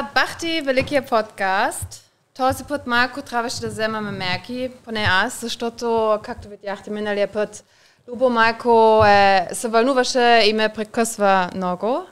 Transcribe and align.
А, 0.00 0.02
Бахти, 0.14 0.60
великия 0.60 1.06
подкаст. 1.06 2.10
Този 2.36 2.64
път 2.64 2.86
малко 2.86 3.22
трябваше 3.22 3.60
да 3.60 3.68
вземаме 3.68 4.10
мерки, 4.10 4.70
поне 4.84 5.06
аз, 5.10 5.40
защото, 5.40 6.18
както 6.22 6.48
видяхте 6.48 6.90
миналия 6.90 7.28
път, 7.28 7.64
Любо 8.08 8.30
малко 8.30 9.04
е, 9.06 9.48
се 9.52 9.68
вълнуваше 9.68 10.42
и 10.44 10.52
ме 10.52 10.68
прекъсва 10.68 11.50
много. 11.54 12.06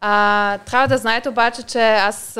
А, 0.00 0.58
трябва 0.58 0.88
да 0.88 0.98
знаете 0.98 1.28
обаче, 1.28 1.62
че 1.62 1.82
аз 1.82 2.38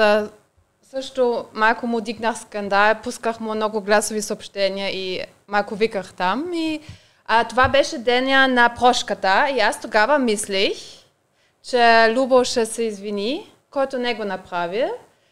също 0.91 1.45
малко 1.52 1.86
му 1.86 2.00
дигнах 2.00 2.38
скандал, 2.38 2.95
пусках 3.02 3.40
му 3.40 3.54
много 3.54 3.80
гласови 3.80 4.22
съобщения 4.22 4.90
и 4.90 5.24
малко 5.48 5.74
виках 5.74 6.12
там. 6.12 6.50
И 6.54 6.80
а, 7.26 7.45
това 7.45 7.68
беше 7.68 7.98
деня 7.98 8.48
на 8.48 8.68
прошката 8.68 9.48
и 9.56 9.61
аз 9.61 9.80
тогава 9.80 10.18
мислих, 10.18 10.77
че 11.70 12.12
Любо 12.15 12.45
ще 12.45 12.66
се 12.66 12.83
извини, 12.83 13.53
който 13.74 13.98
не 13.98 14.14
го 14.14 14.24
направи. 14.24 14.84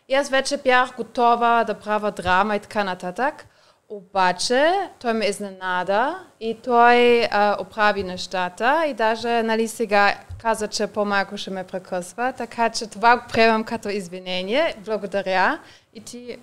И 0.09 0.15
аз 0.15 0.31
вече 0.31 0.57
бях 0.57 0.97
готова 0.97 1.65
да 1.65 1.75
правя 1.75 2.11
драма 2.11 2.57
и 2.57 2.61
така 2.61 2.85
нататък. 2.85 3.47
Обаче 3.89 4.91
той 4.99 5.13
ме 5.13 5.27
изненада 5.27 6.27
и 6.41 6.59
той 6.65 7.25
а, 7.25 7.57
оправи 7.61 8.03
нещата 8.03 8.85
и 8.87 8.95
даже 8.95 9.43
нали, 9.43 9.69
сега 9.69 10.19
каза, 10.39 10.69
че 10.69 10.87
по-малко 10.87 11.37
ще 11.37 11.51
ме 11.51 11.65
прекъсва, 11.65 12.33
така 12.33 12.71
че 12.71 12.87
това 12.87 13.17
го 13.17 13.25
приемам 13.33 13.65
като 13.65 13.89
извинение. 13.89 14.75
Благодаря. 14.79 15.61
И 15.95 16.05
ти 16.05 16.39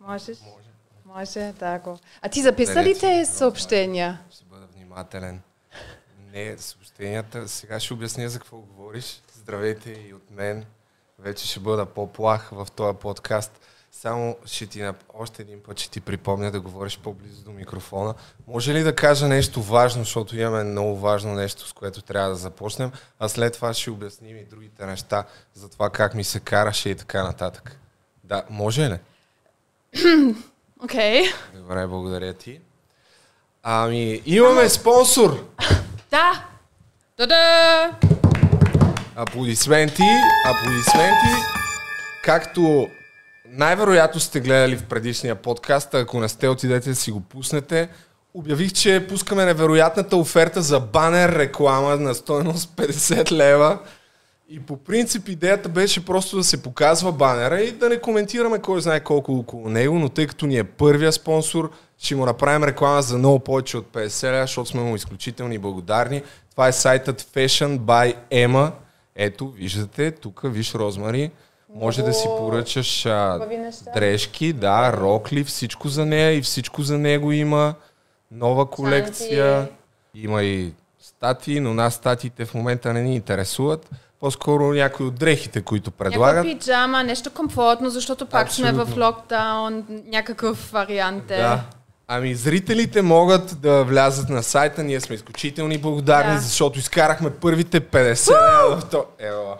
можеш? 0.00 0.38
Може. 0.40 0.62
Може, 1.04 1.52
да 1.58 1.78
го. 1.78 1.98
А 2.22 2.28
ти 2.28 2.42
записа 2.42 2.84
ли 2.84 2.98
те 2.98 3.26
съобщения? 3.26 4.20
Ще 4.30 4.44
бъда 4.44 4.66
внимателен. 4.74 5.40
Не, 6.32 6.58
съобщенията, 6.58 7.48
сега 7.48 7.80
ще 7.80 7.94
обясня 7.94 8.28
за 8.28 8.38
какво 8.38 8.56
говориш. 8.56 9.22
Здравейте 9.34 9.90
и 9.90 10.14
от 10.14 10.30
мен. 10.30 10.64
Вече 11.18 11.46
ще 11.46 11.60
бъда 11.60 11.86
по-плах 11.86 12.48
в 12.52 12.66
този 12.76 12.98
подкаст. 12.98 13.60
Само 13.92 14.36
ще 14.44 14.66
ти, 14.66 14.90
още 15.14 15.42
един 15.42 15.62
път 15.62 15.78
ще 15.78 15.90
ти 15.90 16.00
припомня 16.00 16.50
да 16.50 16.60
говориш 16.60 16.98
по-близо 16.98 17.44
до 17.44 17.50
микрофона. 17.50 18.14
Може 18.46 18.74
ли 18.74 18.82
да 18.82 18.94
кажа 18.94 19.28
нещо 19.28 19.62
важно, 19.62 20.04
защото 20.04 20.36
имаме 20.36 20.64
много 20.64 20.96
важно 20.96 21.34
нещо, 21.34 21.68
с 21.68 21.72
което 21.72 22.02
трябва 22.02 22.28
да 22.28 22.36
започнем, 22.36 22.92
а 23.18 23.28
след 23.28 23.52
това 23.52 23.74
ще 23.74 23.90
обясним 23.90 24.36
и 24.36 24.44
другите 24.44 24.86
неща 24.86 25.24
за 25.54 25.68
това 25.68 25.90
как 25.90 26.14
ми 26.14 26.24
се 26.24 26.40
караше 26.40 26.88
и 26.88 26.94
така 26.94 27.22
нататък. 27.22 27.78
Да, 28.24 28.44
може 28.50 28.90
ли? 28.90 28.98
Окей. 30.84 31.22
Okay. 31.22 31.34
Добре, 31.54 31.86
благодаря 31.86 32.34
ти. 32.34 32.60
Ами, 33.62 34.22
имаме 34.26 34.68
спонсор! 34.68 35.46
Да! 36.10 36.46
Да-да! 37.16 37.90
Аплодисменти, 39.16 40.02
аплодисменти. 40.46 41.42
Както 42.24 42.88
най-вероятно 43.48 44.20
сте 44.20 44.40
гледали 44.40 44.76
в 44.76 44.84
предишния 44.84 45.34
подкаст, 45.34 45.94
ако 45.94 46.20
не 46.20 46.28
сте, 46.28 46.48
отидете 46.48 46.90
да 46.90 46.96
си 46.96 47.10
го 47.10 47.20
пуснете. 47.20 47.88
Обявих, 48.34 48.72
че 48.72 49.06
пускаме 49.08 49.44
невероятната 49.44 50.16
оферта 50.16 50.62
за 50.62 50.80
банер 50.80 51.32
реклама 51.32 51.96
на 51.96 52.14
стоеност 52.14 52.76
50 52.76 53.32
лева. 53.32 53.78
И 54.48 54.60
по 54.60 54.76
принцип 54.76 55.28
идеята 55.28 55.68
беше 55.68 56.04
просто 56.04 56.36
да 56.36 56.44
се 56.44 56.62
показва 56.62 57.12
банера 57.12 57.60
и 57.60 57.72
да 57.72 57.88
не 57.88 58.00
коментираме 58.00 58.58
кой 58.58 58.80
знае 58.80 59.00
колко 59.00 59.32
около 59.32 59.68
него, 59.68 59.98
но 59.98 60.08
тъй 60.08 60.26
като 60.26 60.46
ни 60.46 60.58
е 60.58 60.64
първия 60.64 61.12
спонсор, 61.12 61.70
ще 61.98 62.16
му 62.16 62.26
направим 62.26 62.64
реклама 62.64 63.02
за 63.02 63.18
много 63.18 63.38
повече 63.38 63.76
от 63.76 63.86
50 63.86 64.32
лева, 64.32 64.42
защото 64.42 64.70
сме 64.70 64.80
му 64.80 64.96
изключителни 64.96 65.58
благодарни. 65.58 66.22
Това 66.50 66.68
е 66.68 66.72
сайтът 66.72 67.22
Fashion 67.22 67.78
by 67.78 68.14
Emma. 68.30 68.72
Ето, 69.16 69.48
виждате, 69.48 70.10
тук 70.10 70.40
виж 70.44 70.74
Розмари. 70.74 71.30
Може 71.74 72.02
да 72.02 72.12
си 72.12 72.28
поръчаш 72.38 73.06
а, 73.06 73.46
дрежки, 73.94 74.52
да, 74.52 74.92
рокли, 74.92 75.44
всичко 75.44 75.88
за 75.88 76.06
нея 76.06 76.32
и 76.32 76.42
всичко 76.42 76.82
за 76.82 76.98
него 76.98 77.32
има. 77.32 77.74
Нова 78.30 78.70
колекция. 78.70 79.68
Има 80.14 80.42
и 80.42 80.72
статии, 81.00 81.60
но 81.60 81.74
нас 81.74 81.94
статиите 81.94 82.44
в 82.44 82.54
момента 82.54 82.92
не 82.92 83.02
ни 83.02 83.14
интересуват. 83.16 83.90
По-скоро 84.20 84.72
някои 84.72 85.06
от 85.06 85.14
дрехите, 85.14 85.62
които 85.62 85.90
предлагат. 85.90 86.44
Някаква 86.44 86.58
пиджама, 86.58 87.04
нещо 87.04 87.30
комфортно, 87.30 87.90
защото 87.90 88.26
пак 88.26 88.46
Абсолютно. 88.46 88.84
сме 88.86 88.94
в 88.94 88.98
локдаун, 88.98 89.84
някакъв 90.06 90.70
вариант 90.72 91.30
е. 91.30 91.36
Да. 91.36 91.64
Ами 92.08 92.34
зрителите 92.34 93.02
могат 93.02 93.60
да 93.60 93.84
влязат 93.84 94.28
на 94.28 94.42
сайта, 94.42 94.84
ние 94.84 95.00
сме 95.00 95.14
изключителни 95.14 95.78
благодарни, 95.78 96.34
да. 96.34 96.40
защото 96.40 96.78
изкарахме 96.78 97.30
първите 97.30 97.80
50 97.80 98.30
лева 98.30 98.80
в 98.80 98.90
то. 98.90 99.06
Ева. 99.18 99.56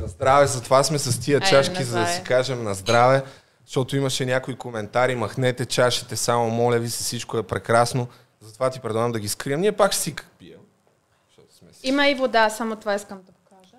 На 0.00 0.08
здраве, 0.08 0.46
затова 0.46 0.84
сме 0.84 0.98
с 0.98 1.20
тия 1.20 1.40
чашки, 1.40 1.84
за 1.84 1.98
да 1.98 2.06
си 2.06 2.22
кажем 2.24 2.64
на 2.64 2.74
здраве, 2.74 3.22
защото 3.66 3.96
имаше 3.96 4.26
някои 4.26 4.56
коментари, 4.56 5.14
махнете 5.14 5.66
чашите, 5.66 6.16
само 6.16 6.50
моля 6.50 6.78
ви 6.78 6.90
се, 6.90 7.02
всичко 7.04 7.38
е 7.38 7.42
прекрасно. 7.42 8.08
Затова 8.40 8.70
ти 8.70 8.80
предлагам 8.80 9.12
да 9.12 9.20
ги 9.20 9.28
скрием. 9.28 9.60
Ние 9.60 9.72
пак 9.72 9.92
ще 9.92 10.02
си 10.02 10.14
пием. 10.38 10.58
Има 11.82 12.08
и 12.08 12.14
вода, 12.14 12.50
само 12.50 12.76
това 12.76 12.94
искам 12.94 13.18
да 13.22 13.32
покажа. 13.32 13.76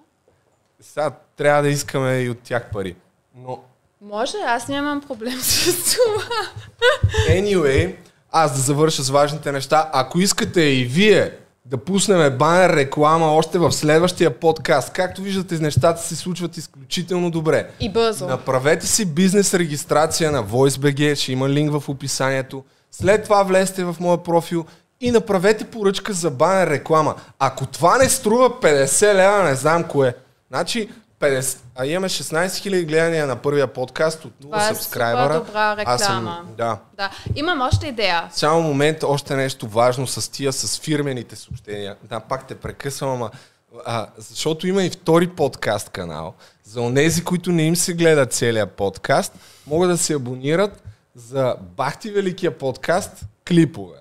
Сега 0.82 1.12
трябва 1.36 1.62
да 1.62 1.70
искаме 1.70 2.20
и 2.20 2.30
от 2.30 2.40
тях 2.40 2.70
пари. 2.72 2.96
Но... 3.36 3.64
Може, 4.12 4.38
аз 4.48 4.68
нямам 4.68 5.02
проблем 5.02 5.40
с 5.42 5.96
това. 5.96 6.24
Anyway, 7.30 7.96
аз 8.32 8.56
да 8.56 8.62
завърша 8.62 9.04
с 9.04 9.10
важните 9.10 9.52
неща. 9.52 9.90
Ако 9.94 10.20
искате 10.20 10.62
и 10.62 10.86
вие 10.86 11.32
да 11.66 11.78
пуснем 11.78 12.38
банер 12.38 12.76
реклама 12.76 13.26
още 13.26 13.60
в 13.60 13.72
следващия 13.72 14.40
подкаст. 14.40 14.94
Както 14.94 15.22
виждате, 15.22 15.60
нещата 15.60 16.02
се 16.02 16.16
случват 16.16 16.58
изключително 16.58 17.32
добре. 17.32 17.70
И 17.80 17.92
бързо. 17.92 18.28
Направете 18.28 18.88
си 18.88 19.06
бизнес 19.06 19.54
регистрация 19.54 20.32
на 20.32 20.44
VoiceBG, 20.44 21.16
ще 21.16 21.32
има 21.32 21.50
линк 21.50 21.72
в 21.72 21.90
описанието. 21.90 22.64
След 22.92 23.24
това 23.24 23.44
влезте 23.44 23.84
в 23.84 23.96
моя 24.00 24.24
профил 24.24 24.66
и 25.02 25.12
направете 25.12 25.64
поръчка 25.64 26.14
за 26.14 26.32
банер 26.32 26.70
реклама. 26.70 27.16
Ако 27.40 27.66
това 27.66 27.98
не 27.98 28.10
струва 28.10 28.50
50 28.50 29.14
лева, 29.14 29.44
не 29.44 29.56
знам 29.56 29.84
кое. 29.84 30.16
Значи 30.50 30.90
50, 31.24 31.60
а 31.76 31.86
имаме 31.86 32.10
16 32.10 32.48
000 32.48 32.86
гледания 32.86 33.28
на 33.28 33.36
първия 33.36 33.68
подкаст 33.68 34.26
от 34.26 34.34
0 34.34 34.42
Това 34.42 34.70
е 34.70 34.76
субскрайбъра. 34.76 35.40
добра 35.40 35.78
реклама. 35.78 35.96
Аз 35.96 36.04
съм, 36.06 36.54
да. 36.58 36.78
да. 36.98 37.12
Имам 37.36 37.62
още 37.62 37.88
идея. 37.88 38.30
Само 38.32 38.62
момент, 38.62 39.04
още 39.04 39.36
нещо 39.36 39.68
важно 39.68 40.08
с 40.08 40.32
тия, 40.32 40.54
с 40.54 40.80
фирмените 40.80 41.36
съобщения. 41.36 41.96
Да, 42.04 42.20
пак 42.20 42.48
те 42.48 42.56
прекъсвам, 42.56 43.10
ама 43.10 43.32
а, 43.86 44.08
защото 44.18 44.68
има 44.68 44.84
и 44.84 44.90
втори 44.90 45.28
подкаст 45.28 45.90
канал. 45.90 46.34
За 46.64 46.82
онези, 46.82 47.24
които 47.24 47.52
не 47.52 47.64
им 47.64 47.76
се 47.76 47.94
гледат 47.94 48.34
целият 48.34 48.72
подкаст, 48.72 49.34
могат 49.68 49.90
да 49.90 49.98
се 49.98 50.14
абонират 50.14 50.84
за 51.16 51.56
Бахти 51.62 52.12
Великия 52.12 52.58
подкаст 52.58 53.26
клипове. 53.48 53.98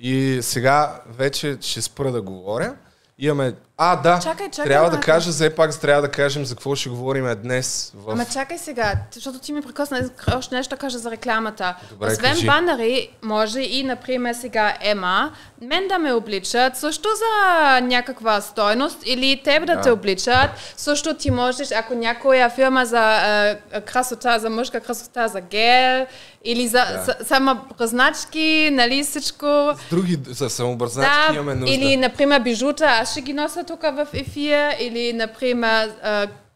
И 0.00 0.38
сега 0.42 1.00
вече 1.06 1.58
ще 1.60 1.82
спра 1.82 2.12
да 2.12 2.22
говоря. 2.22 2.76
Имаме 3.18 3.54
а, 3.76 3.96
да. 3.96 4.20
Чакай, 4.22 4.50
чакай. 4.50 4.70
Трябва 4.70 4.90
да 4.90 5.00
кажа, 5.00 5.30
все 5.30 5.54
пак 5.54 5.80
трябва 5.80 6.02
да 6.02 6.08
кажем 6.08 6.44
за 6.44 6.54
какво 6.54 6.74
ще 6.74 6.88
говорим 6.88 7.34
днес. 7.42 7.92
В... 7.94 8.10
Ама 8.10 8.24
чакай 8.24 8.58
сега, 8.58 8.94
защото 9.14 9.38
ти 9.38 9.52
ми 9.52 9.62
прекъсна 9.62 10.10
още 10.36 10.54
нещо 10.54 10.74
да 10.74 10.76
кажа 10.76 10.98
за 10.98 11.10
рекламата. 11.10 11.74
Добре, 11.90 12.12
Освен 12.12 12.32
кажи. 12.32 12.46
банери, 12.46 13.08
може 13.22 13.60
и, 13.60 13.82
например, 13.82 14.34
сега 14.34 14.76
Ема, 14.80 15.32
мен 15.62 15.88
да 15.88 15.98
ме 15.98 16.12
обличат 16.12 16.76
също 16.76 17.08
за 17.08 17.80
някаква 17.80 18.40
стойност 18.40 18.98
или 19.04 19.40
теб 19.44 19.66
да, 19.66 19.76
да. 19.76 19.80
те 19.80 19.90
обличат. 19.90 20.50
Също 20.76 21.14
ти 21.14 21.30
можеш, 21.30 21.68
ако 21.72 21.94
някоя 21.94 22.50
фирма 22.50 22.86
за 22.86 23.16
е, 23.16 23.80
красота, 23.80 24.38
за 24.38 24.50
мъжка 24.50 24.80
красота, 24.80 25.28
за 25.28 25.40
гел, 25.40 26.06
или 26.44 26.68
за 26.68 26.78
да. 26.78 27.24
самобръзначки, 27.24 28.70
нали 28.72 29.04
всичко. 29.04 29.46
С 29.86 29.90
други 29.90 30.18
за 30.28 30.50
самобръзначки 30.50 31.28
да, 31.28 31.34
имаме 31.34 31.54
нужда. 31.54 31.74
Или, 31.74 31.96
например, 31.96 32.40
бижута, 32.40 32.84
аз 32.84 33.10
ще 33.10 33.20
ги 33.20 33.32
нося 33.32 33.61
тук 33.64 33.82
в 33.82 34.08
ефир, 34.12 34.74
или, 34.80 35.12
например, 35.12 35.92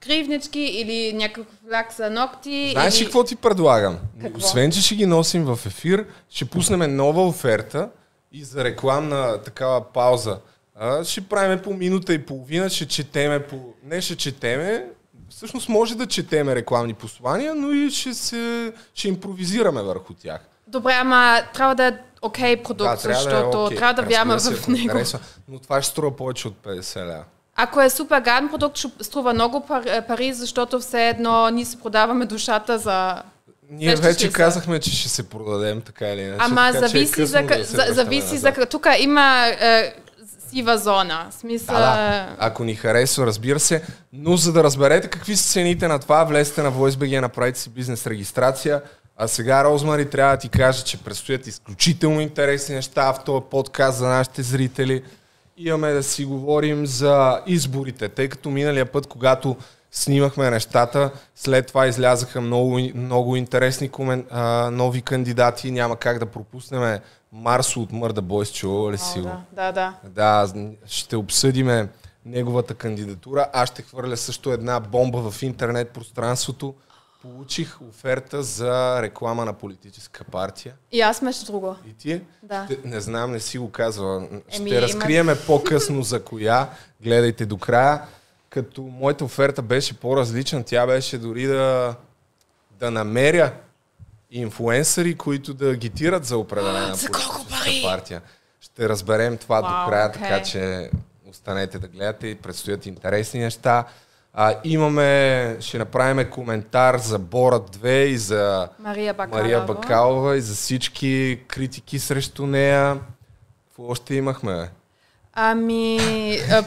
кривнички, 0.00 0.61
или 0.61 1.12
някакъв 1.12 1.47
лак 1.73 1.93
за 1.97 2.11
ногти. 2.11 2.70
Знаеш 2.73 2.97
или... 2.97 3.00
ли 3.00 3.05
какво 3.05 3.25
ти 3.25 3.37
предлагам? 3.37 3.99
Какво? 4.23 4.38
Освен, 4.38 4.73
че 4.73 4.82
ще 4.82 4.94
ги 4.94 5.06
носим 5.06 5.44
в 5.44 5.67
ефир, 5.67 6.06
ще 6.31 6.44
пуснем 6.44 6.97
нова 6.97 7.26
оферта 7.26 7.91
и 8.32 8.44
за 8.44 8.64
рекламна 8.64 9.43
такава 9.43 9.93
пауза. 9.93 10.38
А, 10.75 11.05
ще 11.05 11.20
правиме 11.20 11.62
по 11.62 11.75
минута 11.75 12.14
и 12.14 12.26
половина, 12.26 12.70
ще 12.70 12.87
четеме 12.87 13.43
по... 13.43 13.56
Не 13.85 14.00
ще 14.00 14.17
четеме, 14.17 14.87
всъщност 15.29 15.69
може 15.69 15.97
да 15.97 16.06
четеме 16.06 16.55
рекламни 16.55 16.94
послания, 16.94 17.55
но 17.55 17.73
и 17.73 17.91
ще, 17.91 18.14
се, 18.14 18.73
ще 18.94 19.08
импровизираме 19.08 19.82
върху 19.82 20.14
тях. 20.14 20.41
Добре, 20.67 20.93
ама 21.00 21.43
трябва 21.55 21.75
да 21.75 21.99
окей 22.23 22.57
okay 22.57 22.63
продукт, 22.63 22.91
да, 22.91 22.97
трябва 22.97 23.23
защото 23.23 23.59
да 23.59 23.59
е 23.59 23.61
okay. 23.61 23.77
трябва 23.77 23.95
да 23.95 24.09
вярваме 24.09 24.41
в 24.41 24.69
него. 24.69 24.93
Харесва, 24.93 25.19
но 25.49 25.59
това 25.59 25.83
ще 25.83 25.91
струва 25.91 26.17
повече 26.17 26.49
от 26.49 26.55
50 26.55 27.09
ля. 27.09 27.25
Ако 27.57 27.81
е 27.81 27.91
супер 27.91 28.21
гаден 28.21 28.49
продукт, 28.49 28.77
ще 28.77 28.91
струва 29.01 29.35
много 29.35 29.67
пари, 30.09 30.33
защото 30.33 30.81
все 30.81 31.09
едно 31.09 31.51
ние 31.51 31.65
си 31.65 31.81
продаваме 31.81 32.27
душата 32.27 32.79
за 32.79 33.23
ние 33.71 33.97
вече 33.97 34.33
казахме, 34.33 34.81
че 34.81 34.97
ще 34.97 35.09
се 35.09 35.29
продадем 35.29 35.81
така 35.81 36.09
или 36.09 36.21
иначе. 36.21 36.39
Ама 36.45 36.73
така, 36.73 36.89
зависи, 36.89 37.23
е 37.23 37.27
за, 37.27 37.43
да 37.43 37.65
за, 37.65 37.85
зависи 37.91 38.39
за... 38.39 38.53
Тук 38.71 38.87
има 38.99 39.47
е, 39.61 39.95
сива 40.51 40.79
зона. 40.79 41.27
Смисъл... 41.31 41.75
Да, 41.77 41.97
да. 41.97 42.37
Ако 42.39 42.65
ни 42.65 42.75
харесва, 42.75 43.27
разбира 43.27 43.61
се. 43.61 43.83
Но 44.13 44.37
за 44.37 44.53
да 44.53 44.65
разберете 44.65 45.09
какви 45.09 45.37
са 45.37 45.53
цените 45.53 45.89
на 45.89 45.99
това, 45.99 46.25
влезте 46.25 46.63
на 46.63 46.73
VoiceBG, 46.73 47.21
направете 47.21 47.59
си 47.59 47.71
бизнес 47.71 48.07
регистрация. 48.07 48.83
А 49.19 49.29
сега, 49.29 49.65
Розмари, 49.65 50.11
трябва 50.11 50.37
да 50.37 50.41
ти 50.41 50.49
кажа, 50.49 50.85
че 50.85 51.05
предстоят 51.05 51.47
изключително 51.47 52.21
интересни 52.21 52.75
неща 52.75 53.13
в 53.13 53.25
този 53.25 53.45
подкаст 53.51 53.99
за 53.99 54.09
нашите 54.09 54.43
зрители. 54.43 55.03
Имаме 55.57 55.93
да 55.93 56.03
си 56.03 56.25
говорим 56.25 56.87
за 56.87 57.43
изборите, 57.47 58.09
тъй 58.09 58.29
като 58.29 58.51
миналия 58.51 58.87
път, 58.87 59.07
когато 59.07 59.57
снимахме 59.91 60.51
нещата, 60.51 61.11
след 61.35 61.67
това 61.67 61.87
излязаха 61.87 62.41
много, 62.41 62.81
много 62.95 63.37
интересни 63.37 63.89
комен... 63.89 64.27
а, 64.31 64.71
нови 64.71 65.03
кандидати. 65.03 65.71
Няма 65.71 65.97
как 65.97 66.19
да 66.19 66.27
пропуснем 66.27 66.99
Марсо 67.33 67.81
от 67.81 67.93
Мърда 67.93 68.23
Бойс, 68.23 68.53
чува 68.53 68.93
ли 68.93 68.99
си 68.99 69.21
да, 69.23 69.41
да, 69.53 69.73
да. 69.73 69.95
Да, 70.05 70.49
ще 70.87 71.17
обсъдиме 71.17 71.89
неговата 72.25 72.75
кандидатура. 72.75 73.47
Аз 73.53 73.69
ще 73.69 73.83
хвърля 73.83 74.17
също 74.17 74.53
една 74.53 74.81
бомба 74.81 75.31
в 75.31 75.43
интернет 75.43 75.91
пространството. 75.91 76.75
Получих 77.32 77.81
оферта 77.81 78.43
за 78.43 79.02
реклама 79.02 79.44
на 79.44 79.52
политическа 79.52 80.25
партия. 80.25 80.75
И 80.93 81.00
аз 81.00 81.23
между 81.23 81.46
друго. 81.46 81.76
И 81.87 81.93
ти? 81.93 82.20
Да. 82.43 82.64
Ще, 82.64 82.78
не 82.88 83.00
знам, 83.00 83.32
не 83.32 83.40
си 83.40 83.58
го 83.58 83.70
казва. 83.70 84.28
Ще 84.49 84.62
Еми, 84.62 84.82
разкриеме 84.82 85.32
има... 85.32 85.40
по-късно 85.46 86.02
за 86.02 86.25
коя. 86.25 86.69
Гледайте 87.00 87.46
до 87.46 87.58
края. 87.58 88.02
Като 88.50 88.82
моята 88.82 89.25
оферта 89.25 89.62
беше 89.62 89.94
по-различна, 89.94 90.64
тя 90.64 90.87
беше 90.87 91.19
дори 91.19 91.46
да, 91.46 91.94
да 92.78 92.90
намеря 92.90 93.52
инфуенсъри, 94.31 95.14
които 95.14 95.55
да 95.55 95.70
агитират 95.70 96.25
за 96.25 96.38
определена 96.38 96.94
за 96.94 97.06
политическа 97.06 97.82
партия. 97.82 98.22
Ще 98.61 98.88
разберем 98.88 99.37
това 99.37 99.62
wow, 99.62 99.84
до 99.84 99.90
края, 99.90 100.11
okay. 100.11 100.12
така 100.12 100.43
че 100.43 100.90
останете 101.31 101.79
да 101.79 101.88
гледате 101.88 102.26
и 102.26 102.34
предстоят 102.34 102.87
интересни 102.87 103.40
неща. 103.40 103.84
А, 104.38 104.55
имаме, 104.65 105.56
ще 105.61 105.79
направим 105.79 106.31
коментар 106.31 106.97
за 106.97 107.19
Борат 107.19 107.77
2 107.77 107.88
и 107.88 108.17
за 108.17 108.69
Мария 108.79 109.15
Бакалова. 109.15 109.43
Мария 109.43 109.61
Бакалова 109.61 110.37
и 110.37 110.41
за 110.41 110.55
всички 110.55 111.41
критики 111.49 111.99
срещу 111.99 112.47
нея. 112.47 113.00
Какво 113.67 113.83
още 113.91 114.15
имахме? 114.15 114.71
Ами, 115.38 115.99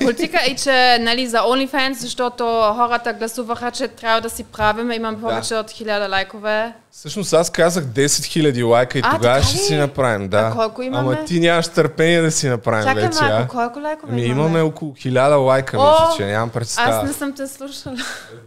политика 0.01 0.37
и 0.49 0.55
че 0.55 0.97
нали, 0.99 1.27
за 1.27 1.37
OnlyFans, 1.37 1.93
защото 1.93 2.43
хората 2.75 3.13
гласуваха, 3.13 3.71
че 3.71 3.87
трябва 3.87 4.21
да 4.21 4.29
си 4.29 4.43
правим. 4.43 4.91
Имам 4.91 5.21
повече 5.21 5.53
да. 5.53 5.59
от 5.59 5.71
хиляда 5.71 6.09
лайкове. 6.09 6.73
Всъщност 6.91 7.33
аз 7.33 7.49
казах 7.49 7.83
10 7.83 8.05
000 8.05 8.67
лайка 8.67 8.97
и 8.97 9.01
а, 9.05 9.15
тогава 9.15 9.43
ще 9.43 9.57
си 9.57 9.75
направим. 9.75 10.27
Да. 10.27 10.37
А 10.37 10.51
колко 10.51 10.81
имаме? 10.81 11.15
Ама 11.15 11.25
ти 11.25 11.39
нямаш 11.39 11.67
търпение 11.67 12.21
да 12.21 12.31
си 12.31 12.47
направим 12.47 12.83
Чакай 12.83 13.03
вече. 13.03 13.17
Чакай 13.17 13.47
колко 13.47 13.79
лайкове 13.79 14.11
ами, 14.11 14.25
имаме? 14.25 14.41
имаме 14.41 14.61
около 14.61 14.91
1000 14.93 15.45
лайка, 15.45 15.77
О, 15.79 15.91
мисля, 15.91 16.13
че 16.17 16.25
нямам 16.25 16.49
представа. 16.49 16.95
Аз 16.95 17.03
не 17.03 17.13
съм 17.13 17.35
те 17.35 17.47
слушала. 17.47 17.95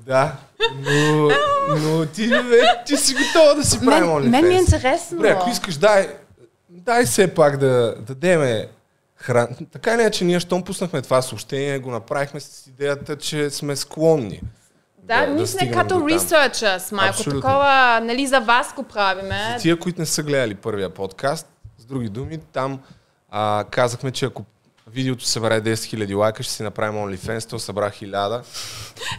Да, 0.07 0.33
но, 0.87 1.31
но 1.79 2.07
ти, 2.07 2.31
ти 2.87 2.97
си 2.97 3.15
готова 3.15 3.55
да 3.55 3.65
си 3.65 3.81
правим 3.85 4.09
OnlyFans. 4.11 4.29
Мен 4.29 4.49
ми 4.49 4.55
е 4.55 4.59
интересно. 4.59 5.17
Добре, 5.17 5.31
ако 5.31 5.51
искаш, 5.51 5.77
дай, 5.77 6.09
дай 6.71 7.05
все 7.05 7.35
пак 7.35 7.57
да 7.57 7.95
дадеме 8.01 8.69
хран... 9.23 9.49
Така 9.73 9.97
не 9.97 10.05
е, 10.05 10.11
че 10.11 10.25
ние, 10.25 10.41
щом 10.41 10.63
пуснахме 10.63 11.03
това 11.03 11.23
съобщение, 11.23 11.79
го 11.79 11.91
направихме 11.91 12.41
с 12.41 12.67
идеята, 12.67 13.17
че 13.17 13.51
сме 13.51 13.77
склонни. 13.77 14.41
Да, 15.03 15.27
да 15.27 15.33
ние 15.33 15.47
сме 15.47 15.71
като 15.71 16.09
ресърча 16.09 16.81
с 16.81 16.93
малко 16.93 17.25
такова, 17.25 18.01
нали 18.03 18.27
за 18.27 18.41
вас 18.41 18.75
го 18.75 18.83
правиме. 18.83 19.55
За 19.57 19.63
тия, 19.63 19.79
които 19.79 20.01
не 20.01 20.07
са 20.07 20.23
гледали 20.23 20.55
първия 20.55 20.91
подкаст, 20.91 21.49
с 21.79 21.85
други 21.85 22.09
думи, 22.09 22.39
там 22.39 22.81
а, 23.31 23.65
казахме, 23.71 24.11
че 24.11 24.25
ако 24.25 24.45
видеото 24.87 25.25
събере 25.25 25.61
10 25.61 25.73
000 25.75 26.17
лайка, 26.17 26.43
ще 26.43 26.53
си 26.53 26.63
направим 26.63 26.95
OnlyFans, 26.95 27.51
то 27.51 27.59
събра 27.59 27.91
1000. 27.91 28.45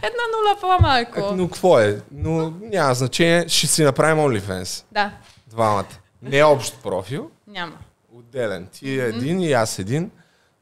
Една 0.02 0.24
нула 0.32 0.60
по-малко. 0.60 1.20
Е, 1.20 1.36
но 1.36 1.48
какво 1.48 1.80
е? 1.80 2.00
Но 2.12 2.52
няма 2.60 2.94
значение, 2.94 3.48
ще 3.48 3.66
си 3.66 3.82
направим 3.84 4.18
OnlyFans. 4.18 4.84
Да. 4.92 5.10
Двамата. 5.46 5.84
Не 6.22 6.38
е 6.38 6.44
общ 6.44 6.82
профил. 6.82 7.30
Няма 7.46 7.78
отделен. 8.34 8.68
Ти 8.72 9.00
е 9.00 9.04
един 9.04 9.40
и 9.40 9.52
аз 9.52 9.78
един, 9.78 10.10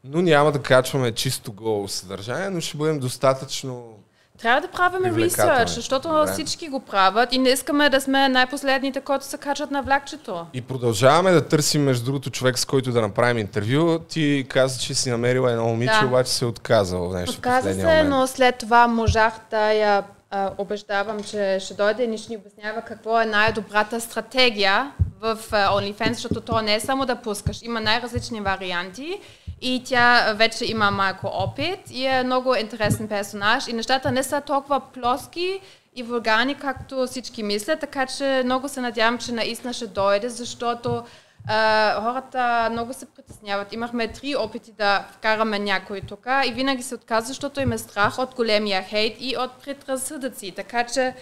но 0.03 0.21
няма 0.21 0.51
да 0.51 0.61
качваме 0.61 1.11
чисто 1.11 1.51
голо 1.53 1.87
съдържание, 1.87 2.49
но 2.49 2.61
ще 2.61 2.77
бъдем 2.77 2.99
достатъчно 2.99 3.99
трябва 4.41 4.61
да 4.61 4.67
правим 4.67 5.15
ресърч, 5.15 5.69
защото 5.69 6.09
Добре. 6.09 6.31
всички 6.31 6.69
го 6.69 6.79
правят 6.79 7.33
и 7.33 7.37
не 7.37 7.49
искаме 7.49 7.89
да 7.89 8.01
сме 8.01 8.29
най-последните, 8.29 9.01
които 9.01 9.25
се 9.25 9.37
качат 9.37 9.71
на 9.71 9.81
влакчето. 9.81 10.45
И 10.53 10.61
продължаваме 10.61 11.31
да 11.31 11.47
търсим, 11.47 11.83
между 11.83 12.05
другото, 12.05 12.29
човек, 12.29 12.59
с 12.59 12.65
който 12.65 12.91
да 12.91 13.01
направим 13.01 13.37
интервю. 13.37 13.99
Ти 13.99 14.45
каза, 14.49 14.79
че 14.79 14.93
си 14.93 15.09
намерила 15.09 15.51
едно 15.51 15.63
момиче, 15.63 15.99
да. 16.01 16.07
обаче 16.07 16.31
се 16.31 16.45
е 16.45 16.47
отказал 16.47 17.09
нещо. 17.09 17.35
Отказа 17.37 17.73
се, 17.73 17.77
момент. 17.77 18.09
но 18.09 18.27
след 18.27 18.57
това 18.57 18.87
можах 18.87 19.33
да 19.51 19.71
я 19.71 20.03
а, 20.29 20.51
обещавам, 20.57 21.23
че 21.23 21.57
ще 21.59 21.73
дойде 21.73 22.03
и 22.03 22.17
ще 22.17 22.31
ни 22.31 22.37
обяснява 22.37 22.81
какво 22.81 23.21
е 23.21 23.25
най-добрата 23.25 24.01
стратегия 24.01 24.91
в 25.23 25.37
OnlyFans, 25.51 26.13
защото 26.13 26.41
то 26.41 26.61
не 26.61 26.75
е 26.75 26.79
само 26.79 27.05
да 27.05 27.15
пускаш, 27.15 27.61
има 27.61 27.81
най-различни 27.81 28.41
варианти 28.41 29.19
и 29.61 29.83
тя 29.85 30.33
вече 30.33 30.65
има 30.65 30.91
малко 30.91 31.27
опит 31.33 31.79
и 31.91 32.05
е 32.05 32.23
много 32.23 32.55
интересен 32.55 33.07
персонаж 33.07 33.67
и 33.67 33.73
нещата 33.73 34.11
не 34.11 34.23
са 34.23 34.41
толкова 34.41 34.81
плоски 34.93 35.59
и 35.95 36.03
вулгарни, 36.03 36.55
както 36.55 37.07
всички 37.07 37.43
мислят, 37.43 37.79
така 37.79 38.05
че 38.05 38.41
много 38.45 38.69
се 38.69 38.81
надявам, 38.81 39.17
че 39.17 39.31
наистина 39.31 39.73
ще 39.73 39.87
дойде, 39.87 40.29
защото 40.29 41.03
Uh, 41.49 42.01
хората 42.01 42.69
много 42.71 42.93
се 42.93 43.05
притесняват. 43.05 43.73
Имахме 43.73 44.07
три 44.07 44.35
опити 44.35 44.71
да 44.71 45.05
вкараме 45.11 45.59
някой 45.59 46.01
тук 46.01 46.27
и 46.47 46.51
винаги 46.51 46.83
се 46.83 46.95
отказва, 46.95 47.27
защото 47.27 47.61
им 47.61 47.71
е 47.71 47.77
страх 47.77 48.19
от 48.19 48.35
големия 48.35 48.83
хейт 48.83 49.17
и 49.19 49.37
от 49.37 49.51
предразсъдъци. 49.51 50.51
Така 50.51 50.85
че 50.85 51.13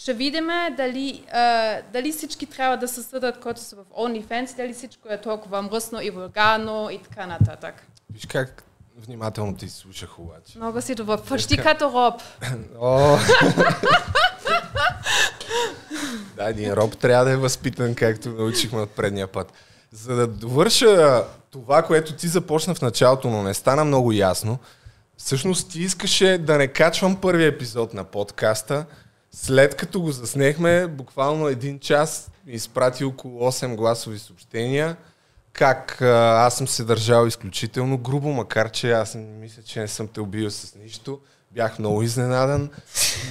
ще 0.00 0.14
видим 0.14 0.46
дали, 0.76 1.24
uh, 1.34 1.82
дали 1.92 2.12
всички 2.12 2.46
трябва 2.46 2.76
да 2.76 2.88
се 2.88 3.02
съдат, 3.02 3.40
които 3.40 3.60
са 3.60 3.76
в 3.76 3.84
OnlyFans, 3.98 4.56
дали 4.56 4.72
всичко 4.72 5.08
е 5.08 5.20
толкова 5.20 5.62
мръсно 5.62 6.02
и 6.02 6.10
вулгарно 6.10 6.90
и 6.90 6.98
така 7.02 7.26
нататък. 7.26 7.86
Виж 8.12 8.26
как 8.26 8.62
внимателно 9.06 9.56
ти 9.56 9.68
слушах 9.68 10.18
обаче. 10.18 10.58
Много 10.58 10.80
си 10.82 10.94
добър. 10.94 11.22
Почти 11.22 11.56
като 11.56 11.84
роб. 11.84 12.22
да, 16.36 16.48
един 16.48 16.72
роб 16.72 16.96
трябва 16.96 17.24
да 17.24 17.30
е 17.30 17.36
възпитан, 17.36 17.94
както 17.94 18.28
научихме 18.28 18.80
от 18.80 18.90
предния 18.90 19.26
път. 19.26 19.52
За 19.92 20.14
да 20.14 20.26
довърша 20.26 21.24
това, 21.50 21.82
което 21.82 22.12
ти 22.12 22.28
започна 22.28 22.74
в 22.74 22.82
началото, 22.82 23.28
но 23.28 23.42
не 23.42 23.54
стана 23.54 23.84
много 23.84 24.12
ясно, 24.12 24.58
всъщност 25.16 25.70
ти 25.70 25.82
искаше 25.82 26.38
да 26.38 26.58
не 26.58 26.68
качвам 26.68 27.16
първия 27.16 27.48
епизод 27.48 27.94
на 27.94 28.04
подкаста, 28.04 28.86
след 29.32 29.74
като 29.74 30.00
го 30.00 30.12
заснехме, 30.12 30.86
буквално 30.86 31.48
един 31.48 31.78
час 31.78 32.30
изпрати 32.46 33.04
около 33.04 33.40
8 33.40 33.76
гласови 33.76 34.18
съобщения, 34.18 34.96
как 35.52 36.02
а, 36.02 36.46
аз 36.46 36.56
съм 36.56 36.68
се 36.68 36.84
държал 36.84 37.26
изключително 37.26 37.98
грубо, 37.98 38.28
макар 38.28 38.70
че 38.70 38.92
аз 38.92 39.14
не 39.14 39.22
мисля, 39.22 39.62
че 39.62 39.80
не 39.80 39.88
съм 39.88 40.08
те 40.08 40.20
убил 40.20 40.50
с 40.50 40.74
нищо. 40.74 41.20
Бях 41.50 41.78
много 41.78 42.02
изненадан, 42.02 42.70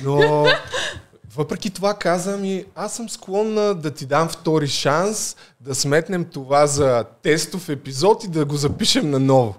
но 0.03 0.45
въпреки 1.35 1.69
това 1.69 1.93
каза 1.93 2.37
ми, 2.37 2.65
аз 2.75 2.95
съм 2.95 3.09
склонна 3.09 3.75
да 3.75 3.91
ти 3.91 4.05
дам 4.05 4.29
втори 4.29 4.67
шанс, 4.67 5.35
да 5.59 5.75
сметнем 5.75 6.25
това 6.25 6.67
за 6.67 7.05
тестов 7.23 7.69
епизод 7.69 8.23
и 8.23 8.27
да 8.27 8.45
го 8.45 8.55
запишем 8.55 9.11
наново. 9.11 9.55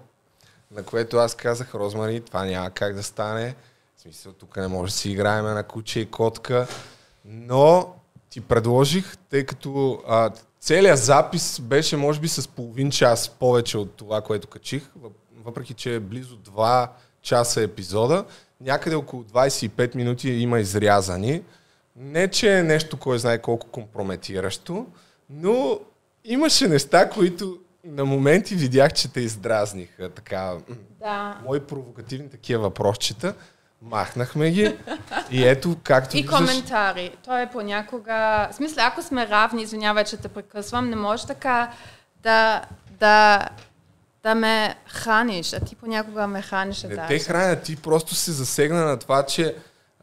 На 0.71 0.83
което 0.83 1.17
аз 1.17 1.35
казах, 1.35 1.75
Розмари, 1.75 2.21
това 2.21 2.45
няма 2.45 2.71
как 2.71 2.95
да 2.95 3.03
стане. 3.03 3.55
Смисъл, 4.09 4.33
тук 4.33 4.57
не 4.57 4.69
може 4.69 4.93
да 4.93 4.99
си 4.99 5.11
играем 5.11 5.45
на 5.45 5.63
куче 5.63 6.01
и 6.01 6.11
котка. 6.11 6.67
Но 7.25 7.95
ти 8.31 8.41
предложих, 8.41 9.17
тъй 9.17 9.47
като 9.47 10.03
а, 10.09 10.31
целият 10.61 10.99
запис 10.99 11.61
беше 11.61 11.97
може 11.97 12.21
би 12.21 12.29
с 12.29 12.49
половин 12.49 12.91
час 12.91 13.29
повече 13.29 13.79
от 13.79 13.95
това, 13.95 14.21
което 14.21 14.49
качих, 14.49 14.83
въпреки 15.45 15.75
че 15.75 15.95
е 15.95 16.01
близо 16.01 16.37
2 16.37 16.89
часа 17.23 17.63
епизода, 17.63 18.25
някъде 18.61 18.97
около 18.97 19.25
25 19.25 19.95
минути 19.95 20.31
има 20.31 20.61
изрязани. 20.61 21.43
Не, 21.97 22.29
че 22.29 22.59
е 22.59 22.63
нещо, 22.63 22.97
кой 22.97 23.19
знае 23.19 23.39
колко 23.39 23.67
компрометиращо, 23.67 24.87
но 25.31 25.81
имаше 26.25 26.69
неща, 26.69 27.11
които 27.11 27.59
на 27.85 28.05
моменти 28.05 28.55
видях, 28.55 28.93
че 28.93 29.13
те 29.13 29.21
издразниха. 29.21 30.11
Така, 30.11 30.57
да. 31.01 31.41
мои 31.45 31.61
провокативни 31.61 32.31
такива 32.31 32.63
въпросчета. 32.63 33.35
Махнахме 33.83 34.51
ги 34.51 34.77
и 35.31 35.49
ето, 35.49 35.77
както 35.83 36.17
И 36.17 36.23
виждаш... 36.23 36.39
коментари. 36.39 37.17
Той 37.25 37.43
е 37.43 37.51
понякога... 37.51 38.49
В 38.53 38.55
смисъл, 38.55 38.87
ако 38.87 39.03
сме 39.03 39.29
равни, 39.29 39.63
извинявай, 39.63 40.05
че 40.05 40.17
те 40.17 40.29
прекъсвам, 40.29 40.91
не 40.91 40.97
може 40.97 41.27
така 41.27 41.71
да, 42.23 42.63
да, 43.01 43.49
да 44.23 44.35
ме 44.35 44.75
храниш, 44.87 45.53
а 45.53 45.61
ти 45.61 45.77
понякога 45.77 46.27
ме 46.27 46.43
храниш. 46.43 46.83
Не 46.83 47.07
те 47.07 47.19
храня, 47.19 47.57
ти 47.57 47.77
просто 47.77 48.15
си 48.15 48.31
засегна 48.31 48.85
на 48.85 48.99
това, 48.99 49.23
че 49.23 49.55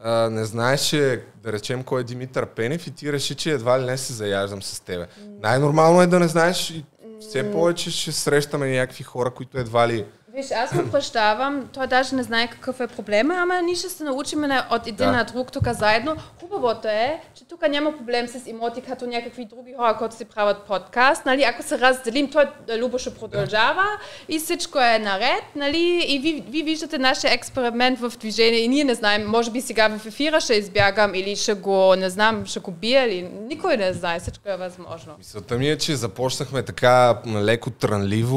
а, 0.02 0.30
не 0.30 0.44
знаеше, 0.44 1.22
да 1.42 1.52
речем, 1.52 1.84
кой 1.84 2.00
е 2.00 2.04
Димитър 2.04 2.46
Пенев 2.46 2.86
и 2.86 2.90
ти 2.90 3.12
реши, 3.12 3.34
че 3.34 3.50
едва 3.50 3.80
ли 3.80 3.84
не 3.84 3.98
се 3.98 4.12
заяждам 4.12 4.62
с 4.62 4.80
тебе. 4.80 5.06
Най-нормално 5.42 6.02
е 6.02 6.06
да 6.06 6.20
не 6.20 6.28
знаеш 6.28 6.70
и 6.70 6.84
все 7.20 7.52
повече 7.52 7.90
ще 7.90 8.12
срещаме 8.12 8.78
някакви 8.78 9.04
хора, 9.04 9.30
които 9.30 9.58
едва 9.58 9.88
ли 9.88 10.04
Виж, 10.36 10.50
аз 10.52 10.74
го 10.74 10.90
прощавам, 10.90 11.68
той 11.72 11.86
даже 11.86 12.16
не 12.16 12.22
знае 12.22 12.48
какъв 12.48 12.80
е 12.80 12.86
проблема, 12.86 13.34
ама 13.34 13.62
ние 13.62 13.74
ще 13.74 13.88
се 13.88 14.04
научим 14.04 14.40
на- 14.40 14.66
от 14.70 14.86
един 14.86 15.06
Да. 15.06 15.12
на 15.12 15.24
друг 15.24 15.52
тук 15.52 15.68
заедно. 15.68 16.16
Хубавото 16.40 16.88
е, 16.88 17.20
че 17.34 17.44
тук 17.44 17.68
няма 17.68 17.96
проблем 17.96 18.28
с 18.28 18.46
имоти, 18.46 18.80
като 18.80 19.06
някакви 19.06 19.44
други 19.44 19.74
хора, 19.76 19.96
които 19.98 20.16
си 20.16 20.24
правят 20.24 20.58
подкаст. 20.58 21.26
Нали? 21.26 21.42
Ако 21.42 21.62
се 21.62 21.78
разделим, 21.78 22.30
той 22.30 22.44
Любо 22.78 22.98
ще 22.98 23.14
продължава 23.14 23.84
и 24.28 24.38
всичко 24.38 24.78
е 24.78 24.98
наред. 24.98 25.42
Нали? 25.56 26.04
И 26.08 26.18
ви, 26.18 26.44
ви 26.48 26.62
виждате 26.62 26.98
нашия 26.98 27.32
експеримент 27.32 27.98
в 28.00 28.12
движение 28.20 28.60
и 28.60 28.68
ние 28.68 28.84
не 28.84 28.94
знаем, 28.94 29.26
може 29.26 29.50
би 29.50 29.60
сега 29.60 29.88
в 29.88 30.06
ефира 30.06 30.40
ще 30.40 30.54
избягам 30.54 31.14
или 31.14 31.36
ще 31.36 31.54
го, 31.54 31.94
не 31.94 32.10
знам, 32.10 32.46
ще 32.46 32.60
го 32.60 32.70
бия 32.70 33.04
или 33.04 33.22
никой 33.22 33.76
не 33.76 33.92
знае, 33.92 34.20
всичко 34.20 34.48
е 34.48 34.56
възможно. 34.56 35.12
Мисълта 35.18 35.54
ми 35.54 35.68
е, 35.68 35.78
че 35.78 35.96
започнахме 35.96 36.62
така 36.62 36.96
леко 37.26 37.70
трънливо, 37.70 38.36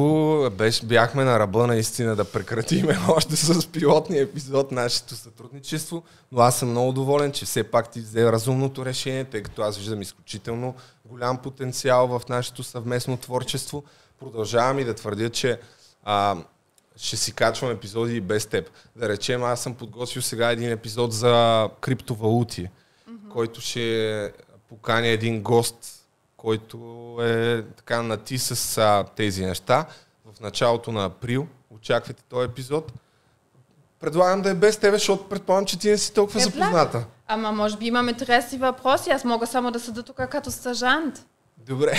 беше, 0.49 0.85
бяхме 0.85 1.23
на 1.23 1.39
ръба 1.39 1.67
наистина 1.89 2.15
да 2.15 2.25
прекратиме 2.25 2.97
още 3.09 3.35
с 3.35 3.67
пилотния 3.67 4.23
епизод 4.23 4.71
нашето 4.71 5.15
сътрудничество, 5.15 6.03
но 6.31 6.41
аз 6.41 6.59
съм 6.59 6.69
много 6.69 6.91
доволен, 6.91 7.31
че 7.31 7.45
все 7.45 7.63
пак 7.63 7.91
ти 7.91 7.99
взе 7.99 8.31
разумното 8.31 8.85
решение, 8.85 9.23
тъй 9.23 9.43
като 9.43 9.61
аз 9.61 9.77
виждам 9.77 10.01
изключително 10.01 10.75
голям 11.05 11.37
потенциал 11.37 12.07
в 12.07 12.21
нашето 12.29 12.63
съвместно 12.63 13.17
творчество. 13.17 13.83
Продължавам 14.19 14.79
и 14.79 14.83
да 14.83 14.93
твърдя, 14.93 15.29
че 15.29 15.59
а, 16.03 16.37
ще 16.95 17.17
си 17.17 17.33
качвам 17.33 17.71
епизоди 17.71 18.15
и 18.15 18.21
без 18.21 18.45
теб. 18.45 18.69
Да 18.95 19.09
речем, 19.09 19.43
аз 19.43 19.63
съм 19.63 19.75
подготвил 19.75 20.21
сега 20.21 20.51
един 20.51 20.71
епизод 20.71 21.13
за 21.13 21.69
криптовалути, 21.81 22.63
mm-hmm. 22.63 23.29
който 23.29 23.61
ще 23.61 24.33
поканя 24.69 25.07
един 25.07 25.41
гост, 25.41 26.05
който 26.37 26.77
е 27.21 27.63
така 27.77 28.01
на 28.01 28.17
ти 28.17 28.37
с 28.37 28.77
а, 28.77 29.05
тези 29.15 29.45
неща. 29.45 29.85
В 30.25 30.39
началото 30.39 30.91
на 30.91 31.05
април 31.05 31.47
очаквайте 31.79 32.23
този 32.23 32.45
епизод. 32.45 32.91
Предлагам 33.99 34.41
да 34.41 34.49
е 34.49 34.55
без 34.55 34.77
тебе, 34.77 34.97
защото 34.97 35.23
предполагам, 35.25 35.65
че 35.65 35.79
ти 35.79 35.89
не 35.89 35.97
си 35.97 36.13
толкова 36.13 36.39
Е, 36.39 36.43
запозната. 36.43 37.03
Ама 37.27 37.51
може 37.51 37.77
би 37.77 37.85
имаме 37.85 38.11
интересни 38.11 38.57
въпроси, 38.57 39.09
аз 39.09 39.23
мога 39.23 39.47
само 39.47 39.71
да 39.71 39.79
седа 39.79 40.03
тук 40.03 40.15
като 40.17 40.51
стажант. 40.51 41.25
Добре. 41.59 41.93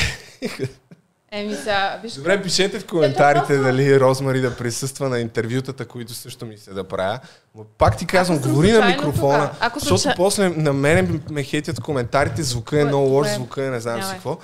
Еми 1.33 1.55
сега, 1.55 2.01
виж 2.03 2.13
Добре, 2.13 2.43
пишете 2.43 2.81
в 2.81 2.87
коментарите 2.87 3.47
просто- 3.47 3.63
дали 3.63 4.01
Розмари 4.01 4.41
да 4.41 4.57
присъства 4.57 5.09
на 5.09 5.19
интервютата, 5.21 5.85
които 5.85 6.15
също 6.15 6.47
ми 6.47 6.59
се 6.59 6.71
да 6.71 6.85
правя. 6.85 7.19
Но 7.55 7.65
пак 7.65 7.97
ти 7.97 8.07
казвам, 8.07 8.37
Ако 8.37 8.49
говори 8.49 8.73
на 8.73 8.87
микрофона, 8.87 9.45
тука, 9.45 9.57
ако 9.61 9.79
защото 9.79 10.01
случай- 10.01 10.17
после 10.17 10.49
на 10.49 10.73
мене 10.73 11.21
ме 11.31 11.43
хейтят 11.43 11.81
коментарите, 11.81 12.43
звука 12.43 12.81
е 12.81 12.85
много 12.85 13.07
лош, 13.07 13.27
добре. 13.27 13.35
звука 13.35 13.65
е 13.65 13.71
не 13.71 13.81
знам 13.81 13.97
си 13.97 14.01
Давай. 14.01 14.15
какво. 14.15 14.39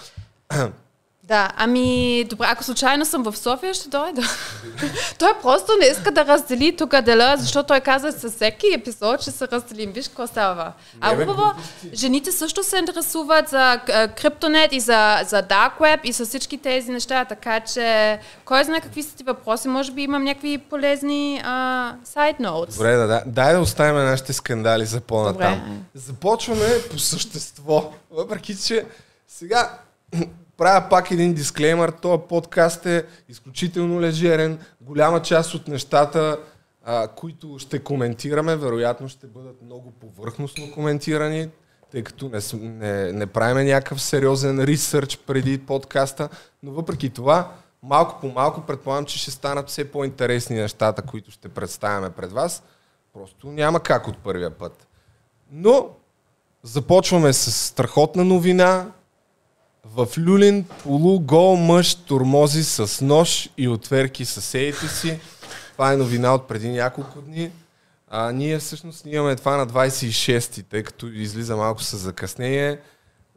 Да, 1.29 1.51
ами, 1.57 2.25
добре, 2.31 2.47
ако 2.51 2.65
случайно 2.65 3.05
съм 3.05 3.23
в 3.23 3.37
София, 3.37 3.75
ще 3.75 3.89
дойда. 3.89 4.23
той 5.19 5.31
просто 5.43 5.73
не 5.81 5.87
иска 5.87 6.11
да 6.11 6.27
раздели 6.27 6.77
тук 6.77 7.01
дела, 7.01 7.35
защото 7.39 7.67
той 7.67 7.81
каза 7.81 8.13
със 8.13 8.35
всеки 8.35 8.67
епизод, 8.75 9.21
ще 9.23 9.31
се 9.31 9.49
разделим. 9.49 9.93
Виж 9.93 10.09
какво 10.09 10.27
става. 10.27 10.73
А 11.01 11.17
хубаво, 11.17 11.53
жените 11.95 12.33
също 12.33 12.65
се 12.65 12.79
интересуват 12.79 13.49
за 13.49 13.81
криптонет 14.17 14.73
и 14.73 14.81
за, 14.81 15.21
за 15.27 15.43
Dark 15.43 15.79
Web 15.81 16.01
и 16.05 16.13
за 16.13 16.27
всички 16.27 16.59
тези 16.59 16.91
неща, 16.91 17.25
така 17.25 17.61
че 17.61 18.19
кой 18.45 18.65
знае 18.65 18.81
какви 18.81 19.03
са 19.03 19.17
ти 19.17 19.25
въпроси, 19.25 19.69
може 19.69 19.93
би 19.93 20.03
имам 20.03 20.25
някакви 20.25 20.59
полезни 20.59 21.41
а, 21.45 21.95
side 22.15 22.41
notes. 22.41 22.77
Добре, 22.77 22.97
да, 22.97 23.07
да. 23.07 23.23
дай 23.27 23.55
да 23.55 23.61
оставим 23.61 23.95
нашите 23.95 24.33
скандали 24.33 24.87
за 24.87 25.01
по-натам. 25.01 25.55
Добре. 25.55 25.79
Започваме 25.95 26.67
по 26.91 26.99
същество. 26.99 27.93
Въпреки, 28.11 28.57
че 28.57 28.85
сега 29.29 29.79
правя 30.57 30.89
пак 30.91 31.11
един 31.11 31.35
дисклеймър. 31.35 31.91
Този 31.91 32.23
подкаст 32.29 32.87
е 32.87 33.05
изключително 33.29 34.01
лежерен. 34.01 34.59
Голяма 34.81 35.23
част 35.23 35.55
от 35.55 35.69
нещата, 35.69 36.39
а, 36.85 37.09
които 37.09 37.59
ще 37.59 37.79
коментираме, 37.79 38.57
вероятно 38.57 39.09
ще 39.09 39.27
бъдат 39.27 39.63
много 39.63 39.91
повърхностно 39.91 40.73
коментирани, 40.73 41.49
тъй 41.91 42.03
като 42.03 42.29
не, 42.29 42.69
не, 42.69 43.13
не 43.13 43.27
правиме 43.27 43.65
някакъв 43.65 44.03
сериозен 44.03 44.65
ресърч 44.65 45.19
преди 45.27 45.59
подкаста, 45.59 46.29
но 46.63 46.73
въпреки 46.73 47.11
това, 47.11 47.53
малко 47.83 48.21
по 48.21 48.29
малко 48.29 48.61
предполагам, 48.67 49.05
че 49.05 49.19
ще 49.19 49.31
станат 49.31 49.69
все 49.69 49.91
по-интересни 49.91 50.57
нещата, 50.57 51.03
които 51.03 51.31
ще 51.31 51.49
представяме 51.49 52.11
пред 52.11 52.33
вас. 52.33 52.63
Просто 53.15 53.47
няма 53.47 53.81
как 53.81 54.09
от 54.09 54.19
първия 54.19 54.51
път. 54.51 54.87
Но 55.53 55.89
започваме 56.63 57.33
с 57.33 57.53
страхотна 57.53 58.25
новина. 58.25 58.87
В 59.95 60.09
Люлин 60.19 60.65
полугол 60.83 61.57
мъж 61.57 61.95
турмози 61.95 62.65
с 62.65 63.05
нож 63.05 63.49
и 63.59 63.69
отверки 63.69 64.25
съседите 64.25 64.89
си. 64.89 65.21
Това 65.73 65.93
е 65.93 65.97
новина 65.97 66.35
от 66.35 66.49
преди 66.49 66.69
няколко 66.69 67.21
дни. 67.21 67.51
А, 68.11 68.33
ние 68.33 68.59
всъщност 68.59 68.99
снимаме 68.99 69.37
това 69.37 69.57
на 69.57 69.67
26-ти, 69.67 70.63
тъй 70.63 70.83
като 70.83 71.07
излиза 71.07 71.57
малко 71.57 71.83
с 71.83 71.97
закъснение. 71.97 72.79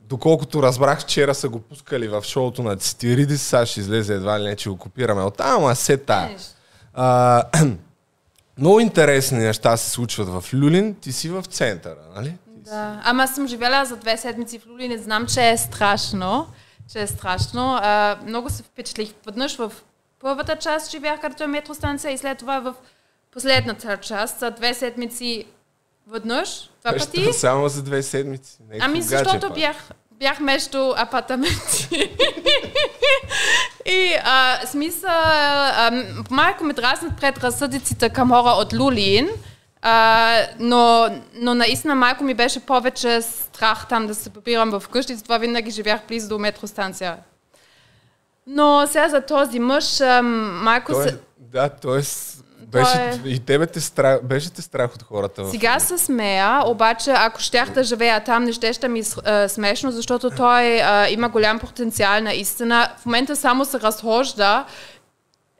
Доколкото 0.01 0.63
разбрах, 0.63 1.01
вчера 1.01 1.35
са 1.35 1.49
го 1.49 1.59
пускали 1.59 2.07
в 2.07 2.23
шоуто 2.23 2.63
на 2.63 2.77
Цитиридис, 2.77 3.41
сега 3.41 3.65
ще 3.65 3.79
излезе 3.79 4.13
едва 4.13 4.39
ли 4.39 4.43
не, 4.43 4.55
че 4.55 4.69
го 4.69 4.77
копираме 4.77 5.21
от 5.21 5.37
там, 5.37 5.75
се 5.75 5.97
тая. 5.97 6.37
А, 6.93 7.43
много 8.57 8.79
интересни 8.79 9.37
неща 9.37 9.77
се 9.77 9.89
случват 9.89 10.27
в 10.27 10.53
Люлин. 10.53 10.95
Ти 10.95 11.11
си 11.11 11.29
в 11.29 11.43
центъра, 11.43 11.99
нали? 12.15 12.33
Да. 12.69 13.01
Ама 13.03 13.23
аз 13.23 13.35
съм 13.35 13.47
живела 13.47 13.85
за 13.85 13.97
две 13.97 14.17
седмици 14.17 14.59
в 14.59 14.67
Люли, 14.67 14.87
не 14.87 14.97
знам, 14.97 15.27
че 15.27 15.49
е 15.49 15.57
страшно. 15.57 16.47
Че 16.91 17.01
е 17.01 17.07
страшно. 17.07 17.79
А, 17.81 18.17
много 18.25 18.49
се 18.49 18.63
впечатлих. 18.63 19.13
Веднъж 19.25 19.55
в 19.57 19.71
първата 20.19 20.55
част 20.55 20.91
живях 20.91 21.21
като 21.21 21.43
е 21.43 21.47
метростанция 21.47 22.11
и 22.11 22.17
след 22.17 22.37
това 22.37 22.59
в 22.59 22.73
последната 23.31 23.97
част 23.97 24.39
за 24.39 24.51
две 24.51 24.73
седмици 24.73 25.45
веднъж, 26.07 26.69
два 26.81 26.91
Нещо 26.91 27.11
пъти. 27.11 27.33
Само 27.39 27.69
за 27.69 27.83
две 27.83 28.03
седмици. 28.03 28.57
Не 28.69 28.77
Ами 28.81 29.01
кога, 29.01 29.17
че 29.17 29.23
защото 29.23 29.47
пак. 29.47 29.55
бях, 29.55 29.75
бях 30.11 30.39
между 30.39 30.93
апартаменти. 30.97 31.89
И 33.85 34.15
а, 34.23 34.59
смисъл, 34.65 35.11
а, 35.11 35.91
малко 36.29 36.63
ме 36.63 36.73
дразнат 36.73 37.17
предразсъдиците 37.17 38.09
към 38.09 38.29
хора 38.29 38.49
от 38.49 38.73
Лулин, 38.73 39.29
а, 39.81 40.37
но, 40.59 41.07
но 41.33 41.53
наистина 41.55 41.95
малко 41.95 42.23
ми 42.23 42.33
беше 42.33 42.59
повече 42.59 43.21
страх 43.21 43.87
там 43.87 44.07
да 44.07 44.15
се 44.15 44.29
побирам 44.29 44.79
вкъщи, 44.79 45.15
затова 45.15 45.37
винаги 45.37 45.71
живях 45.71 46.01
близо 46.07 46.29
до 46.29 46.39
метростанция. 46.39 47.17
Но 48.47 48.87
сега 48.87 49.09
за 49.09 49.21
този 49.21 49.59
мъж, 49.59 50.01
а, 50.01 50.21
малко 50.21 50.91
Той, 50.91 51.03
се... 51.03 51.17
да, 51.39 51.69
т.е. 51.69 52.01
беше, 52.61 52.97
е- 52.97 53.19
и 53.25 53.39
тебе 53.39 53.67
те 53.67 53.81
страх, 53.81 54.23
беше 54.23 54.49
те 54.51 54.61
страх 54.61 54.95
от 54.95 55.03
хората. 55.03 55.43
в- 55.43 55.51
Сега 55.51 55.79
се 55.79 55.97
смея, 55.97 56.61
обаче 56.65 57.11
ако 57.11 57.39
щях 57.39 57.69
да 57.69 57.83
живея 57.83 58.23
там, 58.23 58.43
не 58.43 58.53
ще 58.53 58.73
ще 58.73 58.87
ми 58.87 59.03
а, 59.25 59.49
смешно, 59.49 59.91
защото 59.91 60.29
той 60.29 60.81
а, 60.81 61.09
има 61.09 61.29
голям 61.29 61.59
потенциал 61.59 62.21
наистина. 62.21 62.89
В 62.97 63.05
момента 63.05 63.35
само 63.35 63.65
се 63.65 63.79
разхожда 63.79 64.65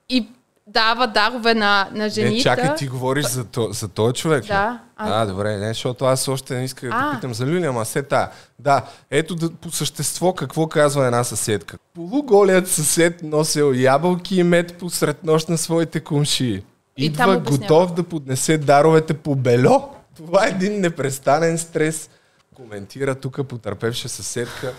и 0.10 0.28
дава 0.74 1.08
дарове 1.08 1.54
на, 1.54 1.90
на 1.94 2.10
жените. 2.10 2.36
Не, 2.36 2.42
чакай, 2.42 2.76
ти 2.76 2.88
говориш 2.88 3.26
за, 3.26 3.46
то, 3.46 3.72
за 3.72 3.88
този 3.88 4.14
човек. 4.14 4.46
Да. 4.46 4.80
А, 4.96 5.26
добре, 5.26 5.58
не, 5.58 5.68
защото 5.68 6.06
аз 6.06 6.28
още 6.28 6.56
не 6.56 6.64
исках 6.64 6.90
да 6.90 6.96
А. 6.96 7.16
питам 7.16 7.34
за 7.34 7.46
Люли, 7.46 7.66
ама 7.66 7.86
се 7.86 8.04
та. 8.04 8.32
Да, 8.60 8.86
ето 9.12 9.36
да, 9.36 9.50
по 9.50 9.72
същество 9.72 10.34
какво 10.34 10.68
казва 10.68 11.06
една 11.06 11.24
съседка. 11.24 11.78
Полуголият 11.94 12.68
съсед 12.68 13.24
носил 13.24 13.74
ябълки 13.74 14.36
и 14.36 14.44
мед 14.44 14.74
посред 14.74 15.24
нощ 15.24 15.50
на 15.50 15.58
своите 15.58 16.00
кумши. 16.00 16.64
И 16.98 17.14
там 17.14 17.34
Идва 17.34 17.52
готов 17.52 17.94
да 17.94 18.04
поднесе 18.04 18.58
даровете 18.58 19.14
по 19.14 19.36
бело. 19.36 19.90
Това 20.18 20.46
е 20.46 20.50
един 20.50 20.82
непрестанен 20.82 21.58
стрес. 21.58 22.10
Коментира 22.56 23.16
тук 23.16 23.48
потърпевша 23.48 24.10
съседка. 24.10 24.74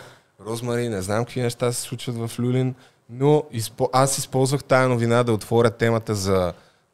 Розмари, 0.47 0.88
не 0.88 1.02
знам 1.02 1.25
какви 1.25 1.42
неща 1.42 1.73
се 1.73 1.80
случват 1.80 2.16
в 2.16 2.40
Люлин, 2.40 2.75
но 3.11 3.45
изпо... 3.50 3.88
аз 3.93 4.19
използвах 4.19 4.64
тая 4.64 4.88
новина 4.88 5.23
да 5.23 5.33
отворя 5.33 5.71
темата 5.71 6.14
за 6.14 6.52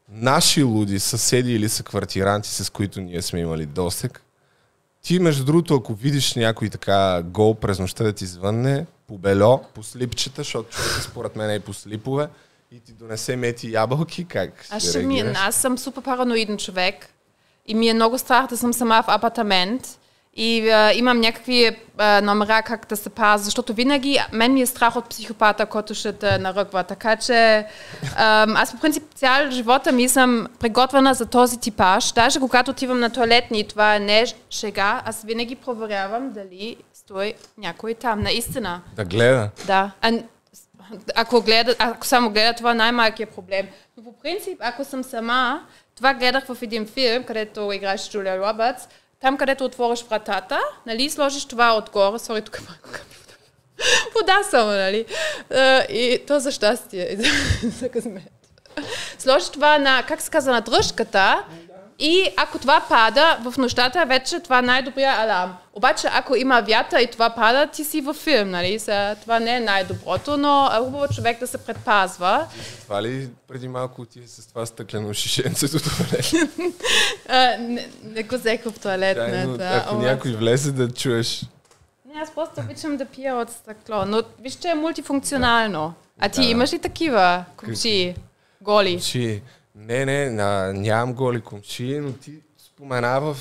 наши 0.08 0.62
луди, 0.62 0.98
съседи 0.98 1.52
или 1.52 1.68
са 1.68 1.82
квартиранти, 1.82 2.48
с 2.50 2.72
които 2.72 3.00
ние 3.00 3.22
сме 3.22 3.40
имали 3.40 3.66
досек. 3.66 4.22
Ти, 5.02 5.18
между 5.18 5.44
другото, 5.44 5.74
ако 5.74 5.94
видиш 5.94 6.34
някой 6.34 6.68
така 6.68 7.22
гол 7.22 7.54
през 7.54 7.78
нощта 7.78 8.04
да 8.04 8.12
ти 8.12 8.26
звънне, 8.26 8.86
по 9.08 9.18
бело, 9.18 9.64
по 9.74 9.82
слипчета, 9.82 10.40
защото 10.40 10.70
човека 10.70 11.02
според 11.02 11.36
мен 11.36 11.50
е 11.50 11.54
и 11.54 11.60
по 11.60 11.74
слипове, 11.74 12.28
и 12.72 12.80
ти 12.80 12.92
донесе 12.92 13.36
мети 13.36 13.72
ябълки, 13.72 14.24
как 14.24 14.66
Аз, 14.70 14.82
ще 14.82 14.90
ще 14.90 15.02
ми, 15.02 15.20
аз 15.20 15.54
съм 15.54 15.78
супер 15.78 16.02
параноиден 16.02 16.58
човек 16.58 17.08
и 17.66 17.74
ми 17.74 17.88
е 17.88 17.94
много 17.94 18.18
страх 18.18 18.46
да 18.46 18.56
съм 18.56 18.72
сама 18.72 19.02
в 19.02 19.08
апартамент 19.08 19.98
и 20.36 20.70
а, 20.70 20.92
имам 20.92 21.20
някакви 21.20 21.76
а, 21.98 22.20
номера 22.20 22.62
как 22.62 22.86
да 22.88 22.96
се 22.96 23.10
пазя, 23.10 23.44
защото 23.44 23.74
винаги 23.74 24.20
мен 24.32 24.52
ми 24.52 24.62
е 24.62 24.66
страх 24.66 24.96
от 24.96 25.08
психопата, 25.08 25.66
който 25.66 25.94
ще 25.94 26.12
те 26.12 26.38
наръгва. 26.38 26.84
Така 26.84 27.16
че 27.16 27.66
ам, 28.16 28.56
аз 28.56 28.72
по 28.72 28.80
принцип 28.80 29.02
цял 29.14 29.50
живота 29.50 29.92
ми 29.92 30.08
съм 30.08 30.46
приготвена 30.60 31.14
за 31.14 31.26
този 31.26 31.60
типаж. 31.60 32.12
Даже 32.12 32.40
когато 32.40 32.70
отивам 32.70 33.00
на 33.00 33.10
туалетни, 33.10 33.68
това 33.68 33.98
не 33.98 34.20
е 34.20 34.26
шега, 34.50 35.02
аз 35.04 35.22
винаги 35.22 35.54
проверявам 35.54 36.32
дали 36.32 36.76
стои 36.94 37.34
някой 37.58 37.94
там. 37.94 38.20
Наистина. 38.20 38.80
Да 38.96 39.04
гледа. 39.04 39.50
Да. 39.66 39.90
А, 40.00 40.12
Ако, 41.14 41.42
гледа, 41.42 41.74
ако 41.78 42.06
само 42.06 42.30
гледа, 42.30 42.54
това 42.54 42.70
е 42.70 42.74
най-малкият 42.74 43.30
проблем. 43.30 43.66
Но 43.96 44.04
по 44.04 44.12
принцип, 44.12 44.58
ако 44.60 44.84
съм 44.84 45.04
сама, 45.04 45.62
това 45.96 46.14
гледах 46.14 46.44
в 46.46 46.56
един 46.62 46.86
филм, 46.86 47.24
където 47.24 47.72
играеш 47.72 48.10
Джулия 48.10 48.38
Робъртс, 48.38 48.88
там 49.20 49.36
където 49.36 49.64
отвориш 49.64 50.02
вратата, 50.02 50.60
нали, 50.86 51.10
сложиш 51.10 51.44
това 51.44 51.76
отгоре, 51.76 52.18
сори, 52.18 52.42
тук 52.42 52.60
малко 52.68 52.98
вода 54.14 54.42
само, 54.50 54.70
нали? 54.70 55.06
И 55.88 56.20
то 56.26 56.40
за 56.40 56.52
щастие, 56.52 57.16
за 57.62 57.88
късмет. 57.88 58.32
Сложиш 59.18 59.48
това 59.48 59.78
на, 59.78 60.02
как 60.08 60.20
се 60.20 60.30
казва, 60.30 60.52
на 60.52 60.60
дръжката 60.60 61.44
и 61.98 62.28
ако 62.36 62.58
това 62.58 62.84
пада 62.88 63.38
в 63.42 63.58
нощата, 63.58 64.04
вече 64.06 64.40
това 64.40 64.58
е 64.58 64.62
най-добрия 64.62 65.12
аларм. 65.12 65.54
Обаче, 65.72 66.08
ако 66.12 66.36
има 66.36 66.60
вятър 66.60 67.00
и 67.00 67.06
това 67.06 67.30
пада, 67.30 67.66
ти 67.66 67.84
си 67.84 68.00
във 68.00 68.16
филм, 68.16 68.50
нали? 68.50 68.78
Са, 68.78 69.16
това 69.20 69.40
не 69.40 69.56
е 69.56 69.60
най-доброто, 69.60 70.36
но 70.36 70.70
е 70.74 70.78
хубаво 70.78 71.14
човек 71.14 71.40
да 71.40 71.46
се 71.46 71.58
предпазва. 71.58 72.46
Това 72.82 73.02
ли 73.02 73.28
преди 73.48 73.68
малко 73.68 74.02
отиде 74.02 74.26
с 74.28 74.48
това 74.48 74.66
стъклено 74.66 75.14
шишенце 75.14 75.68
до 75.68 75.78
туалет? 75.78 76.32
не, 77.58 77.88
не 78.04 78.22
го 78.22 78.36
взех 78.36 78.62
в 78.64 78.80
туалетната. 78.80 79.82
Ако 79.86 79.94
някой 79.94 80.32
влезе 80.32 80.72
да 80.72 80.90
чуеш 80.90 81.42
не, 82.16 82.22
аз 82.22 82.34
просто 82.34 82.60
обичам 82.60 82.96
да 82.96 83.04
пия 83.04 83.36
от 83.36 83.50
стъкло, 83.50 84.04
но 84.06 84.22
виж, 84.40 84.54
че 84.54 84.68
е 84.68 84.74
мултифункционално. 84.74 85.94
А 86.18 86.28
ти 86.28 86.40
да. 86.40 86.46
имаш 86.46 86.72
ли 86.72 86.78
такива 86.78 87.44
кумчи? 87.56 88.14
Голи? 88.60 88.92
Кумчи. 88.92 89.42
Не, 89.76 90.04
не, 90.04 90.30
на, 90.30 90.72
нямам 90.72 91.14
голи 91.14 91.40
кумчи, 91.40 91.98
но 91.98 92.12
ти 92.12 92.32
спомена 92.58 93.20
в 93.20 93.36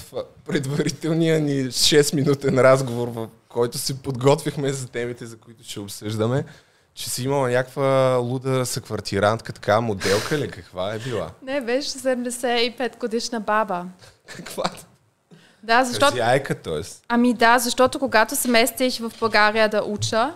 предварителния 0.45 1.39
ни 1.39 1.63
6-минутен 1.63 2.61
разговор, 2.61 3.07
в 3.07 3.27
който 3.49 3.77
се 3.77 4.01
подготвихме 4.01 4.71
за 4.71 4.87
темите, 4.87 5.25
за 5.25 5.37
които 5.37 5.63
ще 5.63 5.79
обсъждаме, 5.79 6.45
че 6.93 7.09
си 7.09 7.23
имала 7.23 7.49
някаква 7.49 8.15
луда 8.15 8.65
съквартирантка, 8.65 9.53
така 9.53 9.81
моделка 9.81 10.37
ли? 10.37 10.51
Каква 10.51 10.93
е 10.93 10.99
била? 10.99 11.31
Не, 11.41 11.61
беше 11.61 11.89
75 11.89 12.99
годишна 12.99 13.39
баба. 13.39 13.85
Каква? 14.27 14.63
Да, 15.63 15.83
защото... 15.83 16.11
Хазяйка, 16.11 16.55
т.е. 16.55 16.81
Ами 17.07 17.33
да, 17.33 17.59
защото 17.59 17.99
когато 17.99 18.35
се 18.35 18.47
местих 18.47 18.97
в 18.99 19.11
България 19.19 19.69
да 19.69 19.83
уча, 19.83 20.33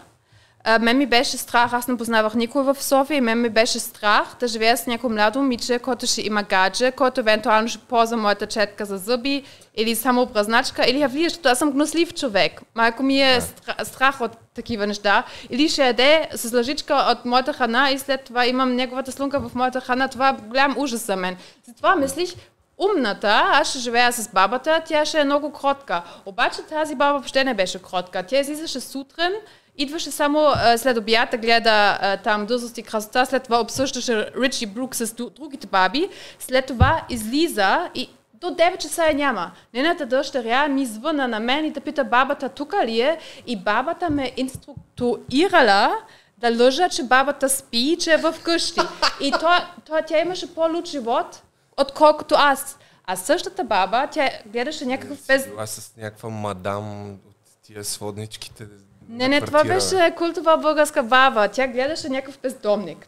а, 0.64 0.80
мен 0.80 0.98
ми 0.98 1.06
беше 1.06 1.38
страх, 1.38 1.74
аз 1.74 1.88
не 1.88 1.98
познавах 1.98 2.34
никой 2.34 2.64
в 2.64 2.84
София 2.84 3.18
и 3.18 3.22
мен 3.22 3.42
ми 3.42 3.50
беше 3.50 3.80
страх 3.80 4.36
да 4.40 4.48
живея 4.48 4.78
с 4.78 4.88
някой 4.88 5.10
младо 5.10 5.40
момиче, 5.40 5.80
който 5.80 6.08
ще 6.08 6.22
има 6.22 6.44
гадже, 6.44 6.92
който 6.92 7.20
евентуално 7.20 7.68
ще 7.68 7.80
ползва 7.80 8.18
моята 8.18 8.48
четка 8.48 8.86
за 8.86 8.98
зъби 8.98 9.44
или 9.76 9.96
само 9.96 10.26
празначка, 10.26 10.86
или 10.88 11.02
я 11.02 11.10
защото 11.10 11.50
аз 11.50 11.60
съм 11.60 11.72
гнослив 11.72 12.14
човек. 12.14 12.62
Майко 12.76 13.04
ми 13.04 13.22
е 13.22 13.40
да. 13.78 13.86
страх 13.86 14.22
от 14.22 14.32
такива 14.56 14.88
неща. 14.88 15.24
Или 15.50 15.70
ще 15.70 15.86
яде 15.86 16.28
с 16.36 16.54
лъжичка 16.54 17.08
от 17.12 17.26
моята 17.26 17.54
храна 17.54 17.92
и 17.92 18.00
след 18.00 18.24
това 18.24 18.48
имам 18.48 18.76
неговата 18.76 19.12
слунка 19.12 19.40
в 19.40 19.56
моята 19.56 19.82
храна. 19.82 20.08
Това 20.08 20.30
е 20.30 20.34
голям 20.48 20.76
ужас 20.78 21.06
за 21.06 21.16
мен. 21.16 21.38
Затова 21.68 21.96
мислих, 21.96 22.30
умната, 22.78 23.44
аз 23.46 23.70
ще 23.70 23.80
живея 23.80 24.14
с 24.14 24.30
бабата, 24.30 24.82
тя 24.86 25.06
ще 25.06 25.20
е 25.20 25.24
много 25.24 25.52
кротка. 25.52 26.02
Обаче 26.26 26.62
тази 26.62 26.96
баба 26.96 27.14
въобще 27.14 27.44
не 27.44 27.54
беше 27.54 27.82
кротка. 27.82 28.24
Тя 28.24 28.40
излизаше 28.40 28.80
сутрин, 28.80 29.32
идваше 29.80 30.12
само 30.12 30.40
а, 30.40 30.78
след 30.78 30.98
обята, 30.98 31.38
гледа 31.38 31.98
а, 32.02 32.18
там 32.18 32.46
дързост 32.46 32.78
и 32.78 32.84
красота, 32.84 33.26
след 33.26 33.44
това 33.44 33.62
обсъждаше 33.62 34.32
Ричи 34.42 34.66
Брук 34.66 34.96
с 34.96 35.14
другите 35.14 35.68
баби, 35.68 36.10
след 36.40 36.66
това 36.66 37.06
излиза 37.10 37.90
и 37.96 38.10
до 38.34 38.48
9 38.48 38.78
часа 38.78 39.06
я 39.06 39.14
няма. 39.14 39.52
Нената 39.74 40.06
дъщеря 40.06 40.68
ми 40.68 40.86
звъна 40.86 41.28
на 41.28 41.40
мен 41.40 41.66
и 41.66 41.72
да 41.72 41.82
пита 41.82 42.04
бабата 42.04 42.50
тук 42.50 42.74
ли 42.86 43.02
е 43.02 43.20
и 43.48 43.56
бабата 43.56 44.10
ме 44.10 44.32
инструктуирала 44.38 45.96
да 46.38 46.64
лъжа, 46.64 46.90
че 46.90 47.04
бабата 47.04 47.50
спи, 47.50 47.98
че 48.00 48.14
е 48.14 48.18
в 48.18 48.36
къщи. 48.44 48.82
И 49.22 49.32
то, 49.32 49.50
то, 49.86 49.94
тя 50.08 50.20
имаше 50.20 50.54
по-луд 50.54 50.88
живот, 50.88 51.44
отколкото 51.78 52.36
аз. 52.38 52.78
А 53.06 53.16
същата 53.16 53.64
баба, 53.64 54.08
тя 54.12 54.30
гледаше 54.46 54.86
някакъв 54.86 55.28
без... 55.28 55.48
Била 55.48 55.68
с 55.68 55.96
някаква 55.98 56.30
мадам 56.30 57.12
от 57.12 57.38
тия 57.64 57.84
сводничките. 57.84 58.68
Не, 59.10 59.28
не, 59.28 59.42
това 59.42 59.64
беше 59.64 60.14
култова 60.18 60.58
българска 60.58 61.04
баба. 61.04 61.48
Тя 61.48 61.68
гледаше 61.68 62.10
някакъв 62.10 62.40
бездомник. 62.40 63.08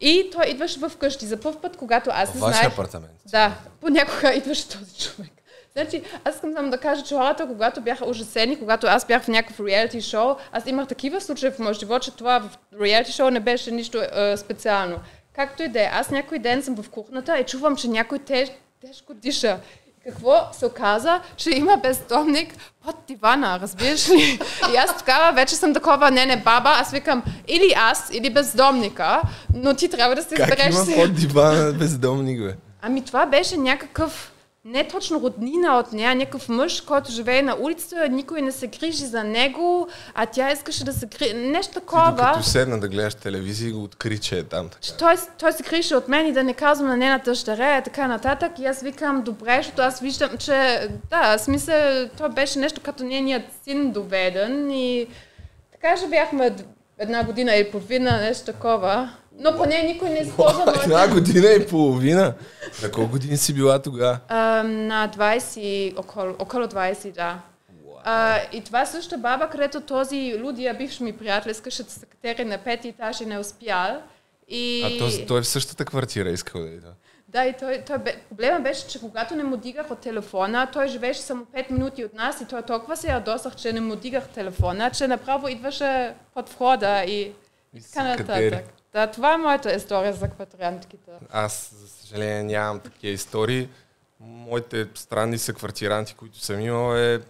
И 0.00 0.30
той 0.32 0.46
идваше 0.46 0.78
в 0.78 0.92
къщи. 1.00 1.26
За 1.26 1.40
първ 1.40 1.60
път, 1.60 1.76
когато 1.76 2.10
аз 2.12 2.34
не 2.34 2.38
знаех... 2.38 2.66
апартамент. 2.66 3.12
Да, 3.30 3.52
понякога 3.80 4.32
идваше 4.34 4.68
този 4.68 4.94
човек. 4.98 5.30
Значи, 5.72 6.02
аз 6.24 6.34
искам 6.34 6.52
само 6.52 6.70
да 6.70 6.78
кажа, 6.78 7.04
че 7.04 7.14
хората, 7.14 7.46
когато 7.46 7.80
бяха 7.80 8.06
ужасени, 8.06 8.58
когато 8.58 8.86
аз 8.86 9.06
бях 9.06 9.22
в 9.22 9.28
някакъв 9.28 9.66
реалити 9.66 10.00
шоу, 10.00 10.34
аз 10.52 10.66
имах 10.66 10.88
такива 10.88 11.20
случаи 11.20 11.50
в 11.50 11.58
моят 11.58 11.78
живот, 11.78 12.02
че 12.02 12.16
това 12.16 12.40
в 12.40 12.58
реалити 12.80 13.12
шоу 13.12 13.30
не 13.30 13.40
беше 13.40 13.70
нищо 13.70 14.02
е, 14.02 14.36
специално. 14.36 14.98
Както 15.32 15.62
и 15.62 15.68
да 15.68 15.80
е. 15.80 15.90
Аз 15.92 16.10
някой 16.10 16.38
ден 16.38 16.62
съм 16.62 16.76
в 16.76 16.90
кухната 16.90 17.38
и 17.38 17.44
чувам, 17.44 17.76
че 17.76 17.88
някой 17.88 18.18
теж, 18.18 18.48
тежко 18.80 19.14
диша. 19.14 19.60
Какво 20.04 20.48
се 20.52 20.66
оказа, 20.66 21.20
че 21.36 21.50
има 21.50 21.76
бездомник 21.76 22.54
под 22.90 23.04
дивана, 23.08 23.60
разбираш 23.62 24.08
ли? 24.10 24.38
И 24.72 24.76
аз 24.76 24.98
тогава 24.98 25.32
вече 25.32 25.54
съм 25.54 25.74
такова, 25.74 26.10
не, 26.10 26.26
не, 26.26 26.36
баба, 26.36 26.70
аз 26.70 26.90
викам 26.90 27.22
или 27.48 27.74
аз, 27.76 28.10
или 28.12 28.30
бездомника, 28.30 29.20
но 29.54 29.74
ти 29.74 29.88
трябва 29.88 30.14
да 30.14 30.22
се 30.22 30.34
избереш. 30.34 30.76
Как 30.76 30.86
има 30.86 30.96
под 30.96 31.14
дивана 31.14 31.72
бездомник, 31.72 32.42
бе? 32.42 32.54
Ами 32.82 33.04
това 33.04 33.26
беше 33.26 33.56
някакъв 33.56 34.32
не 34.64 34.88
точно 34.88 35.20
роднина 35.20 35.78
от 35.78 35.92
нея, 35.92 36.14
някакъв 36.14 36.48
мъж, 36.48 36.80
който 36.80 37.12
живее 37.12 37.42
на 37.42 37.56
улицата, 37.60 38.08
никой 38.08 38.42
не 38.42 38.52
се 38.52 38.66
грижи 38.66 39.06
за 39.06 39.24
него, 39.24 39.88
а 40.14 40.26
тя 40.26 40.52
искаше 40.52 40.84
да 40.84 40.92
се 40.92 41.06
грижи. 41.06 41.34
Нещо 41.34 41.72
такова. 41.72 42.16
Ти 42.16 42.22
докато 42.22 42.42
седна 42.42 42.80
да 42.80 42.88
гледаш 42.88 43.14
телевизия 43.14 43.68
и 43.68 43.72
го 43.72 43.82
откри, 43.82 44.18
че 44.18 44.38
е 44.38 44.42
там. 44.42 44.68
Така. 44.68 44.82
Че 44.82 44.96
той, 44.96 45.14
той 45.38 45.52
се 45.52 45.62
грижи 45.62 45.94
от 45.94 46.08
мен 46.08 46.26
и 46.26 46.32
да 46.32 46.44
не 46.44 46.54
казвам 46.54 46.88
на 46.88 46.96
нейната 46.96 47.34
щарея 47.34 47.78
и 47.78 47.82
така 47.82 48.08
нататък. 48.08 48.58
И 48.58 48.66
аз 48.66 48.82
викам, 48.82 49.22
добре, 49.22 49.56
защото 49.56 49.82
аз 49.82 50.00
виждам, 50.00 50.38
че 50.38 50.88
да, 51.10 51.38
смисъл, 51.38 52.08
това 52.16 52.28
беше 52.28 52.58
нещо 52.58 52.80
като 52.80 53.04
нейният 53.04 53.44
син 53.64 53.92
доведен 53.92 54.70
и 54.70 55.06
така 55.72 55.96
же 55.96 56.06
бяхме 56.06 56.56
една 56.98 57.24
година 57.24 57.56
и 57.56 57.70
половина, 57.70 58.10
нещо 58.10 58.44
такова. 58.44 59.10
Но 59.40 59.56
поне 59.56 59.82
никой 59.82 60.10
не 60.10 60.18
използва 60.18 60.64
моята... 60.64 60.82
Една 60.84 61.08
година 61.08 61.48
и 61.48 61.66
половина? 61.66 62.34
На 62.82 62.90
колко 62.90 63.10
години 63.10 63.36
си 63.36 63.54
била 63.54 63.82
тогава? 63.82 64.18
на 64.64 65.10
20, 65.16 65.98
около, 65.98 66.34
около 66.38 66.64
20, 66.64 67.14
да. 67.14 67.40
Uh, 68.06 68.50
и 68.52 68.64
това 68.64 68.86
също 68.86 69.18
баба, 69.18 69.48
където 69.48 69.80
този 69.80 70.40
лудия 70.42 70.74
бивш 70.74 71.00
ми 71.00 71.12
приятел 71.12 71.50
искаше 71.50 71.82
да 71.82 71.90
се 71.90 72.06
катери 72.06 72.44
на 72.44 72.58
пети 72.58 72.88
етаж 72.88 73.20
и 73.20 73.26
не 73.26 73.38
успял. 73.38 74.02
И... 74.48 74.82
А 74.84 74.98
този, 74.98 75.26
той 75.26 75.38
е 75.38 75.42
в 75.42 75.46
същата 75.46 75.84
квартира 75.84 76.30
искал 76.30 76.60
да 76.60 76.68
е, 76.68 76.76
да. 76.76 76.92
Да, 77.28 77.44
и 77.44 77.54
той, 77.60 77.82
той 77.86 77.98
бе, 77.98 78.16
проблема 78.28 78.60
беше, 78.60 78.88
че 78.88 79.00
когато 79.00 79.34
не 79.34 79.44
му 79.44 79.56
дигах 79.56 79.90
от 79.90 79.98
телефона, 79.98 80.68
той 80.72 80.88
живееше 80.88 81.20
само 81.20 81.44
5 81.44 81.70
минути 81.70 82.04
от 82.04 82.14
нас 82.14 82.40
и 82.40 82.44
той 82.44 82.62
толкова 82.62 82.96
се 82.96 83.08
ядосах, 83.08 83.56
че 83.56 83.72
не 83.72 83.80
му 83.80 83.96
дигах 83.96 84.28
телефона, 84.28 84.90
че 84.90 85.06
направо 85.06 85.48
идваше 85.48 86.14
под 86.34 86.48
входа 86.48 87.04
и, 87.04 87.32
и 87.74 87.82
така 87.82 88.04
нататък. 88.04 88.79
Да, 88.92 89.10
това 89.10 89.34
е 89.34 89.36
моята 89.36 89.74
история 89.74 90.12
за 90.12 90.28
квартирантките. 90.28 91.10
Аз, 91.30 91.74
за 91.74 91.88
съжаление, 91.88 92.42
нямам 92.42 92.80
такива 92.80 93.12
истории. 93.12 93.68
Моите 94.20 94.88
странни 94.94 95.38
са 95.38 95.52
квартиранти, 95.52 96.14
които 96.14 96.38
съм 96.38 96.60
имал 96.60 96.96
е... 96.96 97.20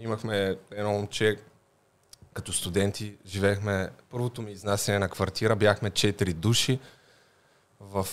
Имахме 0.00 0.56
едно 0.70 0.92
момче, 0.92 1.36
като 2.32 2.52
студенти, 2.52 3.14
живеехме 3.26 3.88
първото 4.10 4.42
ми 4.42 4.52
изнасяне 4.52 4.98
на 4.98 5.08
квартира, 5.08 5.56
бяхме 5.56 5.90
четири 5.90 6.32
души 6.32 6.78
в 7.80 8.06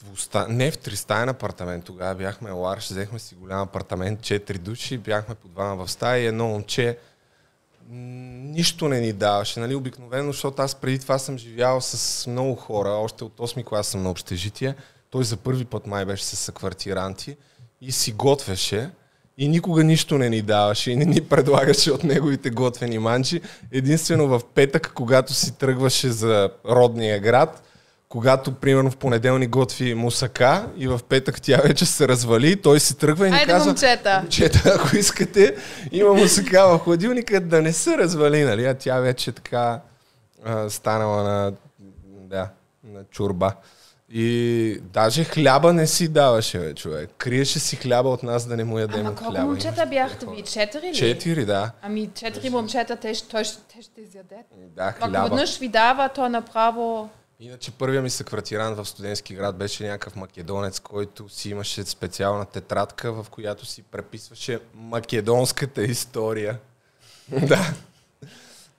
двуста... 0.00 0.48
не 0.48 0.70
в 0.70 0.78
тристаен 0.78 1.28
апартамент, 1.28 1.84
тогава 1.84 2.14
бяхме 2.14 2.50
ларш, 2.50 2.84
взехме 2.90 3.18
си 3.18 3.34
голям 3.34 3.60
апартамент, 3.60 4.22
четири 4.22 4.58
души, 4.58 4.98
бяхме 4.98 5.34
по 5.34 5.48
двама 5.48 5.86
в 5.86 5.90
стая 5.90 6.22
и 6.22 6.26
едно 6.26 6.48
момче, 6.48 6.98
нищо 7.90 8.88
не 8.88 9.00
ни 9.00 9.12
даваше, 9.12 9.60
нали, 9.60 9.74
обикновено, 9.74 10.32
защото 10.32 10.62
аз 10.62 10.74
преди 10.74 10.98
това 10.98 11.18
съм 11.18 11.38
живял 11.38 11.80
с 11.80 12.26
много 12.26 12.54
хора, 12.54 12.88
още 12.88 13.24
от 13.24 13.38
8 13.38 13.64
клас 13.64 13.86
съм 13.86 14.02
на 14.02 14.10
общежитие, 14.10 14.74
той 15.10 15.24
за 15.24 15.36
първи 15.36 15.64
път 15.64 15.86
май 15.86 16.04
беше 16.04 16.24
с 16.24 16.36
съквартиранти 16.36 17.36
и 17.80 17.92
си 17.92 18.12
готвеше 18.12 18.90
и 19.38 19.48
никога 19.48 19.84
нищо 19.84 20.18
не 20.18 20.28
ни 20.28 20.42
даваше 20.42 20.90
и 20.90 20.96
не 20.96 21.04
ни 21.04 21.20
предлагаше 21.20 21.92
от 21.92 22.04
неговите 22.04 22.50
готвени 22.50 22.98
манчи. 22.98 23.40
Единствено 23.72 24.28
в 24.28 24.40
петък, 24.54 24.92
когато 24.94 25.34
си 25.34 25.58
тръгваше 25.58 26.10
за 26.10 26.50
родния 26.64 27.20
град, 27.20 27.62
когато, 28.10 28.52
примерно, 28.52 28.90
в 28.90 28.96
понеделник 28.96 29.50
готви 29.50 29.94
мусака 29.94 30.66
и 30.76 30.88
в 30.88 31.00
петък 31.00 31.42
тя 31.42 31.56
вече 31.56 31.86
се 31.86 32.08
развали, 32.08 32.56
той 32.56 32.80
си 32.80 32.98
тръгва 32.98 33.26
и 33.26 33.30
ни 33.30 33.36
Айде, 33.36 33.46
казва, 33.46 33.66
момчета. 33.66 34.18
момчета, 34.20 34.62
ако 34.76 34.96
искате, 34.96 35.56
има 35.92 36.14
мусака 36.14 36.68
в 36.68 36.78
хладилника, 36.78 37.40
да 37.40 37.62
не 37.62 37.72
се 37.72 37.98
развали, 37.98 38.44
нали? 38.44 38.64
А 38.64 38.74
тя 38.74 39.00
вече 39.00 39.32
така 39.32 39.80
а, 40.44 40.70
станала 40.70 41.22
на, 41.22 41.52
да, 42.08 42.48
на 42.84 43.04
чурба. 43.04 43.52
И 44.12 44.80
даже 44.82 45.24
хляба 45.24 45.72
не 45.72 45.86
си 45.86 46.08
даваше, 46.08 46.58
бе, 46.58 46.74
човек. 46.74 47.10
Криеше 47.18 47.58
си 47.58 47.76
хляба 47.76 48.08
от 48.08 48.22
нас 48.22 48.46
да 48.46 48.56
не 48.56 48.64
му 48.64 48.78
ядем 48.78 49.00
Ама 49.00 49.14
колко 49.14 49.32
хляба. 49.32 49.46
момчета 49.46 49.86
бяхте 49.86 50.26
ви? 50.26 50.42
Четири 50.42 50.86
ли? 50.86 50.94
Четири, 50.94 51.44
да. 51.44 51.70
Ами 51.82 52.10
четири 52.14 52.50
момчета, 52.50 52.96
те, 52.96 53.14
ще- 53.14 53.28
те 53.28 53.42
ще 53.82 54.00
изядат. 54.00 54.46
Да, 54.76 54.84
Ако 54.84 55.08
хляба. 55.08 55.22
веднъж 55.22 55.58
ви 55.58 55.68
дава, 55.68 56.08
то 56.08 56.28
направо... 56.28 57.08
Иначе 57.42 57.70
първия 57.70 58.02
ми 58.02 58.10
съквартирант 58.10 58.76
в 58.76 58.84
студентски 58.84 59.34
град 59.34 59.56
беше 59.56 59.86
някакъв 59.86 60.16
македонец, 60.16 60.80
който 60.80 61.28
си 61.28 61.50
имаше 61.50 61.84
специална 61.84 62.46
тетрадка, 62.46 63.12
в 63.12 63.26
която 63.30 63.66
си 63.66 63.82
преписваше 63.82 64.60
македонската 64.74 65.82
история. 65.82 66.58
да. 67.48 67.74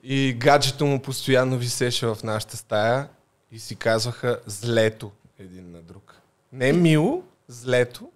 И 0.02 0.36
гаджето 0.38 0.86
му 0.86 1.02
постоянно 1.02 1.58
висеше 1.58 2.06
в 2.06 2.18
нашата 2.24 2.56
стая 2.56 3.08
и 3.52 3.58
си 3.58 3.76
казваха 3.76 4.40
злето 4.46 5.12
един 5.38 5.70
на 5.70 5.82
друг. 5.82 6.14
Не 6.52 6.72
мило, 6.72 7.22
злето. 7.48 8.10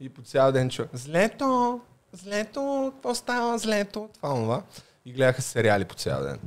И 0.00 0.08
по 0.08 0.22
цял 0.22 0.52
ден 0.52 0.70
чува 0.70 0.88
злето, 0.92 1.80
злето, 2.12 2.92
какво 2.94 3.14
става 3.14 3.58
злето, 3.58 4.08
това, 4.14 4.34
това. 4.34 4.62
И 5.04 5.12
гледаха 5.12 5.42
сериали 5.42 5.84
по 5.84 5.94
цял 5.94 6.22
ден. 6.22 6.38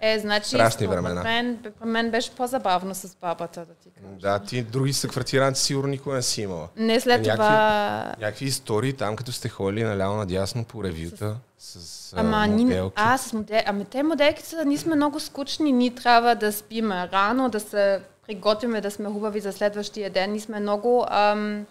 Е, 0.00 0.18
значи, 0.18 0.48
Страшни 0.48 0.86
времена. 0.86 1.22
Мен, 1.22 1.58
мен 1.84 2.10
беше 2.10 2.30
по-забавно 2.30 2.94
с 2.94 3.16
бабата, 3.16 3.60
да 3.60 3.74
ти 3.74 3.90
кажа. 3.90 4.06
Да, 4.20 4.38
ти 4.38 4.62
други 4.62 4.92
съквартиранти 4.92 5.60
сигурно 5.60 5.88
никога 5.88 6.14
не 6.14 6.22
си 6.22 6.42
имала. 6.42 6.68
Не 6.76 7.00
след 7.00 7.20
Някакви- 7.20 7.32
това... 7.32 8.14
Някакви 8.20 8.46
истории 8.46 8.92
там, 8.92 9.16
като 9.16 9.32
сте 9.32 9.48
ходили 9.48 9.84
наляво 9.84 10.16
надясно 10.16 10.64
по 10.64 10.84
ревюта 10.84 11.36
с, 11.58 11.80
с 11.80 12.12
Ама 12.12 12.46
ни, 12.46 12.64
моделки. 12.64 12.92
а, 12.96 13.18
с 13.18 13.32
модел... 13.32 13.60
Ами 13.66 13.84
те 13.84 14.02
моделките 14.02 14.48
са, 14.48 14.64
ние 14.64 14.78
сме 14.78 14.96
много 14.96 15.20
скучни, 15.20 15.72
ние 15.72 15.94
трябва 15.94 16.34
да 16.34 16.52
спиме 16.52 17.08
рано, 17.12 17.48
да 17.48 17.60
се 17.60 18.00
приготвиме, 18.26 18.80
да 18.80 18.90
сме 18.90 19.06
хубави 19.06 19.40
за 19.40 19.52
следващия 19.52 20.10
ден. 20.10 20.30
Ние 20.30 20.40
сме 20.40 20.60
много 20.60 21.06
ам, 21.10 21.66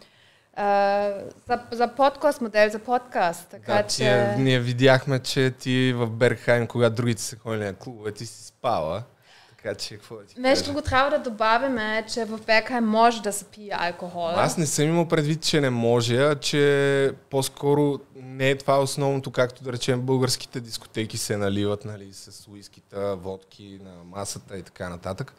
за, 0.58 1.62
за 1.72 1.88
подкаст 1.96 2.42
модел, 2.42 2.70
за 2.70 2.80
подкаст. 2.80 3.48
Така 3.50 3.74
да, 3.74 3.84
че... 3.84 3.96
тия, 3.96 4.38
ние 4.38 4.60
видяхме, 4.60 5.20
че 5.20 5.52
ти 5.52 5.94
в 5.94 6.10
Бергхайм, 6.10 6.68
когато 6.68 6.96
другите 6.96 7.22
са 7.22 7.36
ходили 7.36 7.64
на 7.64 7.74
клубове, 7.74 8.12
ти 8.12 8.26
си 8.26 8.44
спала. 8.44 9.04
Така 9.50 9.76
че, 9.76 9.96
какво 9.96 10.16
да 10.16 10.26
ти 10.26 10.40
Нещо 10.40 10.74
го 10.74 10.82
трябва 10.82 11.10
да 11.10 11.20
добавим, 11.20 11.78
е, 11.78 12.06
че 12.14 12.26
в 12.26 12.40
Беркхайм 12.46 12.86
може 12.86 13.22
да 13.22 13.34
се 13.34 13.46
пие 13.46 13.72
алкохол. 13.72 14.30
Аз 14.30 14.58
не 14.58 14.66
съм 14.66 14.86
имал 14.86 15.08
предвид, 15.08 15.42
че 15.42 15.62
не 15.62 15.70
може, 15.70 16.18
а 16.18 16.36
че 16.36 17.12
по-скоро 17.30 18.00
не 18.16 18.50
е 18.50 18.58
това 18.58 18.82
основното, 18.82 19.32
както 19.32 19.64
да 19.64 19.74
речем 19.74 20.02
българските 20.02 20.60
дискотеки 20.60 21.18
се 21.18 21.38
наливат 21.38 21.86
нали, 21.86 22.14
с 22.14 22.48
уискита, 22.48 23.16
водки 23.16 23.80
на 23.84 24.04
масата 24.04 24.58
и 24.58 24.64
така 24.64 24.90
нататък, 24.90 25.34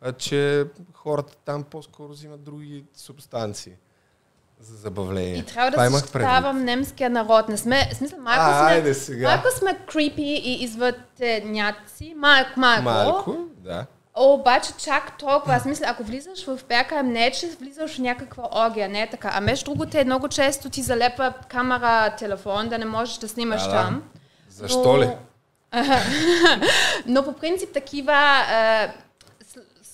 а 0.00 0.12
че 0.12 0.66
хората 0.92 1.36
там 1.44 1.64
по-скоро 1.64 2.12
взимат 2.12 2.42
други 2.42 2.84
субстанции 2.94 3.72
за 4.62 4.76
забавление. 4.76 5.34
И 5.34 5.42
трябва 5.44 5.70
да 5.70 5.90
защитавам 5.90 6.64
немския 6.64 7.10
народ. 7.10 7.48
Не 7.48 7.56
сме, 7.56 7.88
в 7.92 7.96
смисъл, 7.96 8.18
малко 8.18 8.40
А, 8.44 8.58
сме, 8.58 8.70
айде 8.70 8.94
сега. 8.94 9.28
малко 9.28 9.48
сме 9.58 9.78
крипи 9.86 10.22
и 10.44 10.64
извътеняци, 10.64 12.14
малко, 12.16 12.50
малко. 12.56 12.82
Малко, 12.82 13.36
да. 13.56 13.86
Обаче 14.14 14.72
чак 14.78 15.18
толкова, 15.18 15.54
аз 15.54 15.64
мисля, 15.64 15.86
ако 15.88 16.02
влизаш 16.02 16.46
в 16.46 16.58
Беркайм, 16.68 17.06
не 17.06 17.26
е, 17.26 17.30
че 17.30 17.48
влизаш 17.60 17.94
в 17.94 17.98
някаква 17.98 18.48
оргия, 18.56 18.88
не 18.88 19.02
е 19.02 19.10
така. 19.10 19.30
А 19.34 19.40
между 19.40 19.64
другото, 19.64 19.98
е 19.98 20.04
много 20.04 20.28
често 20.28 20.70
ти 20.70 20.82
залепа 20.82 21.32
камера, 21.48 22.14
телефон, 22.18 22.68
да 22.68 22.78
не 22.78 22.84
можеш 22.84 23.16
да 23.18 23.28
снимаш 23.28 23.62
Да, 23.62 23.68
да. 23.68 23.74
там. 23.74 24.02
Защо 24.48 24.92
Но- 24.92 24.98
ли? 24.98 25.08
Но 27.06 27.24
по 27.24 27.32
принцип 27.32 27.72
такива 27.72 28.38
е, 28.52 28.88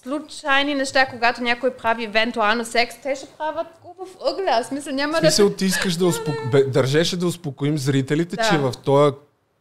случайни 0.03 0.75
неща, 0.75 1.07
когато 1.07 1.43
някой 1.43 1.71
прави 1.71 2.05
евентуално 2.05 2.65
секс, 2.65 2.97
те 3.03 3.15
ще 3.17 3.27
правят 3.27 3.67
в 3.99 4.31
ъгля. 4.31 4.51
Аз 4.51 4.71
мисля, 4.71 4.93
няма 4.93 5.13
да... 5.13 5.19
смисъл, 5.19 5.51
ти 5.51 5.65
искаш 5.65 5.97
да 5.97 6.07
успоко... 6.07 6.39
Държеше 6.67 7.17
да 7.17 7.27
успокоим 7.27 7.79
зрителите, 7.79 8.37
Да. 8.37 8.43
че 8.43 8.59
в 8.59 8.73
този 8.85 9.17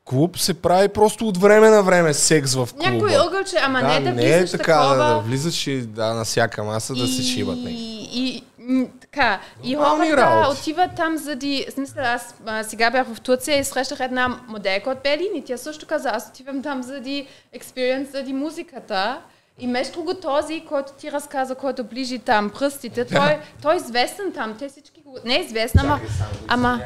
клуб 0.05 0.39
се 0.39 0.53
прави 0.53 0.87
просто 0.87 1.27
от 1.27 1.37
време 1.37 1.69
на 1.69 1.83
време 1.83 2.13
секс 2.13 2.55
в 2.55 2.69
клуба. 2.73 2.91
Някой 2.91 3.15
ъгълче, 3.15 3.55
ама 3.61 3.81
да, 3.81 3.87
не 3.87 3.99
да 3.99 4.11
не 4.11 4.29
е 4.29 4.37
влизаш 4.37 4.51
така, 4.51 4.63
такова. 4.63 4.95
да, 4.95 5.13
да 5.13 5.19
влизаш 5.19 5.67
и 5.67 5.81
да, 5.81 6.13
на 6.13 6.25
всяка 6.25 6.63
маса 6.63 6.93
да 6.93 7.07
се 7.07 7.23
шибат. 7.23 7.57
Не. 7.57 7.69
И, 7.69 8.09
и, 8.13 8.43
м, 8.59 8.85
така, 9.01 9.39
и 9.63 9.75
хората 9.75 10.49
отиват 10.51 10.95
там 10.95 11.17
заради... 11.17 11.65
Смисъл, 11.73 12.03
аз 12.05 12.35
а, 12.45 12.63
сега 12.63 12.91
бях 12.91 13.07
в 13.13 13.21
Турция 13.21 13.59
и 13.59 13.63
срещах 13.63 13.99
една 13.99 14.39
моделка 14.47 14.89
от 14.89 14.97
Берлин 15.03 15.35
и 15.35 15.43
тя 15.45 15.57
също 15.57 15.87
каза, 15.87 16.09
аз 16.09 16.29
отивам 16.29 16.63
там 16.63 16.83
заради 16.83 17.27
експириенс, 17.53 18.11
заради 18.11 18.33
музиката. 18.33 19.17
И 19.59 19.67
между 19.67 19.93
друго 19.93 20.13
този, 20.13 20.63
който 20.69 20.91
ти 20.93 21.11
разказа, 21.11 21.55
който 21.55 21.83
ближи 21.83 22.19
там 22.19 22.49
пръстите, 22.49 23.05
той, 23.05 23.37
той 23.61 23.73
е 23.73 23.77
известен 23.77 24.31
там. 24.33 24.55
Те 24.59 24.69
всички 24.69 25.01
го... 25.01 25.17
Не 25.25 25.35
е 25.35 25.39
известен, 25.41 25.81
ама... 25.81 25.99
ама 26.47 26.81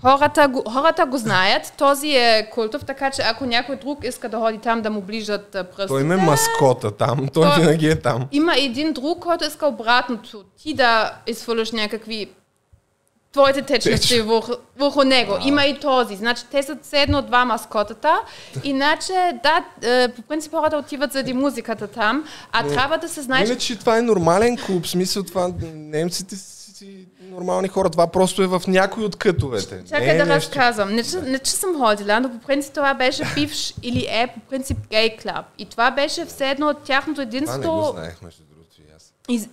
хората, 0.00 0.48
го, 0.48 0.62
хората 0.70 1.06
го 1.06 1.18
знаят. 1.18 1.72
Този 1.78 2.08
е 2.08 2.48
култов, 2.52 2.84
така 2.84 3.10
че 3.10 3.22
ако 3.22 3.46
някой 3.46 3.76
друг 3.76 4.04
иска 4.04 4.28
да 4.28 4.38
ходи 4.38 4.58
там 4.58 4.82
да 4.82 4.90
му 4.90 5.00
ближат 5.00 5.50
пръстите... 5.50 5.86
Той 5.86 6.00
има 6.00 6.16
маскота 6.16 6.90
там, 6.90 7.28
той 7.34 7.42
Той- 7.42 7.60
винаги 7.60 7.88
е 7.88 8.00
там. 8.00 8.28
Има 8.32 8.52
един 8.56 8.92
друг, 8.92 9.18
който 9.18 9.44
иска 9.44 9.66
обратното. 9.66 10.44
Ти 10.62 10.74
да 10.74 11.12
изфърляш 11.26 11.72
някакви 11.72 12.30
твоите 13.32 13.62
течности 13.62 14.14
Теч. 14.14 14.22
върху, 14.22 14.52
върху 14.78 15.02
него. 15.02 15.36
Има 15.44 15.64
и 15.64 15.80
този. 15.80 16.16
Значи 16.16 16.42
те 16.50 16.62
са 16.62 16.78
все 16.82 17.02
едно 17.02 17.22
два 17.22 17.44
маскотата. 17.44 18.20
Иначе, 18.64 19.12
да, 19.42 19.64
е, 19.88 20.08
по 20.08 20.22
принцип 20.22 20.52
хората 20.52 20.76
отиват 20.76 21.12
заради 21.12 21.32
музиката 21.32 21.86
там, 21.86 22.24
а 22.52 22.68
трябва 22.68 22.98
да 22.98 23.08
се 23.08 23.22
знаеш... 23.22 23.48
Иначе 23.48 23.78
това 23.78 23.98
е 23.98 24.02
нормален 24.02 24.56
клуб, 24.56 24.86
смисъл 24.86 25.22
това 25.22 25.50
немците 25.74 26.36
си, 26.36 27.06
нормални 27.30 27.68
хора, 27.68 27.90
това 27.90 28.06
просто 28.06 28.42
е 28.42 28.46
в 28.46 28.62
някой 28.68 29.04
от 29.04 29.16
кътовете. 29.16 29.84
Чакай 29.88 30.06
не 30.06 30.12
е 30.12 30.18
да 30.18 30.26
нещо... 30.26 30.50
разказвам. 30.50 30.94
Не, 30.94 31.02
че, 31.02 31.16
не, 31.16 31.38
че 31.38 31.50
съм 31.50 31.78
ходила, 31.78 32.20
но 32.20 32.30
по 32.30 32.38
принцип 32.38 32.74
това 32.74 32.94
беше 32.94 33.22
бивш 33.34 33.74
или 33.82 34.06
е 34.08 34.26
по 34.34 34.40
принцип 34.40 34.78
гей 34.90 35.16
клуб. 35.16 35.44
И 35.58 35.66
това 35.66 35.90
беше 35.90 36.26
все 36.26 36.50
едно 36.50 36.66
от 36.68 36.82
тяхното 36.82 37.14
Това 37.14 37.22
единство... 37.22 37.58
не 37.58 37.66
го 37.66 37.92
знаех, 37.92 38.22
между 38.22 38.42
другото 38.42 38.76
и 38.80 38.84
аз. 38.96 39.12
И, 39.28 39.48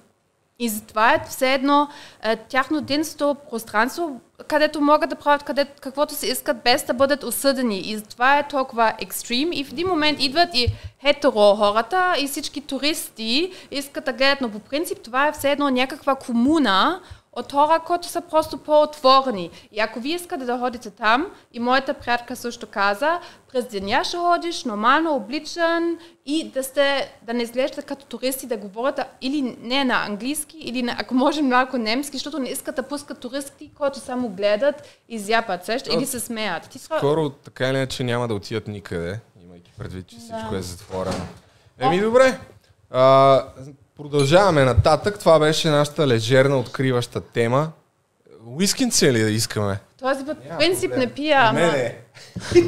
и 0.60 0.70
затова 0.70 1.14
е 1.14 1.26
все 1.30 1.54
едно 1.54 1.88
е, 2.24 2.36
тяхно 2.36 2.78
единство 2.78 3.36
пространство, 3.50 4.22
където 4.48 4.82
могат 4.82 5.10
да 5.10 5.16
правят 5.16 5.44
където, 5.44 5.72
каквото 5.82 6.16
си 6.16 6.28
искат, 6.28 6.64
без 6.64 6.86
да 6.86 6.94
бъдат 6.94 7.24
осъдени. 7.24 7.80
И 7.80 7.98
затова 7.98 8.40
е 8.40 8.48
толкова 8.48 8.94
екстрим. 9.00 9.50
И 9.54 9.64
в 9.64 9.72
един 9.72 9.88
момент 9.88 10.22
идват 10.22 10.50
и 10.54 10.68
хетеро 11.02 11.56
хората 11.56 12.16
и 12.20 12.28
всички 12.28 12.62
туристи 12.62 13.54
искат 13.72 14.06
да 14.06 14.14
гледат. 14.14 14.42
Но 14.42 14.50
по 14.50 14.60
принцип 14.60 15.02
това 15.02 15.28
е 15.28 15.32
все 15.32 15.52
едно 15.52 15.70
някаква 15.70 16.16
комуна 16.16 17.02
от 17.36 17.52
хора, 17.52 17.80
които 17.86 18.08
са 18.08 18.22
просто 18.22 18.58
по-отворени. 18.58 19.50
И 19.72 19.80
ако 19.80 20.00
вие 20.00 20.16
искате 20.16 20.46
да 20.46 20.60
ходите 20.60 20.90
там, 20.90 21.32
и 21.54 21.60
моята 21.60 21.94
приятелка 21.94 22.36
също 22.36 22.68
каза, 22.68 23.20
през 23.52 23.66
деня 23.66 24.04
ще 24.04 24.18
ходиш, 24.18 24.64
нормално 24.64 25.16
обличан 25.16 25.98
и 26.26 26.50
да, 26.50 26.64
сте, 26.64 27.12
да 27.22 27.34
не 27.34 27.44
изглеждате 27.44 27.82
като 27.82 28.06
туристи, 28.06 28.48
да 28.48 28.58
говорите 28.58 29.04
или 29.22 29.58
не 29.62 29.84
на 29.84 30.06
английски, 30.06 30.58
или 30.58 30.84
на, 30.84 30.96
ако 31.00 31.14
може 31.14 31.42
малко 31.42 31.78
немски, 31.78 32.18
защото 32.18 32.40
не 32.40 32.50
искат 32.50 32.76
да 32.76 32.84
пускат 32.84 33.20
туристи, 33.20 33.72
които 33.78 34.00
само 34.00 34.30
гледат 34.30 35.00
и 35.10 35.20
зяпат 35.20 35.66
сеща, 35.66 35.94
или 35.94 36.06
се 36.06 36.20
смеят. 36.20 36.70
Ти 36.70 36.80
са... 36.80 36.98
Скоро 36.98 37.30
така 37.30 37.70
или 37.70 37.78
иначе 37.78 38.04
няма 38.04 38.28
да 38.28 38.34
отидат 38.34 38.68
никъде, 38.68 39.20
имайки 39.44 39.72
предвид, 39.78 40.08
че 40.08 40.18
всичко 40.18 40.56
е 40.56 40.62
затворено. 40.62 41.26
Еми 41.80 42.02
добре, 42.02 42.40
а, 42.92 43.44
продължаваме 43.98 44.64
нататък. 44.64 45.20
Това 45.20 45.40
беше 45.40 45.70
нашата 45.70 46.08
лежерна 46.08 46.58
откриваща 46.60 47.22
тема. 47.22 47.72
Уискинце 48.48 49.14
ли 49.14 49.24
да 49.24 49.30
искаме? 49.30 49.80
Този 50.00 50.26
път 50.26 50.38
по 50.40 50.58
принцип 50.58 50.98
не 50.98 51.08
пия, 51.08 51.38
ама... 51.40 51.60
Не, 51.60 51.96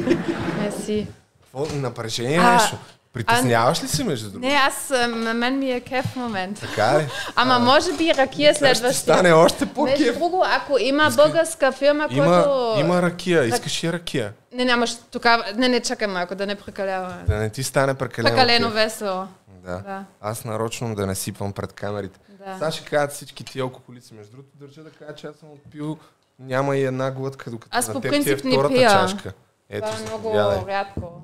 Не 0.58 0.70
си. 0.84 1.06
Какво? 1.42 1.66
Напрежение 1.74 2.38
А, 2.38 2.52
нещо. 2.52 2.76
Притесняваш 3.12 3.82
ли 3.82 3.88
се 3.88 4.04
между 4.04 4.30
другото? 4.30 4.48
Не, 4.48 4.54
аз, 4.54 4.90
а, 4.90 5.06
на 5.08 5.34
мен 5.34 5.58
ми 5.58 5.72
е 5.72 5.80
кеф 5.80 6.04
в 6.04 6.16
момента. 6.16 6.60
Така 6.60 6.98
ли? 6.98 7.06
Ама 7.36 7.58
може 7.58 7.92
би 7.92 8.14
ракия 8.14 8.54
Сега 8.54 8.68
ще 8.68 8.76
следващия. 8.76 9.14
стане 9.14 9.32
още 9.32 9.64
Между 9.64 9.74
по-кеф. 9.74 10.18
друго, 10.18 10.44
ако 10.46 10.78
има 10.78 11.10
българска 11.16 11.72
фирма, 11.72 12.06
Има, 12.10 12.24
която... 12.24 12.80
има 12.80 13.02
ракия. 13.02 13.44
Искаш 13.44 13.82
и 13.84 13.92
ракия. 13.92 14.32
Не, 14.52 14.64
нямаш 14.64 14.96
тогава... 15.10 15.44
Не, 15.56 15.68
не, 15.68 15.80
чакай 15.80 16.06
малко, 16.06 16.34
да 16.34 16.46
не 16.46 16.54
прекаляваме. 16.54 17.22
Да 17.28 17.36
не 17.36 17.50
ти 17.50 17.62
стане 17.62 17.94
прекалено. 17.94 18.36
Прекалено 18.36 18.70
весело. 18.70 19.26
Да. 19.68 19.78
Да. 19.78 20.04
Аз 20.20 20.44
нарочно 20.44 20.94
да 20.94 21.06
не 21.06 21.14
сипвам 21.14 21.52
пред 21.52 21.72
камерите. 21.72 22.20
Да. 22.46 22.54
Сега 22.54 22.70
ще 22.70 22.84
кажат 22.84 23.12
всички 23.12 23.44
тия 23.44 23.62
алкохолици. 23.62 24.14
Между 24.14 24.32
другото, 24.32 24.56
държа 24.58 24.82
да 24.82 24.90
кажа, 24.90 25.14
че 25.14 25.26
аз 25.26 25.36
съм 25.36 25.50
отпил 25.50 25.98
няма 26.38 26.76
и 26.76 26.84
една 26.84 27.10
глътка, 27.10 27.50
докато 27.50 27.78
Аз 27.78 27.88
на 27.88 28.00
теб 28.00 28.22
ти 28.22 28.30
е 28.30 28.36
втората 28.36 28.74
пия. 28.74 28.90
чашка. 28.90 29.32
Ето, 29.70 29.86
Това 29.86 29.98
е 29.98 30.02
много 30.02 30.32
заповядай. 30.34 30.74
рядко. 30.74 31.22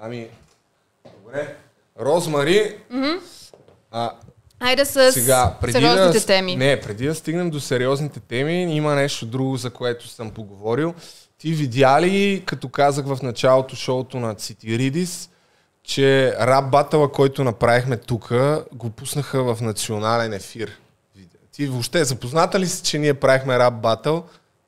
Ами, 0.00 0.28
добре. 1.04 1.56
Розмари, 2.00 2.76
а, 3.90 4.12
Хайде 4.62 4.84
с 4.84 5.12
сега, 5.12 5.56
преди 5.60 5.72
сериозните 5.72 6.18
да, 6.20 6.26
теми. 6.26 6.56
Не, 6.56 6.80
преди 6.80 7.06
да 7.06 7.14
стигнем 7.14 7.50
до 7.50 7.60
сериозните 7.60 8.20
теми, 8.20 8.76
има 8.76 8.94
нещо 8.94 9.26
друго, 9.26 9.56
за 9.56 9.70
което 9.70 10.08
съм 10.08 10.30
поговорил. 10.30 10.94
Ти 11.38 11.52
видя 11.52 12.00
ли, 12.02 12.42
като 12.46 12.68
казах 12.68 13.06
в 13.06 13.18
началото 13.22 13.76
шоуто 13.76 14.20
на 14.20 14.34
Цитиридис, 14.34 15.30
че 15.90 16.36
рап 16.40 16.70
батъла, 16.70 17.12
който 17.12 17.44
направихме 17.44 17.96
тук, 17.96 18.28
го 18.72 18.90
пуснаха 18.90 19.54
в 19.54 19.60
национален 19.60 20.32
ефир. 20.32 20.70
Ти 21.52 21.66
въобще 21.66 22.04
запозната 22.04 22.60
ли 22.60 22.66
си, 22.66 22.82
че 22.82 22.98
ние 22.98 23.14
правихме 23.14 23.58
рап 23.58 23.74
батъл? 23.74 24.24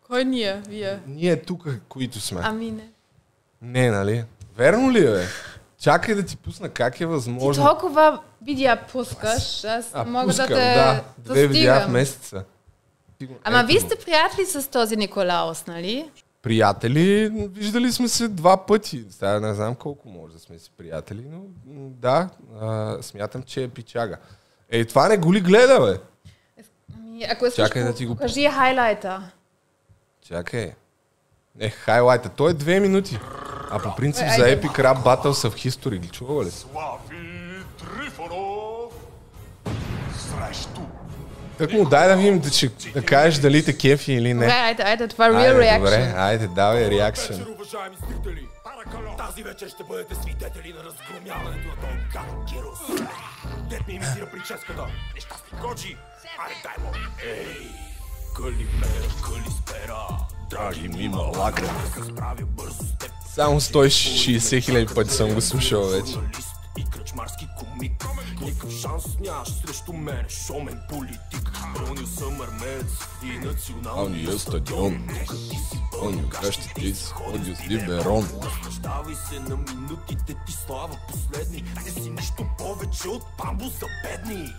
Кой 0.07 0.25
ние? 0.25 0.63
Вие? 0.69 0.99
Ние 1.07 1.43
тук, 1.43 1.69
които 1.89 2.21
сме. 2.21 2.41
Ами 2.45 2.71
не. 2.71 2.89
Не, 3.63 3.91
нали? 3.91 4.25
Верно 4.57 4.93
ли 4.93 5.07
е? 5.07 5.27
Чакай 5.81 6.15
да 6.15 6.23
ти 6.23 6.37
пусна 6.37 6.69
как 6.69 6.95
е 6.95 6.99
Ти 6.99 7.05
възможно. 7.05 7.65
толкова 7.65 8.21
видеа 8.43 8.81
пускаш, 8.93 9.65
аз 9.65 9.91
А, 9.93 10.05
мога 10.05 10.27
пускам, 10.27 10.49
да 10.49 10.55
те 10.55 10.75
да. 10.75 11.03
Две 11.19 11.47
видеа 11.47 11.87
в 11.89 11.91
месеца. 11.93 12.45
Ти 13.19 13.29
Ама 13.45 13.59
ето 13.59 13.67
вие 13.67 13.81
сте 13.81 13.97
приятели 13.97 14.47
с 14.47 14.71
този 14.71 14.97
Николаус, 14.97 15.67
нали? 15.67 16.11
Приятели, 16.43 17.29
виждали 17.35 17.93
сме 17.93 18.09
се 18.09 18.29
два 18.29 18.67
пъти. 18.67 19.05
Сега 19.11 19.41
не 19.41 19.55
знам 19.55 19.75
колко 19.75 20.09
може 20.09 20.33
да 20.35 20.41
сме 20.41 20.59
си 20.59 20.71
приятели, 20.79 21.25
но 21.29 21.41
да, 21.91 22.29
а, 22.61 22.99
смятам, 23.03 23.43
че 23.43 23.63
е 23.63 23.69
пичага. 23.69 24.17
Ей, 24.71 24.85
това 24.85 25.09
не 25.09 25.17
го 25.17 25.35
ли 25.35 25.41
гледа, 25.41 25.81
бе? 25.81 25.99
Ами, 26.97 27.25
ако 27.31 27.47
искаш, 27.47 27.67
Чакай 27.67 27.83
да 27.85 27.95
ти 27.95 28.07
го 28.07 28.15
покажи 28.15 28.49
хайлайта. 28.49 29.31
Чакай. 30.23 30.73
Не, 31.57 31.71
хайлайта. 31.71 32.29
Той 32.29 32.51
е 32.51 32.55
две 32.55 32.81
минути. 32.81 33.19
А 33.71 33.79
по 33.79 33.97
принцип 33.97 34.25
Бе, 34.25 34.31
за. 34.31 34.43
Epic 34.43 34.79
Rap 34.79 35.05
Battles 35.05 35.51
в 35.51 35.55
History 35.55 35.99
ги 35.99 36.09
чува 36.09 36.45
ли? 36.45 36.51
Так 41.63 41.73
му 41.73 41.85
дай 41.85 42.09
да 42.09 42.17
видим, 42.17 42.39
да, 42.39 42.51
че, 42.51 42.71
да 42.95 43.05
кажеш 43.05 43.39
дали 43.41 43.65
те 43.65 43.79
кефи 43.79 44.13
или 44.13 44.33
Добре, 44.35 44.47
не. 44.47 44.53
айде, 44.53 44.83
айде, 44.83 45.09
това 45.09 45.27
е 45.27 45.31
real 45.31 45.57
reaction. 45.57 45.79
добре, 45.79 46.15
айде, 46.17 46.47
давай 46.47 46.91
реакшн. 46.91 47.33
Тази 49.19 49.43
вечер 49.43 49.69
ще 49.69 49.85
бъдете 49.85 50.15
свидетели 50.15 50.73
на 50.73 50.85
разгромяването 50.85 51.69
на 51.69 51.75
този 51.75 51.99
гаден 52.13 52.47
Кирос. 52.49 53.01
Дед 53.71 53.89
ми 53.89 53.95
имитира 53.95 54.27
прическата. 54.33 54.87
Нещастни 55.15 55.59
коджи. 55.63 55.97
Аре, 56.47 56.55
дай 56.63 56.85
му. 56.85 56.93
Ей, 57.25 57.69
Калипера, 58.37 59.09
Калиспера. 59.25 60.07
Драги 60.51 60.89
ми 60.89 61.09
малака. 61.09 61.63
Само 63.35 63.61
160 63.61 64.63
хиляди 64.65 64.95
пъти 64.95 65.11
съм 65.11 65.35
го 65.35 65.41
слушал 65.41 65.83
вече. 65.89 66.15
И 66.79 66.85
кръчмарски 66.85 67.49
комик 67.59 68.05
Никакъв 68.41 68.71
шанс 68.71 69.05
нямаш 69.21 69.49
срещу 69.49 69.93
мен 69.93 70.25
Шомен 70.29 70.81
политик 70.89 71.51
Пълнил 71.77 72.07
съм 72.07 72.41
армеец 72.41 72.93
и 73.25 73.47
националния 73.47 74.39
стадион. 74.39 75.09
Пълнил 75.93 76.29
къщите 76.29 76.95
си, 76.95 77.07
ходил 77.07 77.57
с 77.57 77.69
либерон. 77.69 78.29
Наслаждавай 78.43 79.15
се 79.15 79.41
на 79.41 79.57
минутите 79.57 80.37
ти 80.47 80.53
слава 80.67 80.99
последни 81.11 81.65
Не 81.85 81.91
си 81.91 82.11
нищо 82.11 82.45
повече 82.59 83.09
от 83.09 83.23
памбо 83.39 83.65
за 83.65 83.87
бедни 84.03 84.55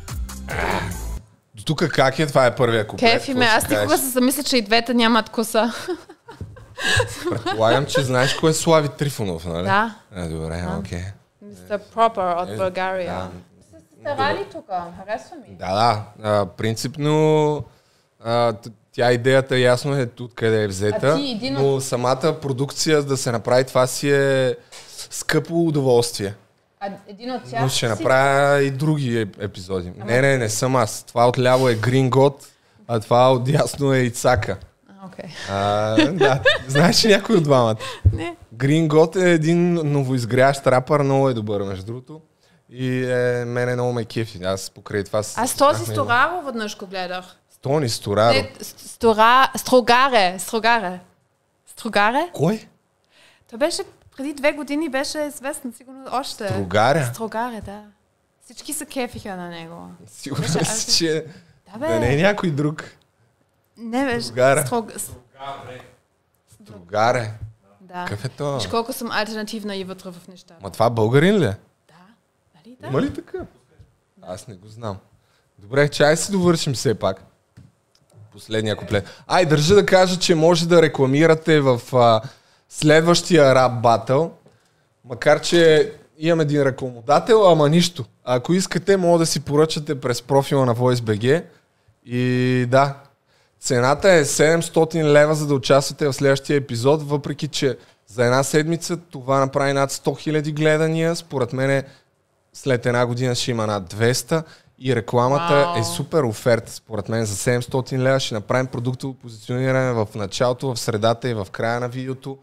До 1.56 1.64
тук 1.64 1.88
как 1.90 2.20
е? 2.20 2.28
Това 2.28 2.46
е 2.46 2.56
първия 2.56 2.88
куплет. 2.88 3.12
Кефи 3.12 3.34
ме, 3.34 3.46
аз 3.46 3.70
никога 3.70 3.98
се 3.98 4.08
замисля, 4.08 4.44
че 4.44 4.58
и 4.58 4.62
двете 4.62 4.94
нямат 4.94 5.30
коса. 5.30 5.74
Предполагам, 7.30 7.86
че 7.86 8.04
знаеш 8.04 8.34
кой 8.34 8.50
е 8.50 8.54
Слави 8.54 8.90
Трифонов, 8.90 9.46
нали? 9.46 9.64
Да. 9.64 9.96
А, 10.16 10.28
добре, 10.28 10.66
окей. 10.80 11.04
Мистер 11.54 11.80
Пропър 11.84 12.34
от 12.34 12.58
България. 12.58 13.14
да. 13.14 13.30
Сте 13.62 13.78
се 13.80 13.84
старали 14.02 14.46
тук, 14.52 14.66
харесва 14.68 15.36
ми. 15.38 15.56
Да, 15.56 15.74
да. 15.74 16.04
А, 16.24 16.46
принципно 16.48 17.64
а, 18.24 18.54
тя 18.92 19.12
идеята 19.12 19.58
ясно 19.58 19.96
е 19.96 20.06
тут 20.06 20.34
къде 20.34 20.64
е 20.64 20.68
взета, 20.68 21.08
А 21.08 21.16
ти 21.16 21.30
един 21.32 21.58
от- 21.58 21.62
но 21.64 21.82
самата 21.82 22.38
продукция 22.42 23.04
да 23.04 23.18
се 23.18 23.32
направи 23.32 23.64
това 23.64 23.88
си 23.88 24.12
е 24.12 24.56
скъпо 25.10 25.56
удоволствие. 25.58 26.34
А 26.80 26.90
един 27.08 27.32
от 27.32 27.44
тях 27.44 27.62
Но 27.62 27.70
ще 27.70 27.78
си- 27.78 27.86
направя 27.86 28.62
и 28.62 28.72
други 28.72 29.18
еп- 29.18 29.38
епизоди. 29.40 29.92
Не, 29.98 30.22
не, 30.22 30.38
не 30.38 30.50
съм 30.50 30.76
аз. 30.76 31.04
Това 31.04 31.28
отляво 31.28 31.70
е 31.70 31.76
Green 31.76 32.10
God, 32.10 32.34
а 32.88 33.00
това 33.00 33.34
отдясно 33.34 33.94
е 33.94 34.00
Ицака. 34.00 34.58
Окей. 35.06 35.30
А, 35.50 35.96
да, 36.12 36.42
знаеш 36.68 37.06
ли 37.06 37.10
някой 37.10 37.36
от 37.36 37.44
двамата? 37.44 37.76
Не. 38.14 38.36
Green 38.56 38.88
God 38.88 39.26
е 39.26 39.32
един 39.32 39.74
новоизгрящ 39.74 40.68
рапър, 40.68 41.02
много 41.02 41.30
е 41.30 41.34
добър, 41.34 41.64
между 41.64 41.86
другото. 41.86 42.22
И 42.70 43.06
е, 43.06 43.46
мене 43.46 43.74
много 43.74 43.94
ме 43.94 44.06
кефи. 44.06 44.44
Аз 44.44 44.70
покрай 44.70 45.04
това... 45.04 45.20
Аз 45.20 45.56
този 45.56 45.86
Стораро 45.86 46.42
веднъж 46.46 46.78
го 46.78 46.88
гледах. 46.88 47.26
Тони 47.62 47.90
Стораро. 47.90 48.34
Не, 48.34 48.52
Стора... 48.62 49.52
Строгаре. 49.58 50.36
Строгаре. 50.40 51.00
Строгаре? 51.68 52.30
Кой? 52.34 52.68
Той 53.50 53.60
беше 53.60 53.84
преди 54.18 54.34
две 54.34 54.52
години 54.52 54.90
беше 54.90 55.20
известен, 55.20 55.74
сигурно 55.78 56.06
още. 56.12 56.48
Строгаря? 56.48 57.06
Строгаре, 57.06 57.62
да. 57.62 57.82
Всички 58.46 58.74
се 58.74 58.86
кефиха 58.86 59.36
на 59.36 59.50
него. 59.50 59.88
Сигурно 60.08 60.66
си, 60.66 60.98
че 60.98 61.26
Да, 61.74 61.80
бе. 61.80 61.88
да 61.88 62.00
не 62.00 62.14
е 62.14 62.22
някой 62.22 62.52
друг. 62.52 62.84
Не, 63.78 64.06
беше. 64.06 64.22
Строгаре. 64.22 64.66
Строг... 64.66 64.92
Строгаре. 66.64 67.32
Да. 67.82 68.06
Какъв 68.08 68.26
е 68.26 68.30
то? 68.30 68.56
Виж 68.56 68.68
колко 68.68 68.94
съм 68.94 69.12
альтернативна 69.12 69.76
и 69.76 69.84
вътре 69.84 70.12
в 70.12 70.28
нещата. 70.28 70.60
Ма 70.64 70.70
това 70.70 70.90
българин 70.90 71.38
ли 71.38 71.46
е? 71.46 71.58
Да. 71.88 71.94
Нали 72.56 72.78
да? 72.82 72.88
Има 72.88 73.02
ли 73.02 73.14
така? 73.14 73.38
Аз 74.22 74.48
не 74.48 74.56
го 74.56 74.68
знам. 74.68 74.98
Добре, 75.60 75.90
чай 75.90 76.18
си 76.18 76.32
довършим 76.32 76.74
все 76.74 76.94
пак. 76.94 77.24
Последния 78.32 78.76
куплет. 78.76 79.24
Ай, 79.28 79.46
държа 79.46 79.76
да 79.76 79.86
кажа, 79.86 80.20
че 80.20 80.36
може 80.36 80.68
да 80.68 80.82
рекламирате 80.82 81.62
в 81.62 81.82
а, 81.94 82.22
следващия 82.70 83.56
рап 83.56 83.82
батъл, 83.82 84.32
макар 85.06 85.42
че 85.42 85.94
имам 86.18 86.40
един 86.40 86.64
рекламодател, 86.64 87.52
ама 87.52 87.70
нищо. 87.70 88.06
Ако 88.24 88.54
искате, 88.54 88.98
може 88.98 89.20
да 89.20 89.26
си 89.26 89.40
поръчате 89.40 90.02
през 90.02 90.22
профила 90.22 90.66
на 90.66 90.76
VoiceBG 90.76 91.44
и 92.06 92.66
да, 92.70 92.96
цената 93.64 94.12
е 94.12 94.26
700 94.26 95.04
лева, 95.04 95.36
за 95.36 95.48
да 95.48 95.54
участвате 95.56 96.08
в 96.08 96.14
следващия 96.14 96.58
епизод, 96.58 97.04
въпреки 97.04 97.48
че 97.48 97.78
за 98.08 98.26
една 98.26 98.44
седмица 98.44 98.98
това 98.98 99.40
направи 99.40 99.74
над 99.74 99.92
100 99.92 100.32
000 100.32 100.54
гледания. 100.54 101.16
Според 101.16 101.54
мен 101.54 101.70
е 101.70 101.84
след 102.54 102.86
една 102.86 103.06
година 103.06 103.36
ще 103.36 103.52
има 103.52 103.68
над 103.68 103.94
200 103.94 104.44
и 104.80 104.96
рекламата 104.96 105.54
Вау. 105.54 105.82
е 105.82 105.84
супер 105.84 106.24
оферта. 106.24 106.72
Според 106.72 107.10
мен 107.10 107.26
за 107.26 107.36
700 107.36 107.98
лева 107.98 108.20
ще 108.20 108.34
направим 108.34 108.68
продуктово 108.68 109.14
позициониране 109.14 109.94
в 109.94 110.08
началото, 110.16 110.74
в 110.74 110.80
средата 110.80 111.30
и 111.30 111.34
в 111.34 111.48
края 111.52 111.80
на 111.80 111.90
видеото 111.90 112.38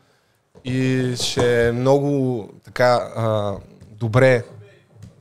и 0.65 1.13
ще 1.23 1.69
е 1.69 1.73
много 1.73 2.49
така 2.65 3.13
а, 3.17 3.55
добре 3.91 4.45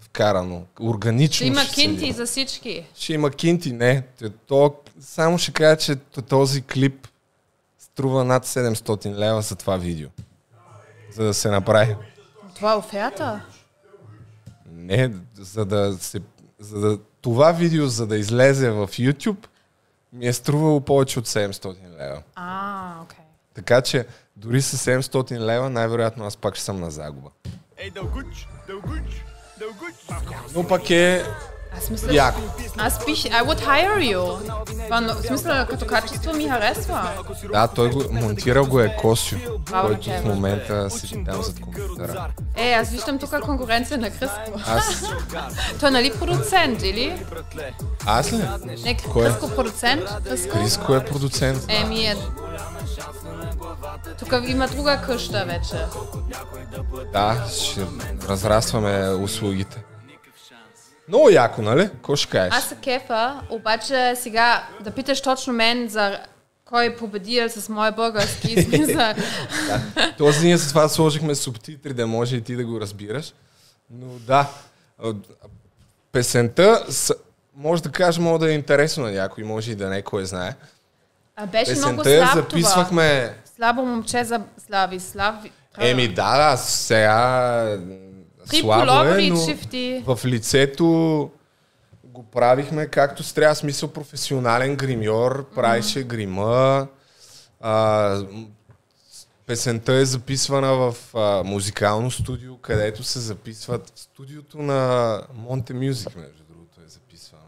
вкарано, 0.01 0.63
органично. 0.81 1.35
Ще 1.35 1.45
има 1.45 1.61
ще 1.61 1.75
кинти 1.75 2.11
за 2.11 2.25
всички. 2.25 2.85
Ще 2.95 3.13
има 3.13 3.31
кинти, 3.31 3.71
не. 3.71 4.03
То, 4.47 4.75
само 4.99 5.37
ще 5.37 5.51
кажа, 5.51 5.75
че 5.75 5.95
този 6.29 6.61
клип 6.61 7.07
струва 7.79 8.23
над 8.23 8.45
700 8.45 9.15
лева 9.15 9.41
за 9.41 9.55
това 9.55 9.77
видео. 9.77 10.09
За 11.11 11.23
да 11.23 11.33
се 11.33 11.49
направи. 11.49 11.95
Това 12.55 12.73
е 12.73 12.75
оферта. 12.75 13.41
Не, 14.71 15.13
за 15.35 15.65
да 15.65 15.97
се... 15.99 16.21
За 16.59 16.79
да, 16.79 16.99
това 17.21 17.51
видео, 17.51 17.87
за 17.87 18.07
да 18.07 18.17
излезе 18.17 18.69
в 18.71 18.87
YouTube, 18.87 19.47
ми 20.13 20.27
е 20.27 20.33
струвало 20.33 20.81
повече 20.81 21.19
от 21.19 21.27
700 21.27 21.75
лева. 21.99 22.23
А, 22.35 22.93
окей. 23.03 23.25
Така 23.53 23.81
че, 23.81 24.05
дори 24.35 24.61
с 24.61 24.77
700 24.77 25.39
лева, 25.39 25.69
най-вероятно 25.69 26.25
аз 26.25 26.37
пак 26.37 26.55
ще 26.55 26.63
съм 26.63 26.79
на 26.79 26.91
загуба. 26.91 27.29
Ей, 27.77 27.89
дългуч, 27.89 28.47
дългуч, 28.67 29.25
дългуч 29.59 29.95
Но 30.55 30.67
пък 30.67 30.89
е 30.89 31.25
Аз 31.77 31.89
мисля, 31.89 32.13
яко. 32.13 32.41
аз 32.77 33.05
бих, 33.05 33.15
I 33.17 33.43
would 33.45 33.59
hire 33.59 34.15
you. 34.15 34.37
Това, 34.85 35.01
но- 35.01 35.13
в 35.13 35.21
смисъл, 35.21 35.65
като 35.69 35.85
качество 35.87 36.33
ми 36.33 36.49
харесва. 36.49 37.09
Да, 37.51 37.67
той 37.67 37.89
го, 37.89 38.03
монтирал 38.11 38.65
го 38.65 38.79
е 38.79 38.95
Косио, 39.01 39.39
който 39.81 40.09
в 40.09 40.23
момента 40.25 40.89
седи 40.89 41.23
там 41.25 41.43
зад 41.43 41.59
компютъра. 41.59 42.27
Е, 42.55 42.71
аз 42.73 42.89
виждам 42.89 43.19
тук 43.19 43.39
конкуренция 43.41 43.97
на 43.97 44.09
Кръско. 44.11 44.51
Аз, 44.67 45.03
Той 45.79 45.91
нали 45.91 46.13
продуцент, 46.19 46.83
или? 46.83 47.25
аз 48.05 48.33
ли? 48.33 48.37
Не, 48.83 48.97
Кой 48.97 49.25
е? 49.25 49.25
Кръско 49.29 49.49
продуцент? 49.55 50.03
Кръско? 50.23 50.51
Криско 50.59 50.95
е 50.95 51.05
продуцент. 51.05 51.65
Еми 51.67 52.05
е... 52.05 52.15
Тук 54.19 54.33
има 54.47 54.67
друга 54.67 55.01
къща 55.05 55.45
вече. 55.45 55.85
Да, 57.13 57.45
ще 57.53 57.85
разрастваме 58.29 59.09
услугите. 59.09 59.83
Много 61.09 61.29
яко, 61.29 61.61
нали? 61.61 61.89
Какво 61.89 62.15
ще 62.15 62.29
кажеш? 62.29 62.53
Аз 62.53 62.69
се 62.69 62.75
кефа, 62.75 63.41
обаче 63.49 64.13
сега 64.15 64.67
да 64.81 64.91
питаш 64.91 65.21
точно 65.21 65.53
мен 65.53 65.87
за 65.87 66.19
кой 66.65 66.85
е 66.85 66.95
победил 66.95 67.49
с 67.49 67.69
моя 67.69 67.91
български 67.91 68.61
смисъл. 68.61 69.13
Този 70.17 70.45
ние 70.45 70.57
с 70.57 70.69
това 70.69 70.89
сложихме 70.89 71.35
субтитри, 71.35 71.93
да 71.93 72.07
може 72.07 72.35
и 72.35 72.41
ти 72.41 72.55
да 72.55 72.65
го 72.65 72.81
разбираш. 72.81 73.33
Но 73.91 74.07
да, 74.07 74.49
песента, 76.11 76.85
може 77.55 77.83
да 77.83 77.91
кажем, 77.91 78.23
може 78.23 78.39
да 78.39 78.51
е 78.51 78.55
интересно 78.55 79.03
на 79.03 79.11
някой, 79.11 79.43
може 79.43 79.71
и 79.71 79.75
да 79.75 79.89
не, 79.89 80.01
кой 80.01 80.25
знае. 80.25 80.53
А 81.35 81.45
беше 81.45 81.75
много 81.75 81.97
Песента 81.97 82.09
я 82.09 82.27
слаб 82.27 82.31
това. 82.31 82.41
записвахме... 82.41 83.35
Слабо 83.55 83.85
момче 83.85 84.23
за 84.23 84.41
Слави. 84.67 84.99
Слави. 84.99 85.51
Еми 85.77 86.07
да, 86.07 86.51
да, 86.51 86.57
сега 86.57 87.79
слабо 88.55 89.09
е, 89.09 89.29
но 89.29 90.15
в 90.15 90.25
лицето 90.25 90.85
го 92.03 92.23
правихме 92.23 92.87
както 92.87 93.23
с 93.23 93.33
трябва 93.33 93.55
смисъл 93.55 93.89
професионален 93.89 94.75
гримьор, 94.75 95.49
правише 95.55 96.03
грима. 96.03 96.87
А, 97.61 98.23
песента 99.45 99.93
е 99.93 100.05
записвана 100.05 100.73
в 100.73 100.95
а, 101.13 101.43
музикално 101.43 102.11
студио, 102.11 102.57
където 102.57 103.03
се 103.03 103.19
записват 103.19 103.91
в 103.95 103.99
студиото 103.99 104.57
на 104.57 105.21
Monte 105.47 105.71
Music, 105.71 106.15
между 106.15 106.43
другото 106.49 106.79
е 106.85 106.89
записвана. 106.89 107.43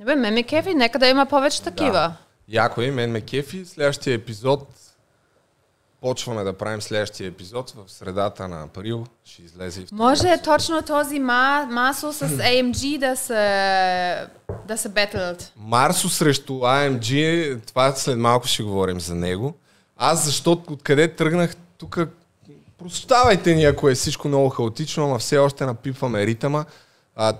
Не 0.00 0.06
бе, 0.06 0.14
ме 0.14 0.30
ме 0.30 0.42
кефи, 0.42 0.74
нека 0.74 0.98
да 0.98 1.06
има 1.06 1.26
повече 1.26 1.62
такива. 1.62 1.92
Да. 1.92 2.16
Яко 2.48 2.80
е, 2.82 2.90
мен 2.90 3.10
ме 3.10 3.20
кефи. 3.20 3.64
Следващия 3.64 4.14
епизод 4.14 4.68
почваме 6.02 6.44
да 6.44 6.52
правим 6.52 6.82
следващия 6.82 7.28
епизод 7.28 7.70
в 7.70 7.92
средата 7.92 8.48
на 8.48 8.62
април. 8.62 9.06
Ще 9.24 9.42
излезе 9.42 9.80
и 9.80 9.86
Може 9.92 10.38
точно 10.44 10.82
този 10.82 11.18
ма, 11.18 11.68
масо 11.70 12.12
с 12.12 12.28
AMG 12.28 12.98
да 12.98 13.16
се, 13.16 14.26
да 14.68 14.76
се 14.76 14.88
бетлят. 14.88 15.52
Марсо 15.56 16.08
срещу 16.08 16.52
AMG, 16.52 17.58
това 17.66 17.92
след 17.92 18.18
малко 18.18 18.46
ще 18.46 18.62
говорим 18.62 19.00
за 19.00 19.14
него. 19.14 19.54
Аз 19.96 20.24
защото 20.24 20.72
откъде 20.72 21.08
тръгнах 21.08 21.56
тук, 21.78 21.98
прощавайте 22.78 23.54
ни 23.54 23.64
ако 23.64 23.88
е 23.88 23.94
всичко 23.94 24.28
много 24.28 24.48
хаотично, 24.48 25.04
ама 25.04 25.18
все 25.18 25.38
още 25.38 25.66
напипваме 25.66 26.26
ритъма. 26.26 26.64
А, 27.16 27.34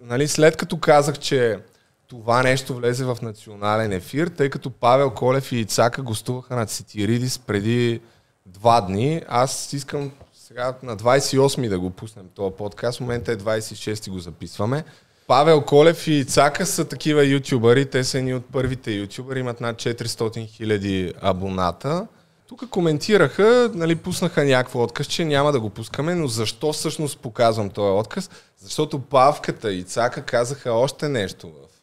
нали, 0.00 0.28
след 0.28 0.56
като 0.56 0.78
казах, 0.78 1.18
че 1.18 1.58
това 2.06 2.42
нещо 2.42 2.74
влезе 2.74 3.04
в 3.04 3.18
национален 3.22 3.92
ефир, 3.92 4.26
тъй 4.26 4.50
като 4.50 4.70
Павел 4.70 5.10
Колев 5.10 5.52
и 5.52 5.56
Ицака 5.56 6.02
гостуваха 6.02 6.56
на 6.56 6.66
Цитиридис 6.66 7.38
преди 7.38 8.00
два 8.46 8.80
дни, 8.80 9.22
аз 9.28 9.72
искам 9.72 10.10
сега 10.46 10.74
на 10.82 10.96
28 10.96 11.68
да 11.68 11.78
го 11.78 11.90
пуснем 11.90 12.26
този 12.34 12.54
подкаст. 12.54 12.98
В 12.98 13.00
момента 13.00 13.32
е 13.32 13.36
26 13.36 14.10
го 14.10 14.18
записваме. 14.18 14.84
Павел 15.26 15.60
Колев 15.60 16.06
и 16.06 16.24
Цака 16.24 16.66
са 16.66 16.84
такива 16.84 17.24
ютубъри. 17.24 17.86
Те 17.86 18.04
са 18.04 18.18
едни 18.18 18.34
от 18.34 18.44
първите 18.52 18.90
ютубъри. 18.90 19.40
Имат 19.40 19.60
над 19.60 19.76
400 19.76 20.46
хиляди 20.48 21.14
абоната. 21.20 22.06
Тук 22.46 22.70
коментираха, 22.70 23.70
нали, 23.74 23.96
пуснаха 23.96 24.44
някакво 24.44 24.82
отказ, 24.82 25.06
че 25.06 25.24
няма 25.24 25.52
да 25.52 25.60
го 25.60 25.70
пускаме, 25.70 26.14
но 26.14 26.26
защо 26.26 26.72
всъщност 26.72 27.18
показвам 27.18 27.70
този 27.70 27.98
отказ? 28.00 28.30
Защото 28.58 28.98
Павката 28.98 29.72
и 29.72 29.82
Цака 29.82 30.22
казаха 30.22 30.72
още 30.72 31.08
нещо 31.08 31.48
в, 31.48 31.73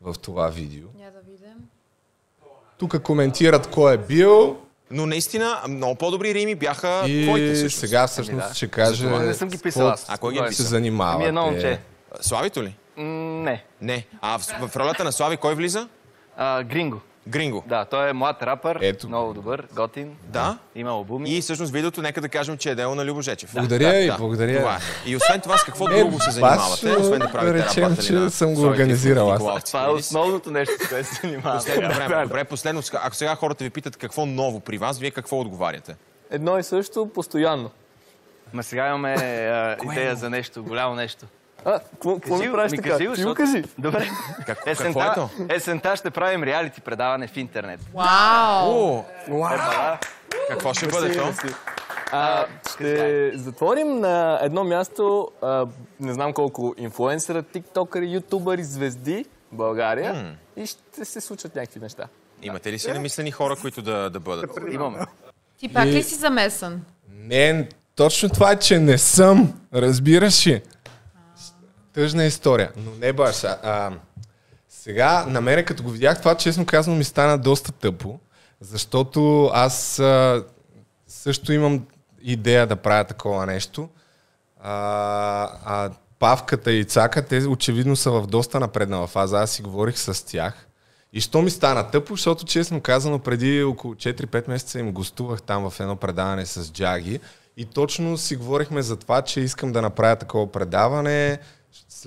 в 0.00 0.14
това 0.14 0.48
видео. 0.48 0.86
Я 1.00 1.10
да 1.10 1.18
видим. 1.20 1.56
Тук 2.78 3.02
коментират 3.02 3.66
кой 3.66 3.94
е 3.94 3.98
бил 3.98 4.56
Но 4.90 5.06
наистина 5.06 5.62
много 5.68 5.94
по-добри 5.94 6.34
рими 6.34 6.54
бяха 6.54 7.00
твоите 7.22 7.46
и 7.46 7.54
всъщност. 7.54 7.78
сега 7.78 8.06
всъщност 8.06 8.40
Ами 8.40 8.48
да. 8.48 8.54
ще 8.54 8.68
каже 8.68 9.06
не 9.06 9.34
съм 9.34 9.48
ги 9.48 9.58
писал 9.58 9.88
аз. 9.88 10.06
А 10.08 10.18
кой 10.18 10.32
ги 10.32 10.38
се 10.38 10.44
писа? 10.48 10.62
занимавате. 10.62 11.16
Ами 11.16 11.24
едно 11.24 11.46
момче. 11.46 11.80
Славито 12.20 12.62
ли? 12.62 12.76
М, 12.96 13.04
не. 13.42 13.64
Не. 13.80 14.06
А 14.20 14.38
в, 14.38 14.42
в 14.68 14.76
ролята 14.76 15.04
на 15.04 15.12
Слави 15.12 15.36
кой 15.36 15.54
влиза? 15.54 15.88
А, 16.36 16.62
Гринго. 16.62 17.00
Гринго. 17.28 17.64
Да, 17.66 17.84
той 17.84 18.10
е 18.10 18.12
млад 18.12 18.42
рапър. 18.42 18.78
Ето. 18.82 19.08
Много 19.08 19.34
добър, 19.34 19.66
готин. 19.74 20.16
Да. 20.22 20.58
Има 20.74 20.90
албуми. 20.90 21.30
И 21.30 21.40
всъщност 21.40 21.72
видеото, 21.72 22.02
нека 22.02 22.20
да 22.20 22.28
кажем, 22.28 22.56
че 22.56 22.70
е 22.70 22.74
дело 22.74 22.94
на 22.94 23.04
Любо 23.04 23.22
Жечев. 23.22 23.50
Благодаря 23.54 23.96
и 24.00 24.06
да, 24.06 24.16
благодаря. 24.16 24.58
Това 24.58 24.74
е. 24.74 25.10
И 25.10 25.16
освен 25.16 25.40
това, 25.40 25.58
с 25.58 25.64
какво 25.64 25.88
Не, 25.88 25.98
друго 25.98 26.20
се 26.20 26.30
занимавате, 26.30 26.90
освен 26.90 27.18
да 27.18 27.26
да 27.26 27.32
правите 27.32 27.54
речем, 27.54 27.84
рапата 27.84 28.02
че 28.02 28.12
на 28.12 28.30
съм 28.30 28.54
го 28.54 28.62
организирал 28.62 29.32
аз. 29.32 29.64
Това 29.64 29.84
е 29.84 29.88
основното 29.88 30.50
нещо, 30.50 30.74
с 30.84 30.88
което 30.88 31.08
се 31.08 31.20
занимавам. 31.22 31.58
Последно 31.58 31.94
време. 31.94 32.22
Добре, 32.22 32.44
последно. 32.44 32.82
Ако 32.92 33.16
сега 33.16 33.34
хората 33.34 33.64
ви 33.64 33.70
питат 33.70 33.96
какво 33.96 34.26
ново 34.26 34.60
при 34.60 34.78
вас, 34.78 34.98
вие 34.98 35.10
какво 35.10 35.40
отговаряте? 35.40 35.96
Едно 36.30 36.58
и 36.58 36.62
също, 36.62 37.10
постоянно. 37.14 37.70
Ма 38.52 38.62
сега 38.62 38.86
имаме 38.86 39.14
а, 39.14 39.76
идея 39.84 40.16
за 40.16 40.30
нещо, 40.30 40.64
голямо 40.64 40.94
нещо. 40.94 41.26
А, 41.66 41.80
какво 42.02 42.36
ми 42.36 42.52
правиш 42.52 42.72
така? 42.76 42.98
Ти 42.98 43.24
го 43.24 43.34
кажи. 43.34 43.64
Добре. 43.78 44.08
Как, 44.36 44.46
какво 44.46 44.70
е 44.70 44.72
Есента, 44.72 45.12
то? 45.14 45.28
есента 45.54 45.96
ще 45.96 46.10
правим 46.10 46.42
реалити 46.42 46.80
предаване 46.80 47.26
в 47.26 47.36
интернет. 47.36 47.80
Вау! 47.94 48.70
О, 48.70 49.04
какво 50.48 50.74
ще 50.74 50.86
бъде 50.86 51.16
то? 51.16 51.32
А, 52.12 52.46
ще 52.70 53.32
затворим 53.34 54.00
на 54.00 54.38
едно 54.42 54.64
място, 54.64 55.30
а, 55.42 55.66
не 56.00 56.12
знам 56.12 56.32
колко 56.32 56.74
инфлуенсъра, 56.78 57.42
тиктокъри, 57.42 58.12
ютубъри, 58.12 58.64
звезди 58.64 59.24
в 59.52 59.56
България 59.56 60.36
и 60.56 60.66
ще 60.66 61.04
се 61.04 61.20
случат 61.20 61.56
някакви 61.56 61.80
неща. 61.80 62.04
Имате 62.42 62.72
ли 62.72 62.78
си 62.78 62.92
намислени 62.92 63.30
хора, 63.30 63.56
които 63.60 63.82
да, 63.82 64.10
да 64.10 64.20
бъдат? 64.20 64.50
Имаме. 64.72 64.98
Ти 65.58 65.68
пак 65.72 65.84
ли 65.84 66.02
си 66.02 66.14
замесен? 66.14 66.84
Не, 67.12 67.68
точно 67.94 68.28
това 68.28 68.52
е, 68.52 68.58
че 68.58 68.78
не 68.78 68.98
съм. 68.98 69.60
Разбираш 69.74 70.46
ли? 70.46 70.62
Тъжна 71.96 72.24
история. 72.24 72.72
Но 72.76 72.90
не 73.00 73.12
баш. 73.12 73.44
А, 73.44 73.92
сега, 74.68 75.24
на 75.28 75.40
мене 75.40 75.64
като 75.64 75.82
го 75.82 75.90
видях, 75.90 76.18
това 76.18 76.34
честно 76.34 76.66
казано 76.66 76.96
ми 76.96 77.04
стана 77.04 77.38
доста 77.38 77.72
тъпо, 77.72 78.18
защото 78.60 79.50
аз 79.54 79.98
а, 79.98 80.44
също 81.08 81.52
имам 81.52 81.86
идея 82.22 82.66
да 82.66 82.76
правя 82.76 83.04
такова 83.04 83.46
нещо. 83.46 83.88
А, 84.60 84.72
а 85.64 85.90
Павката 86.18 86.72
и 86.72 86.84
Цака, 86.84 87.26
те 87.26 87.46
очевидно 87.46 87.96
са 87.96 88.10
в 88.10 88.26
доста 88.26 88.60
напреднала 88.60 89.06
фаза. 89.06 89.38
Аз 89.38 89.50
си 89.50 89.62
говорих 89.62 89.98
с 89.98 90.26
тях. 90.26 90.68
И 91.12 91.20
що 91.20 91.42
ми 91.42 91.50
стана 91.50 91.90
тъпо, 91.90 92.14
защото 92.14 92.44
честно 92.44 92.80
казано 92.80 93.18
преди 93.18 93.62
около 93.62 93.94
4-5 93.94 94.48
месеца 94.48 94.78
им 94.78 94.92
гостувах 94.92 95.42
там 95.42 95.70
в 95.70 95.80
едно 95.80 95.96
предаване 95.96 96.46
с 96.46 96.72
Джаги 96.72 97.20
и 97.56 97.64
точно 97.64 98.18
си 98.18 98.36
говорихме 98.36 98.82
за 98.82 98.96
това, 98.96 99.22
че 99.22 99.40
искам 99.40 99.72
да 99.72 99.82
направя 99.82 100.16
такова 100.16 100.52
предаване, 100.52 101.38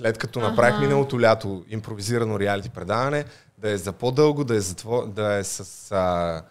след 0.00 0.18
като 0.18 0.40
направих 0.40 0.80
миналото 0.80 1.20
лято 1.20 1.64
импровизирано 1.68 2.40
реалити 2.40 2.68
предаване, 2.68 3.24
да 3.58 3.70
е 3.70 3.76
за 3.76 3.92
по-дълго, 3.92 4.44
да 4.44 4.56
е, 4.56 4.60
затво... 4.60 5.06
да 5.06 5.34
е 5.34 5.44
с, 5.44 5.92
а, 5.92 6.42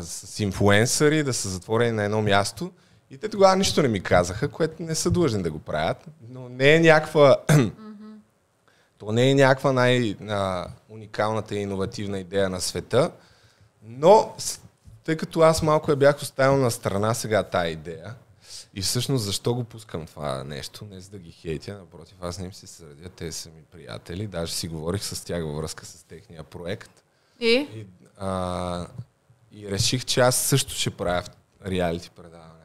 с 0.00 0.40
инфуенсъри, 0.40 1.22
да 1.22 1.32
са 1.32 1.48
затворени 1.48 1.92
на 1.92 2.04
едно 2.04 2.22
място. 2.22 2.72
И 3.10 3.18
те 3.18 3.28
тогава 3.28 3.56
нищо 3.56 3.82
не 3.82 3.88
ми 3.88 4.00
казаха, 4.00 4.48
което 4.48 4.82
не 4.82 4.94
са 4.94 5.10
длъжни 5.10 5.42
да 5.42 5.50
го 5.50 5.58
правят. 5.58 6.04
Но 6.30 6.48
не 6.48 6.74
е 6.74 6.80
някаква 6.80 7.36
то 8.98 9.12
не 9.12 9.30
е 9.30 9.34
някаква 9.34 9.72
най-уникалната 9.72 11.54
и 11.54 11.58
иновативна 11.58 12.18
идея 12.18 12.50
на 12.50 12.60
света, 12.60 13.10
но 13.82 14.34
тъй 15.04 15.16
като 15.16 15.40
аз 15.40 15.62
малко 15.62 15.90
я 15.90 15.96
бях 15.96 16.16
оставил 16.16 16.56
на 16.56 16.70
страна 16.70 17.14
сега 17.14 17.42
тая 17.42 17.70
идея, 17.70 18.14
и 18.76 18.80
всъщност 18.80 19.24
защо 19.24 19.54
го 19.54 19.64
пускам 19.64 20.06
това 20.06 20.44
нещо, 20.44 20.84
не 20.90 21.00
за 21.00 21.10
да 21.10 21.18
ги 21.18 21.32
хейтя, 21.32 21.78
напротив, 21.78 22.16
аз 22.20 22.38
не 22.38 22.44
им 22.44 22.52
се 22.52 22.66
сърдя, 22.66 23.08
те 23.08 23.32
са 23.32 23.48
ми 23.48 23.62
приятели, 23.72 24.26
даже 24.26 24.52
си 24.52 24.68
говорих 24.68 25.02
с 25.04 25.24
тях 25.24 25.42
във 25.42 25.56
връзка 25.56 25.86
с 25.86 26.02
техния 26.02 26.44
проект 26.44 27.04
И? 27.40 27.46
и, 27.46 27.86
а, 28.18 28.86
и 29.52 29.70
реших, 29.70 30.04
че 30.04 30.20
аз 30.20 30.36
също 30.36 30.74
ще 30.74 30.90
правя 30.90 31.22
реалити 31.66 32.10
предаване. 32.10 32.64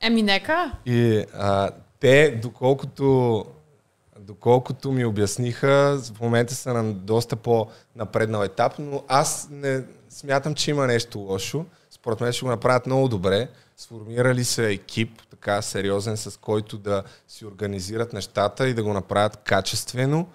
Еми, 0.00 0.22
нека. 0.22 0.72
И 0.86 1.24
а, 1.34 1.70
те, 2.00 2.30
доколкото, 2.42 3.44
доколкото 4.18 4.92
ми 4.92 5.04
обясниха, 5.04 6.00
в 6.14 6.20
момента 6.20 6.54
са 6.54 6.74
на 6.74 6.92
доста 6.92 7.36
по-напреднал 7.36 8.44
етап, 8.44 8.72
но 8.78 9.04
аз 9.08 9.48
не 9.50 9.84
смятам, 10.10 10.54
че 10.54 10.70
има 10.70 10.86
нещо 10.86 11.18
лошо. 11.18 11.66
Според 11.90 12.20
мен 12.20 12.32
ще 12.32 12.44
го 12.44 12.50
направят 12.50 12.86
много 12.86 13.08
добре. 13.08 13.48
Сформирали 13.76 14.44
се 14.44 14.70
екип, 14.70 15.22
така 15.40 15.62
сериозен, 15.62 16.16
с 16.16 16.38
който 16.40 16.78
да 16.78 17.02
си 17.28 17.46
организират 17.46 18.12
нещата 18.12 18.68
и 18.68 18.74
да 18.74 18.82
го 18.82 18.92
направят 18.92 19.36
качествено. 19.36 20.28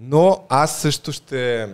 Но 0.00 0.46
аз 0.48 0.80
също 0.80 1.12
ще... 1.12 1.68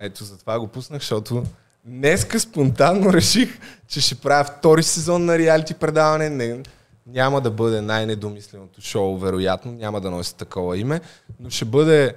Ето, 0.00 0.24
затова 0.24 0.58
го 0.58 0.66
пуснах, 0.66 1.00
защото 1.00 1.44
днеска 1.84 2.40
спонтанно 2.40 3.12
реших, 3.12 3.58
че 3.88 4.00
ще 4.00 4.14
правя 4.14 4.44
втори 4.44 4.82
сезон 4.82 5.24
на 5.24 5.38
реалити 5.38 5.74
предаване. 5.74 6.30
Не, 6.30 6.62
няма 7.06 7.40
да 7.40 7.50
бъде 7.50 7.80
най-недомисленото 7.80 8.80
шоу, 8.80 9.18
вероятно, 9.18 9.72
няма 9.72 10.00
да 10.00 10.10
носи 10.10 10.36
такова 10.36 10.78
име, 10.78 11.00
но 11.40 11.50
ще 11.50 11.64
бъде 11.64 12.16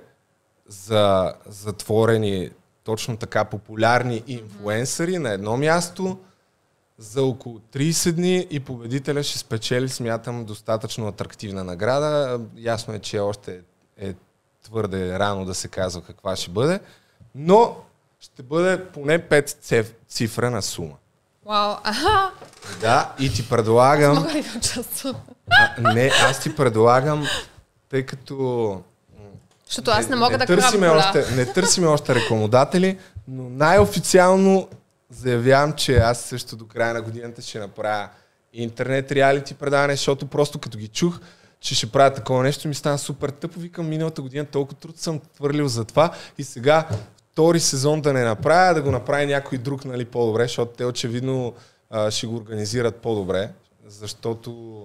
за 0.68 1.34
затворени 1.46 2.50
точно 2.84 3.18
така 3.18 3.46
популярни 3.46 4.24
инфуенсъри 4.28 5.18
на 5.18 5.30
едно 5.30 5.58
място 5.58 6.20
за 7.04 7.24
около 7.24 7.60
30 7.74 8.12
дни 8.12 8.48
и 8.50 8.60
победителя 8.60 9.24
ще 9.24 9.40
спечели, 9.40 9.90
смятам, 9.90 10.46
достатъчно 10.46 11.08
атрактивна 11.08 11.64
награда. 11.64 12.40
Ясно 12.58 12.94
е, 12.94 13.00
че 13.00 13.20
още 13.20 13.62
е 13.98 14.14
твърде 14.64 15.20
рано 15.20 15.46
да 15.46 15.54
се 15.54 15.68
казва 15.68 16.02
каква 16.02 16.36
ще 16.36 16.52
бъде, 16.52 16.80
но 17.36 17.76
ще 18.20 18.44
бъде 18.44 18.86
поне 18.86 19.20
5 19.20 19.50
циф- 19.50 19.94
цифрена 20.10 20.62
сума. 20.62 20.94
Вау. 21.46 21.76
Аха. 21.84 22.32
Да, 22.82 23.14
и 23.20 23.34
ти 23.34 23.50
предлагам... 23.50 24.16
Мога 24.16 24.34
ли 24.34 24.42
да 24.42 24.58
участвам? 24.58 25.16
А, 25.52 25.94
не, 25.94 26.12
аз 26.30 26.40
ти 26.40 26.56
предлагам, 26.56 27.28
тъй 27.90 28.06
като 28.06 28.82
Защото 29.66 29.92
аз 29.92 30.08
не 30.08 30.16
мога 30.16 30.38
да 30.38 30.46
търсиме 30.46 30.88
още, 30.88 31.26
не 31.36 31.46
търсиме 31.46 31.88
още 31.88 32.16
рекламодатели, 32.16 32.98
но 33.28 33.50
най-официално 33.50 34.68
заявявам, 35.14 35.74
че 35.74 35.98
аз 35.98 36.22
също 36.22 36.56
до 36.56 36.68
края 36.68 36.94
на 36.94 37.02
годината 37.02 37.42
ще 37.42 37.60
направя 37.60 38.10
интернет 38.54 39.12
реалити 39.12 39.54
предаване, 39.54 39.96
защото 39.96 40.28
просто 40.28 40.60
като 40.60 40.78
ги 40.78 40.88
чух, 40.88 41.20
че 41.60 41.76
ще 41.76 41.92
правя 41.92 42.14
такова 42.14 42.44
нещо, 42.44 42.68
ми 42.68 42.76
стана 42.76 42.98
супер 42.98 43.30
тъпо. 43.30 43.60
Викам, 43.60 43.90
миналата 43.90 44.22
година 44.22 44.46
толкова 44.46 44.80
труд 44.80 44.98
съм 44.98 45.20
твърлил 45.36 45.68
за 45.68 45.86
това 45.86 46.16
и 46.38 46.44
сега 46.44 46.88
втори 47.32 47.60
сезон 47.60 48.02
да 48.02 48.14
не 48.14 48.24
направя, 48.24 48.74
да 48.74 48.82
го 48.82 48.92
направи 48.92 49.26
някой 49.26 49.58
друг 49.58 49.86
нали, 49.86 50.06
по-добре, 50.06 50.44
защото 50.44 50.72
те 50.78 50.86
очевидно 50.86 51.54
а, 51.90 52.12
ще 52.12 52.28
го 52.28 52.36
организират 52.36 52.96
по-добре, 52.96 53.50
защото 53.88 54.82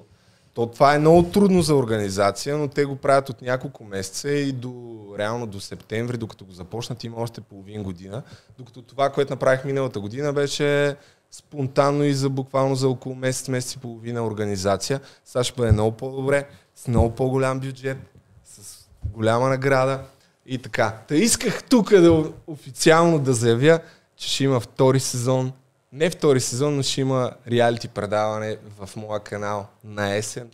то 0.58 0.66
това 0.66 0.94
е 0.94 0.98
много 0.98 1.22
трудно 1.22 1.62
за 1.62 1.74
организация, 1.74 2.56
но 2.56 2.68
те 2.68 2.84
го 2.84 2.96
правят 2.96 3.28
от 3.28 3.42
няколко 3.42 3.84
месеца 3.84 4.30
и 4.30 4.52
до, 4.52 5.04
реално 5.18 5.46
до 5.46 5.60
септември, 5.60 6.16
докато 6.16 6.44
го 6.44 6.52
започнат, 6.52 7.04
има 7.04 7.16
още 7.16 7.40
половин 7.40 7.82
година. 7.82 8.22
Докато 8.58 8.82
това, 8.82 9.10
което 9.10 9.32
направих 9.32 9.64
миналата 9.64 10.00
година, 10.00 10.32
беше 10.32 10.96
спонтанно 11.30 12.04
и 12.04 12.14
за 12.14 12.30
буквално 12.30 12.74
за 12.74 12.88
около 12.88 13.14
месец, 13.14 13.48
месец 13.48 13.72
и 13.72 13.78
половина 13.78 14.26
организация. 14.26 15.00
Сега 15.24 15.44
ще 15.44 15.56
бъде 15.56 15.72
много 15.72 15.96
по-добре, 15.96 16.48
с 16.74 16.88
много 16.88 17.14
по-голям 17.14 17.60
бюджет, 17.60 17.98
с 18.44 18.88
голяма 19.04 19.48
награда 19.48 20.00
и 20.46 20.58
така. 20.58 20.94
Та 21.08 21.14
исках 21.14 21.64
тук 21.64 21.90
да 21.90 22.32
официално 22.46 23.18
да 23.18 23.32
заявя, 23.32 23.80
че 24.16 24.28
ще 24.28 24.44
има 24.44 24.60
втори 24.60 25.00
сезон. 25.00 25.52
Не 25.92 26.10
втори 26.10 26.40
сезон, 26.40 26.76
но 26.76 26.82
ще 26.82 27.00
има 27.00 27.30
реалити 27.50 27.88
предаване 27.88 28.56
в 28.78 28.96
моя 28.96 29.20
канал 29.20 29.66
на 29.84 30.14
есен. 30.14 30.50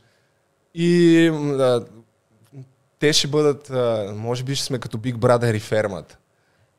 И 0.75 1.31
м, 1.33 1.55
а, 1.55 1.85
те 2.99 3.13
ще 3.13 3.29
бъдат, 3.29 3.71
може 4.17 4.43
би 4.45 4.55
ще 4.55 4.65
сме 4.65 4.79
като 4.79 4.99
Big 4.99 5.15
Brother 5.15 5.57
и 5.57 5.61
фермата. 5.61 6.17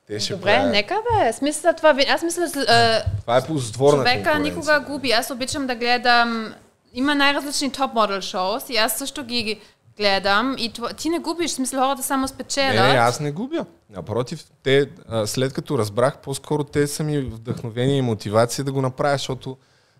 Те 0.08 0.20
ще 0.20 0.34
Добре, 0.34 0.44
правят- 0.46 0.72
нека 0.72 0.96
бе. 1.14 1.34
Смисъл 1.34 1.74
това, 1.74 1.96
аз 2.10 2.24
мисля, 2.24 2.44
а, 2.68 3.04
Това 3.22 3.38
е 3.38 3.46
ползотворна 3.46 3.98
човека 3.98 4.40
никога 4.40 4.80
губи. 4.80 5.12
Аз 5.12 5.32
обичам 5.32 5.68
да 5.68 5.76
гледам, 5.76 6.54
има 6.94 7.16
най-различни 7.16 7.72
топ 7.72 7.94
модел 7.94 8.22
шоус 8.22 8.70
и 8.70 8.78
аз 8.78 8.98
също 8.98 9.24
ги 9.24 9.60
гледам 9.98 10.56
и 10.58 10.74
това, 10.74 10.94
ти 10.94 11.10
не 11.10 11.20
губиш, 11.20 11.52
в 11.52 11.54
смисъл 11.54 11.80
хората 11.80 12.04
само 12.04 12.28
спечелят. 12.28 12.76
Не, 12.76 12.98
аз 13.00 13.20
не 13.20 13.32
губя. 13.32 13.66
Напротив, 13.90 14.46
те, 14.64 14.90
а, 15.10 15.28
след 15.28 15.54
като 15.54 15.78
разбрах, 15.78 16.18
по-скоро 16.18 16.64
те 16.64 16.88
са 16.88 17.04
ми 17.04 17.20
вдъхновение 17.20 17.98
и 17.98 18.02
мотивация 18.02 18.66
да 18.66 18.72
го 18.72 18.82
направя, 18.82 19.14
защото 19.14 19.58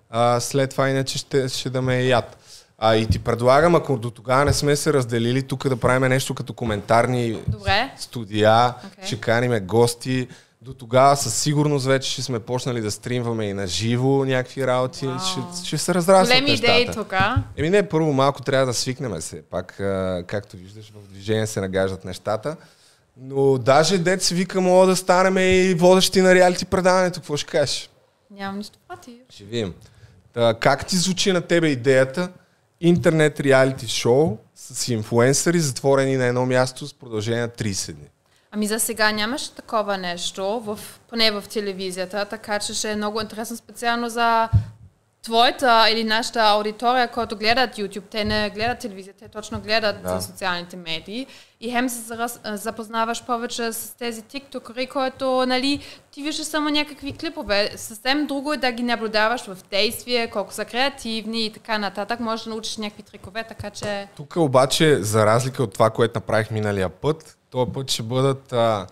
а, 0.10 0.40
след 0.40 0.70
това 0.70 0.90
иначе 0.90 1.18
ще, 1.18 1.50
ще 1.50 1.70
да 1.70 1.82
ме 1.82 2.04
яд. 2.04 2.38
А 2.78 2.96
и 2.96 3.08
ти 3.08 3.20
предлагам, 3.20 3.76
ако 3.76 3.98
до 3.98 4.12
тогава 4.12 4.46
не 4.46 4.54
сме 4.54 4.76
се 4.76 4.94
разделили, 4.94 5.44
тук 5.44 5.70
да 5.70 5.78
правим 5.78 6.10
нещо 6.10 6.36
като 6.36 6.54
коментарни 6.54 7.40
Добре. 7.48 7.94
студия, 7.98 8.74
Окей. 8.88 9.06
ще 9.06 9.20
каниме 9.20 9.60
гости. 9.60 10.28
До 10.66 10.74
тогава 10.74 11.18
със 11.18 11.36
сигурност 11.36 11.86
вече 11.86 12.12
ще 12.12 12.22
сме 12.22 12.40
почнали 12.40 12.82
да 12.82 12.92
стримваме 12.92 13.46
и 13.46 13.54
на 13.54 13.68
живо 13.68 14.26
някакви 14.26 14.68
работи. 14.68 15.08
Ще, 15.32 15.68
ще 15.68 15.78
се 15.78 15.94
разраснат 15.94 16.28
Големи 16.28 16.54
идеи 16.54 16.90
тук. 16.94 17.14
Еми 17.58 17.70
не, 17.70 17.90
първо 17.90 18.14
малко 18.14 18.42
трябва 18.42 18.66
да 18.66 18.74
свикнем 18.74 19.22
се. 19.22 19.42
Пак, 19.42 19.80
а, 19.80 20.24
както 20.28 20.58
виждаш, 20.58 20.94
в 20.96 21.12
движение 21.12 21.48
се 21.48 21.62
нагаждат 21.62 22.06
нещата. 22.06 22.56
Но 23.18 23.58
даже 23.58 24.20
си 24.20 24.36
вика, 24.36 24.62
мога 24.62 24.88
да 24.88 24.96
станем 24.96 25.38
и 25.38 25.74
водещи 25.74 26.22
на 26.22 26.36
реалити 26.36 26.66
предаването. 26.66 27.20
Какво 27.20 27.38
ще 27.38 27.52
кажеш? 27.52 27.90
Нямам 28.32 28.58
нищо 28.58 28.80
против. 28.88 29.14
Ще 29.30 29.44
видим. 29.44 29.74
Та, 30.34 30.54
как 30.54 30.86
ти 30.86 30.98
звучи 30.98 31.32
на 31.32 31.42
тебе 31.42 31.68
идеята 31.68 32.30
интернет 32.82 33.40
реалити 33.40 33.88
шоу 33.88 34.38
с 34.56 34.88
инфуенсъри, 34.88 35.60
затворени 35.60 36.18
на 36.18 36.26
едно 36.26 36.46
място 36.46 36.88
с 36.88 36.94
продължение 36.94 37.42
на 37.42 37.50
30 37.50 37.94
дни? 37.94 38.08
Ами 38.56 38.68
за 38.68 38.80
сега 38.80 39.12
нямаше 39.12 39.52
такова 39.52 39.98
нещо, 39.98 40.60
в, 40.60 40.80
поне 41.10 41.32
в 41.32 41.44
телевизията, 41.50 42.26
така 42.26 42.60
че 42.60 42.74
ще 42.74 42.92
е 42.92 42.96
много 42.96 43.22
интересно 43.22 43.58
специално 43.58 44.10
за 44.10 44.50
твоята 45.24 45.88
или 45.92 46.04
нашата 46.04 46.40
аудитория, 46.40 47.08
които 47.08 47.38
гледат 47.38 47.76
YouTube. 47.76 48.04
Те 48.12 48.26
не 48.26 48.50
гледат 48.50 48.80
телевизия, 48.80 49.14
те 49.20 49.28
точно 49.28 49.60
гледат 49.60 50.02
Да. 50.04 50.14
да. 50.14 50.22
социалните 50.22 50.76
медии. 50.78 51.28
И 51.62 51.72
хем 51.72 51.90
се 51.90 52.28
запознаваш 52.44 53.24
повече 53.24 53.74
с 53.74 53.98
тези 53.98 54.22
тиктокери, 54.22 54.88
които, 54.88 55.46
нали, 55.46 55.80
ти 56.12 56.24
виждаш 56.24 56.46
само 56.46 56.70
някакви 56.70 57.14
клипове. 57.14 57.72
Съвсем 57.76 58.28
друго 58.28 58.54
е 58.54 58.58
да 58.58 58.72
ги 58.72 58.84
наблюдаваш 58.84 59.42
в 59.42 59.58
действие, 59.72 60.30
колко 60.30 60.54
са 60.54 60.66
креативни 60.66 61.46
и 61.46 61.54
така 61.54 61.78
нататък. 61.78 62.20
Можеш 62.20 62.44
да 62.44 62.50
научиш 62.50 62.78
някакви 62.78 63.04
трикове, 63.04 63.44
така 63.44 63.70
че... 63.70 64.08
Тук 64.16 64.36
обаче, 64.36 65.04
за 65.04 65.26
разлика 65.26 65.64
от 65.64 65.74
това, 65.74 65.90
което 65.90 66.18
направих 66.18 66.52
миналия 66.52 66.90
път, 66.90 67.38
този 67.56 67.72
път 67.72 67.92
ще 67.92 68.04
бъдат 68.04 68.54
а, 68.54 68.88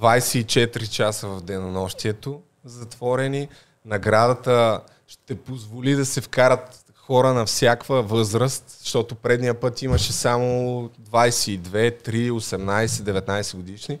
24 0.00 0.88
часа 0.88 1.28
в 1.28 1.40
денонощието 1.40 2.40
затворени. 2.64 3.48
Наградата 3.84 4.80
ще 5.06 5.34
позволи 5.34 5.94
да 5.94 6.06
се 6.06 6.20
вкарат 6.20 6.84
хора 6.96 7.34
на 7.34 7.46
всякаква 7.46 8.02
възраст, 8.02 8.64
защото 8.80 9.14
предния 9.14 9.60
път 9.60 9.82
имаше 9.82 10.12
само 10.12 10.44
22, 11.10 12.08
3, 12.08 12.30
18, 12.30 12.86
19 12.86 13.56
годишни, 13.56 13.98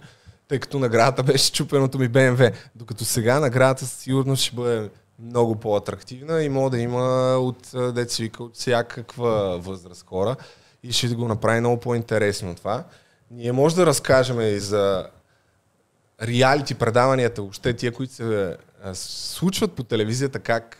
тъй 0.48 0.58
като 0.58 0.78
наградата 0.78 1.22
беше 1.22 1.52
чупеното 1.52 1.98
ми 1.98 2.08
БМВ. 2.08 2.52
Докато 2.74 3.04
сега 3.04 3.40
наградата 3.40 3.86
със 3.86 3.98
сигурност 3.98 4.42
ще 4.42 4.56
бъде 4.56 4.90
много 5.18 5.56
по-атрактивна 5.56 6.42
и 6.42 6.48
може 6.48 6.70
да 6.70 6.78
има 6.78 7.36
от 7.36 7.70
деца 7.94 8.22
вика 8.22 8.44
от 8.44 8.56
всякаква 8.56 9.58
възраст 9.58 10.06
хора 10.06 10.36
и 10.82 10.92
ще 10.92 11.08
го 11.08 11.28
направи 11.28 11.60
много 11.60 11.80
по-интересно 11.80 12.54
това. 12.54 12.84
Ние 13.30 13.52
може 13.52 13.76
да 13.76 13.86
разкажем 13.86 14.40
и 14.40 14.58
за 14.58 15.06
реалити 16.22 16.74
предаванията, 16.74 17.42
въобще 17.42 17.72
тия, 17.72 17.92
които 17.92 18.14
се 18.14 18.56
а, 18.84 18.94
случват 18.94 19.72
по 19.72 19.82
телевизията, 19.82 20.38
как 20.38 20.76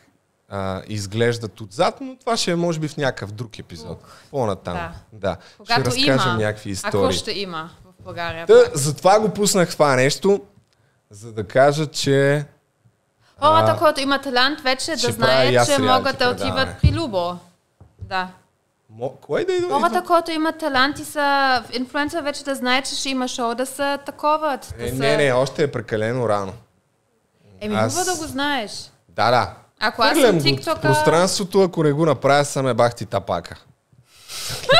а, 0.48 0.82
изглеждат 0.88 1.61
отзад, 1.61 2.01
но 2.01 2.16
това 2.16 2.36
ще 2.36 2.51
е 2.51 2.57
може 2.57 2.80
би 2.80 2.88
в 2.88 2.96
някакъв 2.96 3.32
друг 3.32 3.59
епизод. 3.59 4.05
По-натам. 4.30 4.74
Да. 4.74 4.92
да. 5.12 5.36
Когато 5.57 5.80
ще 5.80 5.90
разкажем 5.90 6.32
има, 6.32 6.40
някакви 6.40 6.70
ако 6.70 6.86
истории. 6.86 7.18
ще 7.18 7.32
има 7.32 7.70
в 7.84 8.05
България. 8.05 8.46
Та, 8.46 8.55
затова 8.74 9.20
го 9.20 9.30
пуснах 9.34 9.70
това 9.70 9.96
нещо, 9.96 10.40
за 11.11 11.32
да 11.32 11.48
кажа, 11.48 11.86
че 11.86 12.44
Хората, 13.38 13.76
които 13.78 14.01
имат 14.01 14.22
талант, 14.22 14.61
вече 14.61 14.90
да 14.90 15.12
знаят, 15.12 15.66
че 15.66 15.78
могат 15.78 16.18
да 16.18 16.30
отиват 16.30 16.68
при 16.82 16.92
Любо. 16.92 17.38
Да. 17.98 18.28
Мо... 18.91 19.11
кой 19.12 19.45
да 19.45 19.53
идва? 19.53 19.70
Хората, 19.70 20.05
които 20.05 20.30
имат 20.30 20.59
талант 20.59 20.99
и 20.99 21.05
са 21.05 21.62
инфлуенсър, 21.72 22.22
вече 22.22 22.45
да 22.45 22.55
знаят, 22.55 22.84
че 22.84 22.95
ще 22.95 23.09
има 23.09 23.28
шоу, 23.28 23.55
да 23.55 23.66
са 23.66 23.99
таковат. 24.07 24.74
Да 24.78 24.84
Е, 24.84 24.88
са... 24.88 24.95
не, 24.95 25.16
не, 25.16 25.32
още 25.32 25.62
е 25.62 25.72
прекалено 25.72 26.28
рано. 26.28 26.53
Еми, 27.61 27.74
аз- 27.74 27.93
хубаво 27.95 28.11
да 28.12 28.22
го 28.22 28.28
знаеш. 28.28 28.91
Да, 29.09 29.30
да. 29.30 29.55
Ако 29.80 30.03
аз 30.03 30.18
съм 30.18 30.41
тиктока, 30.41 30.80
пространството, 30.80 31.62
ако 31.62 31.82
не 31.82 31.93
го 31.93 32.07
направя, 32.07 32.45
са 32.45 32.62
ме 32.62 32.74
бахти 32.74 33.07
тапака. 33.07 33.57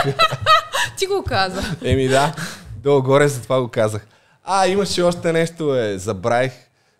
ти 0.97 1.07
го 1.07 1.25
каза. 1.25 1.63
Еми 1.85 2.09
да, 2.09 2.35
долу-горе 2.77 3.29
за 3.29 3.43
това 3.43 3.61
го 3.61 3.69
казах. 3.69 4.07
А, 4.45 4.67
имаше 4.67 5.03
още 5.03 5.33
нещо, 5.33 5.77
е, 5.77 5.99
забравих. 5.99 6.53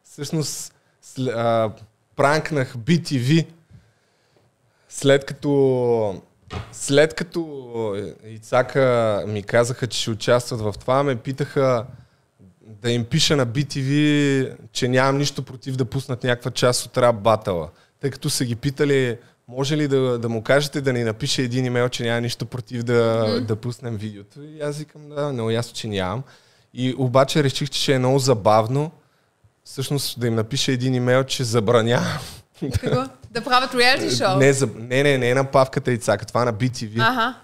Всъщност, 0.05 0.73
сл- 1.07 1.37
а, 1.37 1.71
пранкнах 2.17 2.77
BTV, 2.77 3.47
след 4.89 5.25
като 5.25 6.23
след 6.73 7.15
като 7.15 8.13
Ицака 8.27 9.25
ми 9.29 9.43
казаха, 9.43 9.87
че 9.87 10.01
ще 10.01 10.11
участват 10.11 10.61
в 10.61 10.75
това, 10.81 11.03
ме 11.03 11.17
питаха 11.17 11.87
да 12.67 12.91
им 12.91 13.05
пиша 13.05 13.37
на 13.37 13.47
BTV, 13.47 14.57
че 14.73 14.89
нямам 14.89 15.19
нищо 15.19 15.43
против 15.43 15.77
да 15.77 15.85
пуснат 15.85 16.25
някаква 16.25 16.51
част 16.51 16.87
от 16.87 16.99
рап 16.99 17.17
батъла. 17.17 17.69
Тъй 18.01 18.11
като 18.11 18.31
са 18.31 18.45
ги 18.45 18.57
питали, 18.57 19.19
може 19.49 19.77
ли 19.77 19.89
да, 19.89 20.19
да 20.19 20.29
му 20.29 20.43
кажете 20.43 20.81
да 20.81 20.93
ни 20.93 21.05
напише 21.05 21.43
един 21.43 21.65
имейл, 21.65 21.89
че 21.89 22.03
няма 22.03 22.21
нищо 22.21 22.47
против 22.47 22.83
да, 22.83 22.93
mm-hmm. 22.93 23.41
да 23.41 23.57
пуснем 23.57 23.97
видеото. 23.97 24.43
И 24.43 24.61
аз 24.61 24.79
викам, 24.79 25.09
да, 25.09 25.33
много 25.33 25.51
ясно, 25.51 25.75
че 25.75 25.89
нямам. 25.89 26.23
И 26.75 26.95
обаче 26.99 27.45
реших, 27.45 27.71
че 27.71 27.83
ще 27.83 27.95
е 27.95 27.99
много 27.99 28.19
забавно 28.19 28.91
всъщност 29.65 30.21
да 30.21 30.27
им 30.27 30.35
напише 30.35 30.73
един 30.73 30.95
имейл, 30.95 31.25
че 31.25 31.45
забранявам. 31.45 32.19
Какво? 32.81 33.05
Да 33.31 33.41
правят 33.41 33.75
реалити 33.75 34.17
шоу. 34.17 34.37
не, 34.37 34.53
за, 34.53 34.69
не, 34.77 35.03
не, 35.03 35.19
не 35.19 35.35
на 35.35 35.45
Павката 35.45 35.93
и 35.93 35.99
Цака, 35.99 36.27
това 36.27 36.45
на 36.45 36.53
BTV. 36.53 37.01
Аха. 37.01 37.35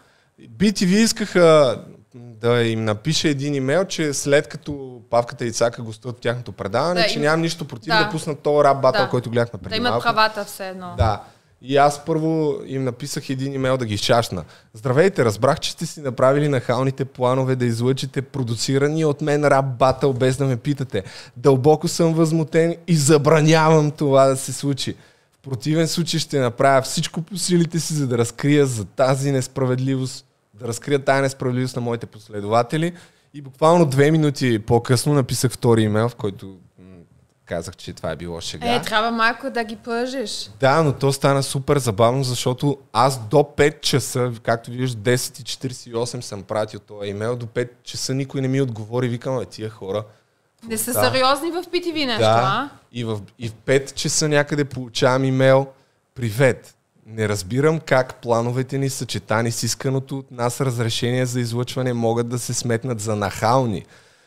BTV 0.50 0.86
искаха 0.88 1.78
да 2.14 2.62
им 2.62 2.84
напише 2.84 3.28
един 3.28 3.54
имейл, 3.54 3.84
че 3.84 4.14
след 4.14 4.46
като 4.46 5.00
Павката 5.10 5.44
и 5.44 5.52
Цака 5.52 5.82
гостуват 5.82 6.16
в 6.16 6.20
тяхното 6.20 6.52
предаване, 6.52 7.00
Да, 7.00 7.06
че 7.06 7.14
им- 7.14 7.22
нямам 7.22 7.40
нищо 7.40 7.64
против 7.64 7.86
да, 7.86 7.98
Да. 7.98 8.04
да 8.04 8.10
пуснат 8.10 8.40
този 8.40 8.64
рап 8.64 8.80
батъл, 8.80 9.04
Да. 9.04 9.10
който 9.10 9.30
гледахме 9.30 9.58
преди 9.60 9.70
Да 9.70 9.76
имат 9.76 9.90
малко. 9.90 10.02
правата 10.04 10.44
все 10.44 10.68
едно. 10.68 10.94
Да. 10.96 11.22
И 11.62 11.76
аз 11.76 12.04
първо 12.04 12.54
им 12.66 12.84
написах 12.84 13.30
един 13.30 13.52
имейл 13.52 13.76
да 13.76 13.86
ги 13.86 13.96
шашна. 13.96 14.44
Здравейте, 14.74 15.24
разбрах, 15.24 15.60
че 15.60 15.70
сте 15.70 15.86
си 15.86 16.00
направили 16.00 16.48
нахалните 16.48 17.04
планове 17.04 17.56
да 17.56 17.64
излъчите 17.64 18.22
продуцирани 18.22 19.04
от 19.04 19.20
мен 19.20 19.44
рап 19.44 19.66
батъл 19.68 20.12
без 20.12 20.36
да 20.36 20.44
ме 20.44 20.56
питате. 20.56 21.02
Дълбоко 21.36 21.88
съм 21.88 22.14
възмутен 22.14 22.76
и 22.86 22.96
забранявам 22.96 23.90
това 23.90 24.26
да 24.26 24.36
се 24.36 24.52
случи. 24.52 24.94
Противен 25.50 25.88
случай 25.88 26.20
ще 26.20 26.38
направя 26.38 26.82
всичко 26.82 27.22
по 27.22 27.36
силите 27.36 27.80
си, 27.80 27.94
за 27.94 28.06
да 28.06 28.18
разкрия 28.18 28.66
за 28.66 28.84
тази 28.84 29.32
несправедливост, 29.32 30.26
да 30.54 30.68
разкрия 30.68 31.04
тази 31.04 31.22
несправедливост 31.22 31.76
на 31.76 31.82
моите 31.82 32.06
последователи. 32.06 32.92
И 33.34 33.42
буквално 33.42 33.86
две 33.86 34.10
минути 34.10 34.58
по-късно 34.58 35.14
написах 35.14 35.52
втори 35.52 35.82
имейл, 35.82 36.08
в 36.08 36.14
който 36.14 36.56
казах, 37.44 37.76
че 37.76 37.92
това 37.92 38.10
е 38.10 38.16
било 38.16 38.40
шега. 38.40 38.74
Е, 38.74 38.82
трябва 38.82 39.10
малко 39.10 39.50
да 39.50 39.64
ги 39.64 39.76
пъжиш. 39.76 40.50
Да, 40.60 40.82
но 40.82 40.92
то 40.92 41.12
стана 41.12 41.42
супер 41.42 41.78
забавно, 41.78 42.24
защото 42.24 42.78
аз 42.92 43.28
до 43.28 43.36
5 43.36 43.80
часа, 43.80 44.32
както 44.42 44.70
виждаш, 44.70 45.18
10.48 45.18 46.20
съм 46.20 46.42
пратил 46.42 46.80
този 46.80 47.10
имейл, 47.10 47.36
до 47.36 47.46
5 47.46 47.68
часа 47.82 48.14
никой 48.14 48.40
не 48.40 48.48
ми 48.48 48.60
отговори. 48.60 49.08
Викам, 49.08 49.38
бе, 49.38 49.44
тия 49.44 49.70
хора. 49.70 50.04
Не 50.68 50.78
са 50.78 50.92
Да. 50.92 51.00
сериозни 51.00 51.50
в 51.50 51.64
PTV 51.64 52.06
нещо, 52.06 52.20
да, 52.20 52.42
а? 52.44 52.70
и 52.92 53.04
в, 53.04 53.20
и 53.38 53.48
в 53.48 53.52
5 53.52 53.94
часа 53.94 54.28
някъде 54.28 54.64
получавам 54.64 55.24
имейл. 55.24 55.66
Привет! 56.14 56.72
Не 57.06 57.28
разбирам 57.28 57.80
как 57.80 58.14
плановете 58.14 58.78
ни, 58.78 58.90
съчетани 58.90 59.52
с 59.52 59.62
исканото 59.62 60.18
от 60.18 60.30
нас 60.30 60.60
разрешение 60.60 61.26
за 61.26 61.40
излъчване, 61.40 61.92
могат 61.92 62.28
да 62.28 62.38
се 62.38 62.54
сметнат 62.54 63.00
за 63.00 63.16
нахални. 63.16 63.84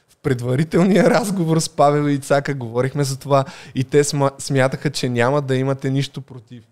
В 0.09 0.17
предварителния 0.17 1.09
разговор 1.09 1.59
с 1.59 1.69
Павел 1.69 2.09
и 2.09 2.13
Ицака 2.13 2.53
говорихме 2.53 3.03
за 3.03 3.19
това 3.19 3.45
и 3.75 3.83
те 3.83 4.03
смятаха, 4.39 4.89
че 4.89 5.09
няма 5.09 5.41
да 5.41 5.55
имате 5.55 5.89
нищо 5.89 6.21
против. 6.21 6.63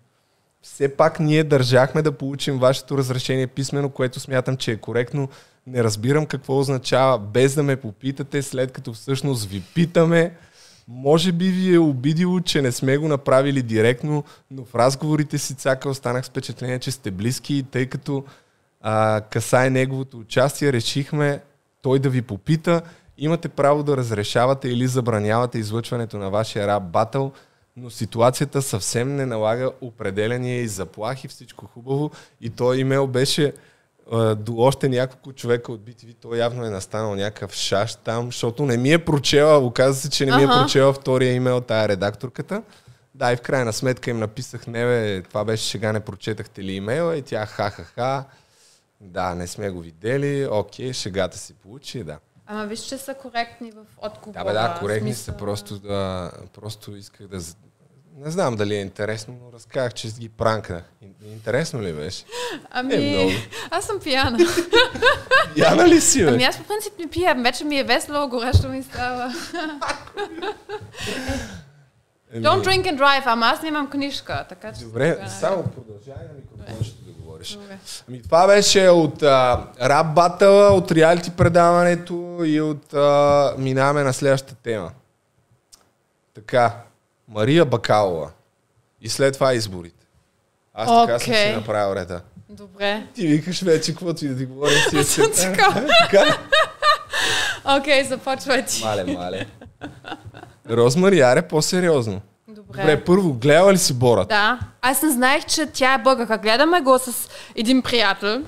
Все 0.62 0.96
пак 0.96 1.20
ние 1.20 1.44
държахме 1.44 2.02
да 2.02 2.12
получим 2.12 2.58
вашето 2.58 2.98
разрешение 2.98 3.46
писмено, 3.46 3.88
което 3.88 4.20
смятам, 4.20 4.56
че 4.56 4.72
е 4.72 4.76
коректно. 4.76 5.28
Не 5.70 5.84
разбирам 5.84 6.26
какво 6.26 6.58
означава 6.58 7.18
без 7.18 7.54
да 7.54 7.62
ме 7.62 7.76
попитате, 7.76 8.42
след 8.42 8.72
като 8.72 8.92
всъщност 8.92 9.44
ви 9.44 9.62
питаме. 9.74 10.34
Може 10.88 11.32
би 11.32 11.48
ви 11.48 11.74
е 11.74 11.78
обидило, 11.78 12.40
че 12.40 12.62
не 12.62 12.72
сме 12.72 12.96
го 12.96 13.08
направили 13.08 13.62
директно, 13.62 14.24
но 14.50 14.64
в 14.64 14.74
разговорите 14.74 15.38
си 15.38 15.54
цака 15.54 15.88
останах 15.88 16.24
с 16.24 16.28
впечатление, 16.28 16.78
че 16.78 16.90
сте 16.90 17.10
близки 17.10 17.64
тъй 17.70 17.86
като 17.86 18.24
а, 18.80 19.20
касае 19.30 19.70
неговото 19.70 20.18
участие, 20.18 20.72
решихме 20.72 21.40
той 21.82 21.98
да 21.98 22.10
ви 22.10 22.22
попита. 22.22 22.82
Имате 23.18 23.48
право 23.48 23.82
да 23.82 23.96
разрешавате 23.96 24.68
или 24.68 24.86
забранявате 24.86 25.58
излъчването 25.58 26.18
на 26.18 26.30
вашия 26.30 26.66
рап 26.66 26.82
батъл, 26.82 27.32
но 27.76 27.90
ситуацията 27.90 28.62
съвсем 28.62 29.16
не 29.16 29.26
налага 29.26 29.70
определения 29.80 30.60
и 30.60 30.68
заплахи, 30.68 31.28
всичко 31.28 31.66
хубаво. 31.66 32.10
И 32.40 32.50
той 32.50 32.78
имейл 32.78 33.06
беше 33.06 33.52
до 34.36 34.56
още 34.56 34.88
няколко 34.88 35.32
човека 35.32 35.72
от 35.72 35.80
BTV. 35.80 36.16
Той 36.20 36.38
явно 36.38 36.64
е 36.64 36.70
настанал 36.70 37.14
някакъв 37.14 37.54
шаш 37.54 37.94
там, 37.94 38.26
защото 38.26 38.66
не 38.66 38.76
ми 38.76 38.92
е 38.92 39.04
прочела, 39.04 39.58
оказа 39.58 40.00
се, 40.00 40.10
че 40.10 40.26
не 40.26 40.36
ми 40.36 40.42
е 40.42 40.46
прочела 40.46 40.92
втория 40.92 41.32
имейл 41.32 41.60
тая 41.60 41.88
редакторката. 41.88 42.62
Да, 43.14 43.32
и 43.32 43.36
в 43.36 43.40
крайна 43.40 43.72
сметка 43.72 44.10
им 44.10 44.18
написах, 44.18 44.66
не 44.66 44.84
бе, 44.84 45.22
това 45.22 45.44
беше 45.44 45.64
шега, 45.64 45.92
не 45.92 46.00
прочетахте 46.00 46.64
ли 46.64 46.72
имейла? 46.72 47.16
И 47.16 47.22
тя 47.22 47.46
ха-ха-ха. 47.46 48.24
Да, 49.00 49.34
не 49.34 49.46
сме 49.46 49.70
го 49.70 49.80
видели, 49.80 50.48
окей, 50.50 50.92
шегата 50.92 51.38
си 51.38 51.54
получи, 51.54 52.04
да. 52.04 52.18
Ама 52.46 52.66
виж, 52.66 52.80
че 52.80 52.98
са 52.98 53.14
коректни 53.14 53.70
в 53.70 53.84
отговора. 53.98 54.38
Да, 54.38 54.44
бе, 54.44 54.52
да, 54.52 54.76
коректни 54.80 55.14
смисъл. 55.14 55.32
са, 55.34 55.38
просто, 55.38 55.78
да, 55.78 56.30
просто 56.54 56.96
исках 56.96 57.26
да... 57.26 57.40
Не 58.18 58.30
знам 58.30 58.56
дали 58.56 58.74
е 58.74 58.80
интересно, 58.80 59.34
но 59.36 59.52
разказах, 59.52 59.94
че 59.94 60.08
ги 60.10 60.28
пранкнах. 60.28 60.82
Ин- 61.04 61.32
Интересно 61.32 61.82
ли 61.82 61.92
беше? 61.92 62.24
Ами, 62.70 62.94
Е, 62.96 63.10
много. 63.10 63.30
аз 63.70 63.84
съм 63.84 64.00
пияна. 64.00 64.38
Яна 65.56 65.88
ли 65.88 66.00
си, 66.00 66.24
бе? 66.24 66.28
Ами 66.28 66.44
аз 66.44 66.58
по 66.58 66.64
принцип 66.64 66.92
не 66.98 67.06
пия, 67.06 67.34
вече 67.34 67.64
ми 67.64 67.78
е 67.78 67.84
весело, 67.84 68.28
горещо 68.28 68.68
ми 68.68 68.82
става. 68.82 69.34
Еми, 72.32 72.44
Don't 72.44 72.64
drink 72.64 72.84
and 72.84 72.98
drive, 72.98 73.22
ама 73.24 73.46
аз 73.46 73.62
нямам 73.62 73.90
книжка, 73.90 74.46
така 74.48 74.72
че... 74.72 74.84
Добре, 74.84 75.18
само 75.30 75.62
продължавай 75.64 76.22
на 76.24 76.34
микрофона, 76.34 76.84
ще 76.84 77.02
да 77.02 77.12
говориш. 77.12 77.52
Добре. 77.52 77.78
Ами 78.08 78.22
това 78.22 78.46
беше 78.46 78.88
от 78.88 79.22
рап 79.82 80.06
батъла, 80.06 80.68
от 80.68 80.92
реалити 80.92 81.30
предаването 81.30 82.14
и 82.44 82.60
от... 82.60 82.94
А, 82.94 83.54
минаваме 83.58 84.02
на 84.02 84.12
следващата 84.12 84.54
тема. 84.54 84.90
Така, 86.34 86.76
Мария 87.28 87.64
Бакалова. 87.64 88.30
И 89.00 89.08
след 89.08 89.34
това 89.34 89.54
изборите. 89.54 90.06
Аз 90.74 91.06
така 91.06 91.18
съм 91.18 91.34
си 91.34 91.52
направил 91.54 91.96
реда. 91.96 92.20
Добре. 92.48 93.06
Ти 93.14 93.26
викаш 93.26 93.62
вече, 93.62 93.92
каквото 93.92 94.24
и 94.24 94.28
да 94.28 94.36
ти 94.38 94.44
говорим 94.44 94.78
си 94.90 94.98
е 94.98 95.04
Съм 95.04 95.32
така. 95.36 96.38
Окей, 97.78 98.04
започвай 98.04 98.64
ти. 98.64 98.84
Мале, 98.84 99.04
мале. 99.04 99.46
Розмари, 100.70 101.20
аре 101.20 101.42
по-сериозно. 101.42 102.20
Добре. 102.48 102.80
Добре, 102.80 103.04
първо, 103.04 103.32
гледала 103.32 103.72
ли 103.72 103.78
си 103.78 103.94
Борат? 103.94 104.28
Да. 104.28 104.58
Аз 104.82 105.02
не 105.02 105.10
знаех, 105.10 105.44
че 105.44 105.66
тя 105.66 105.94
е 105.94 105.98
българка. 105.98 106.38
Гледаме 106.38 106.80
го 106.80 106.98
с 106.98 107.28
един 107.56 107.82
приятел. 107.82 108.42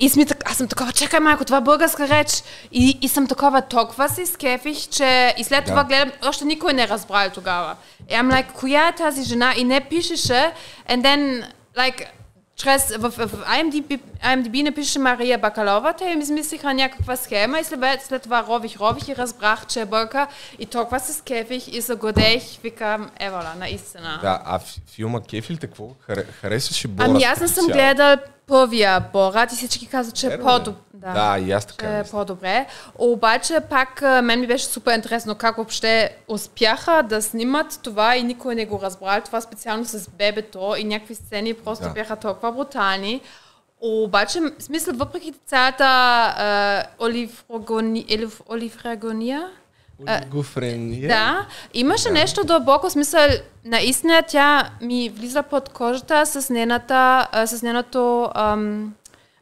И 0.00 0.08
сме, 0.08 0.26
аз 0.44 0.56
съм 0.56 0.68
такова, 0.68 0.92
чакай 0.92 1.20
майко, 1.20 1.44
това 1.44 1.58
е 1.58 1.60
българска 1.60 2.08
реч. 2.08 2.42
И, 2.72 2.98
и 3.02 3.08
съм 3.08 3.26
такова, 3.26 3.62
толкова 3.62 4.08
се 4.08 4.22
изкефих, 4.22 4.88
че... 4.88 5.34
И 5.38 5.44
след 5.44 5.64
Да. 5.64 5.70
това 5.70 5.84
гледам, 5.84 6.12
още 6.24 6.44
никой 6.44 6.72
не 6.72 6.88
разбрал 6.88 7.30
тогава. 7.30 7.76
И 8.10 8.12
I'm 8.12 8.32
like, 8.32 8.52
коя 8.52 8.88
е 8.88 8.94
тази 8.94 9.22
жена? 9.24 9.54
И 9.56 9.64
не 9.64 9.80
пишеше. 9.80 10.52
And 10.88 11.02
then, 11.02 11.44
like, 11.76 12.04
чрез, 12.56 12.96
в, 12.96 13.10
в 13.10 13.30
IMDb, 13.46 13.98
IMDb 14.24 14.62
не 14.62 14.72
пише 14.72 14.98
Мария 14.98 15.38
Бакалова, 15.38 15.92
те 15.92 16.04
им 16.04 16.20
измислиха 16.20 16.74
някаква 16.74 17.16
схема 17.16 17.58
и 17.58 17.64
след, 17.64 18.02
след 18.02 18.22
това 18.22 18.44
рових, 18.48 18.80
рових 18.80 19.08
и 19.08 19.16
разбрах, 19.16 19.66
че 19.66 19.80
е 19.80 19.84
българка. 19.84 20.26
И 20.58 20.66
толкова 20.66 21.00
се 21.00 21.12
скефих 21.12 21.68
и 21.68 21.82
се 21.82 21.94
годех, 21.94 22.42
викам, 22.62 23.10
евола, 23.20 23.52
наистина. 23.58 24.18
Да, 24.22 24.40
а 24.44 24.58
ф- 24.58 24.76
филма 24.88 25.20
Кефилите, 25.20 25.66
какво? 25.66 25.84
Харе- 26.08 26.26
Харесваш 26.32 26.84
ли 26.84 26.88
Борат? 26.88 27.10
Ами 27.10 27.24
аз 27.24 27.40
не 27.40 27.48
съм 27.48 27.66
гледал 27.66 28.16
първия 28.46 29.00
Борат 29.12 29.52
и 29.52 29.56
всички 29.56 29.86
казват, 29.86 30.14
че 30.14 30.26
е 30.26 30.40
по-добре. 30.40 30.80
Да, 30.94 31.38
и 31.38 31.52
аз 31.52 31.66
така 31.66 31.98
е 31.98 32.04
по-добре. 32.04 32.66
Обаче 32.98 33.60
пак 33.70 34.02
мен 34.02 34.40
ми 34.40 34.46
беше 34.46 34.64
супер 34.64 34.94
интересно 34.94 35.34
как 35.34 35.56
въобще 35.56 36.16
успяха 36.28 37.02
да 37.02 37.22
снимат 37.22 37.80
това 37.82 38.16
и 38.16 38.22
никой 38.22 38.54
не 38.54 38.66
го 38.66 38.80
разбрал. 38.82 39.20
Това 39.24 39.40
специално 39.40 39.84
с 39.84 40.10
бебето 40.10 40.74
и 40.78 40.84
някакви 40.84 41.14
сцени 41.14 41.54
просто 41.54 41.84
Да. 41.84 41.90
бяха 41.90 42.16
толкова 42.16 42.52
брутални. 42.52 43.20
Обаче, 43.80 44.40
смисъл, 44.58 44.94
въпреки 44.96 45.32
цялата 45.46 45.84
а, 45.84 46.84
оливрогони, 47.00 48.06
олив, 48.14 48.40
оливрагония, 48.50 49.50
Олигофрения. 50.08 51.08
да, 51.08 51.46
имаше 51.74 52.10
нещо 52.10 52.44
дълбоко 52.44 52.90
смисъл. 52.90 53.28
Наистина 53.64 54.22
тя 54.28 54.70
ми 54.82 55.08
влиза 55.08 55.42
под 55.42 55.68
кожата 55.68 56.26
с 56.26 56.50
нейната, 56.50 57.28
а, 57.32 57.46
с 57.46 57.62
нейното 57.62 58.30
ам, 58.34 58.94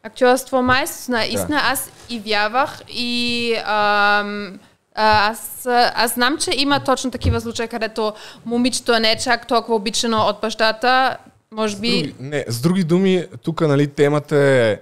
актьорство 0.02 0.62
майство. 0.62 1.12
Наистина 1.12 1.61
аз 1.62 1.90
и 2.11 2.20
вярвах 2.20 2.80
и 2.88 3.55
ам, 3.66 4.59
аз, 4.94 5.66
аз 5.94 6.14
знам, 6.14 6.38
че 6.38 6.50
има 6.57 6.80
точно 6.80 7.11
такива 7.11 7.40
случаи, 7.40 7.68
където 7.68 8.12
момичето 8.46 8.98
не 8.98 9.12
е 9.12 9.18
чак 9.18 9.46
толкова 9.46 9.74
обичано 9.74 10.18
от 10.18 10.40
бащата. 10.40 11.16
Може 11.50 11.76
би... 11.76 12.02
Други, 12.02 12.14
не, 12.20 12.44
с 12.48 12.61
други 12.61 12.84
думи, 12.84 13.26
тук 13.42 13.61
нали, 13.61 13.86
темата 13.86 14.36
е 14.36 14.78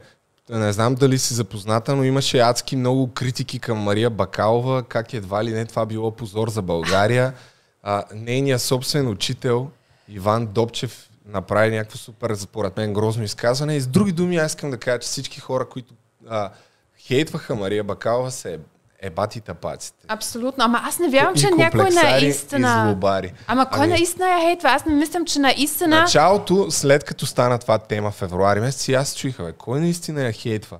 не 0.51 0.73
знам 0.73 0.95
дали 0.95 1.19
си 1.19 1.35
запозната, 1.35 1.97
но 1.97 2.05
имаше 2.05 2.39
адски 2.39 2.77
много 2.77 3.13
критики 3.13 3.59
към 3.59 3.79
Мария 3.79 4.11
Бакалова, 4.11 4.83
как 4.83 5.15
едва 5.15 5.45
ли 5.45 5.51
не 5.51 5.67
това 5.67 5.87
било 5.87 6.11
позор 6.11 6.49
за 6.49 6.63
България. 6.63 7.35
А, 7.83 8.05
нейният 8.15 8.63
собствен 8.63 9.09
учител 9.09 9.71
Иван 10.09 10.47
Добчев 10.47 11.09
направи 11.27 11.77
някакво 11.77 11.99
супер, 11.99 12.35
според 12.35 12.77
мен, 12.77 12.93
грозно 12.93 13.25
изказване. 13.25 13.77
И 13.77 13.81
с 13.81 13.87
други 13.87 14.13
думи, 14.13 14.37
аз 14.37 14.53
искам 14.53 14.71
да 14.71 14.79
кажа, 14.79 14.99
че 14.99 15.07
всички 15.09 15.41
хора, 15.41 15.69
които 15.69 15.95
а, 16.29 16.51
хейтваха 16.99 17.55
Мария 17.55 17.85
Бакалова, 17.85 18.31
се 18.31 18.59
ебати 19.03 19.41
тапаците. 19.41 20.05
Абсолютно. 20.09 20.65
Ама 20.65 20.81
аз 20.85 20.99
не 20.99 21.09
вярвам, 21.09 21.35
че 21.35 21.51
някой 21.51 21.91
наистина... 21.91 22.85
и 22.85 22.89
злобари. 22.89 23.33
Ама 23.47 23.67
кой 23.67 23.85
Ами- 23.85 23.93
наистина 23.93 24.29
я 24.29 24.41
хейтва? 24.41 24.69
Аз 24.71 24.87
не 24.87 24.95
мислям, 24.95 25.25
че 25.25 25.39
наистина... 25.39 26.01
Началото, 26.01 26.71
след 26.71 27.05
като 27.05 27.27
стана 27.27 27.59
това 27.59 27.79
тема 27.79 28.11
в 28.11 28.15
февруари 28.15 28.61
месец, 28.61 28.89
и 28.89 28.95
аз 28.95 29.17
чуиха, 29.17 29.45
бе, 29.45 29.53
кой 29.53 29.81
наистина 29.81 30.23
я 30.23 30.33
хейтва? 30.33 30.79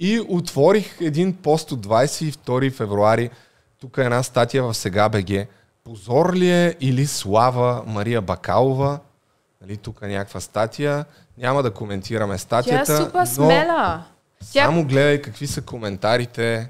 И 0.00 0.20
отворих 0.28 0.96
един 1.00 1.36
пост 1.36 1.72
от 1.72 1.86
22 1.86 2.72
февруари, 2.72 3.30
тук 3.80 3.98
е 3.98 4.04
една 4.04 4.22
статия 4.22 4.62
в 4.62 4.74
Сега 4.74 5.08
БГ. 5.08 5.48
Позор 5.84 6.34
ли 6.34 6.50
е 6.50 6.76
или 6.80 7.06
слава 7.06 7.82
Мария 7.86 8.20
Бакалова? 8.20 8.98
Нали, 9.62 9.76
тук 9.76 9.98
е 10.02 10.06
някаква 10.06 10.40
статия. 10.40 11.04
Няма 11.38 11.62
да 11.62 11.70
коментираме 11.70 12.32
Тя 12.32 12.34
е 12.34 12.38
статията, 12.38 12.96
супер 12.96 13.24
смела. 13.24 14.04
Тя 14.52 14.64
само 14.64 14.84
гледай 14.84 15.22
какви 15.22 15.46
са 15.46 15.62
коментарите 15.62 16.68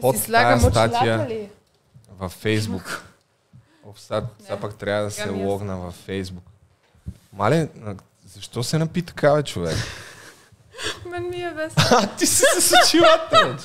под 0.00 0.16
тази 0.32 0.66
статия 0.70 1.48
във 2.18 2.32
Фейсбук. 2.32 3.02
Сега, 3.96 4.22
пак 4.60 4.74
трябва 4.74 5.04
да 5.04 5.10
се 5.10 5.22
е 5.22 5.30
логна 5.30 5.76
във 5.76 5.94
Фейсбук. 5.94 6.44
Мале, 7.32 7.68
защо 8.34 8.62
се 8.62 8.78
напи 8.78 9.02
така, 9.02 9.34
бе, 9.34 9.42
човек? 9.42 9.76
Мен 11.10 11.30
ми 11.30 11.42
е 11.42 11.50
весело. 11.50 11.86
А, 12.02 12.06
ти 12.06 12.26
си 12.26 12.44
с 12.60 12.72
очилата. 12.84 13.56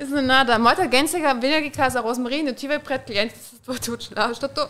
Изненада. 0.00 0.58
Моята 0.58 0.82
агенция 0.82 1.34
винаги 1.34 1.70
каза, 1.70 2.02
Розмари, 2.02 2.42
не 2.42 2.50
отивай 2.50 2.78
пред 2.78 3.04
клиентите 3.04 3.40
с 3.40 3.60
твоите 3.62 3.90
очила, 3.90 4.28
защото... 4.28 4.66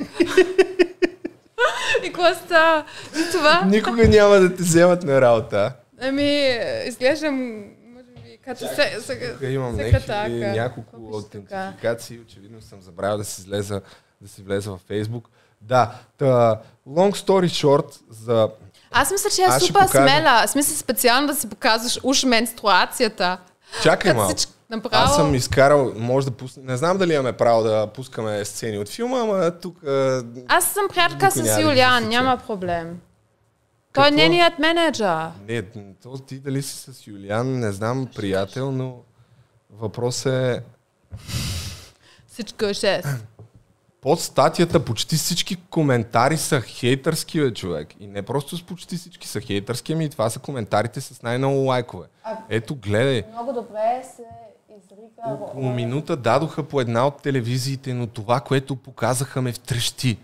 и 2.04 2.06
какво 2.12 2.34
става? 2.34 2.84
Това? 3.32 3.62
Никога 3.66 4.08
няма 4.08 4.36
да 4.36 4.56
те 4.56 4.62
вземат 4.62 5.02
на 5.02 5.20
работа. 5.20 5.72
Ами, 6.00 6.58
изглеждам, 6.86 7.64
като 8.46 8.58
се, 8.58 9.00
се, 9.00 9.32
Тук 9.32 9.42
имам 9.42 9.76
секретарка. 9.76 10.28
някакви, 10.28 10.60
няколко 10.60 10.96
аутентификации. 11.14 12.20
Очевидно 12.20 12.62
съм 12.62 12.82
забравил 12.82 13.18
да 13.18 13.24
си 13.24 13.40
излеза 13.40 13.80
да 14.20 14.28
си 14.28 14.42
влезе 14.42 14.70
във 14.70 14.80
Фейсбук. 14.80 15.28
Да, 15.60 15.92
та, 16.18 16.60
long 16.88 17.16
story 17.16 17.46
short, 17.46 18.00
за... 18.10 18.48
Аз 18.90 19.10
мисля, 19.10 19.30
че 19.30 19.42
е 19.42 19.44
Аз 19.44 19.62
супер 19.62 19.80
покажа. 19.80 20.08
смела. 20.08 20.48
Смисъл 20.48 20.76
специално 20.76 21.26
да 21.26 21.34
си 21.34 21.48
показваш 21.48 22.00
уж 22.02 22.24
менструацията. 22.24 23.38
Чакай 23.82 24.12
малко. 24.12 24.28
всичко 24.28 24.52
направо- 24.70 25.04
Аз 25.04 25.16
съм 25.16 25.34
изкарал, 25.34 25.92
може 25.96 26.26
да 26.26 26.32
пусна... 26.32 26.62
Не 26.64 26.76
знам 26.76 26.98
дали 26.98 27.14
имаме 27.14 27.32
право 27.32 27.62
да 27.62 27.86
пускаме 27.86 28.44
сцени 28.44 28.78
от 28.78 28.88
филма, 28.88 29.20
ама 29.20 29.50
тук... 29.52 29.76
Аз 30.48 30.64
съм 30.64 30.84
приятелка 30.88 31.26
Никой 31.26 31.44
с 31.44 31.60
Юлиан, 31.60 32.08
няма 32.08 32.36
проблем. 32.36 33.00
Той 33.96 34.08
е 34.08 34.10
нейният 34.10 34.58
менеджер. 34.58 35.28
Не, 35.48 35.62
то 36.02 36.18
ти 36.18 36.38
дали 36.38 36.62
си 36.62 36.92
с 36.92 37.06
Юлиан, 37.06 37.60
не 37.60 37.72
знам, 37.72 38.08
приятел, 38.16 38.72
но 38.72 38.96
въпрос 39.70 40.26
е... 40.26 40.62
Всичко 42.26 42.64
е 42.64 42.74
6. 42.74 43.16
Под 44.00 44.20
статията 44.20 44.84
почти 44.84 45.16
всички 45.16 45.56
коментари 45.56 46.36
са 46.36 46.60
хейтърски, 46.60 47.40
бе, 47.40 47.54
човек. 47.54 47.88
И 48.00 48.06
не 48.06 48.22
просто 48.22 48.56
с 48.56 48.62
почти 48.62 48.96
всички 48.96 49.28
са 49.28 49.40
хейтърски, 49.40 49.92
ами 49.92 50.10
това 50.10 50.30
са 50.30 50.38
коментарите 50.38 51.00
с 51.00 51.22
най-много 51.22 51.56
лайкове. 51.56 52.06
Ето, 52.48 52.74
гледай. 52.74 53.22
Много 53.32 53.52
добре 53.52 54.02
се 54.16 54.22
изрика. 54.78 55.22
Около 55.26 55.72
минута 55.72 56.16
дадоха 56.16 56.62
по 56.62 56.80
една 56.80 57.06
от 57.06 57.22
телевизиите, 57.22 57.94
но 57.94 58.06
това, 58.06 58.40
което 58.40 58.76
показаха 58.76 59.42
ме 59.42 59.52
втрещи. 59.52 60.18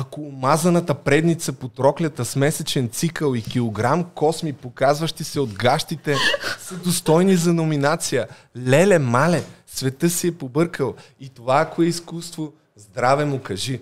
Ако 0.00 0.20
омазаната 0.20 0.94
предница 0.94 1.52
под 1.52 1.78
роклята 1.78 2.24
с 2.24 2.36
месечен 2.36 2.88
цикъл 2.88 3.34
и 3.34 3.42
килограм 3.42 4.04
косми, 4.04 4.52
показващи 4.52 5.24
се 5.24 5.40
от 5.40 5.54
гащите, 5.54 6.16
са 6.58 6.76
достойни 6.76 7.36
за 7.36 7.54
номинация. 7.54 8.28
Леле, 8.56 8.98
мале, 8.98 9.44
света 9.66 10.10
си 10.10 10.28
е 10.28 10.34
побъркал. 10.34 10.94
И 11.20 11.28
това, 11.28 11.60
ако 11.60 11.82
е 11.82 11.86
изкуство, 11.86 12.52
здраве 12.76 13.24
му 13.24 13.42
кажи. 13.42 13.80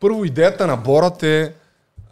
Първо, 0.00 0.24
идеята 0.24 0.66
на 0.66 0.76
Борът 0.76 1.22
е, 1.22 1.54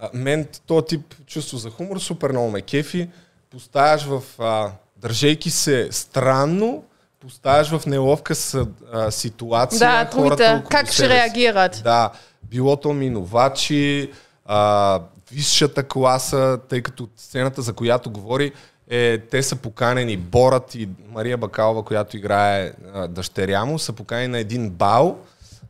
а, 0.01 0.11
мен 0.15 0.49
този 0.67 0.87
тип 0.87 1.15
чувство 1.27 1.59
за 1.59 1.71
хумор 1.71 1.99
супер 1.99 2.31
много 2.31 2.51
ме 2.51 2.63
кефи. 2.63 3.09
Поставяш 3.51 4.05
в, 4.05 4.23
а, 4.39 4.71
държейки 4.97 5.51
се 5.51 5.89
странно, 5.91 6.85
поставяш 7.21 7.69
в 7.71 7.87
неловка 7.87 8.35
с, 8.35 8.67
а, 8.93 9.11
ситуация 9.11 9.79
Да, 9.79 10.11
хората 10.13 10.51
другите, 10.53 10.69
как 10.71 10.93
ще 10.93 11.09
реагират? 11.09 11.81
Да, 11.85 12.11
било 12.43 12.77
то 12.77 12.93
минувачи, 12.93 14.11
а, 14.45 15.01
висшата 15.33 15.83
класа, 15.83 16.59
тъй 16.69 16.83
като 16.83 17.09
сцената, 17.17 17.63
за 17.63 17.73
която 17.73 18.11
говори, 18.11 18.53
е, 18.91 19.19
те 19.19 19.43
са 19.43 19.57
поканени, 19.57 20.17
Борът 20.17 20.75
и 20.75 20.89
Мария 21.13 21.37
Бакалова, 21.37 21.85
която 21.85 22.17
играе 22.17 22.73
а, 22.95 23.09
дъщеря 23.09 23.65
му, 23.65 23.79
са 23.79 23.93
поканени 23.93 24.29
на 24.29 24.39
един 24.39 24.71
бал. 24.71 25.19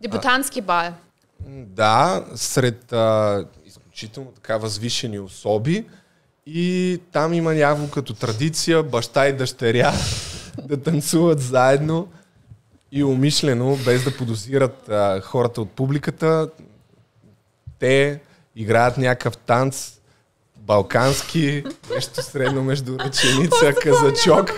Дебютантски 0.00 0.60
бал. 0.60 0.92
Да, 1.48 2.24
сред 2.34 2.92
а, 2.92 3.44
изключително 3.66 4.30
така 4.30 4.56
възвишени 4.56 5.18
особи. 5.18 5.86
И 6.46 7.00
там 7.12 7.34
има 7.34 7.54
явно 7.54 7.90
като 7.90 8.14
традиция 8.14 8.82
баща 8.82 9.28
и 9.28 9.32
дъщеря 9.32 9.92
да 10.64 10.82
танцуват 10.82 11.40
заедно 11.40 12.08
и 12.92 13.04
умишлено, 13.04 13.76
без 13.84 14.04
да 14.04 14.16
подозират 14.16 14.88
а, 14.88 15.20
хората 15.20 15.60
от 15.60 15.70
публиката, 15.70 16.48
те 17.78 18.20
играят 18.56 18.98
някакъв 18.98 19.36
танц 19.36 19.98
балкански, 20.56 21.64
нещо 21.94 22.22
средно 22.22 22.62
между 22.62 22.98
ръченица, 22.98 23.72
казачок. 23.82 24.50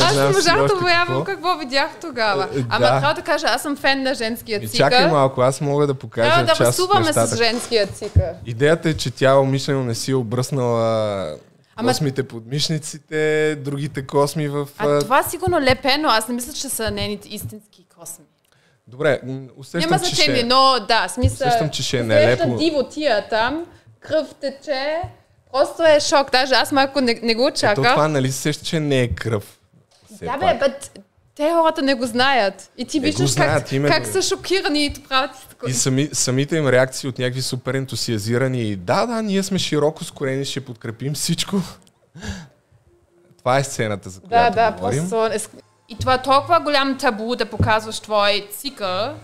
Аз 0.00 0.16
не 0.16 0.26
можах 0.26 0.66
да 0.66 0.76
боявам 0.80 1.24
какво. 1.24 1.58
видях 1.58 1.90
тогава. 2.00 2.48
Е, 2.56 2.64
Ама 2.68 2.86
да. 2.86 2.98
трябва 2.98 3.14
да 3.14 3.22
кажа, 3.22 3.46
аз 3.46 3.62
съм 3.62 3.76
фен 3.76 4.02
на 4.02 4.14
женския 4.14 4.60
И 4.62 4.68
цикъл. 4.68 4.88
чакай 4.90 5.06
малко, 5.10 5.40
аз 5.40 5.60
мога 5.60 5.86
да 5.86 5.94
покажа 5.94 6.28
Трябва 6.30 6.44
да 6.44 6.54
част 6.54 6.78
рисуваме 6.78 7.06
нещата. 7.06 7.26
с 7.26 7.36
женския 7.36 7.86
цикъл. 7.86 8.34
Идеята 8.46 8.88
е, 8.88 8.94
че 8.94 9.10
тя 9.10 9.38
умишлено 9.38 9.84
не 9.84 9.94
си 9.94 10.10
е 10.10 10.14
обръснала 10.14 11.36
Ама- 11.78 11.90
космите 11.90 12.22
под 12.22 12.46
мишниците, 12.46 13.56
другите 13.56 14.06
косми 14.06 14.48
в... 14.48 14.68
А 14.78 15.00
това 15.00 15.22
сигурно 15.22 15.60
лепено. 15.60 16.08
Аз 16.08 16.28
не 16.28 16.34
мисля, 16.34 16.52
че 16.52 16.68
са 16.68 16.90
нейните 16.90 17.28
истински 17.28 17.86
косми. 17.98 18.24
Добре, 18.86 19.20
усещам, 19.56 19.90
Няма 19.90 20.02
че 20.02 20.14
значение, 20.14 20.36
ще... 20.36 20.46
но 20.46 20.76
да, 20.88 21.08
смисъл. 21.08 21.48
Усещам, 21.48 21.70
че 21.70 21.82
ще 21.82 21.98
е 21.98 22.02
нелепо. 22.02 22.56
диво 22.56 22.88
тия 22.88 23.28
там, 23.28 23.66
кръв 24.00 24.34
тече. 24.34 24.98
Просто 25.52 25.82
е 25.82 26.00
шок. 26.00 26.30
Даже 26.32 26.54
аз 26.54 26.72
малко 26.72 27.00
не, 27.00 27.20
не 27.22 27.34
го 27.34 27.48
Ето 27.48 27.54
очаках. 27.54 27.92
това, 27.94 28.08
нали 28.08 28.32
се 28.32 28.38
сеща, 28.38 28.64
че 28.64 28.80
не 28.80 29.00
е 29.00 29.08
кръв. 29.08 29.58
Все 30.14 30.24
Да, 30.24 30.36
бе, 30.36 30.58
бе, 30.58 30.74
те 31.38 31.50
хората 31.50 31.82
не 31.82 31.94
го 31.94 32.06
знаят. 32.06 32.70
И 32.78 32.84
ти 32.84 33.00
Не 33.00 33.06
виждаш 33.06 33.30
знаят, 33.30 33.62
как, 33.62 33.72
именно. 33.72 33.94
как 33.94 34.06
са 34.06 34.22
шокирани 34.22 34.86
и 34.86 34.94
правят 35.08 35.30
И 35.66 35.72
сами, 35.72 36.08
самите 36.12 36.56
им 36.56 36.68
реакции 36.68 37.08
от 37.08 37.18
някакви 37.18 37.42
супер 37.42 37.74
ентусиазирани. 37.74 38.62
и 38.62 38.76
Да, 38.76 39.06
да, 39.06 39.22
ние 39.22 39.42
сме 39.42 39.58
широко 39.58 40.04
скорени, 40.04 40.44
ще 40.44 40.60
подкрепим 40.60 41.14
всичко. 41.14 41.56
Това 43.38 43.58
е 43.58 43.64
сцената, 43.64 44.10
за 44.10 44.20
Да, 44.20 44.28
която 44.28 44.54
да, 44.54 44.72
говорим. 44.72 45.10
просто... 45.10 45.26
е- 45.56 45.60
И 45.88 45.96
това 45.98 46.14
е 46.14 46.22
толкова 46.22 46.60
голям 46.60 46.98
табу 46.98 47.36
да 47.36 47.46
показваш 47.46 48.00
твой 48.00 48.48
цикъл. 48.52 49.14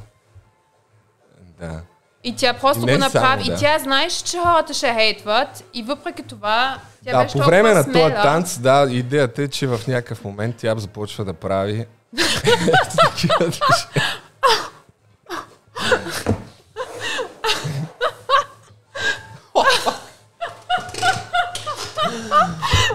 Да. 1.60 1.80
И 2.24 2.36
тя 2.36 2.52
просто 2.54 2.82
И 2.82 2.92
го 2.92 2.98
направи. 2.98 3.44
само, 3.44 3.44
да. 3.46 3.52
И 3.54 3.60
тя 3.60 3.78
знаеш, 3.78 4.12
че 4.14 4.38
хората 4.38 4.74
ще 4.74 4.92
хейтват. 4.92 5.64
И 5.74 5.82
въпреки 5.82 6.22
това, 6.22 6.78
тя 7.04 7.12
Да, 7.12 7.22
беше 7.22 7.32
по 7.32 7.44
време 7.44 7.74
на 7.74 7.84
този 7.84 8.14
танц, 8.14 8.58
да, 8.58 8.86
идеята 8.90 9.42
е, 9.42 9.48
че 9.48 9.66
в 9.66 9.80
някакъв 9.88 10.24
момент 10.24 10.56
тя 10.58 10.74
започва 10.76 11.24
да 11.24 11.32
прави. 11.32 11.86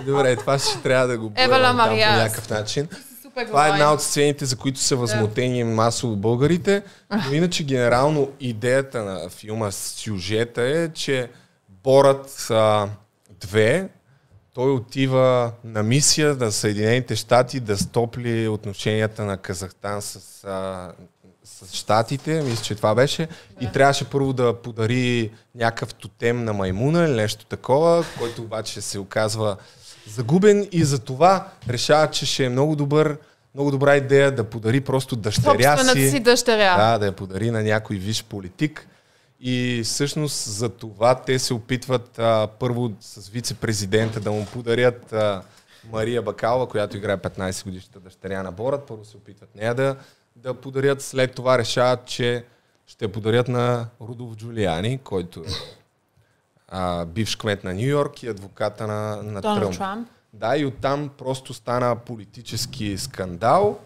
Добре, 0.06 0.36
това 0.36 0.60
ще 0.60 0.82
трябва 0.82 1.08
да 1.08 1.18
го 1.18 1.32
Ева 1.36 1.58
Ла 1.58 1.78
там 1.78 1.90
по 1.90 1.96
някакъв 1.96 2.50
начин. 2.50 2.88
Това 3.48 3.68
е 3.68 3.70
една 3.70 3.94
от 3.94 4.02
сцените, 4.02 4.46
за 4.46 4.56
които 4.56 4.80
са 4.80 4.96
възмутени 4.96 5.64
масово 5.64 6.16
българите. 6.16 6.84
Но 7.28 7.34
иначе 7.34 7.64
генерално 7.64 8.32
идеята 8.40 9.04
на 9.04 9.30
филма, 9.30 9.72
сюжета 9.72 10.62
е, 10.62 10.90
че 10.90 11.30
Борът 11.84 12.48
а, 12.50 12.88
2, 13.42 13.88
той 14.54 14.72
отива 14.72 15.52
на 15.64 15.84
мисия 15.84 16.36
на 16.36 16.52
Съединените 16.52 17.16
щати 17.16 17.60
да 17.60 17.78
стопли 17.78 18.48
отношенията 18.48 19.26
на 19.26 19.38
Казахстан 19.38 20.02
с, 20.02 20.44
а, 20.44 20.92
с 21.44 21.76
щатите, 21.76 22.42
мисля, 22.42 22.64
че 22.64 22.76
това 22.76 22.96
беше. 22.96 23.28
И 23.62 23.72
трябваше 23.72 24.10
първо 24.10 24.34
да 24.34 24.54
подари 24.54 25.32
някакъв 25.56 25.94
тотем 25.94 26.44
на 26.44 26.54
маймуна 26.54 27.04
или 27.06 27.16
нещо 27.16 27.46
такова, 27.46 28.06
който 28.20 28.42
обаче 28.42 28.82
се 28.82 29.00
оказва 29.00 29.58
загубен 30.08 30.68
и 30.72 30.84
за 30.84 31.00
това 31.00 31.48
решава, 31.70 32.10
че 32.12 32.26
ще 32.26 32.46
е 32.46 32.50
много 32.50 32.76
добър 32.76 33.18
много 33.56 33.72
добра 33.72 33.98
идея 33.98 34.32
да 34.36 34.44
подари 34.44 34.82
просто 34.82 35.16
дъщеря 35.16 35.76
Собствената 35.76 36.00
си. 36.00 36.10
си 36.10 36.20
дъщеря. 36.20 36.78
Да, 36.78 36.98
да 36.98 37.06
я 37.06 37.12
подари 37.12 37.52
на 37.52 37.64
някой 37.64 37.98
виш 37.98 38.24
политик. 38.24 38.88
И 39.42 39.82
всъщност 39.84 40.50
за 40.50 40.70
това 40.70 41.16
те 41.16 41.40
се 41.40 41.54
опитват 41.54 42.20
а, 42.20 42.48
първо 42.60 42.92
с 43.00 43.30
вице-президента 43.30 44.20
да 44.20 44.32
му 44.32 44.46
подарят 44.54 45.14
а, 45.14 45.42
Мария 45.92 46.22
Бакалова, 46.22 46.68
която 46.68 46.98
играе 46.98 47.18
15 47.18 47.64
годишната 47.64 48.00
дъщеря 48.00 48.44
на 48.44 48.52
Борът. 48.52 48.88
Първо 48.88 49.06
се 49.06 49.18
опитват 49.18 49.56
нея 49.56 49.76
да, 49.76 49.96
да 50.36 50.54
подарят, 50.54 51.02
след 51.02 51.36
това 51.36 51.58
решават, 51.58 52.06
че 52.06 52.46
ще 52.88 53.12
подарят 53.12 53.48
на 53.48 53.88
Рудолф 54.02 54.36
Джулиани, 54.36 54.98
който 54.98 55.40
е 55.40 55.44
а, 56.68 57.06
бивш 57.06 57.36
кмет 57.36 57.64
на 57.64 57.74
Нью 57.74 57.88
Йорк 57.88 58.24
и 58.24 58.28
адвоката 58.28 58.88
на, 58.88 59.24
на 59.24 59.42
Тръмп. 59.42 59.74
Трамп. 59.74 60.08
Да, 60.34 60.58
и 60.58 60.66
оттам 60.66 61.10
просто 61.18 61.54
стана 61.54 61.96
политически 61.96 62.98
скандал. 62.98 63.80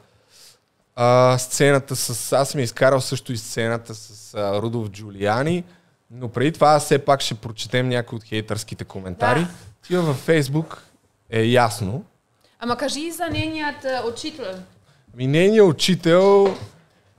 А, 0.96 1.38
сцената 1.38 1.96
с... 1.96 2.34
Аз 2.34 2.50
съм 2.50 2.62
изкарал 2.62 3.02
също 3.02 3.34
и 3.34 3.38
сцената 3.38 3.96
с 3.96 4.34
а, 4.34 4.62
Рудолф 4.62 4.90
Джулиани, 4.90 5.64
но 6.12 6.30
преди 6.30 6.52
това 6.52 6.80
все 6.80 7.00
пак 7.00 7.22
ще 7.22 7.36
прочетем 7.36 7.90
някои 7.90 8.16
от 8.16 8.24
хейтърските 8.24 8.84
коментари. 8.84 9.40
Да. 9.40 9.50
Тия 9.88 10.02
във 10.02 10.18
Фейсбук 10.18 10.84
е 11.30 11.44
ясно. 11.44 12.04
Ама 12.60 12.78
кажи 12.78 13.00
и 13.00 13.12
за 13.12 13.30
нейният 13.30 13.86
учител. 14.14 14.46
Ми 15.16 15.28
нейният 15.28 15.68
учител, 15.68 16.58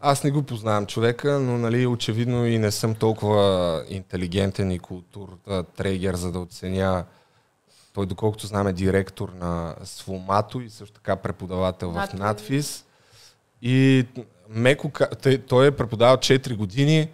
аз 0.00 0.24
не 0.24 0.30
го 0.30 0.42
познавам 0.42 0.86
човека, 0.86 1.40
но 1.40 1.58
нали, 1.58 1.86
очевидно 1.86 2.46
и 2.46 2.58
не 2.58 2.70
съм 2.70 2.94
толкова 2.94 3.84
интелигентен 3.88 4.70
и 4.70 4.78
култур 4.78 5.28
трейгер, 5.76 6.14
за 6.14 6.32
да 6.32 6.38
оценя 6.38 7.04
той, 7.94 8.06
доколкото 8.06 8.46
знам, 8.46 8.66
е 8.66 8.72
директор 8.72 9.28
на 9.28 9.74
Свомато 9.84 10.60
и 10.60 10.70
също 10.70 10.94
така 10.94 11.16
преподавател 11.16 11.90
в 11.90 12.08
Надфис. 12.14 12.84
И 13.64 14.04
меко, 14.48 14.90
той 15.48 15.66
е 15.66 15.70
преподавал 15.70 16.16
4 16.16 16.56
години 16.56 17.08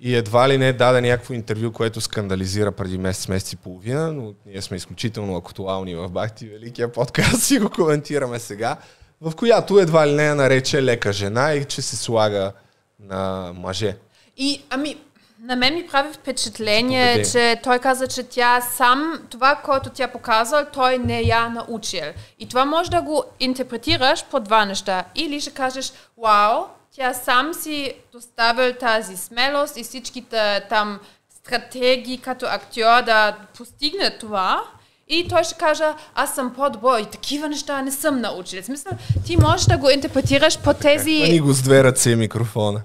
и 0.00 0.14
едва 0.16 0.48
ли 0.48 0.58
не 0.58 0.72
даде 0.72 1.00
някакво 1.00 1.34
интервю, 1.34 1.72
което 1.72 2.00
скандализира 2.00 2.72
преди 2.72 2.98
месец, 2.98 3.28
месец 3.28 3.52
и 3.52 3.56
половина, 3.56 4.12
но 4.12 4.34
ние 4.46 4.62
сме 4.62 4.76
изключително 4.76 5.36
актуални 5.36 5.94
в 5.94 6.08
Бахти 6.08 6.48
Великия 6.48 6.92
подкаст 6.92 7.50
и 7.50 7.58
го 7.58 7.70
коментираме 7.70 8.38
сега, 8.38 8.76
в 9.20 9.32
която 9.36 9.78
едва 9.78 10.08
ли 10.08 10.12
не 10.12 10.24
я 10.24 10.34
нарече 10.34 10.82
лека 10.82 11.12
жена 11.12 11.54
и 11.54 11.64
че 11.64 11.82
се 11.82 11.96
слага 11.96 12.52
на 13.00 13.52
мъже. 13.54 13.96
И, 14.36 14.62
ами, 14.70 14.96
на 15.42 15.56
мен 15.56 15.74
ми 15.74 15.86
прави 15.86 16.12
впечатление, 16.12 17.12
Поведе. 17.12 17.30
че 17.30 17.60
той 17.62 17.78
каза, 17.78 18.06
че 18.06 18.22
тя 18.22 18.60
сам, 18.60 19.22
това, 19.30 19.54
което 19.54 19.90
тя 19.90 20.08
показал, 20.08 20.64
той 20.72 20.98
не 20.98 21.20
я 21.20 21.48
научил. 21.48 22.04
И 22.38 22.48
това 22.48 22.64
може 22.64 22.90
да 22.90 23.02
го 23.02 23.24
интерпретираш 23.40 24.24
по 24.24 24.40
два 24.40 24.64
неща. 24.64 25.04
Или 25.14 25.40
ще 25.40 25.50
кажеш, 25.50 25.92
вау, 26.22 26.64
тя 26.96 27.14
сам 27.14 27.54
си 27.54 27.94
доставил 28.12 28.72
тази 28.72 29.16
смелост 29.16 29.76
и 29.76 29.82
всичките 29.82 30.66
там 30.68 31.00
стратегии 31.36 32.18
като 32.18 32.46
актьор 32.46 33.02
да 33.02 33.36
постигне 33.58 34.18
това. 34.18 34.62
И 35.08 35.28
той 35.28 35.44
ще 35.44 35.54
каже, 35.54 35.84
аз 36.14 36.34
съм 36.34 36.54
по-добър 36.54 37.00
и 37.00 37.06
такива 37.06 37.48
неща 37.48 37.82
не 37.82 37.90
съм 37.90 38.20
научил. 38.20 38.62
В 38.62 38.64
смисъл, 38.64 38.92
ти 39.26 39.36
можеш 39.36 39.66
да 39.66 39.78
го 39.78 39.90
интерпретираш 39.90 40.58
по 40.58 40.74
тези... 40.74 41.20
Мани 41.20 41.40
го 41.40 41.52
с 41.52 41.62
две 41.62 41.84
ръце 41.84 42.16
микрофона. 42.16 42.82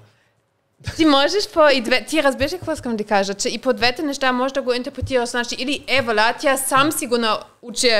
Ти 0.96 1.04
можеш 1.04 1.48
по 1.54 1.68
и 1.68 1.80
две... 1.80 2.04
Ти 2.04 2.22
разбираш 2.22 2.50
какво 2.50 2.72
искам 2.72 2.96
да 2.96 3.04
кажа? 3.04 3.34
Че 3.34 3.48
и 3.48 3.58
по 3.58 3.72
двете 3.72 4.02
неща 4.02 4.32
можеш 4.32 4.52
да 4.52 4.62
го 4.62 4.72
интерпретираш. 4.72 5.28
Значи, 5.28 5.54
или 5.58 5.84
Евала, 5.88 6.34
тя 6.40 6.56
сам 6.56 6.92
си 6.92 7.06
го 7.06 7.16
научи 7.18 7.90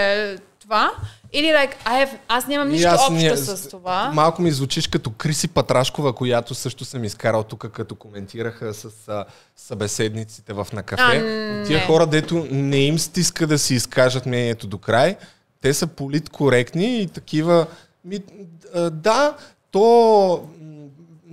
това, 0.60 0.90
или 1.32 1.46
like, 1.46 1.72
I 1.84 2.04
have... 2.04 2.16
аз 2.28 2.46
нямам 2.46 2.68
нищо 2.68 2.88
аз 2.88 3.00
общо 3.00 3.12
не- 3.12 3.36
с 3.36 3.68
това. 3.68 4.10
Малко 4.14 4.42
ми 4.42 4.50
звучиш 4.50 4.86
като 4.86 5.10
Криси 5.10 5.48
Патрашкова, 5.48 6.12
която 6.12 6.54
също 6.54 6.84
съм 6.84 7.04
изкарал 7.04 7.42
тук, 7.42 7.68
като 7.72 7.94
коментираха 7.94 8.74
с 8.74 8.88
а, 9.08 9.24
събеседниците 9.56 10.52
в 10.52 10.66
на 10.72 10.82
кафе. 10.82 11.02
А, 11.02 11.66
Тия 11.66 11.78
не. 11.78 11.86
хора, 11.86 12.06
дето 12.06 12.46
не 12.50 12.76
им 12.76 12.98
стиска 12.98 13.46
да 13.46 13.58
си 13.58 13.74
изкажат 13.74 14.26
мнението 14.26 14.66
до 14.66 14.78
край, 14.78 15.16
те 15.60 15.74
са 15.74 15.86
политкоректни 15.86 17.02
и 17.02 17.06
такива. 17.06 17.66
Ми, 18.04 18.18
а, 18.74 18.90
да, 18.90 19.34
то 19.70 20.48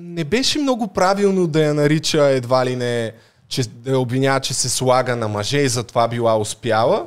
не 0.06 0.24
беше 0.24 0.60
много 0.60 0.88
правилно 0.88 1.48
да 1.48 1.64
я 1.64 1.74
нарича 1.74 2.24
едва 2.26 2.66
ли 2.66 2.76
не, 2.76 3.12
че 3.48 3.64
да 3.64 3.92
я 3.92 4.00
обвинява, 4.00 4.40
че 4.40 4.54
се 4.54 4.70
слага 4.70 5.16
на 5.16 5.28
мъже 5.28 5.58
и 5.58 5.70
затова 5.70 6.08
била 6.08 6.38
успяла, 6.38 7.06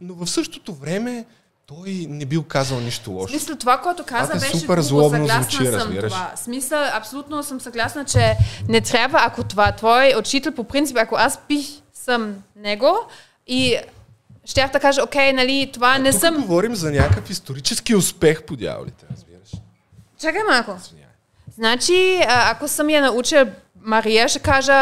но 0.00 0.14
в 0.14 0.26
същото 0.26 0.74
време 0.74 1.24
той 1.66 2.06
не 2.08 2.24
бил 2.24 2.42
казал 2.42 2.80
нищо 2.80 3.10
лошо. 3.10 3.28
Смисъл, 3.28 3.56
това, 3.56 3.78
което 3.78 4.04
каза, 4.04 4.32
Това 4.32 4.46
е 4.46 4.50
беше 4.50 4.58
супер 4.58 4.80
злобно 4.80 5.18
Съгласна 5.18 5.42
звучи, 5.42 5.56
съм 5.56 5.74
разбираш. 5.74 6.12
това. 6.12 6.32
Смисъл, 6.36 6.84
абсолютно 6.92 7.42
съм 7.42 7.60
съгласна, 7.60 8.04
че 8.04 8.36
не 8.68 8.80
трябва, 8.80 9.18
ако 9.22 9.44
това 9.44 9.72
твой 9.72 10.14
учител, 10.18 10.52
по 10.52 10.64
принцип, 10.64 10.96
ако 10.96 11.14
аз 11.18 11.38
бих 11.48 11.66
съм 11.94 12.36
него 12.56 12.96
и 13.46 13.76
щях 14.44 14.70
да 14.72 14.80
кажа, 14.80 15.02
окей, 15.02 15.32
нали, 15.32 15.70
това 15.72 15.98
не 15.98 16.12
Тук 16.12 16.20
съм... 16.20 16.36
говорим 16.36 16.74
за 16.74 16.90
някакъв 16.90 17.30
исторически 17.30 17.94
успех 17.94 18.42
по 18.42 18.56
дяволите, 18.56 19.04
разбираш. 19.10 19.62
Чакай 20.18 20.42
малко. 20.50 20.76
Значи, 21.58 22.20
ако 22.28 22.68
съм 22.68 22.90
я 22.90 23.02
научила 23.02 23.46
Мария, 23.82 24.28
ще 24.28 24.38
кажа, 24.38 24.72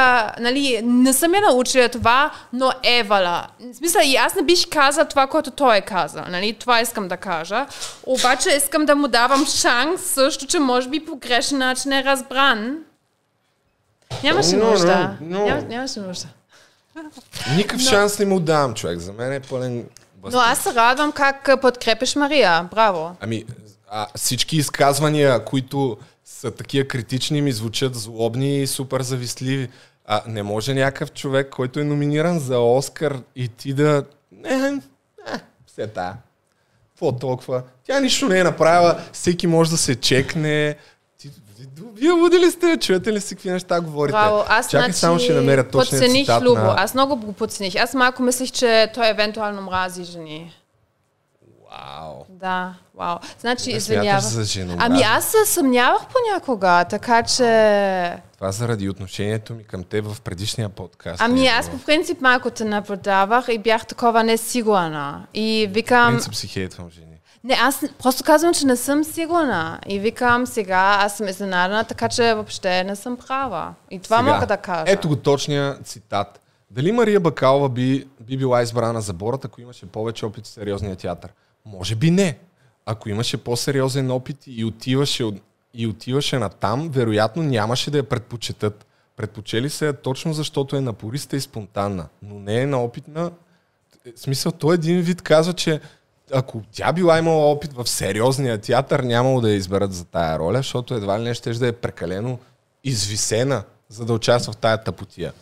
нали, 0.41 0.81
не 0.85 1.13
съм 1.13 1.35
я 1.35 1.41
научила 1.41 1.89
това, 1.89 2.31
но 2.53 2.73
Евала. 2.85 3.47
В 3.61 3.77
смисъл, 3.77 4.01
и 4.05 4.17
аз 4.17 4.35
не 4.35 4.43
бих 4.43 4.69
казал 4.71 5.05
това, 5.05 5.27
което 5.27 5.51
той 5.51 5.77
е 5.77 5.81
казал. 5.81 6.25
Нали? 6.29 6.53
Това 6.53 6.81
искам 6.81 7.09
да 7.09 7.17
кажа. 7.17 7.67
Обаче 8.07 8.51
искам 8.51 8.87
да 8.87 8.97
му 8.97 9.09
давам 9.09 9.47
шанс 9.47 10.01
също, 10.03 10.47
че 10.47 10.59
може 10.59 10.89
би 10.89 11.05
по 11.05 11.17
грешен 11.17 11.59
начин 11.59 11.93
е 11.93 12.05
разбран. 12.05 12.79
Нямаше 14.23 14.57
Но, 14.57 14.71
нужда. 14.71 15.17
но, 15.21 15.39
но. 15.39 15.47
Ням- 15.47 15.69
Нямаше 15.69 16.01
нужда. 16.01 16.27
Никакъв 17.57 17.81
шанс 17.81 18.19
не 18.19 18.27
му 18.27 18.41
давам, 18.41 18.75
човек. 18.75 18.99
За 18.99 19.13
мен 19.13 19.33
е 19.33 19.41
пълен... 19.41 19.77
Но 19.77 19.85
бастард. 20.23 20.43
аз 20.47 20.59
се 20.59 20.75
радвам 20.75 21.13
как 21.13 21.49
подкрепиш 21.61 22.15
Мария. 22.17 22.63
Браво. 22.71 23.17
Ами, 23.21 23.45
а, 23.91 24.07
всички 24.15 24.57
изказвания, 24.57 25.45
които 25.45 25.97
са 26.47 26.55
такива 26.55 26.89
критични, 26.89 27.43
ми 27.43 27.53
звучат 27.53 27.95
злобни 27.95 28.63
и 28.63 28.67
супер 28.67 29.03
завистливи. 29.03 29.69
А 30.05 30.23
не 30.27 30.43
може 30.43 30.75
някакъв 30.75 31.13
човек, 31.13 31.51
който 31.51 31.81
е 31.81 31.85
номиниран 31.85 32.39
за 32.39 32.59
Оскар 32.59 33.19
и 33.37 33.49
ти 33.49 33.75
да... 33.75 34.05
Не, 34.33 34.81
е, 35.29 35.41
все 35.67 35.87
тая. 35.87 36.15
Какво 36.89 37.13
толкова? 37.13 37.63
Тя 37.87 38.01
нищо 38.01 38.29
не 38.29 38.39
е 38.39 38.45
направила, 38.45 39.01
всеки 39.13 39.47
може 39.47 39.71
да 39.71 39.77
се 39.77 39.95
чекне. 39.95 40.77
Ти, 41.19 41.31
вие 41.95 42.11
луди 42.11 42.39
ли 42.39 42.51
сте? 42.51 42.77
Чуете 42.81 43.13
ли 43.13 43.21
си 43.21 43.35
какви 43.35 43.51
неща 43.51 43.81
говорите? 43.81 44.13
Браво. 44.13 44.45
Аз 44.49 44.71
Чакай 44.71 44.85
значи, 44.85 44.99
само 44.99 45.19
ще 45.19 45.35
намеря 45.35 45.69
точния 45.69 46.01
подцених 46.01 46.27
цитат 46.27 46.43
Любо. 46.43 46.61
на... 46.61 46.75
Аз 46.77 46.95
много 46.95 47.17
го 47.17 47.33
подцених. 47.33 47.75
Аз 47.77 47.95
малко 47.95 48.23
мислих, 48.23 48.53
че 48.53 48.91
той 48.95 49.09
евентуално 49.09 49.63
мрази 49.63 50.05
жени. 50.05 50.55
Вау. 51.77 52.25
Да, 52.29 52.75
вау. 52.95 53.19
Значи, 53.41 53.71
Да 53.71 53.77
извинявам. 53.77 54.77
Ами 54.79 55.03
аз 55.03 55.25
се 55.25 55.45
съмнявах 55.47 56.03
понякога, 56.07 56.85
така 56.85 57.23
че... 57.23 58.23
Това 58.35 58.53
заради 58.53 58.89
отношението 58.89 59.55
ми 59.55 59.65
към 59.65 59.85
теб 59.85 60.05
в 60.07 60.21
предишния 60.21 60.69
подкаст. 60.69 61.23
Ами 61.23 61.41
Не 61.41 61.47
е 61.47 61.49
аз 61.49 61.71
по 61.71 61.79
принцип 61.79 62.21
малко 62.21 62.51
те 62.51 62.65
наблюдавах 62.65 63.45
и 63.49 63.59
бях 63.59 63.87
такова 63.87 64.25
несигурна. 64.25 65.27
И 65.35 65.69
викам... 65.71 66.13
принцип 66.13 66.35
си 66.35 66.47
хейтвам 66.47 66.91
жени. 66.91 67.07
Не, 67.45 67.55
аз 67.63 67.85
просто 67.99 68.25
казвам, 68.25 68.55
че 68.55 68.67
не 68.67 68.77
съм 68.77 69.05
сигурна. 69.05 69.79
И 69.87 69.99
викам 69.99 70.47
сега, 70.47 70.99
аз 71.01 71.17
съм 71.17 71.29
изненадана, 71.29 71.85
така 71.85 72.09
че 72.09 72.35
въобще 72.35 72.85
не 72.85 72.97
съм 72.97 73.17
права. 73.17 73.75
И 73.91 73.99
това 73.99 74.19
Сега, 74.19 74.33
мога 74.33 74.47
да 74.47 74.57
кажа. 74.57 74.85
Ето 74.87 75.09
го 75.09 75.17
точния 75.17 75.79
цитат. 75.85 76.41
Дали 76.71 76.93
Мария 76.93 77.21
Бакалова 77.21 77.69
би, 77.69 78.09
би 78.21 78.37
била 78.37 78.63
избрана 78.63 79.01
за 79.01 79.13
борът, 79.13 79.45
ако 79.45 79.61
имаше 79.61 79.87
повече 79.87 80.27
опит 80.27 80.47
в 80.47 80.49
сериозния 80.49 80.97
театър? 80.97 81.33
Може 81.67 81.95
би 81.95 82.11
не. 82.11 82.39
Ако 82.87 83.09
имаше 83.09 83.37
по-сериозен 83.37 84.11
опит 84.11 84.37
и 84.47 84.65
отиваше, 84.65 85.25
от- 85.25 85.43
и 85.75 85.87
отиваше 85.87 86.39
на 86.39 86.49
там, 86.49 86.89
вероятно 86.89 87.43
нямаше 87.43 87.91
да 87.91 87.99
я 87.99 88.09
предпочитат. 88.09 88.87
Предпочели 89.17 89.71
се 89.71 89.87
я 89.87 89.93
точно 89.93 90.33
защото 90.33 90.77
е 90.77 90.81
напориста 90.81 91.37
и 91.37 91.41
спонтанна, 91.41 92.09
но 92.23 92.39
не 92.39 92.61
е 92.61 92.67
на 92.67 92.83
опитна. 92.83 93.31
В 94.17 94.21
смисъл, 94.21 94.53
той 94.53 94.75
един 94.75 95.01
вид 95.01 95.23
казва, 95.23 95.53
че 95.53 95.81
ако 96.33 96.63
тя 96.73 96.93
била 96.93 97.19
имала 97.19 97.51
опит 97.51 97.73
в 97.73 97.89
сериозния 97.89 98.59
театър, 98.59 99.01
нямало 99.01 99.41
да 99.41 99.51
я 99.51 99.57
изберат 99.57 99.93
за 99.93 100.05
тая 100.05 100.39
роля, 100.39 100.57
защото 100.57 100.95
едва 100.95 101.21
ли 101.21 101.25
не 101.25 101.35
ще 101.35 101.53
да 101.53 101.67
е 101.67 101.73
прекалено 101.73 102.39
извисена, 102.85 103.65
за 103.89 104.05
да 104.05 104.13
участва 104.13 104.53
в 104.53 104.57
тая 104.57 104.85
тъпотия. 104.85 105.33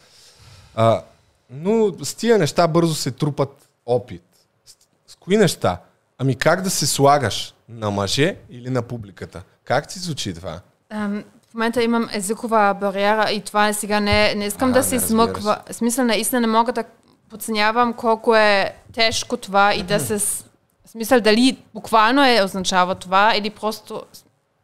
А, 0.74 1.02
но 1.50 2.04
с 2.04 2.14
тия 2.14 2.38
неща 2.38 2.68
бързо 2.68 2.94
се 2.94 3.10
трупат 3.10 3.68
опит. 3.86 4.22
С, 4.66 4.76
с 5.12 5.16
кои 5.16 5.36
неща? 5.36 5.80
Ами 6.18 6.34
как 6.34 6.62
да 6.62 6.70
се 6.70 6.86
слагаш? 6.86 7.54
На 7.68 7.90
мъже 7.90 8.36
или 8.50 8.70
на 8.70 8.82
публиката? 8.82 9.42
Как 9.64 9.88
ти 9.88 9.98
звучи 9.98 10.34
това? 10.34 10.60
Ам, 10.90 11.24
в 11.50 11.54
момента 11.54 11.82
имам 11.82 12.08
езикова 12.12 12.76
бариера 12.80 13.30
и 13.30 13.40
това 13.40 13.68
е 13.68 13.74
сега 13.74 14.00
не, 14.00 14.34
не 14.34 14.46
искам 14.46 14.68
Ага, 14.68 14.78
да 14.78 14.84
се 14.84 15.00
смъква. 15.00 15.58
В 15.70 15.74
смисъл, 15.74 16.04
наистина 16.04 16.40
не 16.40 16.46
мога 16.46 16.72
да 16.72 16.84
подценявам 17.30 17.92
колко 17.92 18.36
е 18.36 18.76
тежко 18.92 19.36
това 19.36 19.74
и 19.74 19.82
да 19.82 20.00
се... 20.00 20.18
В 20.18 20.44
смисъл, 20.86 21.20
дали 21.20 21.58
буквално 21.74 22.24
е 22.26 22.42
означава 22.44 22.94
това 22.94 23.36
или 23.36 23.50
просто... 23.50 24.02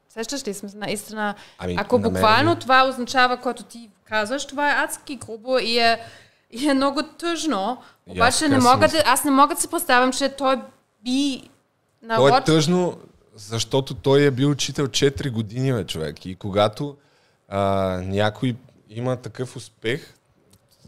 Сещаш 0.09 0.47
ли 0.47 0.55
смисъл, 0.55 0.81
наистина... 0.81 1.35
Ами, 1.59 1.77
ако 1.79 1.99
буквално 1.99 2.57
това 2.57 2.89
означава, 2.89 3.37
което 3.37 3.63
ти 3.63 3.91
казваш, 4.05 4.47
това 4.47 4.71
е 4.71 4.85
адски 4.85 5.17
грубо 5.17 5.59
и 5.59 5.79
е, 5.79 6.01
и 6.51 6.69
е 6.69 6.75
много 6.75 7.03
тъжно. 7.03 7.79
Обаче 8.07 8.49
не 8.49 8.59
мога 8.59 8.89
да, 8.89 9.03
аз 9.07 9.25
не 9.25 9.31
мога 9.31 9.55
да 9.55 9.61
си 9.61 9.69
представям, 9.69 10.13
че 10.13 10.29
той 10.29 10.57
би... 11.05 11.43
То 12.17 12.37
е 12.37 12.45
тъжно, 12.45 12.99
защото 13.37 13.95
той 13.95 14.23
е 14.23 14.31
бил 14.31 14.51
учител 14.51 14.87
4 14.87 15.31
години, 15.31 15.73
бе, 15.73 15.85
човек. 15.85 16.27
И 16.27 16.35
когато 16.35 16.97
а, 17.49 17.61
някой 18.05 18.57
има 18.89 19.17
такъв 19.17 19.57
успех, 19.57 20.15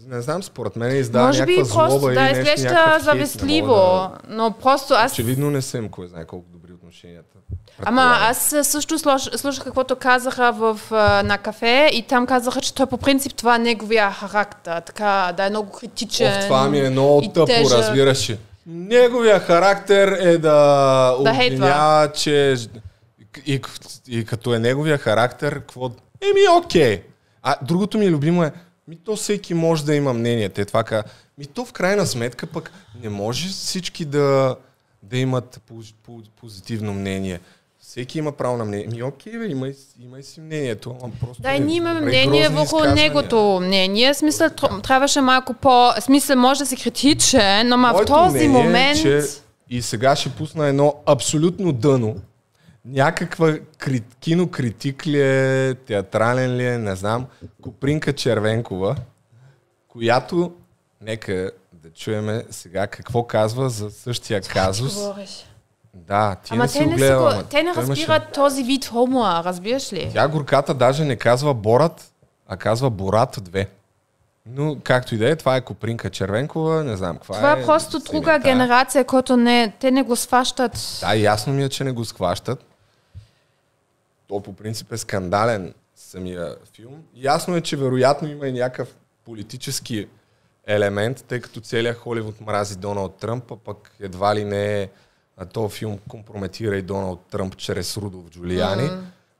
не 0.09 0.21
знам, 0.21 0.43
според 0.43 0.77
мен 0.77 0.97
издава 0.97 1.27
Може 1.27 1.47
би 1.47 1.57
някаква 1.57 1.75
просто 1.75 1.99
злоба 1.99 2.15
да 2.15 2.21
или 2.21 2.39
нещо, 2.39 2.55
изглежда 2.55 2.99
завистливо, 3.03 3.77
мога 3.77 4.11
но 4.29 4.53
просто 4.53 4.89
Да... 4.89 5.01
аз... 5.01 5.13
Очевидно 5.13 5.51
не 5.51 5.63
съм 5.63 5.89
кой 5.89 6.09
знае 6.09 6.25
колко 6.25 6.47
добри 6.53 6.73
отношенията. 6.73 7.39
Ама 7.83 8.17
аз 8.21 8.55
също 8.63 8.99
слуш- 8.99 9.37
слушах 9.37 9.65
каквото 9.65 9.97
казаха 9.97 10.53
в, 10.53 10.81
на 11.25 11.39
кафе 11.39 11.91
и 11.93 12.03
там 12.03 12.27
казаха, 12.27 12.61
че 12.61 12.75
той 12.75 12.87
по 12.87 12.97
принцип 12.97 13.35
това 13.35 13.57
е 13.57 13.59
неговия 13.59 14.11
характер, 14.11 14.83
така 14.87 15.33
да 15.37 15.47
е 15.47 15.51
много 15.51 15.71
критичен. 15.71 16.39
О, 16.39 16.43
това 16.43 16.69
ми 16.69 16.81
е 16.81 16.91
много 16.91 17.23
тъпо, 17.23 17.47
тежък. 17.47 17.79
разбираш. 17.79 18.31
Неговия 18.67 19.41
характер 19.41 20.09
е 20.13 20.39
да 20.39 20.49
Да 21.25 21.35
хейтва. 21.35 21.57
обвинява, 21.57 22.13
че... 22.13 22.57
И, 23.47 23.61
и 24.09 24.25
като 24.25 24.55
е 24.55 24.59
неговия 24.59 24.99
характер, 24.99 25.53
какво... 25.55 25.85
Еми, 26.21 26.59
окей. 26.59 27.03
А 27.43 27.57
другото 27.63 27.99
ми 27.99 28.11
любимо 28.11 28.45
е, 28.45 28.53
ми 28.89 28.97
то 28.97 29.17
всеки 29.17 29.55
може 29.55 29.85
да 29.85 29.95
има 29.95 30.13
мнение. 30.13 30.49
Те 30.49 30.65
това 30.65 30.85
ка... 30.85 31.03
Ми 31.39 31.47
то 31.47 31.65
в 31.65 31.73
крайна 31.73 32.07
сметка 32.07 32.47
пък 32.47 32.73
не 33.03 33.09
може 33.09 33.49
всички 33.49 34.05
да, 34.05 34.57
да 35.03 35.19
имат 35.19 35.61
поз- 35.71 35.95
поз- 36.09 36.31
позитивно 36.41 36.95
мнение. 36.95 37.41
Всеки 37.83 38.19
има 38.19 38.33
право 38.33 38.57
на 38.57 38.65
мнение. 38.65 38.87
Ми 38.87 39.03
окей, 39.03 39.39
бе, 39.39 39.47
имай, 39.47 39.75
имай 40.01 40.23
си 40.23 40.41
мнението. 40.41 40.97
Ама 41.03 41.13
просто 41.21 41.43
Да, 41.43 41.53
не- 41.53 41.59
ние 41.59 41.77
имаме 41.77 42.01
мнение 42.01 42.49
върху 42.49 42.85
негото 42.85 43.61
мнение. 43.63 44.15
Смисъл, 44.15 44.49
тр- 44.49 44.83
трябваше 44.83 45.21
малко 45.21 45.55
по... 45.55 45.91
Смисъл, 46.01 46.37
може 46.37 46.61
да 46.61 46.67
си 46.67 46.77
критичен, 46.77 47.69
но 47.69 47.77
ма 47.77 47.93
в 47.95 48.05
този 48.07 48.45
е, 48.45 48.49
момент... 48.49 49.01
че 49.03 49.23
и 49.71 49.83
сега 49.83 50.17
ще 50.17 50.31
пусна 50.31 50.67
едно 50.67 50.95
абсолютно 51.07 51.73
дъно. 51.73 52.17
някаква 52.85 53.59
кри... 53.79 54.01
кинокритик 54.21 55.07
ли 55.07 55.21
е, 55.21 55.75
театрален 55.75 56.57
ли 56.57 56.67
е, 56.67 56.79
не 56.79 56.97
знам. 56.97 57.27
Копринка 57.63 58.13
Червенкова, 58.13 58.97
която, 59.89 60.53
нека 61.01 61.51
да 61.73 61.91
чуеме 61.91 62.45
сега 62.51 62.87
какво 62.87 63.23
казва 63.23 63.71
за 63.71 63.91
същия 63.91 64.41
казус. 64.41 64.95
Говориш. 64.95 65.45
Да, 65.97 66.35
ти 66.37 66.51
Ама 66.51 66.63
не 66.63 66.69
си 66.69 66.79
те 66.79 66.85
го 66.85 66.91
не, 66.91 66.93
са 66.93 66.99
гледала. 66.99 67.21
го, 67.23 67.29
ама 67.31 67.45
те 67.45 67.63
не 67.63 67.73
той 67.73 67.85
имаше- 67.85 68.03
разбират 68.03 68.33
този 68.33 68.63
вид 68.63 68.85
хумора, 68.85 69.43
разбираш 69.45 69.93
ли? 69.93 70.11
Тя 70.13 70.29
горката 70.29 70.75
даже 70.75 71.05
не 71.05 71.17
казва 71.17 71.55
Борат, 71.55 72.13
а 72.49 72.57
казва 72.57 72.91
Борат 72.91 73.37
2. 73.39 73.67
Но 74.47 74.77
както 74.77 75.15
и 75.15 75.19
да 75.19 75.31
е, 75.31 75.37
това 75.37 75.57
е 75.57 75.61
Копринка 75.61 76.11
Червенкова, 76.11 76.85
не 76.85 76.97
знам 76.97 77.17
каква 77.17 77.35
Това 77.35 77.53
е. 77.53 77.63
е 77.63 77.65
просто 77.65 77.99
друга 78.01 78.25
тая. 78.25 78.39
генерация, 78.41 79.05
която 79.05 79.37
не, 79.37 79.73
те 79.81 79.91
не 79.91 80.03
го 80.03 80.17
сващат. 80.17 80.99
Да, 81.01 81.15
ясно 81.15 81.53
ми 81.53 81.65
е, 81.65 81.69
че 81.69 81.85
не 81.85 81.93
го 81.93 82.05
схващат. 82.05 82.65
То 84.29 84.41
по 84.41 84.53
принцип 84.53 84.93
е 84.93 84.99
скандален 84.99 85.75
самия 85.97 86.57
филм. 86.73 87.03
Ясно 87.15 87.57
е, 87.57 87.61
че 87.61 87.77
вероятно 87.77 88.29
има 88.29 88.47
и 88.47 88.53
някакъв 88.53 88.89
политически 89.25 90.09
елемент, 90.67 91.25
тъй 91.25 91.41
като 91.41 91.61
целият 91.61 91.99
Холивуд 91.99 92.41
мрази 92.41 92.77
Доналд 92.77 93.15
Тръмп, 93.15 93.51
а 93.51 93.57
пък 93.57 93.91
едва 94.01 94.35
ли 94.35 94.45
не 94.45 94.83
е 94.83 94.89
а 95.43 95.47
този 95.47 95.77
филм 95.77 95.99
компрометира 96.09 96.77
и 96.77 96.83
Доналд 96.83 97.21
Тръмп 97.31 97.57
чрез 97.57 97.97
Рудолф 97.97 98.31
Джулиани. 98.31 98.91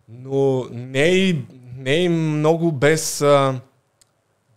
Но 0.09 0.67
не 0.71 1.09
и, 1.09 1.45
не 1.77 1.95
и 1.95 2.09
много 2.09 2.73
без, 2.73 3.23
а, 3.23 3.61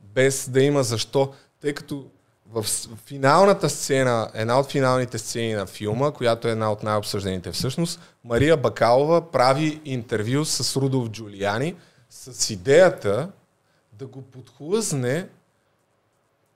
без 0.01 0.49
да 0.49 0.61
има 0.61 0.83
защо, 0.83 1.33
тъй 1.61 1.73
като 1.73 2.05
в 2.51 2.65
финалната 3.05 3.69
сцена, 3.69 4.29
една 4.33 4.59
от 4.59 4.71
финалните 4.71 5.17
сцени 5.17 5.53
на 5.53 5.65
филма, 5.65 6.11
която 6.11 6.47
е 6.47 6.51
една 6.51 6.71
от 6.71 6.83
най-обсъжданите 6.83 7.51
всъщност, 7.51 7.99
Мария 8.23 8.57
Бакалова 8.57 9.31
прави 9.31 9.81
интервю 9.85 10.45
с 10.45 10.75
Рудолф 10.75 11.09
Джулиани 11.09 11.75
с 12.09 12.49
идеята 12.49 13.29
да 13.93 14.07
го 14.07 14.21
подхлъзне 14.21 15.27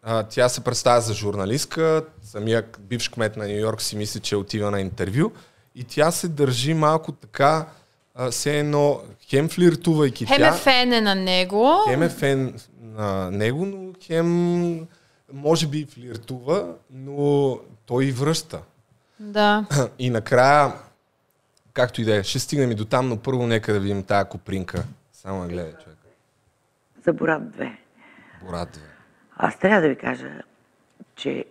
а, 0.03 0.23
тя 0.23 0.49
се 0.49 0.63
представя 0.63 1.01
за 1.01 1.13
журналистка, 1.13 2.05
самия 2.21 2.65
бивш 2.79 3.09
кмет 3.09 3.37
на 3.37 3.47
Нью 3.47 3.59
Йорк 3.59 3.81
си 3.81 3.97
мисли, 3.97 4.19
че 4.19 4.35
отива 4.35 4.71
на 4.71 4.81
интервю 4.81 5.31
и 5.75 5.83
тя 5.83 6.11
се 6.11 6.27
държи 6.27 6.73
малко 6.73 7.11
така, 7.11 7.65
а, 8.15 8.31
все 8.31 8.59
едно, 8.59 9.01
хем 9.29 9.49
флиртувайки 9.49 10.25
Хем 10.25 10.37
тя, 10.37 10.47
е 10.47 10.51
фене 10.57 11.01
на 11.01 11.15
него. 11.15 11.77
хем 11.89 12.03
е 12.03 12.09
фен 12.09 12.59
на 12.81 13.31
него, 13.31 13.65
но 13.65 13.93
хем 14.03 14.87
може 15.33 15.67
би 15.67 15.85
флиртува, 15.85 16.73
но 16.91 17.59
той 17.85 18.05
и 18.05 18.11
връща. 18.11 18.59
Да. 19.19 19.65
И 19.99 20.09
накрая, 20.09 20.73
както 21.73 22.01
и 22.01 22.05
да 22.05 22.15
е, 22.15 22.23
ще 22.23 22.39
стигнем 22.39 22.71
и 22.71 22.75
до 22.75 22.85
там, 22.85 23.09
но 23.09 23.17
първо 23.17 23.47
нека 23.47 23.73
да 23.73 23.79
видим 23.79 24.03
тая 24.03 24.25
копринка. 24.25 24.83
Само 25.13 25.47
гледай, 25.47 25.71
човек. 25.83 25.97
за 27.05 27.13
Борат 27.13 27.41
2. 27.43 27.75
Борат 28.45 28.77
2. 28.77 28.79
Аз 29.41 29.59
трябва 29.59 29.81
да 29.81 29.89
ви 29.89 29.95
кажа, 29.95 30.29
че 31.15 31.45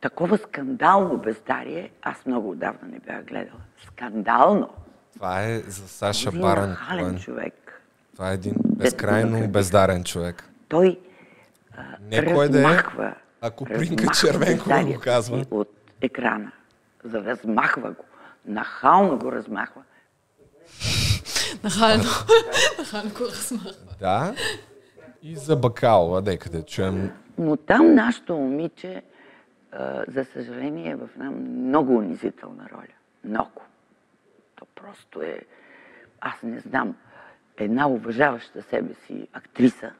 такова 0.00 0.38
скандално 0.38 1.16
бездарие 1.16 1.90
аз 2.02 2.26
много 2.26 2.50
отдавна 2.50 2.80
не 2.82 2.98
бях 2.98 3.24
гледала. 3.24 3.60
Скандално! 3.86 4.68
Това 5.14 5.42
е 5.42 5.58
за 5.58 5.88
Саша 5.88 6.28
Един 6.28 6.40
Баран. 6.40 6.68
нахален 6.70 7.04
Коен. 7.04 7.18
човек. 7.18 7.82
Това 8.14 8.30
е 8.30 8.34
един 8.34 8.54
безкрайно 8.58 9.48
бездарен 9.48 10.04
човек. 10.04 10.44
Той 10.68 10.98
Не 12.00 12.34
кой 12.34 12.48
да 12.48 12.60
е, 12.60 12.62
размахва, 12.62 13.14
а 13.40 13.50
Копринка 13.50 14.02
размахва 14.04 14.28
Червенкова 14.32 14.84
го 14.84 15.00
казва. 15.00 15.44
от 15.50 15.68
екрана. 16.00 16.52
За 17.04 17.24
размахва 17.24 17.90
го. 17.90 18.04
Нахално 18.46 19.18
го 19.18 19.32
размахва. 19.32 19.82
Нахално. 21.64 22.04
Нахално 22.78 23.10
го 23.10 23.24
размахва. 23.24 23.72
Да. 24.00 24.34
И 25.22 25.36
за 25.36 25.56
Бакалова, 25.56 26.22
дека 26.22 26.50
да 26.50 26.62
чуем. 26.62 27.10
Но 27.38 27.56
там 27.56 27.94
нашето 27.94 28.36
момиче, 28.36 29.02
а, 29.72 30.04
за 30.08 30.24
съжаление, 30.24 30.90
е 30.90 30.96
в 30.96 31.08
една 31.14 31.30
много 31.30 31.96
унизителна 31.96 32.68
роля. 32.72 32.94
Много. 33.24 33.62
То 34.54 34.66
просто 34.74 35.22
е... 35.22 35.40
Аз 36.20 36.42
не 36.42 36.60
знам 36.60 36.96
една 37.56 37.88
уважаваща 37.88 38.62
себе 38.62 38.94
си 38.94 39.28
актриса 39.32 39.92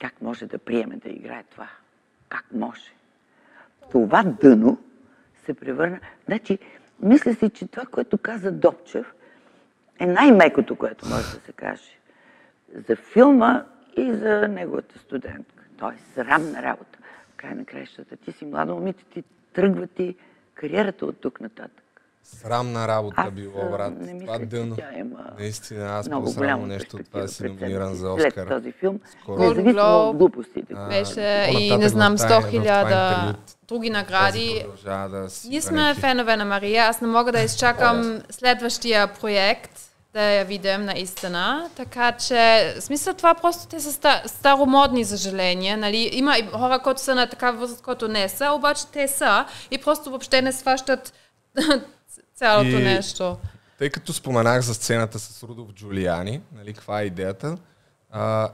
как 0.00 0.22
може 0.22 0.46
да 0.46 0.58
приеме 0.58 0.96
да 0.96 1.08
играе 1.08 1.44
това. 1.50 1.68
Как 2.28 2.44
може? 2.52 2.92
Това 3.90 4.22
дъно 4.22 4.78
се 5.44 5.54
превърна... 5.54 6.00
Значи, 6.26 6.58
мисля 7.00 7.34
си, 7.34 7.50
че 7.50 7.66
това, 7.66 7.86
което 7.86 8.18
каза 8.18 8.52
Добчев, 8.52 9.14
е 9.98 10.06
най-мекото, 10.06 10.76
което 10.76 11.08
може 11.08 11.22
да 11.22 11.40
се 11.46 11.52
каже 11.52 11.98
за 12.88 12.96
филма 12.96 13.64
и 13.96 14.12
за 14.14 14.48
неговата 14.48 14.98
студентка. 14.98 15.62
Той 15.78 15.92
е 15.92 15.98
срамна 16.14 16.62
работа. 16.62 16.98
В 17.32 17.36
край 17.36 17.50
на 17.50 17.64
краищата. 17.64 18.16
Ти 18.16 18.32
си 18.32 18.44
младо 18.44 18.74
момиче, 18.74 19.04
ти 19.04 19.22
тръгва 19.54 19.86
ти 19.86 20.14
кариерата 20.54 21.06
от 21.06 21.20
тук 21.20 21.40
нататък. 21.40 21.82
Срамна 22.24 22.88
работа 22.88 23.14
Аз, 23.18 23.30
било, 23.30 23.70
брат. 23.70 23.92
не 23.92 24.06
Това 24.06 24.12
мисля, 24.14 24.38
че 24.40 24.46
дъно. 24.46 24.76
тя 24.76 24.98
има 24.98 25.18
Наистина, 25.38 25.86
аз 25.88 26.08
много 26.08 26.32
голяма 26.32 26.66
нещо 26.66 26.96
от 26.96 27.06
това 27.06 27.20
да 27.20 27.28
си 27.28 27.44
номиниран 27.44 27.94
за 27.94 28.06
си 28.08 28.20
след 28.20 28.26
Оскар. 28.28 28.48
този 28.48 28.72
филм. 28.72 29.00
Скоро. 29.12 29.38
Независимо 29.40 29.80
от 30.00 30.16
глупостите. 30.16 30.74
А, 30.76 30.88
Беше 30.88 31.46
и 31.50 31.76
не 31.76 31.88
знам 31.88 32.12
в 32.12 32.18
тая- 32.18 32.30
100 32.30 32.36
в 32.36 32.50
това 32.50 32.50
хиляда 32.52 33.34
други 33.68 33.90
награди. 33.90 34.64
да 34.84 35.28
Ние 35.48 35.60
сме 35.60 35.94
фенове 35.94 36.36
на 36.36 36.44
Мария. 36.44 36.84
Аз 36.84 37.00
не 37.00 37.08
мога 37.08 37.32
да 37.32 37.40
изчакам 37.42 38.22
следващия 38.30 39.08
проект 39.10 39.80
да 40.16 40.22
я 40.22 40.44
видим 40.44 40.84
наистина. 40.84 41.70
Така 41.76 42.12
че, 42.12 42.34
в 42.78 42.82
смисъл 42.82 43.14
това 43.14 43.34
просто 43.34 43.66
те 43.66 43.80
са 43.80 43.92
ста- 43.92 44.26
старомодни, 44.26 45.04
за 45.04 45.18
съжаление. 45.18 45.76
Нали? 45.76 46.10
Има 46.12 46.38
и 46.38 46.46
хора, 46.46 46.78
които 46.78 47.00
са 47.00 47.14
на 47.14 47.26
такава 47.28 47.58
възраст, 47.58 47.82
които 47.82 48.08
не 48.08 48.28
са, 48.28 48.52
обаче 48.52 48.86
те 48.86 49.08
са 49.08 49.46
и 49.70 49.78
просто 49.78 50.10
въобще 50.10 50.42
не 50.42 50.52
сващат 50.52 51.12
цялото 52.34 52.68
И- 52.68 52.84
нещо. 52.84 53.36
Тъй 53.78 53.90
като 53.90 54.12
споменах 54.12 54.60
за 54.60 54.74
сцената 54.74 55.18
с 55.18 55.42
Рудolf 55.42 55.74
Джулиани, 55.74 56.40
нали, 56.52 56.72
каква 56.74 57.00
е 57.00 57.04
идеята, 57.04 57.56
а, 58.10 58.50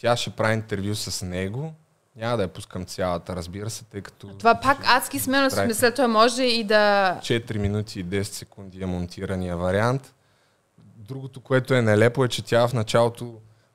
тя 0.00 0.16
ще 0.16 0.30
прави 0.30 0.54
интервю 0.54 0.94
с 0.94 1.26
него. 1.26 1.72
Няма 2.16 2.36
да 2.36 2.42
я 2.42 2.48
пускам 2.48 2.84
цялата, 2.84 3.36
разбира 3.36 3.70
се, 3.70 3.84
тъй 3.84 4.00
като 4.00 4.26
Това 4.28 4.54
пак 4.54 4.78
адски 4.86 5.18
смело, 5.18 5.50
в 5.50 5.52
смисъл, 5.52 5.90
той 5.90 6.06
може 6.06 6.42
и 6.42 6.64
да... 6.64 7.16
4 7.20 7.56
минути 7.58 8.00
и 8.00 8.04
10 8.04 8.22
секунди 8.22 8.82
е 8.82 8.86
монтирания 8.86 9.56
вариант. 9.56 10.14
Другото, 11.08 11.40
което 11.40 11.74
е 11.74 11.82
нелепо 11.82 12.24
е, 12.24 12.28
че 12.28 12.44
тя 12.44 12.68
в 12.68 12.72
началото 12.72 13.24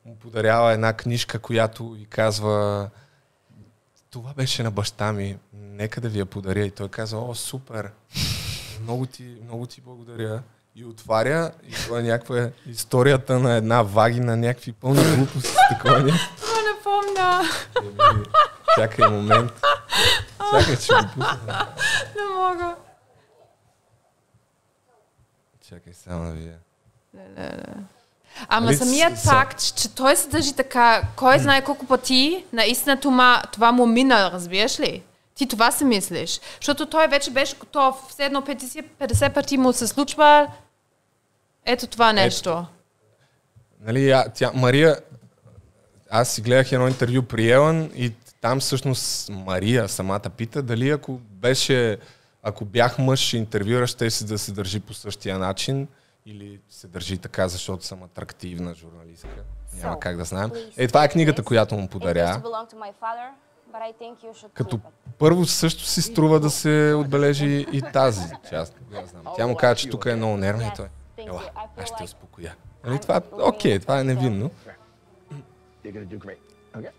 му 0.05 0.15
подарява 0.15 0.73
една 0.73 0.93
книжка, 0.93 1.39
която 1.39 1.95
и 1.99 2.05
казва 2.05 2.89
това 4.09 4.33
беше 4.33 4.63
на 4.63 4.71
баща 4.71 5.13
ми, 5.13 5.37
нека 5.53 6.01
да 6.01 6.09
ви 6.09 6.19
я 6.19 6.25
подаря. 6.25 6.65
И 6.65 6.71
той 6.71 6.89
казва, 6.89 7.29
о, 7.29 7.35
супер, 7.35 7.91
много 8.81 9.05
ти, 9.05 9.37
много 9.43 9.65
ти 9.65 9.81
благодаря. 9.81 10.43
И 10.75 10.85
отваря, 10.85 11.51
и 11.67 11.71
това 11.71 11.99
е 11.99 12.03
някаква 12.03 12.49
историята 12.65 13.39
на 13.39 13.53
една 13.53 13.81
вагина, 13.81 14.35
някакви 14.35 14.73
пълни 14.73 15.15
глупости. 15.15 15.55
Такова. 15.69 15.99
Това 16.37 16.57
не 16.61 16.83
помня. 16.83 17.41
Еми, 17.77 18.25
Чакай 18.75 19.09
момент. 19.09 19.51
Чакай, 20.51 20.77
че 20.77 20.93
го 20.93 21.07
пусна. 21.13 21.67
Не 22.15 22.35
мога. 22.35 22.75
Чакай 25.69 25.93
само 25.93 26.25
да 26.25 26.31
видя. 26.31 26.57
Ама 28.47 28.65
Нали, 28.65 28.77
самият 28.77 29.19
с- 29.19 29.23
факт, 29.23 29.75
че 29.75 29.89
той 29.89 30.15
се 30.15 30.27
държи 30.29 30.53
така, 30.53 31.01
кой 31.15 31.39
знае 31.39 31.63
колко 31.63 31.85
пъти, 31.85 32.45
наистина 32.53 32.99
това, 32.99 33.43
това 33.51 33.71
му 33.71 33.85
мина, 33.85 34.31
разбираш 34.31 34.79
ли? 34.79 35.03
Ти 35.35 35.47
това 35.47 35.71
си 35.71 35.85
мислиш. 35.85 36.39
Защото 36.55 36.85
той 36.85 37.07
вече 37.07 37.31
беше 37.31 37.55
готов. 37.55 38.05
Все 38.09 38.25
едно 38.25 38.41
50, 38.41 38.85
50 38.99 39.33
пъти 39.33 39.57
му 39.57 39.73
се 39.73 39.87
случва 39.87 40.47
ето 41.65 41.87
това 41.87 42.13
нещо. 42.13 42.65
Нали, 43.81 44.11
а, 44.11 44.25
тя, 44.29 44.51
Мария, 44.53 44.97
аз 46.11 46.29
си 46.29 46.41
гледах 46.41 46.71
едно 46.71 46.87
интервю 46.87 47.21
при 47.23 47.51
Елън 47.51 47.89
и 47.95 48.11
там 48.41 48.59
всъщност 48.59 49.29
Мария 49.29 49.89
самата 49.89 50.29
пита 50.37 50.61
дали 50.61 50.89
ако 50.89 51.11
беше, 51.13 51.97
ако 52.43 52.65
бях 52.65 52.99
мъж, 52.99 53.19
ще 53.19 53.37
интервюираш, 53.37 53.89
ще 53.89 54.09
си 54.09 54.25
да 54.25 54.37
се 54.37 54.51
държи 54.51 54.79
по 54.79 54.93
същия 54.93 55.39
начин 55.39 55.87
или 56.25 56.59
се 56.69 56.87
държи 56.87 57.17
така, 57.17 57.47
защото 57.47 57.85
съм 57.85 58.03
атрактивна 58.03 58.75
журналистка. 58.75 59.29
Няма 59.73 59.99
как 59.99 60.17
да 60.17 60.23
знаем. 60.23 60.51
Е, 60.77 60.87
това 60.87 61.03
е 61.03 61.09
книгата, 61.09 61.43
която 61.43 61.75
му 61.75 61.87
подаря. 61.87 62.41
Като 64.53 64.79
първо 65.17 65.45
също 65.45 65.83
си 65.83 66.01
струва 66.01 66.39
да 66.39 66.49
се 66.49 66.93
отбележи 66.97 67.65
и 67.71 67.81
тази 67.93 68.23
част. 68.49 68.75
Знам. 69.05 69.23
Тя 69.35 69.47
му 69.47 69.55
каза, 69.55 69.75
че 69.75 69.89
тук 69.89 70.05
е 70.05 70.15
много 70.15 70.37
нервна 70.37 70.63
и 70.63 70.71
той. 70.75 70.87
Ела, 71.17 71.41
аз 71.77 71.87
ще 71.87 72.03
успокоя. 72.03 72.55
Нали, 72.85 72.99
това, 72.99 73.21
окей, 73.33 73.79
това 73.79 73.99
е 73.99 74.03
невинно. 74.03 74.51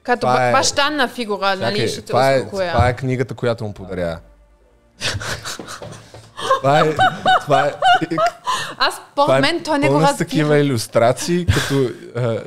Като 0.02 0.26
е- 0.26 0.30
ба- 0.30 0.52
бащанна 0.52 1.08
фигура, 1.08 1.56
нали, 1.56 1.88
ще 1.88 2.02
те 2.02 2.12
е, 2.12 2.38
успокоя. 2.38 2.72
това 2.72 2.88
е 2.88 2.96
книгата, 2.96 3.34
която 3.34 3.64
му 3.64 3.74
подаря. 3.74 4.20
Това 6.60 6.80
е, 6.80 6.94
това 7.44 7.66
е, 7.66 7.72
Аз, 8.78 9.00
Това 9.10 9.24
според 9.24 9.38
е 9.38 9.40
мен, 9.40 9.62
той 9.64 9.78
не 9.78 9.88
го 9.88 10.00
разбира. 10.00 10.16
такива 10.16 10.58
иллюстрации, 10.58 11.46
като 11.46 11.90
а, 12.16 12.38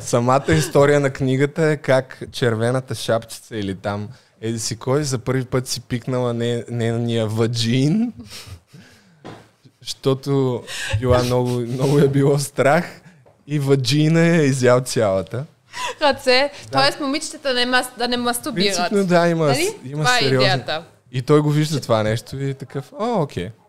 самата 0.00 0.44
история 0.48 1.00
на 1.00 1.10
книгата 1.10 1.62
е 1.64 1.76
как 1.76 2.22
червената 2.32 2.94
шапчица 2.94 3.56
или 3.56 3.74
там 3.74 4.08
еди 4.40 4.58
си 4.58 4.76
кой 4.76 5.04
за 5.04 5.18
първи 5.18 5.44
път 5.44 5.68
си 5.68 5.80
пикнала 5.80 6.34
не, 6.34 6.64
нейния 6.70 7.26
ваджин, 7.26 8.12
защото 9.82 10.62
била 11.00 11.22
много, 11.22 11.50
много 11.50 11.98
е 11.98 12.08
било 12.08 12.38
страх 12.38 13.00
и 13.46 13.58
ваджина 13.58 14.20
е 14.20 14.42
изял 14.44 14.80
цялата. 14.80 15.44
Ръце, 16.02 16.50
т.е. 16.70 17.02
момичетата 17.02 17.54
не 17.54 17.66
мас, 17.66 17.90
да 17.98 18.08
не 18.08 18.16
мастурбират. 18.16 18.76
Принципно 18.76 19.04
да, 19.04 19.28
има, 19.28 19.46
Нали? 19.46 19.76
има 19.84 20.04
Това 20.04 20.16
е 20.18 20.20
сериозен... 20.20 20.40
идеята. 20.50 20.82
И 21.12 21.22
той 21.22 21.40
го 21.40 21.50
вижда 21.50 21.80
това 21.80 22.02
нещо 22.02 22.36
и 22.36 22.50
е 22.50 22.54
такъв, 22.54 22.92
о, 22.92 23.22
окей. 23.22 23.50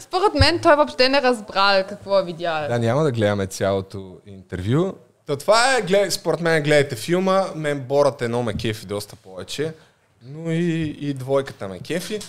Според 0.00 0.34
мен 0.34 0.60
той 0.60 0.76
въобще 0.76 1.08
не 1.08 1.22
разбрал 1.22 1.84
какво 1.88 2.18
е 2.18 2.24
видял. 2.24 2.68
Да, 2.68 2.78
няма 2.78 3.02
да 3.02 3.12
гледаме 3.12 3.46
цялото 3.46 4.18
интервю. 4.26 4.92
Та 5.26 5.36
това 5.36 5.76
е, 5.76 5.82
глед, 5.82 6.12
според 6.12 6.40
мен 6.40 6.62
гледайте 6.62 6.96
филма, 6.96 7.46
мен 7.54 7.80
Борът 7.80 8.22
едно 8.22 8.42
ме 8.42 8.54
кефи 8.54 8.86
доста 8.86 9.16
повече, 9.16 9.74
но 10.22 10.50
и, 10.50 10.96
и 11.00 11.14
двойката 11.14 11.68
ме 11.68 11.80
кефи. 11.80 12.20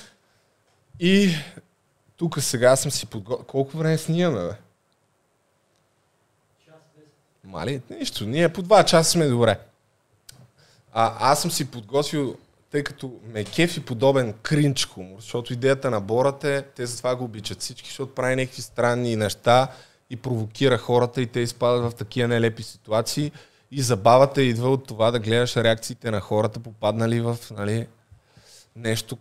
И 1.00 1.36
тук 2.18 2.42
сега 2.42 2.76
съм 2.76 2.92
си 2.92 3.06
подготвил... 3.06 3.46
Колко 3.46 3.78
време 3.78 3.98
снимаме, 3.98 4.48
бе? 4.48 4.54
Мали? 7.44 7.82
Нищо, 7.90 8.26
ние 8.26 8.50
по 8.50 8.62
два 8.62 8.86
часа 8.86 9.12
сме 9.12 9.28
добре. 9.28 9.60
А, 10.94 11.32
аз 11.32 11.42
съм 11.42 11.52
си 11.52 11.72
подготвил, 11.72 12.38
тъй 12.72 12.84
като 12.84 13.20
ме 13.34 13.44
кефи 13.44 13.80
подобен 13.80 14.34
кринч 14.42 14.88
хумор, 14.88 15.20
защото 15.20 15.54
идеята 15.54 15.92
на 15.92 16.02
Борът 16.02 16.44
е, 16.44 16.62
те 16.62 16.86
затова 16.86 17.16
го 17.16 17.24
обичат 17.24 17.62
всички, 17.62 17.90
защото 17.90 18.16
прави 18.16 18.36
някакви 18.36 18.62
странни 18.62 19.16
неща 19.16 19.68
и 20.10 20.16
провокира 20.16 20.78
хората 20.78 21.22
и 21.22 21.28
те 21.28 21.40
изпадат 21.40 21.92
в 21.92 21.96
такива 21.96 22.28
нелепи 22.28 22.64
ситуации 22.64 23.32
и 23.72 23.82
забавата 23.82 24.42
идва 24.42 24.70
от 24.70 24.88
това 24.88 25.12
да 25.12 25.20
гледаш 25.20 25.58
реакциите 25.58 26.12
на 26.12 26.20
хората, 26.20 26.60
попаднали 26.60 27.22
в 27.22 27.38
нали, 27.58 27.88
нещо, 28.76 29.18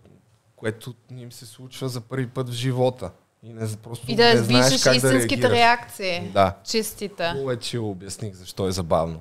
което 0.56 0.94
им 1.10 1.32
се 1.32 1.46
случва 1.46 1.88
за 1.88 2.00
първи 2.00 2.26
път 2.26 2.48
в 2.48 2.52
живота. 2.52 3.10
И, 3.42 3.52
не, 3.52 3.76
просто 3.76 4.12
И 4.12 4.16
да 4.16 4.34
не 4.34 4.36
знаеш 4.36 4.82
как 4.82 4.96
истинските 4.96 5.40
да 5.40 5.50
реагираш. 5.50 5.58
реакции. 5.58 6.30
Да. 6.32 6.56
Чистите. 6.64 7.32
Повече 7.34 7.78
обясних 7.78 8.34
защо 8.34 8.68
е 8.68 8.72
забавно. 8.72 9.20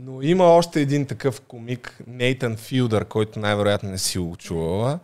Но 0.00 0.22
има 0.22 0.44
още 0.44 0.80
един 0.80 1.06
такъв 1.06 1.40
комик, 1.40 1.98
Нейтан 2.06 2.56
Филдър, 2.56 3.04
който 3.04 3.38
най-вероятно 3.38 3.90
не 3.90 3.98
си 3.98 4.18
го 4.18 4.36
чувала, 4.36 4.98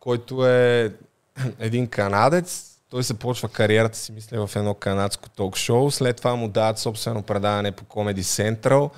който 0.00 0.46
е 0.46 0.92
един 1.58 1.88
канадец. 1.88 2.72
Той 2.90 3.02
започва 3.02 3.48
кариерата 3.48 3.98
си, 3.98 4.12
мисля, 4.12 4.46
в 4.46 4.56
едно 4.56 4.74
канадско 4.74 5.28
ток-шоу. 5.28 5.90
След 5.90 6.16
това 6.16 6.36
му 6.36 6.48
дават 6.48 6.78
собствено 6.78 7.22
предаване 7.22 7.72
по 7.72 7.84
Comedy 7.84 8.20
Central. 8.20 8.90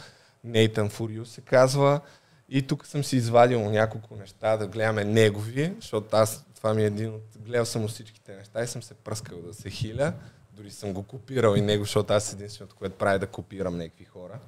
Нейтан 0.44 0.88
Фурио 0.88 1.26
се 1.26 1.40
казва. 1.40 2.00
И 2.48 2.62
тук 2.62 2.86
съм 2.86 3.04
си 3.04 3.16
извадил 3.16 3.70
няколко 3.70 4.16
неща 4.16 4.56
да 4.56 4.66
гледаме 4.66 5.04
негови, 5.04 5.72
защото 5.80 6.16
аз 6.16 6.44
това 6.54 6.74
ми 6.74 6.82
е 6.82 6.86
един 6.86 7.14
от... 7.14 7.22
Гледал 7.38 7.64
съм 7.64 7.88
всичките 7.88 8.36
неща 8.36 8.62
и 8.62 8.66
съм 8.66 8.82
се 8.82 8.94
пръскал 8.94 9.42
да 9.42 9.54
се 9.54 9.70
хиля. 9.70 10.12
Дори 10.52 10.70
съм 10.70 10.92
го 10.92 11.02
копирал 11.02 11.54
и 11.56 11.60
него, 11.60 11.84
защото 11.84 12.12
аз 12.12 12.32
единственото, 12.32 12.76
което 12.76 12.98
прави 12.98 13.16
е 13.16 13.18
да 13.18 13.26
копирам 13.26 13.78
някакви 13.78 14.04
хора. 14.04 14.38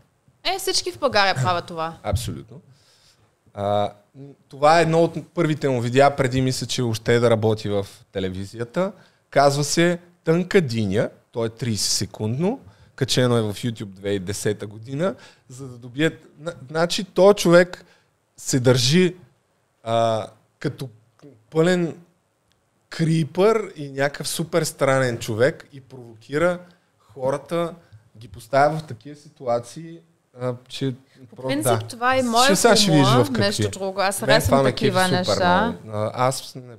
Е, 0.45 0.59
всички 0.59 0.93
в 0.93 0.99
България 0.99 1.35
правят 1.35 1.67
това. 1.67 1.99
Абсолютно. 2.03 2.61
А, 3.55 3.93
това 4.49 4.79
е 4.79 4.83
едно 4.83 5.03
от 5.03 5.29
първите 5.35 5.69
му 5.69 5.81
видеа, 5.81 6.17
преди 6.17 6.43
мисля, 6.43 6.67
че 6.67 6.83
още 6.83 7.15
е 7.15 7.21
да 7.21 7.31
работи 7.31 7.69
в 7.69 7.87
телевизията. 8.13 8.93
Казва 9.31 9.65
се 9.65 9.99
Тънка 10.25 10.61
диня, 10.61 11.11
то 11.33 11.45
е 11.45 11.51
30 11.51 11.75
секундно, 11.75 12.61
качено 12.95 13.37
е 13.37 13.43
в 13.43 13.55
YouTube 13.55 13.85
2010 13.85 14.67
година, 14.67 15.15
за 15.49 15.69
да 15.69 15.79
добият... 15.79 16.15
на- 16.39 16.55
Значи, 16.71 17.05
то 17.05 17.35
човек 17.35 17.85
се 18.37 18.61
държи 18.61 19.17
а, 19.83 20.27
като 20.59 20.89
пълен 21.51 21.97
крипър 22.89 23.73
и 23.77 23.91
някакъв 23.91 24.29
супер 24.29 24.63
странен 24.63 25.19
човек 25.19 25.69
и 25.73 25.81
провокира 25.81 26.61
хората, 26.99 27.75
ги 28.17 28.29
поставя 28.29 28.79
в 28.79 28.87
такива 28.87 29.17
ситуации, 29.17 30.01
а, 30.41 30.55
че 30.69 30.95
По 31.37 31.49
принцип, 31.49 31.89
това 31.89 32.17
е 32.17 32.23
моят 32.23 32.45
Ще 32.45 32.57
сега 32.57 32.77
ще 32.77 32.91
хумор, 32.91 33.07
в 33.07 33.25
какви. 33.25 33.41
между 33.41 33.71
друго. 33.71 34.01
Аз 34.01 34.21
харесвам 34.21 34.65
такива 34.65 35.05
супер 35.05 35.19
неща. 35.19 35.75
много. 35.85 36.11
Аз 36.15 36.55
не, 36.55 36.63
не 36.63 36.75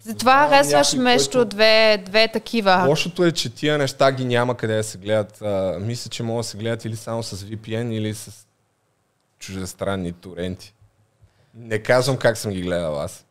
Затова 0.00 0.48
харесваш 0.48 0.92
между 0.94 1.30
който- 1.30 1.44
две, 1.46 2.02
две 2.06 2.28
такива. 2.28 2.84
Лошото 2.88 3.24
е, 3.24 3.32
че 3.32 3.50
тия 3.50 3.78
неща 3.78 4.12
ги 4.12 4.24
няма 4.24 4.56
къде 4.56 4.76
да 4.76 4.84
се 4.84 4.98
гледат. 4.98 5.42
А, 5.42 5.76
мисля, 5.80 6.10
че 6.10 6.22
могат 6.22 6.40
да 6.40 6.48
се 6.48 6.56
гледат 6.56 6.84
или 6.84 6.96
само 6.96 7.22
с 7.22 7.36
VPN, 7.36 7.92
или 7.92 8.14
с 8.14 8.46
чуждестранни 9.38 10.12
торенти. 10.12 10.74
Не 11.54 11.78
казвам 11.78 12.16
как 12.16 12.38
съм 12.38 12.52
ги 12.52 12.62
гледал 12.62 13.00
аз. 13.00 13.24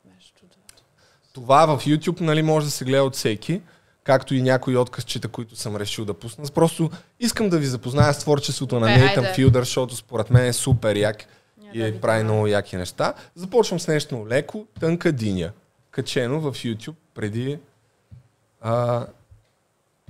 Това 1.33 1.65
в 1.67 1.77
YouTube 1.77 2.21
нали, 2.21 2.41
може 2.41 2.65
да 2.65 2.71
се 2.71 2.85
гледа 2.85 3.03
от 3.03 3.15
всеки, 3.15 3.61
както 4.03 4.35
и 4.35 4.41
някои 4.41 4.77
откъсчета, 4.77 5.27
които 5.27 5.55
съм 5.55 5.75
решил 5.75 6.05
да 6.05 6.13
пусна. 6.13 6.45
Просто 6.53 6.91
искам 7.19 7.49
да 7.49 7.59
ви 7.59 7.65
запозная 7.65 8.13
с 8.13 8.19
творчеството 8.19 8.79
на 8.79 8.97
Нейтан. 8.97 9.25
Филдър, 9.35 9.61
защото 9.61 9.95
според 9.95 10.29
мен 10.29 10.45
е 10.45 10.53
супер 10.53 10.95
як 10.95 11.25
и 11.73 11.79
да 11.79 11.87
е 11.87 11.91
ви 11.91 12.01
прави 12.01 12.23
много 12.23 12.47
яки 12.47 12.77
неща. 12.77 13.13
Започвам 13.35 13.79
с 13.79 13.87
нещо 13.87 14.27
леко, 14.29 14.67
тънка 14.79 15.11
диня, 15.11 15.51
качено 15.91 16.39
в 16.39 16.53
YouTube 16.53 16.95
преди 17.13 17.59
а, 18.61 19.07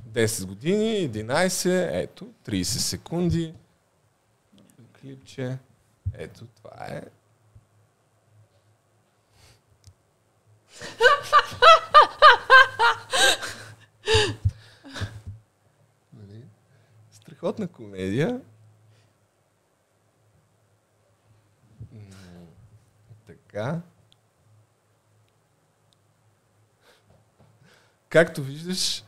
10 0.10 0.46
години, 0.46 1.10
11, 1.10 1.90
ето, 1.92 2.28
30 2.48 2.64
секунди. 2.64 3.54
Клипче. 5.02 5.58
Ето, 6.18 6.46
това 6.56 6.86
е. 6.88 7.02
Нали? 16.14 16.44
Страхотна 17.12 17.68
комедия. 17.68 18.40
Така. 23.28 23.82
Както 28.10 28.42
виждаш, 28.44 29.04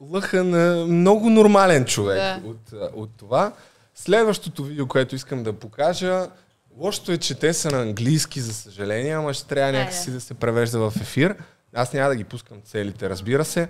лъха 0.00 0.44
на 0.44 0.86
много 0.86 1.30
нормален 1.30 1.84
човек 1.84 2.16
Да. 2.16 2.40
от, 2.48 2.72
от 2.94 3.10
това. 3.16 3.52
Следващото 3.94 4.64
видео, 4.64 4.88
което 4.88 5.14
искам 5.14 5.42
да 5.42 5.52
покажа, 5.52 6.30
лошото 6.76 7.12
е, 7.12 7.18
че 7.18 7.34
те 7.34 7.54
са 7.54 7.70
на 7.70 7.82
английски, 7.82 8.40
за 8.40 8.54
съжаление, 8.54 9.12
ама 9.12 9.34
ще 9.34 9.46
трябва 9.48 9.72
някакси 9.72 10.10
да 10.10 10.20
се 10.20 10.34
превежда 10.34 10.90
в 10.90 10.96
ефир. 11.00 11.36
Аз 11.74 11.92
няма 11.92 12.08
да 12.08 12.16
ги 12.16 12.24
пускам 12.24 12.60
целите, 12.64 13.10
разбира 13.10 13.44
се. 13.44 13.68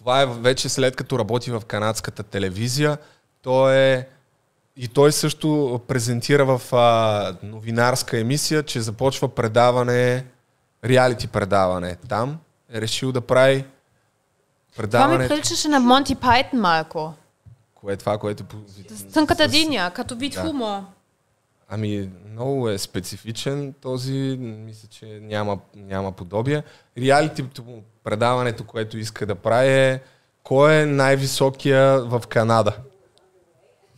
Това 0.00 0.22
е 0.22 0.26
вече 0.26 0.68
след 0.68 0.96
като 0.96 1.18
работи 1.18 1.50
в 1.50 1.62
канадската 1.66 2.22
телевизия. 2.22 2.98
Той 3.42 3.76
е 3.76 4.06
и 4.76 4.88
той 4.88 5.12
също 5.12 5.80
презентира 5.88 6.58
в 6.58 6.74
а, 6.74 7.36
новинарска 7.42 8.18
емисия, 8.18 8.62
че 8.62 8.80
започва 8.80 9.28
предаване, 9.28 10.26
реалити 10.84 11.26
предаване. 11.28 11.96
Там 12.08 12.38
е 12.72 12.80
решил 12.80 13.12
да 13.12 13.20
прави 13.20 13.54
Това 13.58 13.68
ми 13.68 14.76
предаване. 14.76 15.28
приличаше 15.28 15.68
на 15.68 15.80
Монти 15.80 16.14
Пайтън 16.14 16.60
малко. 16.60 17.14
Кое 17.74 17.92
е 17.92 17.96
това, 17.96 18.18
което... 18.18 18.44
С 18.90 19.04
тънката 19.04 19.48
диня, 19.48 19.90
като 19.94 20.16
вид 20.16 20.32
Да. 20.32 20.40
хумор. 20.42 20.80
Ами, 21.72 22.10
много 22.32 22.68
е 22.68 22.78
специфичен 22.78 23.74
този, 23.80 24.36
мисля, 24.40 24.88
че 24.88 25.06
няма, 25.06 25.58
няма 25.74 26.12
подобие. 26.12 26.62
Реалитито 26.98 27.64
му, 27.64 27.82
предаването, 28.04 28.64
което 28.64 28.98
иска 28.98 29.26
да 29.26 29.34
прави 29.34 29.68
е 29.68 30.02
кой 30.42 30.74
е 30.74 30.86
най-високия 30.86 32.00
в 32.00 32.22
Канада. 32.28 32.76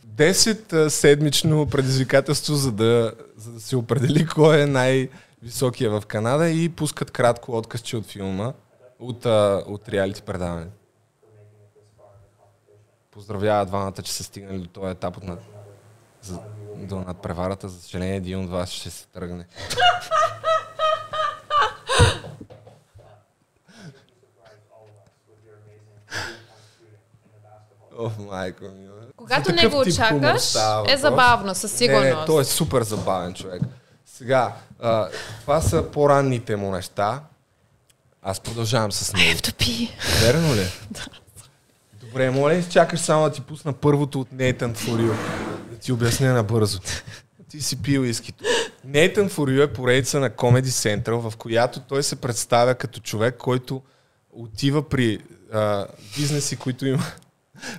10 0.07 0.73
а, 0.73 0.89
седмично 0.89 1.67
предизвикателство, 1.67 2.55
за 2.55 2.71
да, 2.71 3.13
за 3.37 3.51
да 3.51 3.59
се 3.59 3.75
определи 3.75 4.27
кой 4.27 4.61
е 4.61 4.65
най-високия 4.65 5.89
в 5.89 6.03
Канада 6.07 6.49
и 6.49 6.69
пускат 6.69 7.11
кратко 7.11 7.57
откъсче 7.57 7.97
от 7.97 8.05
филма, 8.05 8.53
от, 8.99 9.25
от 9.67 9.89
реалити 9.89 10.21
предаване. 10.21 10.67
Поздравява 13.11 13.65
двамата, 13.65 14.01
че 14.03 14.13
са 14.13 14.23
стигнали 14.23 14.57
до 14.57 14.67
този 14.67 14.91
етап 14.91 15.17
от 15.17 15.23
за, 16.21 16.39
до 16.77 16.99
надпреварата. 16.99 17.69
За 17.69 17.81
съжаление, 17.81 18.15
един 18.15 18.43
от 18.43 18.49
вас 18.49 18.69
ще 18.69 18.89
се 18.89 19.07
тръгне. 19.07 19.45
О, 27.99 28.11
майко 28.19 28.63
ми. 28.63 28.87
Когато 29.15 29.51
не 29.51 29.67
го 29.67 29.83
става 30.39 30.91
е 30.91 30.97
забавно, 30.97 31.55
със 31.55 31.79
Не, 31.79 31.87
не, 31.87 31.93
сигурност. 31.93 32.25
той 32.25 32.41
е 32.41 32.45
супер 32.45 32.83
забавен 32.83 33.33
човек. 33.33 33.61
Сега, 34.05 34.53
а, 34.79 35.09
това 35.41 35.61
са 35.61 35.91
по-ранните 35.91 36.55
му 36.55 36.71
неща. 36.71 37.21
Аз 38.23 38.39
продължавам 38.39 38.91
с 38.91 39.13
него. 39.13 39.39
Тъпи. 39.41 39.95
Верно 40.21 40.55
ли? 40.55 40.67
Добре, 42.01 42.29
моля, 42.29 42.53
изчакаш 42.53 42.99
само 42.99 43.23
да 43.23 43.31
ти 43.31 43.41
пусна 43.41 43.73
първото 43.73 44.21
от 44.21 44.31
Нейтан 44.31 44.73
Фурио. 44.73 45.13
Ти 45.83 45.91
обясня 45.91 46.33
набързо. 46.33 46.79
Ти 47.49 47.61
си 47.61 47.81
пил 47.81 48.05
искито. 48.05 48.43
Нейтан 48.85 49.29
Фурио 49.29 49.63
е 49.63 49.73
поредица 49.73 50.19
на 50.19 50.29
Comedy 50.29 50.65
Central, 50.65 51.29
в 51.29 51.37
която 51.37 51.79
той 51.79 52.03
се 52.03 52.15
представя 52.15 52.75
като 52.75 52.99
човек, 52.99 53.37
който 53.37 53.81
отива 54.31 54.89
при 54.89 55.19
а, 55.53 55.87
бизнеси, 56.17 56.55
които, 56.55 56.85
има, 56.85 57.03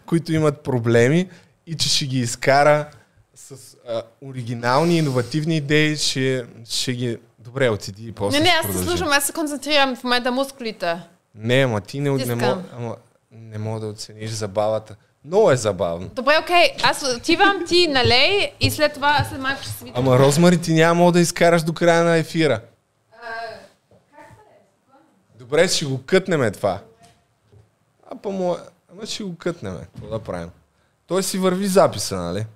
които 0.06 0.32
имат 0.32 0.60
проблеми 0.60 1.28
и 1.66 1.74
че 1.74 1.88
ще 1.88 2.06
ги 2.06 2.18
изкара 2.18 2.90
с 3.34 3.76
а, 3.88 4.02
оригинални, 4.22 4.98
иновативни 4.98 5.56
идеи, 5.56 5.96
ще, 5.96 6.46
ще 6.68 6.92
ги... 6.92 7.18
Добре, 7.38 7.68
отиди 7.68 8.06
и 8.06 8.12
после 8.12 8.38
Не, 8.38 8.44
не, 8.44 8.50
аз 8.64 8.76
се 8.76 8.84
слушам, 8.84 9.08
аз 9.08 9.26
се 9.26 9.32
концентрирам 9.32 9.96
в 9.96 10.04
момента 10.04 10.32
мускулите. 10.32 11.00
Не, 11.34 11.64
ама 11.64 11.80
ти 11.80 12.00
не, 12.00 12.10
не, 12.10 12.34
мога, 12.34 12.62
ама, 12.76 12.96
не 13.32 13.58
мога 13.58 13.80
да 13.80 13.86
оцениш 13.86 14.30
забавата. 14.30 14.96
Много 15.24 15.50
е 15.50 15.56
забавно. 15.56 16.08
Добре, 16.08 16.38
окей, 16.42 16.76
аз 16.82 17.02
отивам, 17.16 17.64
ти 17.68 17.88
налей 17.88 18.52
и 18.60 18.70
след 18.70 18.94
това 18.94 19.26
след 19.30 19.40
малко 19.40 19.62
ще 19.62 19.70
се 19.70 19.84
видим. 19.84 19.94
Ама 19.96 20.18
Розмари 20.18 20.60
ти 20.60 20.74
няма 20.74 21.12
да 21.12 21.20
изкараш 21.20 21.62
до 21.62 21.72
края 21.72 22.04
на 22.04 22.16
ефира. 22.16 22.60
Добре, 25.38 25.68
ще 25.68 25.84
го 25.84 26.02
кътнеме 26.06 26.50
това. 26.50 26.80
А 28.10 28.16
па 28.16 28.30
му... 28.30 28.56
Ама 28.92 29.06
ще 29.06 29.24
го 29.24 29.36
кътнеме. 29.36 29.80
Какво 29.80 30.06
да 30.06 30.18
правим? 30.18 30.50
Той 31.06 31.22
си 31.22 31.38
върви 31.38 31.66
записа, 31.66 32.16
нали? 32.16 32.46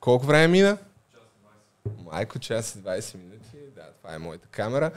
Колко 0.00 0.26
време 0.26 0.48
мина? 0.48 0.76
Майко, 2.12 2.38
час 2.38 2.74
и 2.74 2.78
20 2.78 3.16
минути. 3.16 3.56
Да, 3.74 3.82
това 4.02 4.14
е 4.14 4.18
моята 4.18 4.48
камера. 4.50 4.90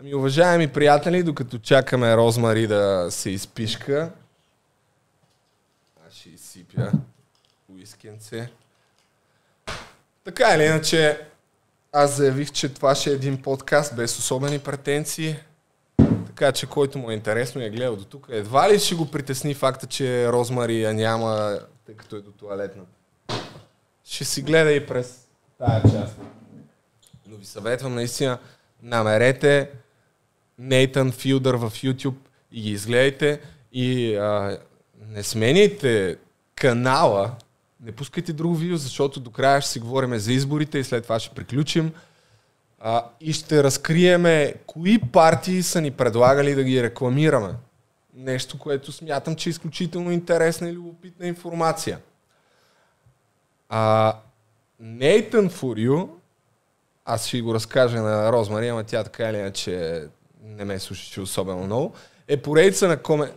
Ами, 0.00 0.14
уважаеми 0.14 0.68
приятели, 0.68 1.22
докато 1.22 1.58
чакаме 1.58 2.16
Розмари 2.16 2.66
да 2.66 3.06
се 3.10 3.30
изпишка, 3.30 4.00
аз 4.02 4.10
ще 6.68 6.80
изсипя 6.80 6.98
уискенце. 7.68 8.50
Така 10.24 10.54
или 10.54 10.64
иначе, 10.64 11.20
аз 11.92 12.16
заявих, 12.16 12.52
че 12.52 12.74
това 12.74 12.94
ще 12.94 13.10
е 13.10 13.12
един 13.12 13.42
подкаст 13.42 13.96
без 13.96 14.18
особени 14.18 14.58
претенции. 14.58 15.36
Така 16.26 16.52
че, 16.52 16.66
който 16.66 16.98
му 16.98 17.10
е 17.10 17.14
интересно 17.14 17.60
и 17.60 17.64
е 17.64 17.70
гледал 17.70 17.96
до 17.96 18.04
тук, 18.04 18.26
едва 18.30 18.72
ли 18.72 18.78
ще 18.78 18.94
го 18.94 19.10
притесни 19.10 19.54
факта, 19.54 19.86
че 19.86 20.28
Розмари 20.32 20.82
я 20.82 20.94
няма, 20.94 21.58
тъй 21.86 21.94
като 21.94 22.16
е 22.16 22.20
до 22.20 22.30
туалетна. 22.30 22.82
Ще 24.04 24.24
си 24.24 24.42
гледа 24.42 24.72
и 24.72 24.86
през 24.86 25.28
тая 25.58 25.82
част. 25.82 26.16
Но 27.26 27.36
ви 27.36 27.44
съветвам 27.44 27.94
наистина, 27.94 28.38
намерете 28.82 29.70
Нейтан 30.58 31.12
Филдър 31.12 31.54
в 31.54 31.70
YouTube 31.70 32.18
и 32.52 32.62
ги 32.62 32.70
изгледайте 32.70 33.40
и 33.72 34.16
а, 34.16 34.58
не 35.00 35.22
сменяйте 35.22 36.16
канала, 36.58 37.34
не 37.80 37.92
пускайте 37.92 38.32
друго 38.32 38.54
видео, 38.54 38.76
защото 38.76 39.20
до 39.20 39.30
края 39.30 39.60
ще 39.60 39.70
си 39.70 39.80
говорим 39.80 40.18
за 40.18 40.32
изборите 40.32 40.78
и 40.78 40.84
след 40.84 41.02
това 41.02 41.20
ще 41.20 41.34
приключим. 41.34 41.92
А, 42.80 43.04
и 43.20 43.32
ще 43.32 43.64
разкриеме 43.64 44.54
кои 44.66 44.98
партии 44.98 45.62
са 45.62 45.80
ни 45.80 45.90
предлагали 45.90 46.54
да 46.54 46.64
ги 46.64 46.82
рекламираме. 46.82 47.54
Нещо, 48.14 48.58
което 48.58 48.92
смятам, 48.92 49.36
че 49.36 49.48
е 49.48 49.50
изключително 49.50 50.10
интересна 50.10 50.68
и 50.68 50.72
любопитна 50.72 51.26
информация. 51.26 51.98
А, 53.68 54.14
Нейтан 54.80 55.50
Фурио, 55.50 56.08
аз 57.04 57.26
ще 57.26 57.40
го 57.40 57.54
разкажа 57.54 58.02
на 58.02 58.32
Розмари, 58.32 58.68
ама 58.68 58.84
тя 58.84 59.04
така 59.04 59.30
или 59.30 59.36
иначе 59.36 60.02
не 60.42 60.64
ме 60.64 60.78
слушаше 60.78 61.20
особено 61.20 61.64
много, 61.64 61.94
е 62.28 62.36
поредица 62.36 62.88
на 62.88 62.96
коме... 62.96 63.32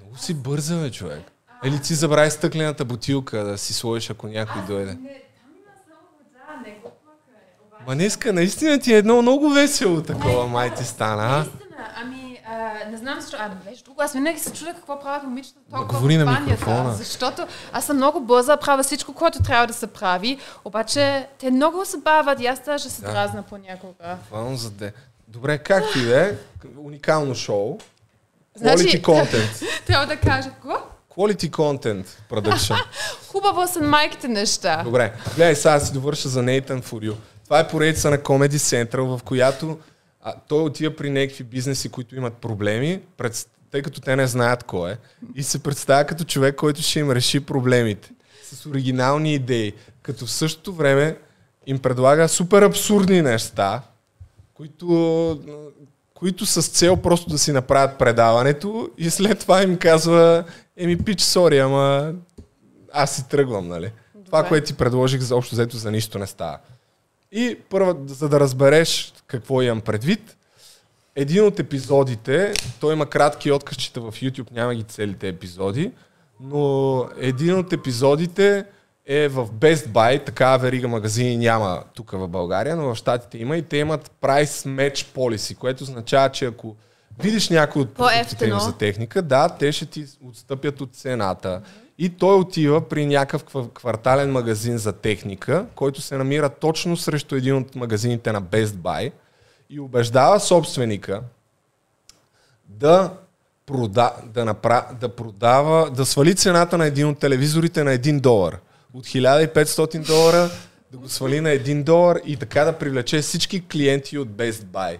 Много 0.00 0.18
си 0.18 0.34
бърза, 0.34 0.90
човек. 0.90 1.22
Или 1.66 1.80
ти 1.80 1.94
забрави 1.94 2.30
стъклената 2.30 2.84
бутилка 2.84 3.44
да 3.44 3.58
си 3.58 3.74
сложиш, 3.74 4.10
ако 4.10 4.26
някой 4.28 4.62
дойде. 4.62 4.98
Ма 7.86 7.94
днеска 7.94 8.32
наистина 8.32 8.78
ти 8.78 8.94
е 8.94 8.98
едно 8.98 9.22
много 9.22 9.50
весело 9.50 10.02
такова, 10.02 10.46
май 10.46 10.74
ти 10.74 10.84
стана, 10.84 11.22
а? 11.24 11.36
Наистина, 11.36 11.88
ами, 11.96 12.40
а, 12.46 12.90
не 12.90 12.96
знам 12.96 13.20
защо. 13.20 13.36
Ами, 13.40 13.54
беше 13.64 13.84
друго. 13.84 14.02
Аз 14.02 14.12
винаги 14.12 14.38
се 14.38 14.52
чудя 14.52 14.74
какво 14.74 15.00
правят 15.00 15.22
момичета 15.22 15.58
толкова 15.70 15.98
говори 15.98 16.18
в 16.18 16.40
микрофона. 16.40 16.94
Защото 16.94 17.46
аз 17.72 17.84
съм 17.84 17.96
много 17.96 18.20
бърза, 18.20 18.56
правя 18.56 18.82
всичко, 18.82 19.14
което 19.14 19.42
трябва 19.42 19.66
да 19.66 19.72
се 19.72 19.86
прави, 19.86 20.38
обаче 20.64 21.26
те 21.38 21.50
много 21.50 21.84
се 21.84 21.96
бавят 21.98 22.40
и 22.40 22.46
аз 22.46 22.60
даже 22.60 22.88
се 22.88 23.02
Да. 23.02 23.10
дразна 23.10 23.42
понякога. 23.42 24.16
Буквално 24.16 24.56
за 24.56 24.70
де. 24.70 24.92
Добре, 25.28 25.58
както 25.58 25.98
и 25.98 26.04
да 26.04 26.20
е, 26.20 26.32
уникално 26.78 27.34
шоу. 27.34 27.78
Значи- 28.54 29.02
content. 29.02 29.64
Трябва 29.86 30.06
да 30.06 30.16
кажа, 30.16 30.50
какво? 30.50 30.76
Quality 31.16 31.50
content 31.50 32.06
production. 32.30 32.76
Хубаво 33.28 33.66
са 33.68 33.80
майките 33.80 34.28
неща. 34.28 34.82
Добре, 34.84 35.12
гледай, 35.36 35.54
сега 35.54 35.80
си 35.80 35.92
довърша 35.92 36.28
за 36.28 36.42
Нейтан 36.42 36.82
Фурио. 36.82 37.14
Това 37.44 37.60
е 37.60 37.68
поредица 37.68 38.10
на 38.10 38.18
Comedy 38.18 38.56
Central, 38.56 39.16
в 39.16 39.22
която 39.22 39.78
а, 40.22 40.34
той 40.48 40.62
отива 40.62 40.96
при 40.96 41.10
някакви 41.10 41.44
бизнеси, 41.44 41.88
които 41.88 42.16
имат 42.16 42.34
проблеми, 42.34 43.00
пред, 43.16 43.48
тъй 43.70 43.82
като 43.82 44.00
те 44.00 44.16
не 44.16 44.26
знаят 44.26 44.64
кой 44.64 44.92
е, 44.92 44.96
и 45.34 45.42
се 45.42 45.62
представя 45.62 46.04
като 46.04 46.24
човек, 46.24 46.54
който 46.56 46.82
ще 46.82 46.98
им 47.00 47.10
реши 47.10 47.40
проблемите. 47.40 48.10
С 48.42 48.66
оригинални 48.66 49.34
идеи, 49.34 49.72
като 50.02 50.26
в 50.26 50.30
същото 50.30 50.72
време 50.72 51.16
им 51.66 51.78
предлага 51.78 52.28
супер 52.28 52.62
абсурдни 52.62 53.22
неща, 53.22 53.82
които, 54.54 55.40
които 56.16 56.46
с 56.46 56.68
цел 56.68 56.96
просто 56.96 57.30
да 57.30 57.38
си 57.38 57.52
направят 57.52 57.98
предаването 57.98 58.90
и 58.98 59.10
след 59.10 59.38
това 59.38 59.62
им 59.62 59.78
казва, 59.78 60.44
еми 60.76 60.98
пич, 60.98 61.20
сори, 61.20 61.58
ама 61.58 62.12
аз 62.92 63.16
си 63.16 63.28
тръгвам, 63.28 63.68
нали? 63.68 63.92
Това, 64.26 64.44
което 64.44 64.66
ти 64.66 64.74
предложих 64.74 65.20
за 65.20 65.36
общо 65.36 65.54
взето 65.54 65.76
за 65.76 65.90
нищо 65.90 66.18
не 66.18 66.26
става. 66.26 66.58
И 67.32 67.58
първо, 67.70 67.96
за 68.06 68.28
да 68.28 68.40
разбереш 68.40 69.12
какво 69.26 69.62
имам 69.62 69.80
предвид, 69.80 70.36
един 71.16 71.44
от 71.44 71.58
епизодите, 71.58 72.52
той 72.80 72.92
има 72.92 73.06
кратки 73.06 73.52
откъсчета 73.52 74.00
в 74.00 74.12
YouTube, 74.12 74.52
няма 74.52 74.74
ги 74.74 74.82
целите 74.82 75.28
епизоди, 75.28 75.92
но 76.40 77.08
един 77.18 77.58
от 77.58 77.72
епизодите 77.72 78.64
е 79.06 79.28
в 79.28 79.48
Best 79.48 79.88
Buy, 79.88 80.26
такава 80.26 80.58
верига 80.58 80.88
магазини 80.88 81.36
няма 81.36 81.82
тук 81.94 82.10
в 82.10 82.28
България, 82.28 82.76
но 82.76 82.94
в 82.94 82.96
Штатите 82.96 83.38
има 83.38 83.56
и 83.56 83.62
те 83.62 83.76
имат 83.76 84.10
Price 84.22 84.68
Match 84.68 85.14
Policy, 85.16 85.56
което 85.56 85.84
означава, 85.84 86.28
че 86.28 86.44
ако 86.44 86.76
видиш 87.18 87.48
някой 87.48 87.82
от 87.82 87.94
продуктите 87.94 88.46
им 88.46 88.60
за 88.60 88.72
техника, 88.72 89.22
да, 89.22 89.48
те 89.48 89.72
ще 89.72 89.86
ти 89.86 90.06
отстъпят 90.24 90.80
от 90.80 90.94
цената. 90.94 91.60
И 91.98 92.08
той 92.08 92.34
отива 92.34 92.88
при 92.88 93.06
някакъв 93.06 93.44
ква- 93.44 93.74
квартален 93.74 94.32
магазин 94.32 94.78
за 94.78 94.92
техника, 94.92 95.66
който 95.74 96.00
се 96.00 96.16
намира 96.16 96.48
точно 96.48 96.96
срещу 96.96 97.34
един 97.34 97.56
от 97.56 97.74
магазините 97.74 98.32
на 98.32 98.42
Best 98.42 98.66
Buy 98.66 99.12
и 99.70 99.80
убеждава 99.80 100.40
собственика 100.40 101.20
да, 102.68 103.12
прода, 103.66 104.12
да, 104.24 104.44
напра, 104.44 104.86
да 105.00 105.08
продава, 105.08 105.90
да 105.90 106.06
свали 106.06 106.34
цената 106.34 106.78
на 106.78 106.86
един 106.86 107.08
от 107.08 107.18
телевизорите 107.18 107.84
на 107.84 107.90
1 107.90 108.20
долар. 108.20 108.58
От 108.94 109.06
1500 109.06 110.06
долара 110.06 110.50
да 110.92 110.98
го 110.98 111.08
свали 111.08 111.40
на 111.40 111.48
1 111.48 111.82
долар 111.82 112.20
и 112.26 112.36
така 112.36 112.64
да 112.64 112.78
привлече 112.78 113.20
всички 113.20 113.68
клиенти 113.68 114.18
от 114.18 114.28
Best 114.28 114.64
Buy. 114.64 114.98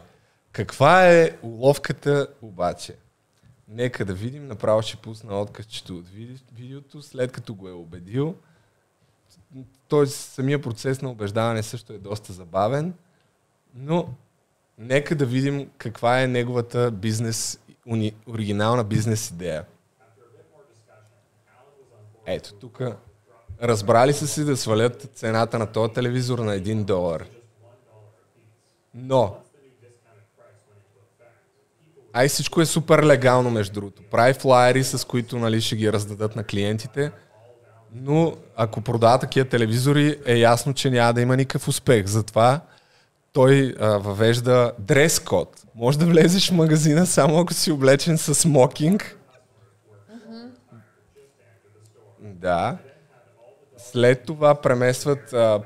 Каква 0.52 1.12
е 1.12 1.30
уловката 1.42 2.28
обаче? 2.42 2.94
Нека 3.68 4.04
да 4.04 4.14
видим, 4.14 4.46
направо 4.46 4.82
ще 4.82 4.96
пусна 4.96 5.40
откъсчето 5.40 5.96
от 5.96 6.08
видеото, 6.52 7.02
след 7.02 7.32
като 7.32 7.54
го 7.54 7.68
е 7.68 7.72
убедил. 7.72 8.34
Той 9.88 10.06
самия 10.06 10.62
процес 10.62 11.02
на 11.02 11.10
убеждаване 11.10 11.62
също 11.62 11.92
е 11.92 11.98
доста 11.98 12.32
забавен, 12.32 12.94
но 13.74 14.08
нека 14.78 15.14
да 15.14 15.26
видим 15.26 15.70
каква 15.78 16.22
е 16.22 16.26
неговата 16.26 16.90
бизнес, 16.90 17.60
уни, 17.86 18.12
оригинална 18.26 18.84
бизнес 18.84 19.30
идея. 19.30 19.64
Ето 22.26 22.54
тук. 22.54 22.82
Разбрали 23.62 24.12
са 24.12 24.26
си 24.26 24.44
да 24.44 24.56
свалят 24.56 25.10
цената 25.14 25.58
на 25.58 25.66
този 25.66 25.92
телевизор 25.92 26.38
на 26.38 26.58
1 26.58 26.84
долар. 26.84 27.24
Но 28.94 29.36
Ай 32.12 32.28
всичко 32.28 32.60
е 32.60 32.66
супер 32.66 33.02
легално, 33.02 33.50
между 33.50 33.74
другото. 33.74 34.02
Прави 34.10 34.32
флаери, 34.32 34.84
с 34.84 35.06
които 35.06 35.38
нали, 35.38 35.60
ще 35.60 35.76
ги 35.76 35.92
раздадат 35.92 36.36
на 36.36 36.44
клиентите. 36.44 37.12
Но 37.94 38.36
ако 38.56 38.80
продава 38.80 39.18
такива 39.18 39.48
телевизори, 39.48 40.18
е 40.26 40.36
ясно, 40.36 40.74
че 40.74 40.90
няма 40.90 41.12
да 41.12 41.20
има 41.20 41.36
никакъв 41.36 41.68
успех. 41.68 42.06
Затова 42.06 42.60
той 43.32 43.74
а, 43.80 43.98
въвежда 43.98 44.72
дрес 44.78 45.18
код. 45.20 45.62
Може 45.74 45.98
да 45.98 46.06
влезеш 46.06 46.50
в 46.50 46.54
магазина 46.54 47.06
само 47.06 47.38
ако 47.38 47.54
си 47.54 47.70
облечен 47.72 48.18
с 48.18 48.34
смокинг. 48.34 49.18
Да. 52.20 52.78
След 53.92 54.22
това 54.24 54.54
преместват 54.54 55.32
а, 55.32 55.60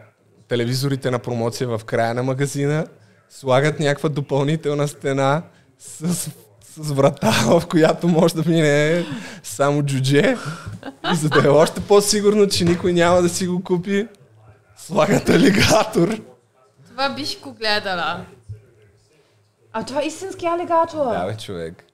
телевизорите 0.48 1.10
на 1.10 1.18
промоция 1.18 1.68
в 1.68 1.84
края 1.84 2.14
на 2.14 2.22
магазина, 2.22 2.86
слагат 3.30 3.80
някаква 3.80 4.08
допълнителна 4.08 4.88
стена 4.88 5.42
с, 5.78 6.14
с 6.76 6.90
врата, 6.90 7.30
в 7.46 7.62
която 7.66 8.08
може 8.08 8.34
да 8.34 8.50
мине 8.50 9.04
само 9.42 9.82
джудже. 9.82 10.36
И 11.12 11.14
за 11.16 11.28
да 11.28 11.46
е 11.46 11.48
още 11.48 11.80
по-сигурно, 11.80 12.48
че 12.48 12.64
никой 12.64 12.92
няма 12.92 13.22
да 13.22 13.28
си 13.28 13.46
го 13.46 13.64
купи, 13.64 14.08
слагат 14.76 15.28
алигатор. 15.28 16.20
Това 16.88 17.08
бих 17.08 17.40
го 17.40 17.52
гледала. 17.52 18.24
А 19.72 19.84
това 19.84 20.02
е 20.02 20.06
истински 20.06 20.46
алигатор. 20.46 20.98
Да, 20.98 21.26
бе, 21.26 21.36
човек. 21.36 21.84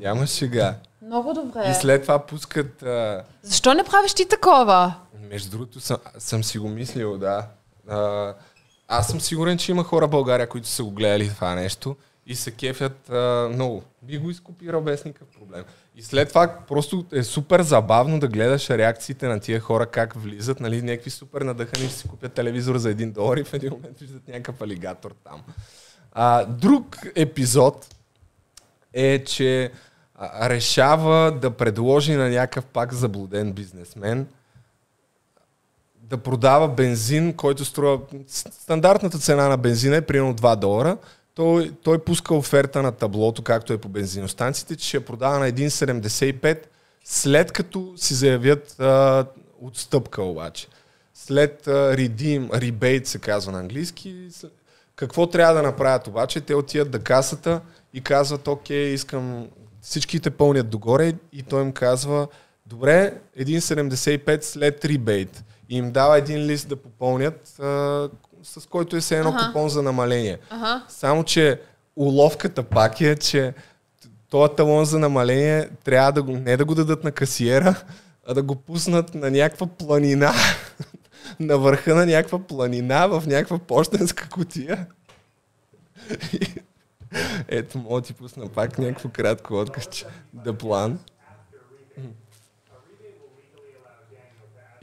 Няма 0.00 0.26
шега. 0.26 0.74
Много 1.02 1.34
добре. 1.34 1.70
И 1.70 1.74
след 1.74 2.02
това 2.02 2.18
пускат... 2.18 2.82
А, 2.82 3.22
Защо 3.42 3.74
не 3.74 3.84
правиш 3.84 4.14
ти 4.14 4.28
такова? 4.28 4.94
Между 5.28 5.50
другото, 5.50 5.80
съм, 5.80 5.96
съм 6.18 6.44
си 6.44 6.58
го 6.58 6.68
мислил, 6.68 7.18
да. 7.18 7.46
А, 7.88 8.34
аз 8.88 9.08
съм 9.08 9.20
сигурен, 9.20 9.58
че 9.58 9.72
има 9.72 9.84
хора 9.84 10.06
в 10.06 10.10
България, 10.10 10.48
които 10.48 10.68
са 10.68 10.84
го 10.84 10.90
гледали 10.90 11.28
това 11.28 11.54
нещо 11.54 11.96
и 12.26 12.34
се 12.34 12.50
кефят 12.50 13.10
а, 13.10 13.48
много. 13.52 13.82
Би 14.02 14.18
го 14.18 14.30
изкопирал 14.30 14.80
без 14.80 15.04
никакъв 15.04 15.28
проблем. 15.28 15.64
И 15.96 16.02
след 16.02 16.28
това 16.28 16.58
просто 16.68 17.06
е 17.12 17.22
супер 17.22 17.62
забавно 17.62 18.20
да 18.20 18.28
гледаш 18.28 18.70
реакциите 18.70 19.28
на 19.28 19.40
тия 19.40 19.60
хора, 19.60 19.86
как 19.86 20.14
влизат, 20.14 20.60
нали, 20.60 20.82
някакви 20.82 21.10
супер 21.10 21.42
надъхани, 21.42 21.88
ще 21.88 21.98
си 21.98 22.08
купят 22.08 22.32
телевизор 22.32 22.76
за 22.76 22.90
един 22.90 23.12
долар 23.12 23.36
и 23.36 23.44
в 23.44 23.54
един 23.54 23.70
момент 23.70 23.98
виждат 23.98 24.28
някакъв 24.28 24.62
алигатор 24.62 25.14
там. 25.24 25.42
А, 26.12 26.44
друг 26.44 26.98
епизод 27.14 27.94
е, 28.92 29.24
че 29.24 29.70
решава 30.40 31.32
да 31.32 31.50
предложи 31.50 32.14
на 32.14 32.28
някакъв 32.28 32.64
пак 32.64 32.92
заблуден 32.92 33.52
бизнесмен 33.52 34.26
да 36.10 36.16
продава 36.16 36.68
бензин, 36.68 37.32
който 37.32 37.64
струва... 37.64 38.00
Стандартната 38.28 39.18
цена 39.18 39.48
на 39.48 39.56
бензина 39.56 39.96
е 39.96 40.00
примерно 40.00 40.34
2 40.34 40.56
долара. 40.56 40.96
Той, 41.34 41.72
той 41.82 41.98
пуска 41.98 42.34
оферта 42.34 42.82
на 42.82 42.92
таблото, 42.92 43.42
както 43.42 43.72
е 43.72 43.78
по 43.78 43.88
бензиностанциите, 43.88 44.76
че 44.76 44.88
ще 44.88 45.04
продава 45.04 45.38
на 45.38 45.52
1,75 45.52 46.58
след 47.04 47.52
като 47.52 47.92
си 47.96 48.14
заявят 48.14 48.80
а, 48.80 49.26
отстъпка 49.60 50.22
обаче. 50.22 50.68
След 51.14 51.66
а, 51.66 51.70
redeem, 51.70 52.48
rebate 52.48 53.04
се 53.04 53.18
казва 53.18 53.52
на 53.52 53.58
английски. 53.58 54.28
Какво 54.96 55.26
трябва 55.26 55.54
да 55.54 55.62
направят 55.62 56.06
обаче? 56.06 56.40
Те 56.40 56.54
отиват 56.54 56.90
до 56.90 56.98
касата 57.00 57.60
и 57.94 58.00
казват, 58.00 58.48
окей, 58.48 58.88
искам... 58.88 59.48
Всичките 59.80 60.30
пълнят 60.30 60.70
догоре 60.70 61.14
и 61.32 61.42
той 61.42 61.62
им 61.62 61.72
казва, 61.72 62.28
добре, 62.66 63.14
1,75 63.40 64.42
след 64.42 64.84
ребейт. 64.84 65.44
И 65.68 65.76
им 65.76 65.92
дава 65.92 66.18
един 66.18 66.38
лист 66.38 66.68
да 66.68 66.76
попълнят, 66.76 67.58
а, 67.60 68.08
с 68.42 68.66
който 68.70 68.96
е 68.96 69.00
все 69.00 69.18
едно 69.18 69.30
Аха. 69.30 69.46
купон 69.46 69.68
за 69.68 69.82
намаление. 69.82 70.38
Аха. 70.50 70.84
Само, 70.88 71.24
че 71.24 71.60
уловката 71.96 72.62
пак 72.62 73.00
е, 73.00 73.16
че 73.16 73.54
този 74.30 74.52
талон 74.56 74.84
за 74.84 74.98
намаление 74.98 75.68
трябва 75.84 76.12
да 76.12 76.22
го, 76.22 76.32
не 76.32 76.56
да 76.56 76.64
го 76.64 76.74
дадат 76.74 77.04
на 77.04 77.12
касиера, 77.12 77.74
а 78.26 78.34
да 78.34 78.42
го 78.42 78.54
пуснат 78.54 79.14
на 79.14 79.30
някаква 79.30 79.66
планина. 79.66 80.32
на 81.40 81.58
върха 81.58 81.94
на 81.94 82.06
някаква 82.06 82.38
планина, 82.38 83.06
в 83.06 83.22
някаква 83.26 83.58
почтенска 83.58 84.28
котия. 84.28 84.86
И 86.32 86.54
Ето, 87.48 87.78
мога 87.78 88.02
ти 88.02 88.12
пусна 88.12 88.48
пак 88.48 88.78
някакво 88.78 89.08
кратко 89.08 89.54
откъсче. 89.54 90.06
Да 90.32 90.52
план. 90.52 90.98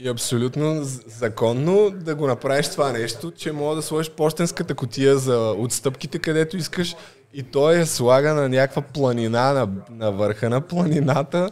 И 0.04 0.08
абсолютно 0.08 0.80
законно 1.06 1.90
да 1.90 2.14
го 2.14 2.26
направиш 2.26 2.68
това 2.68 2.92
нещо, 2.92 3.30
че 3.30 3.52
мога 3.52 3.76
да 3.76 3.82
сложиш 3.82 4.10
почтенската 4.10 4.74
котия 4.74 5.18
за 5.18 5.54
отстъпките, 5.58 6.18
където 6.18 6.56
искаш 6.56 6.96
и 7.34 7.42
той 7.42 7.74
я 7.74 7.86
слага 7.86 8.34
на 8.34 8.48
някаква 8.48 8.82
планина, 8.82 9.52
на, 9.52 9.68
на 9.90 10.12
върха 10.12 10.50
на 10.50 10.60
планината. 10.60 11.50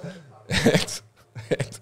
Ето, 0.66 1.02
ето. 1.50 1.78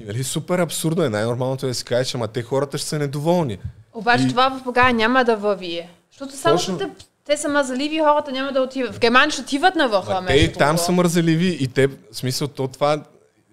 И 0.00 0.04
нали 0.04 0.24
супер 0.24 0.58
абсурдно 0.58 1.04
е. 1.04 1.08
Най-нормалното 1.08 1.66
е 1.66 1.68
да 1.68 1.74
си 1.74 1.84
кажеш, 1.84 2.14
ама 2.14 2.28
те 2.28 2.42
хората 2.42 2.78
ще 2.78 2.88
са 2.88 2.98
недоволни. 2.98 3.58
Обаче 3.94 4.24
И- 4.24 4.28
това 4.28 4.50
в 4.50 4.62
България 4.64 4.94
няма 4.94 5.24
да 5.24 5.36
върви. 5.36 5.88
Защото 6.10 6.36
само 6.36 6.56
Точно. 6.56 6.78
те, 6.78 6.88
те 7.24 7.36
са 7.36 7.48
мазаливи, 7.48 7.98
хората 7.98 8.32
няма 8.32 8.52
да 8.52 8.60
отиват. 8.60 8.94
В 8.94 8.98
Германия 8.98 9.30
ще 9.30 9.42
отиват 9.42 9.74
на 9.74 9.88
върха. 9.88 10.24
Те 10.26 10.34
и 10.34 10.52
там 10.52 10.78
са 10.78 10.92
мързеливи 10.92 11.58
и 11.60 11.68
те, 11.68 11.86
в 11.86 11.96
смисъл, 12.12 12.48
то 12.48 12.68
това 12.68 13.02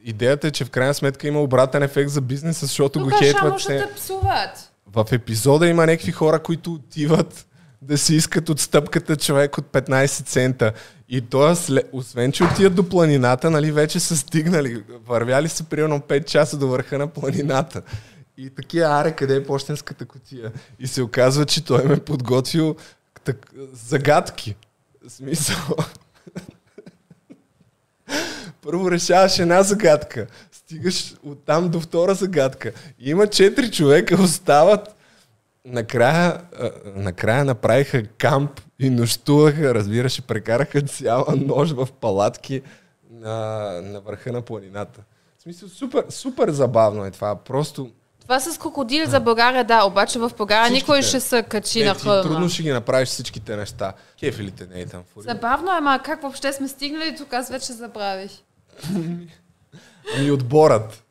идеята 0.05 0.47
е, 0.47 0.51
че 0.51 0.65
в 0.65 0.69
крайна 0.69 0.93
сметка 0.93 1.27
има 1.27 1.41
обратен 1.41 1.83
ефект 1.83 2.09
за 2.09 2.21
бизнеса, 2.21 2.65
защото 2.65 2.99
го 2.99 3.05
Тук 3.05 3.13
само 3.13 3.23
хейтват. 3.23 3.59
ще 3.59 3.77
те. 3.77 3.93
псуват. 3.95 4.71
В 4.87 5.05
епизода 5.11 5.67
има 5.67 5.85
някакви 5.85 6.11
хора, 6.11 6.39
които 6.39 6.73
отиват 6.73 7.45
да 7.81 7.97
си 7.97 8.15
искат 8.15 8.49
отстъпката 8.49 9.15
човек 9.15 9.57
от 9.57 9.65
15 9.65 10.25
цента. 10.25 10.73
И 11.09 11.21
то, 11.21 11.55
освен 11.91 12.31
че 12.31 12.43
отиват 12.43 12.75
до 12.75 12.89
планината, 12.89 13.51
нали, 13.51 13.71
вече 13.71 13.99
са 13.99 14.17
стигнали. 14.17 14.83
Вървяли 15.07 15.49
са 15.49 15.63
примерно 15.63 15.99
5 15.99 16.25
часа 16.25 16.57
до 16.57 16.67
върха 16.67 16.97
на 16.97 17.07
планината. 17.07 17.81
И 18.37 18.49
такива, 18.49 18.85
аре, 18.85 19.15
къде 19.15 19.35
е 19.35 19.43
почтенската 19.43 20.05
котия? 20.05 20.51
И 20.79 20.87
се 20.87 21.01
оказва, 21.01 21.45
че 21.45 21.65
той 21.65 21.83
ме 21.83 21.93
е 21.93 21.99
подготвил 21.99 22.75
так, 23.23 23.51
загадки. 23.73 24.55
В 25.07 25.11
смисъл. 25.11 25.75
Първо 28.61 28.91
решаваш 28.91 29.39
една 29.39 29.63
загадка. 29.63 30.27
Стигаш 30.51 31.15
оттам 31.23 31.69
до 31.69 31.79
втора 31.79 32.13
загадка. 32.13 32.71
Има 32.99 33.27
четири 33.27 33.71
човека, 33.71 34.21
остават. 34.21 34.95
Накрая, 35.65 36.41
накрая 36.95 37.45
направиха 37.45 38.07
камп 38.07 38.61
и 38.79 38.89
нощуваха, 38.89 39.75
разбираш, 39.75 40.21
прекараха 40.21 40.81
цяла 40.81 41.35
нощ 41.35 41.73
в 41.73 41.87
палатки 42.01 42.61
на, 43.11 43.59
на 43.83 44.01
върха 44.01 44.31
на 44.31 44.41
планината. 44.41 45.03
В 45.37 45.41
смисъл, 45.41 45.69
супер, 45.69 46.05
супер 46.09 46.51
забавно 46.51 47.05
е 47.05 47.11
това. 47.11 47.35
Просто 47.35 47.91
Това 48.25 48.39
с 48.39 48.57
крокодил 48.57 49.05
за 49.09 49.19
България, 49.19 49.63
да, 49.63 49.83
обаче 49.83 50.19
в 50.19 50.31
България 50.37 50.65
Всичките. 50.65 50.91
никой 50.91 51.01
ще 51.01 51.19
се 51.19 51.43
качи 51.43 51.79
не, 51.79 51.85
на 51.85 51.95
хълма. 51.95 52.21
трудно 52.21 52.49
ще 52.49 52.63
ги 52.63 52.71
направиш 52.71 53.09
всичките 53.09 53.55
неща. 53.55 53.93
Кефилите 54.19 54.67
не 54.73 54.81
е 54.81 54.85
там. 54.85 55.03
Фурия. 55.13 55.33
Забавно 55.33 55.71
е, 55.71 55.75
ама 55.77 55.99
как 56.05 56.21
въобще 56.21 56.53
сме 56.53 56.67
стигнали 56.67 57.15
тук, 57.15 57.33
аз 57.33 57.49
вече 57.49 57.73
забравих. 57.73 58.31
Ами 60.17 60.31
отборът. 60.31 61.03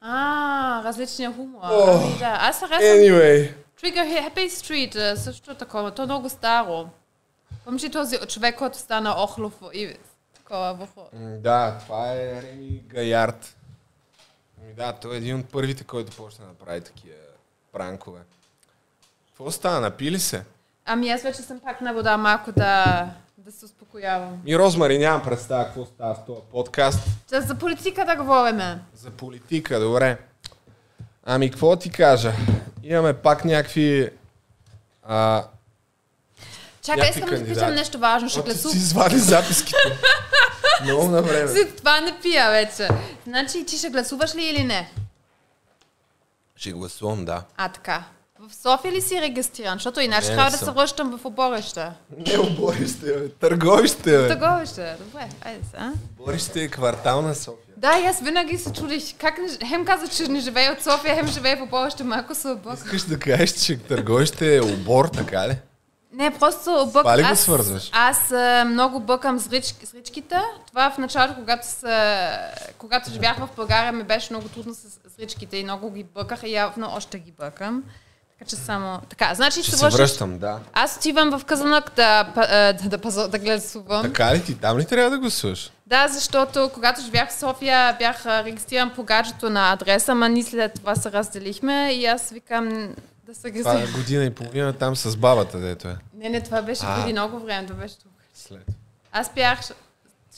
А, 0.00 0.82
различния 0.84 1.32
хумор. 1.32 1.60
О, 1.62 2.00
Ами 2.04 2.18
да, 2.18 2.38
аз 2.40 2.60
харесвам 2.60 2.80
Anyway. 2.80 3.54
Trigger 3.82 4.28
Happy 4.28 4.48
Street, 4.48 5.14
също 5.14 5.54
такова, 5.54 5.90
то 5.90 6.02
е 6.02 6.06
много 6.06 6.28
старо. 6.28 6.88
Помниш 7.64 7.90
този 7.92 8.18
човек, 8.28 8.58
който 8.58 8.78
стана 8.78 9.14
Охлов 9.22 9.52
и 9.74 9.94
такова 10.34 10.74
в... 10.74 10.88
Да, 11.38 11.78
това 11.80 12.12
е 12.12 12.42
Реми 12.42 12.82
Гаярд. 12.88 13.56
Ами 14.72 14.86
да, 14.86 14.92
той 14.92 15.14
е 15.14 15.16
един 15.16 15.40
от 15.40 15.48
първите, 15.48 15.84
който 15.84 16.16
почна 16.16 16.44
да 16.46 16.54
прави 16.64 16.80
такива 16.80 17.14
пранкове. 17.72 18.20
Какво 19.26 19.50
стана? 19.50 19.80
Напили 19.80 20.20
се? 20.20 20.44
Ами 20.84 21.10
аз 21.10 21.22
вече 21.22 21.42
съм 21.42 21.60
пак 21.60 21.80
на 21.80 21.94
вода 21.94 22.16
малко 22.16 22.52
да, 22.52 23.06
да 23.38 23.52
се 23.52 23.64
успокоявам. 23.64 24.40
Ми, 24.44 24.58
Розмари, 24.58 24.98
нямам 24.98 25.22
представа 25.22 25.64
какво 25.64 25.84
става 25.84 26.14
в 26.14 26.24
този 26.26 26.40
подкаст. 26.50 26.98
За, 27.28 27.40
за 27.40 27.54
политика 27.54 28.04
да 28.04 28.16
говориме. 28.16 28.82
За 28.94 29.10
политика, 29.10 29.80
добре. 29.80 30.18
Ами, 31.24 31.50
какво 31.50 31.76
ти 31.76 31.90
кажа? 31.90 32.32
Имаме 32.82 33.12
пак 33.14 33.44
някакви... 33.44 34.10
А, 35.02 35.44
Чакай, 36.82 37.10
искам 37.10 37.28
да 37.28 37.44
питам 37.44 37.74
нещо 37.74 37.98
важно. 37.98 38.28
Ще 38.28 38.44
ти 38.44 38.50
си 38.50 38.54
гласувам. 38.54 38.76
извади 38.76 39.18
записките. 39.18 39.76
Много 40.84 41.04
на 41.04 41.22
време. 41.22 41.48
Си 41.48 41.76
това 41.76 42.00
не 42.00 42.18
пия 42.22 42.50
вече. 42.50 42.88
Значи 43.26 43.64
ти 43.66 43.78
ще 43.78 43.90
гласуваш 43.90 44.34
ли 44.34 44.44
или 44.44 44.64
не? 44.64 44.92
Ще 46.56 46.72
гласувам, 46.72 47.24
да. 47.24 47.42
А, 47.56 47.68
така. 47.68 48.04
В 48.40 48.54
София 48.54 48.92
ли 48.92 49.00
си 49.00 49.20
регистриран? 49.20 49.74
Защото 49.74 50.00
иначе 50.00 50.28
Не, 50.28 50.34
трябва 50.34 50.44
не 50.44 50.50
да 50.50 50.58
се 50.58 50.64
съм. 50.64 50.74
връщам 50.74 51.18
в 51.18 51.24
оборище. 51.24 51.88
Не 52.26 52.38
оборище, 52.38 53.06
бе. 53.06 53.28
Търговище, 53.30 54.18
бе. 54.18 54.28
Търговище. 54.28 54.94
Добре, 54.98 55.28
айде 55.42 55.64
се, 55.64 55.76
а? 55.76 55.92
Оборище 56.18 56.62
е 56.62 56.68
квартал 56.68 57.22
на 57.22 57.34
София. 57.34 57.74
Да, 57.76 57.98
и 57.98 58.06
аз 58.06 58.20
винаги 58.20 58.58
се 58.58 58.72
чудих. 58.72 59.14
Как 59.18 59.38
не, 59.38 59.66
хем 59.68 59.84
каза, 59.84 60.08
че 60.08 60.28
не 60.28 60.40
живее 60.40 60.70
от 60.70 60.82
София, 60.82 61.14
хем 61.14 61.26
живее 61.26 61.56
в 61.56 61.62
оборище. 61.62 62.04
Малко 62.04 62.34
се 62.34 62.48
обърках. 62.48 62.84
Искаш 62.84 63.02
да 63.02 63.18
кажеш, 63.18 63.52
че 63.52 63.76
търговище 63.78 64.56
е 64.56 64.60
обор, 64.60 65.04
така 65.04 65.48
ли? 65.48 65.56
Не, 66.12 66.38
просто 66.38 66.70
обък... 66.82 67.02
Това 67.02 67.18
ли 67.18 67.22
го 67.22 67.28
аз, 67.28 67.40
свързваш? 67.40 67.90
Аз 67.92 68.32
а, 68.32 68.64
много 68.64 69.00
бъкам 69.00 69.38
с, 69.38 69.50
рич... 69.50 69.64
с 69.64 69.94
ричките. 69.94 70.36
Това 70.68 70.90
в 70.90 70.98
началото, 70.98 71.34
когато, 71.34 71.66
са... 71.66 72.30
когато 72.78 73.10
живях 73.10 73.36
в 73.38 73.48
България, 73.56 73.92
ми 73.92 74.02
беше 74.02 74.32
много 74.32 74.48
трудно 74.48 74.74
с, 74.74 74.78
с 74.78 75.18
ричките 75.18 75.56
и 75.56 75.64
много 75.64 75.90
ги 75.90 76.04
бъках 76.04 76.42
и 76.42 76.52
явно 76.52 76.90
още 76.96 77.18
ги 77.18 77.32
бъкам. 77.38 77.82
Така 78.38 78.50
че 78.50 78.56
само... 78.56 79.00
Така, 79.08 79.34
значи 79.34 79.62
Ще 79.62 79.70
се 79.70 79.84
връщаш... 79.84 79.98
връщам, 79.98 80.38
да. 80.38 80.58
Аз 80.72 80.96
отивам 80.96 81.38
в 81.38 81.44
Казанък 81.44 81.92
да, 81.96 82.24
да, 82.34 82.72
да, 82.72 82.98
паза- 82.98 83.28
да 83.28 83.38
гласувам. 83.38 84.02
Така 84.02 84.34
ли 84.34 84.44
ти? 84.44 84.54
Там 84.54 84.78
ли 84.78 84.84
трябва 84.84 85.10
да 85.10 85.18
гласуваш? 85.18 85.70
Да, 85.86 86.08
защото 86.08 86.70
когато 86.74 87.00
живях 87.00 87.30
в 87.30 87.38
София, 87.38 87.96
бях 87.98 88.26
регистриран 88.26 88.90
по 88.90 89.02
гаджето 89.02 89.50
на 89.50 89.72
адреса, 89.72 90.14
ма 90.14 90.28
ние 90.28 90.42
след 90.42 90.74
това 90.74 90.94
се 90.94 91.12
разделихме 91.12 91.92
и 91.92 92.06
аз 92.06 92.30
викам, 92.30 92.94
да 93.26 93.34
се 93.34 93.52
Това 93.52 93.80
е 93.82 93.86
година 93.86 94.24
и 94.24 94.30
половина 94.30 94.72
там 94.72 94.96
с 94.96 95.16
бабата, 95.16 95.58
дето 95.58 95.88
е. 95.88 95.96
Не, 96.14 96.28
не, 96.28 96.40
това 96.40 96.62
беше 96.62 96.82
А. 96.86 96.96
преди 96.96 97.12
много 97.12 97.38
време, 97.38 97.66
това 97.66 97.80
беше 97.80 97.98
тук. 97.98 98.12
След. 98.34 98.66
Аз 99.12 99.34
бях 99.34 99.60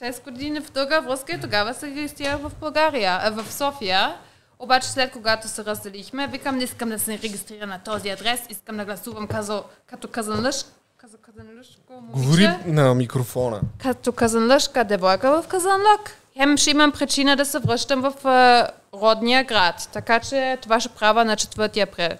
6 0.00 0.24
години 0.24 0.60
в 0.60 0.70
друга 0.72 1.00
връзка 1.00 1.32
и 1.32 1.40
тогава 1.40 1.74
се 1.74 1.86
регистрирах 1.86 2.38
в 2.38 2.52
България, 2.60 3.18
а, 3.22 3.30
в 3.30 3.52
София. 3.52 4.14
Обаче 4.58 4.88
след 4.88 5.12
когато 5.12 5.48
се 5.48 5.64
разделихме, 5.64 6.26
викам, 6.26 6.56
не 6.56 6.64
искам 6.64 6.88
да 6.88 6.98
се 6.98 7.18
регистрира 7.18 7.66
на 7.66 7.78
този 7.78 8.08
адрес, 8.10 8.40
искам 8.50 8.76
да 8.76 8.84
гласувам 8.84 9.26
казо, 9.26 9.64
като 9.86 10.08
казанлъж, 10.08 10.64
казо 10.96 11.16
казанлъжко 11.18 11.80
Говори 12.12 12.48
момиче, 12.48 12.68
на 12.70 12.94
микрофона. 12.94 13.60
като 13.78 14.12
казанлъжка 14.12 14.84
девойка 14.84 15.42
в 15.42 15.48
Казанлък. 15.48 16.16
Хем 16.36 16.56
ще 16.56 16.70
имам 16.70 16.92
причина 16.92 17.36
да 17.36 17.44
се 17.44 17.58
връщам 17.58 18.00
в 18.00 18.12
родния 18.94 19.44
град, 19.44 19.88
така 19.92 20.20
че 20.20 20.58
това 20.62 20.80
ще 20.80 20.88
правя 20.88 21.24
на 21.24 21.36
4 21.36 21.82
април. 21.82 22.18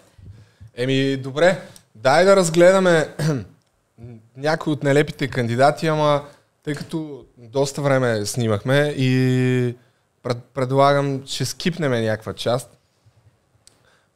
Еми, 0.77 1.17
добре. 1.17 1.61
Дай 1.95 2.25
да 2.25 2.37
разгледаме 2.37 3.09
някои 4.37 4.73
от 4.73 4.83
нелепите 4.83 5.29
кандидати, 5.29 5.87
ама 5.87 6.25
тъй 6.63 6.75
като 6.75 7.25
доста 7.39 7.83
време 7.83 8.27
снимахме 8.27 8.95
и 8.97 9.77
пред, 10.23 10.39
предлагам, 10.55 11.23
ще 11.27 11.45
скипнем 11.45 11.93
някаква 11.93 12.33
част. 12.33 12.79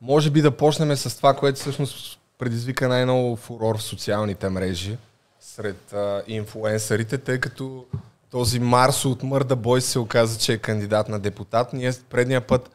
Може 0.00 0.30
би 0.30 0.42
да 0.42 0.50
почнем 0.50 0.96
с 0.96 1.16
това, 1.16 1.34
което 1.34 1.60
всъщност 1.60 2.20
предизвика 2.38 2.88
най-много 2.88 3.36
фурор 3.36 3.78
в 3.78 3.82
социалните 3.82 4.48
мрежи 4.48 4.98
сред 5.40 5.92
а, 5.92 6.22
инфуенсърите, 6.26 7.18
тъй 7.18 7.40
като 7.40 7.84
този 8.30 8.60
Марсо 8.60 9.10
от 9.10 9.22
Мърда 9.22 9.56
Бой 9.56 9.80
се 9.80 9.98
оказа, 9.98 10.38
че 10.38 10.52
е 10.52 10.58
кандидат 10.58 11.08
на 11.08 11.18
депутат. 11.18 11.72
Ние 11.72 11.92
предния 12.10 12.40
път, 12.40 12.70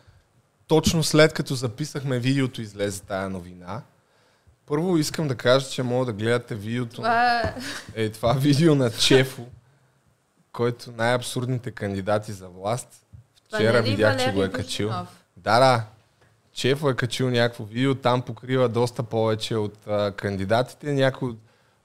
точно 0.67 1.03
след 1.03 1.33
като 1.33 1.55
записахме 1.55 2.19
видеото, 2.19 2.61
излезе 2.61 3.01
тая 3.01 3.29
новина. 3.29 3.81
Първо 4.65 4.97
искам 4.97 5.27
да 5.27 5.35
кажа, 5.35 5.69
че 5.69 5.83
мога 5.83 6.05
да 6.05 6.13
гледате 6.13 6.55
видеото. 6.55 6.95
Това 6.95 7.41
е... 7.41 7.55
Е, 7.95 8.09
това 8.09 8.33
видео 8.33 8.75
на 8.75 8.91
Чефо, 8.91 9.45
който 10.51 10.91
най-абсурдните 10.97 11.71
кандидати 11.71 12.31
за 12.31 12.47
власт. 12.47 12.87
Вчера 13.47 13.83
ли 13.83 13.89
видях, 13.89 14.17
че 14.17 14.25
Валерий 14.25 14.35
го 14.35 14.43
е 14.43 14.51
качил. 14.51 14.89
Да, 15.37 15.59
да. 15.59 15.83
Чефо 16.53 16.89
е 16.89 16.95
качил 16.95 17.29
някакво 17.29 17.63
видео, 17.63 17.95
там 17.95 18.21
покрива 18.21 18.69
доста 18.69 19.03
повече 19.03 19.55
от 19.55 19.87
а, 19.87 20.11
кандидатите. 20.11 20.93
Някой 20.93 21.29
от, 21.29 21.39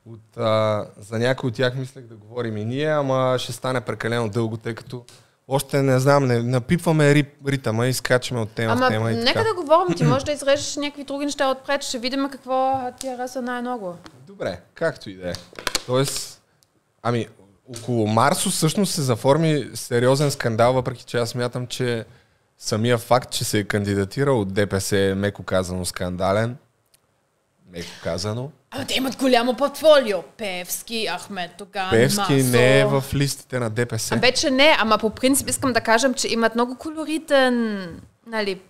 от, 0.07 0.37
а, 0.37 0.87
за 0.99 1.19
някой 1.19 1.49
от 1.49 1.55
тях 1.55 1.75
мислех 1.75 2.05
да 2.05 2.15
говорим 2.15 2.57
и 2.57 2.65
ние, 2.65 2.91
ама 2.91 3.37
ще 3.39 3.53
стане 3.53 3.81
прекалено 3.81 4.29
дълго, 4.29 4.57
тъй 4.57 4.75
като 4.75 5.05
още 5.49 5.83
не 5.83 5.99
знам, 6.01 6.27
не, 6.27 6.43
напипваме 6.43 7.15
рип, 7.15 7.49
ритъма 7.49 7.87
и 7.87 7.93
скачаме 7.93 8.41
от 8.41 8.51
тема 8.51 8.75
в 8.75 8.79
Ама 8.79 8.89
тема 8.89 9.13
и 9.13 9.17
нека 9.17 9.33
така. 9.33 9.45
да 9.45 9.55
говорим, 9.55 9.97
ти 9.97 10.05
може 10.05 10.25
да 10.25 10.33
изрежеш 10.33 10.77
някакви 10.77 11.05
други 11.05 11.25
неща 11.25 11.51
отпред, 11.51 11.83
ще 11.83 11.99
видим 11.99 12.29
какво 12.31 12.81
ти 13.01 13.07
хареса 13.07 13.43
най-много. 13.43 13.97
Добре, 14.27 14.61
както 14.75 15.11
и 15.11 15.15
да 15.15 15.31
е. 15.31 15.33
Тоест, 15.87 16.43
ами, 17.03 17.27
около 17.79 18.07
Марсо 18.07 18.51
всъщност 18.51 18.95
се 18.95 19.03
заформи 19.03 19.71
сериозен 19.75 20.31
скандал, 20.31 20.73
въпреки 20.73 21.05
че 21.05 21.19
аз 21.19 21.29
смятам, 21.29 21.67
че 21.67 22.05
самия 22.59 22.99
факт, 22.99 23.31
че 23.31 23.45
се 23.45 23.59
е 23.59 23.65
кандидатирал 23.65 24.41
от 24.41 24.55
ДПС 24.55 24.99
е 24.99 25.15
меко 25.15 25.43
казано 25.43 25.85
скандален. 25.85 26.57
Меко 27.79 27.91
казано. 28.03 28.51
Ама 28.71 28.85
те 28.85 28.95
имат 28.95 29.17
голямо 29.17 29.55
портфолио. 29.55 30.23
Певски, 30.23 31.09
Ахмед 31.19 31.51
Тоган, 31.59 31.91
Певски 31.91 32.21
Масо. 32.35 32.51
не 32.51 32.81
е 32.81 32.85
в 32.85 33.05
листите 33.15 33.59
на 33.59 33.71
ДПС. 33.71 34.15
А 34.15 34.19
вече 34.19 34.51
не, 34.51 34.77
ама 34.79 34.99
по 34.99 35.11
принцип 35.11 35.49
искам 35.49 35.73
да 35.73 35.81
кажем, 35.81 36.15
че 36.15 36.29
имат 36.29 36.55
много 36.55 36.77
колоритен, 36.77 37.87
нали, 38.27 38.61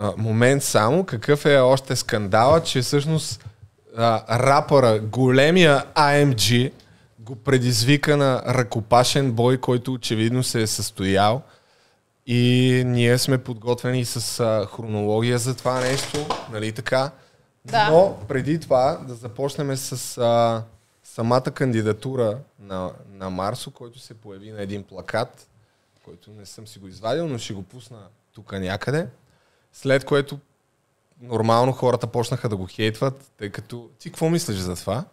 А, 0.00 0.12
момент 0.16 0.62
само, 0.62 1.04
какъв 1.04 1.46
е 1.46 1.58
още 1.58 1.96
скандала, 1.96 2.62
че 2.62 2.80
всъщност 2.82 3.44
а, 3.96 4.38
рапъра, 4.38 4.98
големия 5.00 5.84
AMG, 5.94 6.72
го 7.18 7.36
предизвика 7.36 8.16
на 8.16 8.42
ръкопашен 8.48 9.32
бой, 9.32 9.56
който 9.58 9.92
очевидно 9.92 10.42
се 10.42 10.62
е 10.62 10.66
състоял. 10.66 11.42
И 12.26 12.82
ние 12.86 13.18
сме 13.18 13.38
подготвени 13.38 14.04
с 14.04 14.40
а, 14.40 14.66
хронология 14.76 15.38
за 15.38 15.54
това 15.56 15.80
нещо, 15.80 16.26
нали 16.52 16.72
така? 16.72 17.10
Да. 17.66 17.90
Но 17.90 18.18
преди 18.28 18.60
това 18.60 19.00
да 19.08 19.14
започнем 19.14 19.76
с 19.76 20.18
а, 20.18 20.62
самата 21.04 21.42
кандидатура 21.42 22.38
на, 22.58 22.92
на 23.10 23.30
Марсо, 23.30 23.70
който 23.70 23.98
се 23.98 24.14
появи 24.14 24.50
на 24.50 24.62
един 24.62 24.82
плакат, 24.82 25.48
който 26.04 26.30
не 26.30 26.46
съм 26.46 26.66
си 26.66 26.78
го 26.78 26.88
извадил, 26.88 27.28
но 27.28 27.38
ще 27.38 27.54
го 27.54 27.62
пусна 27.62 27.98
тук 28.34 28.52
някъде. 28.52 29.08
След 29.72 30.04
което 30.04 30.38
нормално 31.20 31.72
хората 31.72 32.06
почнаха 32.06 32.48
да 32.48 32.56
го 32.56 32.66
хейтват, 32.66 33.30
тъй 33.38 33.50
като... 33.50 33.90
Ти 33.98 34.10
какво 34.10 34.30
мислиш 34.30 34.56
за 34.56 34.76
това? 34.76 35.04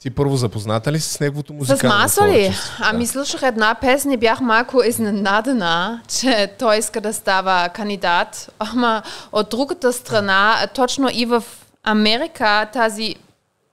Ти 0.00 0.10
първо 0.10 0.36
запозната 0.36 0.92
ли 0.92 1.00
си 1.00 1.12
с 1.12 1.20
неговото 1.20 1.52
С 1.52 1.56
музикално 1.56 1.98
Масо 1.98 2.26
ли? 2.26 2.54
Ами 2.80 3.06
слушах 3.06 3.42
една 3.42 3.74
песен 3.74 4.12
и 4.12 4.16
бях 4.16 4.40
малко 4.40 4.82
изненадана, 4.82 6.02
че 6.20 6.52
той 6.58 6.78
иска 6.78 7.00
да 7.00 7.12
става 7.12 7.68
кандидат. 7.68 8.52
Ама 8.58 9.02
от 9.32 9.50
другата 9.50 9.92
страна, 9.92 10.66
точно 10.74 11.08
и 11.12 11.26
в 11.26 11.44
Америка 11.82 12.68
тази 12.72 13.14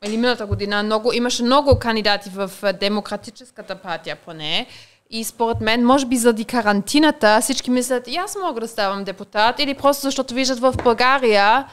или 0.05 0.17
миналата 0.17 0.45
година 0.45 0.83
много, 0.83 1.13
имаше 1.13 1.43
много 1.43 1.79
кандидати 1.79 2.29
в 2.29 2.51
демократическата 2.79 3.75
партия 3.75 4.15
поне. 4.15 4.67
И 5.09 5.23
според 5.23 5.61
мен, 5.61 5.85
може 5.85 6.05
би 6.05 6.17
заради 6.17 6.45
карантината, 6.45 7.41
всички 7.41 7.71
мислят, 7.71 8.07
и 8.07 8.15
аз 8.15 8.37
мога 8.43 8.61
да 8.61 8.67
ставам 8.67 9.03
депутат, 9.03 9.59
или 9.59 9.73
просто 9.73 10.01
защото 10.01 10.33
виждат 10.33 10.59
в 10.59 10.73
България, 10.83 11.65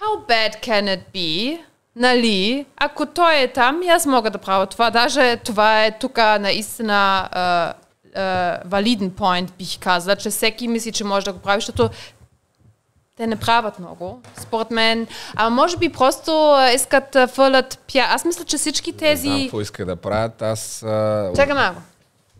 how 0.00 0.28
bad 0.28 0.64
can 0.64 0.96
it 0.96 1.00
be? 1.14 1.58
Нали? 1.96 2.66
Ако 2.76 3.06
той 3.06 3.40
е 3.40 3.52
там, 3.52 3.82
и 3.82 3.88
аз 3.88 4.06
мога 4.06 4.30
да 4.30 4.38
правя 4.38 4.66
това. 4.66 4.90
Даже 4.90 5.36
това 5.36 5.84
е 5.84 5.98
тук 5.98 6.16
наистина 6.16 7.28
а, 7.32 7.74
а, 8.14 8.60
валиден 8.64 9.10
point, 9.10 9.52
бих 9.58 9.78
казала, 9.78 10.16
че 10.16 10.30
всеки 10.30 10.68
мисли, 10.68 10.92
че 10.92 11.04
може 11.04 11.24
да 11.24 11.32
го 11.32 11.38
прави, 11.38 11.60
защото 11.60 11.90
те 13.16 13.26
не 13.26 13.36
правят 13.36 13.78
много, 13.78 14.20
според 14.36 14.70
мен. 14.70 15.06
А 15.36 15.50
може 15.50 15.76
би 15.76 15.88
просто 15.88 16.56
искат 16.74 17.04
да 17.12 17.26
фърлят 17.26 17.78
пя. 17.92 18.06
Аз 18.08 18.24
мисля, 18.24 18.44
че 18.44 18.56
всички 18.56 18.92
Не 18.92 18.96
знам 18.98 19.08
тези... 19.08 19.44
какво 19.44 19.60
иска 19.60 19.84
да 19.84 19.96
правят. 19.96 20.42
Аз... 20.42 20.82
А... 20.82 21.32
Чакай 21.36 21.54
малко. 21.54 21.80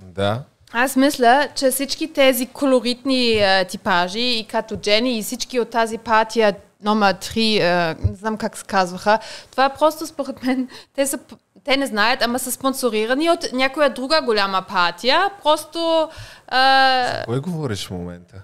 Да. 0.02 0.42
Аз 0.72 0.96
мисля, 0.96 1.48
че 1.54 1.70
всички 1.70 2.12
тези 2.12 2.46
колоритни 2.46 3.42
а, 3.42 3.64
типажи 3.64 4.20
и 4.20 4.46
като 4.50 4.76
Джени 4.76 5.18
и 5.18 5.22
всички 5.22 5.60
от 5.60 5.70
тази 5.70 5.98
партия 5.98 6.54
номер 6.84 7.14
3, 7.14 7.60
а, 7.60 7.96
не 8.08 8.14
знам 8.14 8.36
как 8.36 8.56
се 8.56 8.64
казваха, 8.64 9.18
това 9.50 9.64
е 9.64 9.74
просто 9.74 10.06
според 10.06 10.42
мен, 10.42 10.68
те, 10.94 11.06
са, 11.06 11.18
те 11.64 11.76
не 11.76 11.86
знаят, 11.86 12.22
ама 12.22 12.38
са 12.38 12.52
спонсорирани 12.52 13.30
от 13.30 13.52
някоя 13.52 13.90
друга 13.90 14.22
голяма 14.24 14.62
партия. 14.68 15.30
Просто 15.42 16.08
а, 16.48 17.24
Кой 17.24 17.40
говориш 17.40 17.86
в 17.86 17.90
момента? 17.90 18.42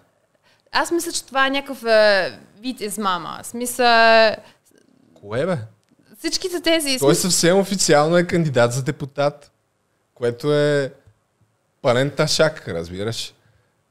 аз 0.72 0.90
мисля, 0.90 1.12
че 1.12 1.24
това 1.24 1.46
е 1.46 1.50
някакъв 1.50 1.84
а, 1.84 2.30
вид 2.60 2.80
измама. 2.80 3.40
Смисъл, 3.42 4.36
Кое 5.14 5.46
бе? 5.46 5.58
всичките 6.18 6.60
тези... 6.60 6.98
Той 6.98 7.14
съвсем 7.14 7.58
официално 7.58 8.16
е 8.16 8.26
кандидат 8.26 8.72
за 8.72 8.82
депутат, 8.82 9.50
което 10.14 10.54
е 10.54 10.92
пълен 11.82 12.10
ташак, 12.10 12.68
разбираш. 12.68 13.34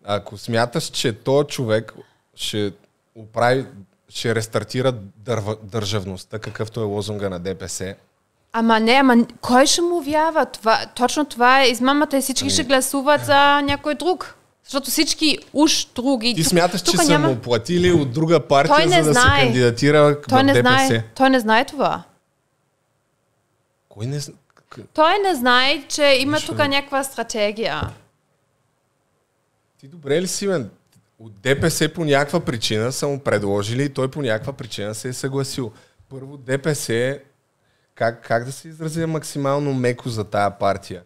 Ако 0.04 0.38
смяташ, 0.38 0.84
че 0.84 1.14
този 1.14 1.48
човек 1.48 1.94
ще 2.36 2.72
оправи, 3.16 3.66
ще 4.10 4.36
рестартира 4.36 4.92
дърва, 5.18 5.56
държавността, 5.64 6.40
какъвто 6.40 6.80
е 6.80 6.86
лозунга 6.86 7.30
на 7.30 7.40
ДПС, 7.40 7.96
Ама 8.54 8.80
не, 8.80 8.92
ама 8.92 9.16
кой 9.42 9.66
ще 9.66 9.82
му 9.82 10.02
вярва? 10.02 10.46
Това, 10.46 10.86
точно 10.88 11.26
това 11.26 11.62
е 11.62 11.68
измамата 11.68 12.10
и 12.14 12.22
всички 12.22 12.50
ще 12.50 12.64
гласуват 12.64 13.26
за 13.26 13.62
някой 13.62 13.96
друг. 13.96 14.36
Защото 14.64 14.90
всички 14.90 15.38
уж 15.54 15.86
други... 15.86 16.36
ти 16.36 16.42
тук- 16.42 16.50
смяташ, 16.50 16.82
че 16.82 16.92
тук 16.92 17.04
са 17.04 17.20
му 17.20 17.36
платили 17.36 17.92
от 17.92 18.12
друга 18.12 18.40
партия, 18.40 18.76
Той 18.76 18.86
не 18.86 19.04
за 19.04 19.04
да 19.04 19.14
знае. 19.14 19.40
се 19.40 19.46
кандидатира 19.46 20.22
Той 20.22 20.40
в 20.40 20.44
не, 20.44 20.54
ДПС. 20.54 20.86
знае, 20.86 21.04
той 21.16 21.30
не 21.30 21.40
знае 21.40 21.66
това. 21.66 22.04
Кой 23.90 24.06
не 24.06 24.20
зна- 24.20 24.34
к- 24.70 24.86
Той 24.94 25.14
не 25.20 25.36
знае, 25.36 25.84
че 25.88 26.18
има 26.20 26.40
тук 26.40 26.58
някаква 26.58 27.04
стратегия. 27.04 27.82
Ти 29.80 29.88
добре 29.88 30.22
ли 30.22 30.28
си, 30.28 30.48
мен? 30.48 30.70
От 31.20 31.42
ДПС 31.42 31.90
по 31.90 32.06
някаква 32.06 32.40
причина 32.40 32.92
са 32.92 33.08
му 33.08 33.20
предложили 33.20 33.84
и 33.84 33.90
той 33.90 34.12
по 34.12 34.22
някаква 34.22 34.54
причина 34.54 34.96
се 34.96 35.08
е 35.08 35.14
съгласил. 35.14 35.72
Първо 36.10 36.38
ДПС, 36.38 37.20
как, 37.96 38.28
как 38.28 38.46
да 38.46 38.52
се 38.52 38.68
изразя 38.68 39.08
максимално 39.08 39.74
меко 39.74 40.10
за 40.10 40.24
тая 40.24 40.58
партия? 40.60 41.04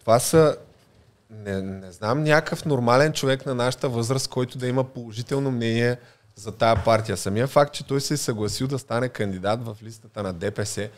Това 0.00 0.18
са, 0.18 0.56
не, 1.30 1.62
не 1.62 1.92
знам, 1.92 2.22
някакъв 2.22 2.64
нормален 2.64 3.12
човек 3.12 3.46
на 3.46 3.54
нашата 3.54 3.88
възраст, 3.88 4.28
който 4.28 4.58
да 4.58 4.66
има 4.68 4.84
положително 4.84 5.50
мнение 5.50 5.96
за 6.36 6.52
тая 6.52 6.84
партия. 6.84 7.16
Самия 7.16 7.46
факт, 7.46 7.74
че 7.74 7.86
той 7.86 8.00
се 8.00 8.14
е 8.14 8.16
съгласил 8.16 8.66
да 8.66 8.78
стане 8.78 9.08
кандидат 9.08 9.64
в 9.64 9.76
листата 9.82 10.22
на 10.22 10.32
ДПС, 10.32 10.88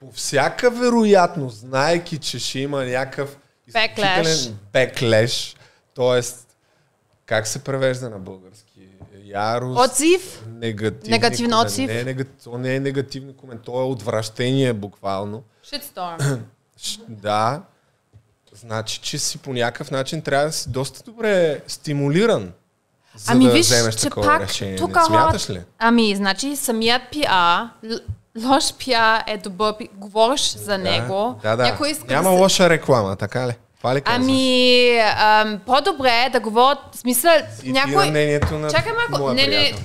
по 0.00 0.12
всяка 0.12 0.70
вероятност, 0.70 1.58
знаеки, 1.58 2.18
че 2.18 2.38
ще 2.38 2.58
има 2.58 2.84
някакъв 2.84 3.38
изключителен 3.66 4.58
беклеш, 4.72 5.56
т.е. 5.94 6.49
как 7.30 7.46
се 7.46 7.58
превежда 7.58 8.10
на 8.10 8.18
български? 8.18 8.80
Ярост, 9.24 9.80
Отзив? 9.80 10.44
негативни 10.48 11.10
Негативен 11.10 11.50
комен- 11.50 11.64
отзив? 11.64 11.88
Не, 11.88 12.04
нега... 12.04 12.24
то 12.44 12.58
не 12.58 12.74
е 12.74 12.80
негативно 12.80 13.32
комент, 13.32 13.60
то 13.62 13.80
е 13.80 13.84
отвращение 13.84 14.72
буквално. 14.72 15.42
Shitstorm. 15.66 16.38
Да, 17.08 17.62
значи, 18.52 19.00
че 19.00 19.18
си 19.18 19.38
по 19.38 19.52
някакъв 19.52 19.90
начин 19.90 20.22
трябва 20.22 20.46
да 20.46 20.52
си 20.52 20.70
доста 20.70 21.02
добре 21.02 21.60
стимулиран, 21.66 22.52
за 23.16 23.32
Ами 23.32 23.44
да 23.44 23.50
виж, 23.50 23.66
вземеш 23.66 23.94
че 23.94 24.02
такова 24.02 24.26
пак 24.28 24.42
решение. 24.42 24.76
тук 24.76 24.96
Не 24.96 25.04
смяташ 25.04 25.50
ли? 25.50 25.62
Ами, 25.78 26.16
значи 26.16 26.56
самият 26.56 27.02
пиар, 27.12 27.68
л- 27.84 27.98
лош 28.38 28.74
пиар 28.74 29.24
е 29.26 29.36
добър, 29.36 29.74
говориш 29.94 30.50
за 30.50 30.78
него. 30.78 31.40
Да, 31.42 31.56
да. 31.56 31.62
Някой 31.62 31.90
иска 31.90 32.04
Няма 32.06 32.30
да 32.30 32.36
се... 32.36 32.42
лоша 32.42 32.70
реклама, 32.70 33.16
така 33.16 33.46
ли? 33.48 33.52
Това 33.80 33.94
ли 33.94 34.00
казваш? 34.00 34.22
Ами, 34.24 34.98
ам, 35.16 35.60
по-добре 35.66 36.24
е 36.26 36.30
да 36.30 36.40
говорят, 36.40 36.78
в 36.92 36.98
смисъл, 36.98 37.32
И 37.58 37.62
ти 37.62 37.72
някой... 37.72 37.94
на 37.94 38.10
мнението 38.10 38.58
на 38.58 38.70
Чакай 38.70 38.92
малко, 38.92 39.22
моя 39.22 39.34
не, 39.34 39.42
не, 39.42 39.48
приятел. 39.48 39.84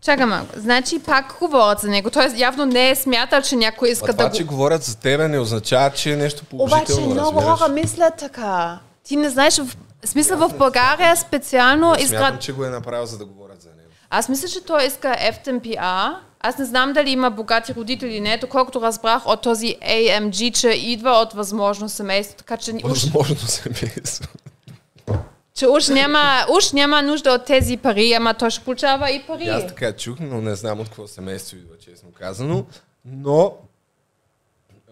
чакай 0.00 0.26
малко. 0.26 0.52
Значи 0.56 0.98
пак 1.02 1.36
говорят 1.40 1.80
за 1.80 1.88
него. 1.88 2.10
Той 2.10 2.28
явно 2.36 2.66
не 2.66 2.90
е 2.90 2.94
смятал, 2.94 3.42
че 3.42 3.56
някой 3.56 3.88
иска 3.88 4.12
това, 4.12 4.24
да 4.24 4.30
го... 4.30 4.36
че 4.36 4.44
говорят 4.44 4.82
за 4.82 4.96
тебе, 4.96 5.28
не 5.28 5.38
означава, 5.38 5.90
че 5.90 6.12
е 6.12 6.16
нещо 6.16 6.42
Обаче 6.52 6.84
положително, 6.84 7.14
много 7.14 7.38
разбираш? 7.38 7.58
хора 7.58 7.72
мислят 7.72 8.14
така. 8.16 8.78
Ти 9.04 9.16
не 9.16 9.30
знаеш, 9.30 9.58
в 9.58 9.76
смисъл 10.04 10.38
в 10.38 10.54
България 10.58 11.16
специално 11.16 11.94
Смятам, 11.94 12.04
искат... 12.04 12.40
че 12.40 12.52
го 12.52 12.64
е 12.64 12.70
направил, 12.70 13.06
за 13.06 13.18
да 13.18 13.24
говорят 13.24 13.62
за 13.62 13.68
него. 13.68 13.90
Аз 14.10 14.28
мисля, 14.28 14.48
че 14.48 14.64
той 14.64 14.84
иска 14.84 15.16
ефтен 15.18 15.60
пиар. 15.60 16.12
Аз 16.40 16.58
не 16.58 16.64
знам 16.64 16.92
дали 16.92 17.10
има 17.10 17.30
богати 17.30 17.74
родители 17.74 18.10
или 18.10 18.20
не, 18.20 18.38
доколкото 18.38 18.80
разбрах 18.80 19.26
от 19.26 19.42
този 19.42 19.76
AMG, 19.82 20.52
че 20.60 20.68
идва 20.68 21.10
от 21.10 21.32
възможно 21.32 21.88
семейство, 21.88 22.36
така 22.36 22.56
че 22.56 22.72
Възможно 22.84 23.36
семейство. 23.36 24.28
че 25.54 25.68
уж, 25.68 25.88
няма, 25.88 26.46
уж 26.56 26.72
няма 26.72 27.02
нужда 27.02 27.30
от 27.32 27.44
тези 27.44 27.76
пари, 27.76 28.12
ама 28.12 28.34
той 28.34 28.50
ще 28.50 28.64
получава 28.64 29.10
и 29.10 29.22
пари. 29.26 29.48
Аз 29.48 29.66
така 29.66 29.92
чух, 29.92 30.16
но 30.20 30.40
не 30.40 30.54
знам 30.54 30.80
от 30.80 30.88
какво 30.88 31.06
семейство 31.06 31.56
идва, 31.56 31.78
честно 31.78 32.10
казано. 32.12 32.64
Но 33.04 33.54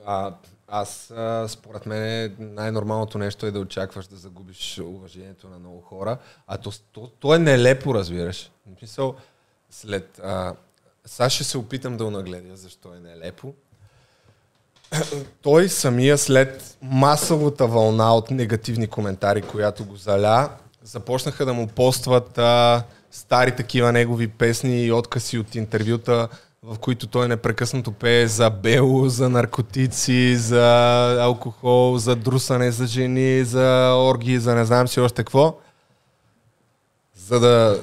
а, 0.06 0.32
аз, 0.68 1.10
а, 1.10 1.48
според 1.48 1.86
мен, 1.86 2.36
най-нормалното 2.38 3.18
нещо 3.18 3.46
е 3.46 3.50
да 3.50 3.60
очакваш 3.60 4.06
да 4.06 4.16
загубиш 4.16 4.78
уважението 4.78 5.48
на 5.48 5.58
много 5.58 5.80
хора. 5.80 6.18
А 6.46 6.58
то, 6.58 6.72
то, 6.92 7.10
то 7.20 7.34
е 7.34 7.38
нелепо, 7.38 7.94
разбираш. 7.94 8.50
В 8.66 8.78
смисъл, 8.78 9.14
след... 9.70 10.20
А, 10.24 10.54
сега 11.06 11.30
ще 11.30 11.44
се 11.44 11.58
опитам 11.58 11.96
да 11.96 12.10
нагледя 12.10 12.56
защо 12.56 12.88
е 12.94 13.00
нелепо. 13.00 13.54
Той 15.42 15.68
самия 15.68 16.18
след 16.18 16.76
масовата 16.82 17.66
вълна 17.66 18.14
от 18.14 18.30
негативни 18.30 18.86
коментари, 18.86 19.42
която 19.42 19.84
го 19.84 19.96
заля, 19.96 20.50
започнаха 20.84 21.44
да 21.44 21.52
му 21.54 21.66
постват 21.66 22.38
а, 22.38 22.84
стари 23.10 23.56
такива 23.56 23.92
негови 23.92 24.28
песни 24.28 24.84
и 24.84 24.92
откъси 24.92 25.38
от 25.38 25.54
интервюта, 25.54 26.28
в 26.62 26.78
които 26.78 27.06
той 27.06 27.28
непрекъснато 27.28 27.92
пее 27.92 28.26
за 28.26 28.50
бело, 28.50 29.08
за 29.08 29.28
наркотици, 29.28 30.36
за 30.36 31.16
алкохол, 31.20 31.98
за 31.98 32.16
друсане 32.16 32.70
за 32.70 32.86
жени, 32.86 33.44
за 33.44 33.94
оргии, 33.96 34.38
за 34.38 34.54
не 34.54 34.64
знам 34.64 34.88
си 34.88 35.00
още 35.00 35.16
какво. 35.24 35.58
За 37.16 37.40
да 37.40 37.80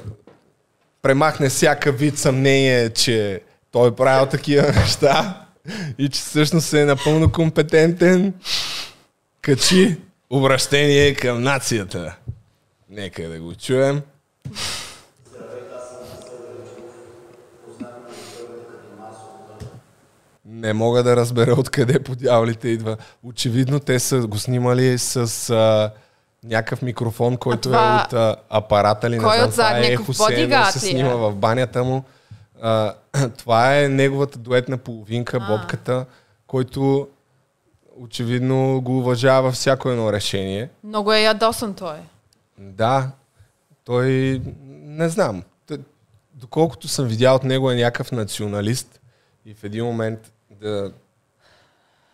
премахне 1.02 1.50
всяка 1.50 1.92
вид 1.92 2.18
съмнение, 2.18 2.90
че 2.90 3.42
той 3.72 3.88
е 3.88 3.96
правил 3.96 4.26
такива 4.26 4.72
неща 4.76 5.46
и 5.98 6.10
че 6.10 6.22
всъщност 6.22 6.74
е 6.74 6.86
напълно 6.86 7.32
компетентен, 7.32 8.34
качи 9.42 9.98
обращение 10.30 11.14
към 11.16 11.44
нацията. 11.44 12.16
Нека 12.90 13.30
да 13.30 13.40
го 13.40 13.56
чуем. 13.56 14.02
Не 20.46 20.74
мога 20.74 21.04
да 21.04 21.16
разбера 21.16 21.56
откъде 21.58 22.00
по 22.00 22.16
дяволите 22.16 22.68
идва. 22.68 22.98
Очевидно 23.24 23.80
те 23.80 24.00
са 24.00 24.28
го 24.28 24.38
снимали 24.38 24.98
с 24.98 25.50
а, 25.50 25.92
някакъв 26.44 26.82
микрофон, 26.82 27.38
който 27.38 27.62
това- 27.62 28.02
е 28.02 28.06
от 28.06 28.14
а, 28.14 28.36
апарата 28.50 29.10
ли, 29.10 29.18
не 29.18 29.24
Кой 29.24 29.38
знам, 29.38 29.52
това 29.52 29.78
е 29.78 29.82
ехо, 29.84 30.14
се 30.72 30.88
е? 30.88 30.92
снима 30.92 31.10
в 31.10 31.36
банята 31.36 31.84
му. 31.84 32.04
А, 32.62 32.94
това 33.38 33.78
е 33.78 33.88
неговата 33.88 34.40
дуетна 34.40 34.78
половинка, 34.78 35.40
Бобката, 35.40 36.06
който 36.48 37.08
очевидно 37.98 38.82
го 38.82 38.98
уважава 38.98 39.52
всяко 39.52 39.90
едно 39.90 40.14
решение. 40.14 40.70
Много 40.84 41.14
е 41.14 41.20
ядосан 41.20 41.74
той. 41.74 41.98
Да, 42.58 43.12
той 43.86 44.42
не 44.68 45.10
знам. 45.10 45.44
Доколкото 46.34 46.88
съм 46.88 47.08
видял 47.08 47.36
от 47.36 47.44
него 47.44 47.72
е 47.72 47.76
някакъв 47.76 48.12
националист 48.12 49.02
и 49.46 49.54
в 49.54 49.64
един 49.64 49.86
момент 49.86 50.32
да, 50.52 50.92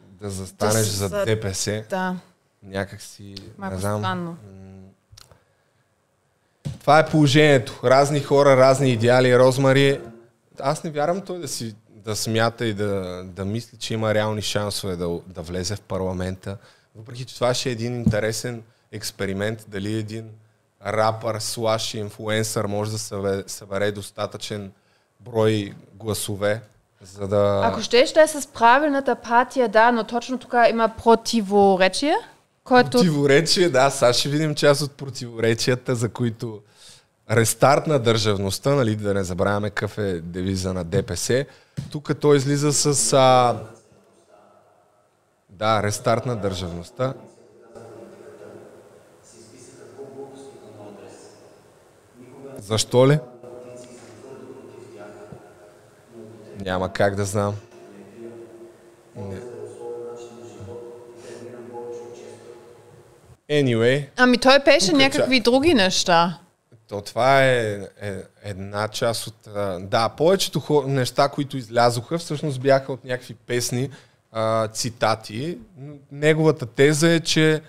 да 0.01 0.29
застанеш 0.29 0.75
Да, 0.77 0.91
за 0.91 1.07
за- 1.07 1.25
ДПС, 1.25 1.83
Да, 1.89 2.15
някак 2.63 3.01
си, 3.01 3.35
малко 3.57 3.75
не 3.75 3.81
знам. 3.81 3.99
странно. 3.99 4.38
Това 6.79 6.99
е 6.99 7.05
положението. 7.05 7.79
Разни 7.84 8.19
хора, 8.19 8.57
разни 8.57 8.91
идеали. 8.91 9.39
Розмари, 9.39 10.01
аз 10.59 10.84
не 10.84 10.89
вярвам 10.89 11.21
той 11.21 11.39
да 11.39 11.47
си 11.47 11.75
да 11.89 12.15
смята 12.15 12.65
и 12.65 12.73
да, 12.73 13.23
да 13.23 13.45
мисли, 13.45 13.77
че 13.77 13.93
има 13.93 14.13
реални 14.13 14.41
шансове 14.41 14.95
да, 14.95 15.19
да 15.27 15.41
влезе 15.41 15.75
в 15.75 15.81
парламента. 15.81 16.57
Въпреки, 16.95 17.25
че 17.25 17.35
това 17.35 17.53
ще 17.53 17.69
е 17.69 17.71
един 17.71 17.95
интересен 17.95 18.63
експеримент, 18.91 19.65
дали 19.67 19.93
един 19.93 20.29
рапър, 20.85 21.39
слаш 21.39 21.93
инфлуенсър 21.93 22.65
може 22.65 22.91
да 22.91 22.97
събере, 22.97 23.43
събере 23.47 23.91
достатъчен 23.91 24.71
брой 25.19 25.73
гласове, 25.93 26.61
за 27.01 27.27
да... 27.27 27.61
Ако 27.63 27.81
щеш 27.81 28.11
да 28.11 28.21
е 28.21 28.27
с 28.27 28.47
правилната 28.47 29.15
партия, 29.15 29.69
да, 29.69 29.91
но 29.91 30.03
точно 30.03 30.38
тук 30.38 30.53
има 30.69 30.89
противоречие, 30.97 32.15
който... 32.68 32.89
Противоречие, 32.89 33.69
да, 33.69 33.89
сега 33.89 34.14
ще 34.14 34.30
видим 34.30 34.56
част 34.56 34.81
от 34.81 34.91
противоречията, 34.91 35.95
за 35.95 36.10
които 36.10 36.61
рестарт 37.31 37.88
на 37.88 37.99
държавността, 37.99 38.76
нали, 38.76 38.95
да 38.95 39.14
не 39.14 39.23
забравяме 39.23 39.69
какъв 39.69 39.98
е 39.98 40.22
девиза 40.22 40.73
на 40.73 40.84
ДПС. 40.84 41.45
Тук 41.91 42.19
той 42.19 42.38
излиза 42.38 42.73
с... 42.73 43.14
А... 43.14 43.60
Да, 45.49 45.84
рестарт 45.84 46.26
на 46.26 46.35
държавността. 46.35 47.14
Защо 52.57 53.07
ли? 53.07 53.19
Няма 56.65 56.94
как 56.94 57.15
да 57.15 57.26
знам. 57.26 57.56
Не. 59.15 59.47
Anyway, 63.52 64.06
Ами 64.18 64.38
той 64.38 64.60
пеше 64.60 64.91
Тук 64.91 64.98
някакви 64.99 65.40
други 65.40 65.74
неща. 65.74 66.38
то 66.90 67.02
това 67.02 67.44
е, 67.44 67.80
е 68.02 68.14
една 68.44 68.88
част 68.88 69.28
от... 69.28 69.36
Да, 69.80 70.10
повечето 70.10 70.60
хор, 70.60 70.86
неща, 70.86 71.30
които 71.30 71.57
излязоха, 71.57 72.18
всъщност 72.18 72.61
бяха 72.61 72.94
от 72.94 73.06
някакви 73.06 73.34
песни, 73.34 73.90
а, 74.32 74.68
цитати. 74.68 75.57
Неговата 76.11 76.65
теза 76.65 77.10
е, 77.10 77.19
че 77.19 77.61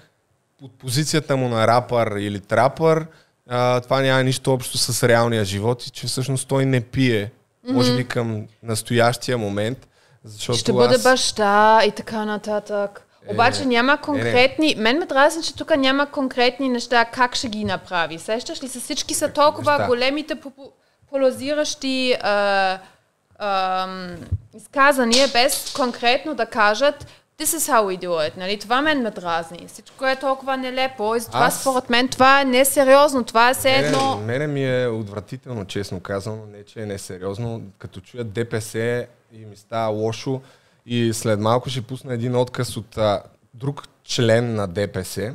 от 0.63 0.79
позицията 0.79 1.37
му 1.37 1.49
на 1.49 1.67
рапър 1.67 2.17
или 2.19 2.41
трапър, 2.41 3.07
а, 3.49 3.81
това 3.81 4.01
няма 4.01 4.23
нищо 4.23 4.53
общо 4.53 4.79
с 4.79 5.09
реалния 5.09 5.45
живот 5.45 5.87
и 5.87 5.91
че 5.91 6.07
всъщност 6.07 6.49
той 6.49 6.67
не 6.67 6.81
пие. 6.81 7.31
Може 7.69 7.97
би 7.97 8.09
към 8.09 8.47
настоящия 8.63 9.39
момент. 9.39 9.89
Защото 10.25 10.59
Ще 10.59 10.73
бъде 10.73 10.95
аз... 10.95 11.03
баща 11.03 11.81
и 11.87 11.93
така 11.93 12.25
нататък. 12.25 13.08
Обаче 13.29 13.65
няма 13.65 13.99
конкретни... 13.99 14.75
Мен 14.79 14.99
ме 14.99 15.07
дразни, 15.07 15.43
че 15.43 15.57
тук 15.57 15.77
няма 15.77 16.07
конкретни 16.07 16.69
неща 16.69 17.05
как 17.05 17.35
ще 17.35 17.49
ги 17.49 17.65
направи. 17.65 18.19
Сещаш 18.19 18.63
ли 18.63 18.69
се? 18.69 18.81
Всички 18.81 19.15
са 19.15 19.33
толкова 19.33 19.73
неща? 19.73 19.87
големите 19.87 20.35
а, 22.23 22.79
ам, 23.39 24.17
изказания, 24.57 25.29
без 25.29 25.73
конкретно 25.77 26.35
да 26.35 26.47
кажат 26.47 27.07
This 27.39 27.57
is 27.59 27.73
how 27.73 27.83
we 27.85 27.99
do 28.07 28.09
it. 28.09 28.37
Нали? 28.37 28.59
Това 28.59 28.83
мен 28.83 29.03
ме 29.03 29.11
дразни. 29.11 29.67
Всичко 29.69 30.07
е 30.07 30.17
толкова 30.17 30.57
нелепо 30.57 31.15
и 31.15 31.21
затова 31.21 31.45
Аз- 31.47 31.61
според 31.61 31.91
мен 31.91 32.09
това 32.09 32.41
е 32.41 32.45
несериозно. 32.45 33.25
Това 33.25 33.51
е 33.51 33.55
все 33.55 33.71
Мене, 33.73 33.87
едно... 33.87 34.17
мене 34.17 34.47
ми 34.47 34.83
е 34.83 34.87
отвратително, 34.87 35.65
честно 35.65 36.01
казано, 36.01 36.47
не 36.53 36.65
че 36.65 36.81
е 36.81 36.87
несериозно. 36.87 37.63
Като 37.79 38.01
чуя 38.01 38.25
ДПС 38.25 39.07
и 39.33 39.45
ми 39.45 39.57
става 39.57 39.89
лошо 39.89 40.41
и 40.89 41.13
след 41.13 41.41
малко 41.41 41.71
ще 41.71 41.83
пусна 41.83 42.15
един 42.15 42.37
отказ 42.37 42.77
от 42.77 42.99
а, 42.99 43.23
друг 43.55 43.89
член 44.05 44.55
на 44.55 44.69
ДПС, 44.69 45.35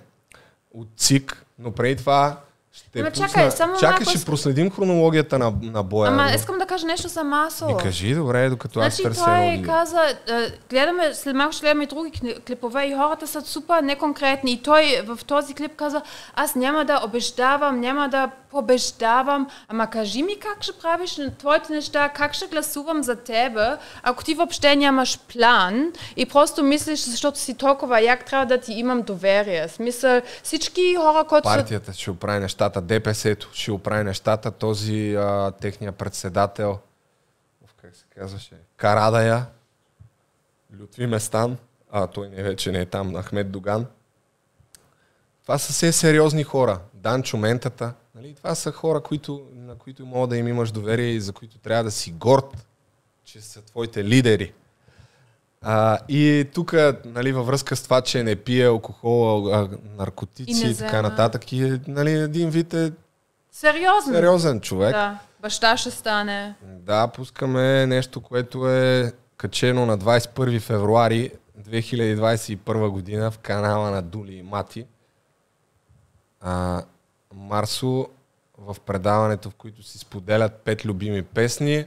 от 0.74 0.88
ЦИК, 0.98 1.46
но 1.60 1.72
преди 1.72 1.96
това 1.96 2.40
Ще 2.76 3.00
Ама 3.00 3.12
пусна- 3.12 3.28
чакай, 3.28 3.52
само 3.52 3.74
Чакай, 3.74 3.90
малко 3.90 4.10
ще 4.10 4.26
проследим 4.26 4.72
хронологията 4.72 5.40
на, 5.40 5.54
на 5.62 5.84
боя. 5.84 6.08
Ама 6.08 6.24
но- 6.24 6.36
искам 6.36 6.58
да 6.58 6.66
кажа 6.66 6.86
нещо 6.86 7.08
за 7.08 7.24
Масо. 7.24 7.68
Ми 7.68 7.78
кажи, 7.78 8.16
добре, 8.16 8.50
докато 8.50 8.80
аз 8.80 8.86
Значи 8.86 9.04
търся 9.04 9.26
той 9.26 9.46
едно 9.46 9.66
каза, 9.66 10.02
е, 10.28 10.58
гледаме, 10.70 11.14
след 11.14 11.36
малко 11.36 11.54
ще 11.54 11.62
гледаме 11.62 11.84
и 11.84 11.88
други 11.88 12.12
клипове 12.48 12.84
и 12.84 12.94
хората 12.94 13.28
са 13.28 13.42
супер 13.42 13.82
неконкретни. 13.84 14.52
И 14.52 14.62
той 14.62 15.02
в 15.06 15.20
този 15.26 15.54
клип 15.54 15.76
каза, 15.76 16.02
аз 16.36 16.56
няма 16.56 16.86
да 16.86 17.02
обеждавам, 17.06 17.80
няма 17.80 18.10
да 18.10 18.30
побеждавам, 18.52 19.48
ама 19.68 19.88
кажи 19.90 20.24
ми 20.24 20.36
как 20.40 20.64
ще 20.64 20.72
правиш 20.74 21.20
твоите 21.40 21.74
неща, 21.74 22.10
как 22.10 22.34
ще 22.34 22.48
гласувам 22.48 23.04
за 23.04 23.16
тебе, 23.16 23.68
ако 24.04 24.24
ти 24.24 24.34
въобще 24.34 24.76
нямаш 24.76 25.20
план 25.34 25.92
и 26.16 26.26
просто 26.26 26.64
мислиш, 26.64 27.00
защото 27.00 27.40
си 27.40 27.54
толкова 27.54 28.02
як, 28.02 28.26
трябва 28.26 28.46
да 28.46 28.58
ти 28.58 28.74
имам 28.74 29.02
доверие. 29.02 29.68
Смисъл, 29.68 30.22
всички 30.44 30.96
хора, 30.96 31.24
които. 31.24 31.44
Партията 31.44 31.94
ще 31.94 32.12
оправи 32.12 32.40
нещата, 32.64 32.82
ДПС-то 32.82 33.50
ще 33.54 33.72
оправи 33.72 34.04
нещата, 34.04 34.52
този 34.52 35.16
а, 35.16 35.52
техния 35.52 35.92
председател, 35.92 36.80
как 37.82 37.96
се 37.96 38.06
казваше, 38.16 38.56
Карадая, 38.78 39.46
Лютви 40.80 41.08
Местан, 41.08 41.58
а 41.92 42.08
той 42.08 42.30
не 42.30 42.44
вече 42.44 42.72
не 42.72 42.80
е 42.80 42.86
там, 42.86 43.16
Ахмед 43.16 43.52
Доган. 43.52 43.86
Това 45.42 45.58
са 45.58 45.74
все 45.74 45.92
сериозни 45.92 46.44
хора. 46.44 46.80
Данчо 46.94 47.38
Ментата. 47.38 47.94
Нали? 48.16 48.36
Това 48.36 48.56
са 48.56 48.72
хора, 48.72 49.02
които, 49.02 49.48
на 49.54 49.76
които 49.76 50.06
мога 50.06 50.28
да 50.28 50.38
им 50.38 50.48
имаш 50.48 50.72
доверие 50.72 51.10
и 51.10 51.22
за 51.22 51.34
които 51.34 51.58
трябва 51.58 51.84
да 51.84 51.92
си 51.92 52.12
горд, 52.12 52.68
че 53.24 53.42
са 53.42 53.62
твоите 53.62 54.04
лидери. 54.04 54.54
А, 55.64 55.98
и 56.10 56.50
тук, 56.54 56.74
нали, 57.06 57.32
във 57.32 57.48
връзка 57.48 57.76
с 57.76 57.84
това, 57.84 58.02
че 58.02 58.24
не 58.24 58.36
пие 58.36 58.68
алкохол, 58.68 59.48
а, 59.54 59.70
наркотици 59.98 60.68
И 60.68 60.72
и, 60.72 60.78
така 60.78 61.02
нататък, 61.02 61.52
и 61.52 61.80
нали, 61.88 62.12
един 62.12 62.50
вид 62.50 62.74
е 62.74 62.92
Сериозно. 63.52 64.14
сериозен 64.14 64.62
човек. 64.62 64.92
Да, 64.92 65.20
баща 65.42 65.78
ще 65.78 65.92
стане. 65.92 66.56
Да, 66.64 67.08
пускаме 67.08 67.86
нещо, 67.88 68.22
което 68.22 68.70
е 68.70 69.12
качено 69.38 69.86
на 69.86 69.98
21 69.98 70.60
февруари 70.60 71.32
2021 71.62 72.90
година 72.90 73.32
в 73.32 73.38
канала 73.38 73.92
на 73.92 74.02
Дули 74.02 74.36
и 74.36 74.44
Мати. 74.44 74.86
А, 76.42 76.84
Марсо 77.34 78.08
в 78.58 78.76
предаването, 78.86 79.50
в 79.50 79.56
което 79.56 79.84
си 79.84 79.98
споделят 79.98 80.54
пет 80.54 80.86
любими 80.86 81.22
песни. 81.24 81.86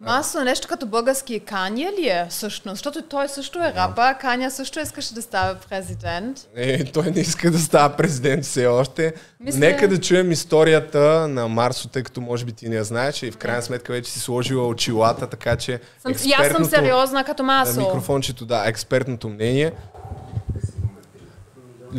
Масо 0.00 0.40
нещо 0.40 0.68
като 0.68 0.86
български 0.86 1.40
Каня 1.40 1.90
ли 1.92 2.08
е 2.08 2.26
всъщност? 2.30 2.74
Защото 2.74 3.02
той 3.02 3.28
също 3.28 3.58
е 3.58 3.72
рапа, 3.72 4.14
Каня 4.20 4.50
също 4.50 4.80
искаше 4.80 5.14
да 5.14 5.22
става 5.22 5.54
президент. 5.60 6.48
Е, 6.56 6.84
той 6.84 7.10
не 7.10 7.20
иска 7.20 7.50
да 7.50 7.58
става 7.58 7.96
президент 7.96 8.44
все 8.44 8.66
още. 8.66 9.14
Мисля- 9.40 9.58
Нека 9.58 9.88
да 9.88 10.00
чуем 10.00 10.32
историята 10.32 10.98
на 11.28 11.48
Марсо, 11.48 11.88
тъй 11.88 12.02
като 12.02 12.20
може 12.20 12.44
би 12.44 12.52
ти 12.52 12.68
не 12.68 12.76
я 12.76 12.84
знаеш 12.84 13.22
и 13.22 13.30
в 13.30 13.36
крайна 13.36 13.62
сметка 13.62 13.92
вече 13.92 14.10
си 14.10 14.20
сложила 14.20 14.66
очилата, 14.68 15.26
така 15.26 15.56
че 15.56 15.80
Съм, 15.98 16.12
аз 16.38 16.48
съм 16.48 16.64
сериозна 16.64 17.24
като 17.24 17.42
на 17.42 17.46
Масо. 17.46 17.80
микрофончето, 17.80 18.46
да, 18.46 18.64
експертното 18.66 19.28
мнение. 19.28 19.72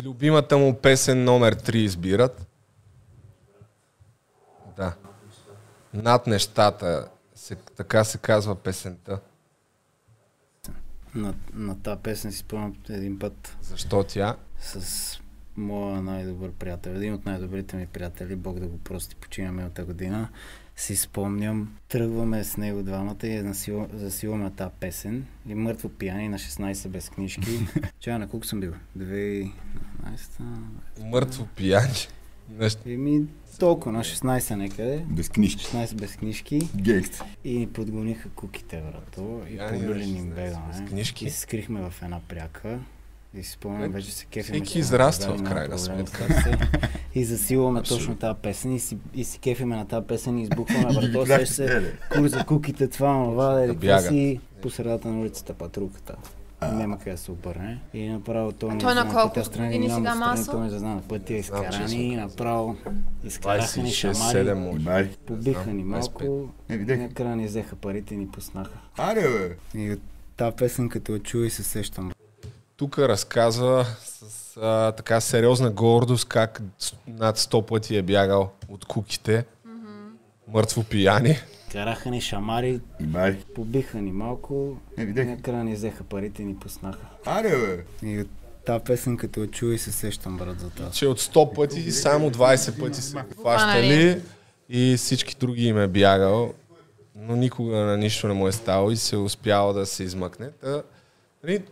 Любимата 0.04 0.58
му 0.58 0.74
песен 0.74 1.24
номер 1.24 1.54
3 1.56 1.74
избират. 1.74 2.46
Да. 4.76 4.92
Над 5.94 6.26
нещата, 6.26 7.06
се, 7.50 7.56
така 7.56 8.04
се 8.04 8.18
казва 8.18 8.54
песента. 8.54 9.20
На, 11.14 11.34
на 11.54 11.82
тази 11.82 12.02
песен 12.02 12.32
си 12.32 12.38
спомням 12.38 12.76
един 12.88 13.18
път 13.18 13.56
Защо 13.62 14.04
тя? 14.04 14.36
с 14.60 15.18
моя 15.56 16.02
най-добър 16.02 16.52
приятел, 16.52 16.90
един 16.90 17.14
от 17.14 17.26
най-добрите 17.26 17.76
ми 17.76 17.86
приятели, 17.86 18.36
Бог 18.36 18.58
да 18.58 18.66
го 18.66 18.78
прости, 18.78 19.14
почина 19.14 19.52
миналата 19.52 19.84
година, 19.84 20.28
си 20.76 20.96
спомням, 20.96 21.76
тръгваме 21.88 22.44
с 22.44 22.56
него 22.56 22.82
двамата 22.82 23.16
и 23.22 23.36
я 23.36 23.44
насила- 23.44 23.96
засилваме 23.96 24.50
тази 24.50 24.74
песен 24.80 25.26
и 25.46 25.54
мъртво 25.54 25.88
пияни 25.88 26.28
на 26.28 26.38
16 26.38 26.88
без 26.88 27.10
книжки. 27.10 27.66
Чая 28.00 28.18
на 28.18 28.28
колко 28.28 28.46
съм 28.46 28.60
бил? 28.60 28.72
2012 28.98 29.50
Мъртво 31.00 31.46
пияни. 31.46 31.94
Нещо. 32.50 32.82
Еми, 32.86 33.26
толкова, 33.60 33.92
на 33.92 34.00
16 34.00 34.54
некъде. 34.54 35.04
Без 35.08 35.28
книжки. 35.28 35.64
16 35.66 35.94
без 35.94 36.16
книжки. 36.16 36.60
Гейкст. 36.76 37.24
И 37.44 37.58
ни 37.58 37.66
подгониха 37.66 38.28
куките, 38.28 38.82
брато. 38.82 39.40
И 39.48 39.52
ни 39.52 39.94
ни 39.94 40.20
16 40.20 40.24
бегаме. 40.24 40.62
без 40.72 40.88
книжки. 40.88 41.26
И 41.26 41.30
се 41.30 41.40
скрихме 41.40 41.80
в 41.80 42.02
една 42.02 42.20
пряка. 42.28 42.78
И 43.34 43.42
си 43.42 43.50
спомням, 43.50 43.82
Е, 43.82 43.88
вече 43.88 44.12
се 44.12 44.24
кефим. 44.24 44.54
всеки 44.54 44.78
израства 44.78 45.36
в 45.36 45.42
крайна 45.42 45.78
сметка. 45.78 46.58
И 47.14 47.24
засилваме 47.24 47.82
точно 47.82 48.16
тази 48.16 48.38
песен 48.42 48.74
и 48.74 48.80
си, 48.80 48.96
и 49.14 49.24
си 49.24 49.38
кефиме 49.38 49.76
на 49.76 49.86
тази 49.86 50.06
песен 50.06 50.38
и 50.38 50.42
избухваме. 50.42 51.08
Бляхте, 51.08 51.26
Сеш 51.38 51.48
се, 51.48 51.64
еле. 51.66 51.92
кур 52.12 52.26
за 52.28 52.44
куките, 52.44 52.88
това, 52.88 53.24
това, 53.24 53.54
да 53.54 53.74
бягат. 53.74 54.08
си 54.08 54.40
по 54.62 54.70
средата 54.70 55.08
на 55.08 55.20
улицата 55.20 55.54
патрулката. 55.54 56.14
Няма 56.62 56.98
къде 56.98 57.10
да 57.10 57.18
се 57.18 57.30
обърне. 57.30 57.80
И 57.94 58.08
направо 58.08 58.52
той 58.52 58.74
на 58.74 58.80
знае 58.80 59.08
колко 59.12 59.44
страни, 59.44 59.66
години 59.68 59.90
сега 59.90 60.14
Масо? 60.14 60.50
той 60.50 60.60
ми 60.60 60.70
знае 60.70 60.94
на 60.94 61.02
пътя, 61.02 61.34
изкарани, 61.34 62.16
направо 62.16 62.76
изкараха 63.24 63.80
ни 63.80 63.90
26-7 63.90 64.74
шамари. 64.74 65.16
Побиха 65.26 65.70
ни 65.72 65.84
25. 65.84 65.84
малко, 65.84 66.48
Е, 66.68 66.76
накрая 66.76 67.36
ни 67.36 67.46
взеха 67.46 67.76
парите 67.76 68.14
и 68.14 68.16
ни 68.16 68.28
пуснаха. 68.28 68.78
Аре, 68.98 69.28
бе. 69.28 69.56
И 69.80 69.92
от 69.92 70.00
тази 70.36 70.56
песен, 70.56 70.88
като 70.88 71.12
я 71.12 71.18
чуя 71.18 71.46
и 71.46 71.50
се 71.50 71.62
сещам. 71.62 72.12
Тук 72.76 72.98
разказва 72.98 73.86
с 74.04 74.56
а, 74.56 74.92
така 74.92 75.20
сериозна 75.20 75.70
гордост 75.70 76.28
как 76.28 76.62
над 77.08 77.38
100 77.38 77.66
пъти 77.66 77.96
е 77.96 78.02
бягал 78.02 78.50
от 78.68 78.84
куките. 78.84 79.44
Мъртво 80.48 80.84
пияни. 80.84 81.36
Караха 81.72 82.10
ни 82.10 82.20
шамари, 82.20 82.80
И 83.00 83.04
бай. 83.04 83.38
побиха 83.44 83.98
ни 83.98 84.12
малко, 84.12 84.76
Е, 84.98 85.02
и 85.02 85.06
видях. 85.06 85.26
накрая 85.26 85.64
ни 85.64 85.74
взеха 85.74 86.04
парите 86.04 86.42
и 86.42 86.46
ни 86.46 86.56
пуснаха. 86.56 87.06
Аре, 87.26 87.56
бе. 87.58 87.84
И 88.04 88.20
от 88.20 88.28
тази 88.66 88.84
песен, 88.84 89.16
като 89.16 89.40
я 89.40 89.46
чуя 89.48 89.74
и 89.74 89.78
се 89.78 89.92
сещам, 89.92 90.36
брат, 90.36 90.60
за 90.60 90.70
тази. 90.70 90.92
Че 90.92 91.06
от 91.06 91.20
100 91.20 91.54
пъти 91.54 91.92
само 91.92 92.30
20 92.30 92.80
пъти 92.80 93.02
са 93.02 93.24
хващали 93.32 94.22
и 94.68 94.96
всички 94.96 95.36
други 95.36 95.64
им 95.64 95.78
е 95.78 95.88
бягал. 95.88 96.54
Но 97.16 97.36
никога 97.36 97.76
на 97.76 97.96
нищо 97.96 98.28
не 98.28 98.34
му 98.34 98.48
е 98.48 98.52
ставало 98.52 98.90
и 98.90 98.96
се 98.96 99.16
е 99.16 99.18
успял 99.18 99.72
да 99.72 99.86
се 99.86 100.02
измъкне. 100.02 100.50
Та, 100.50 100.82
нали, 101.44 101.64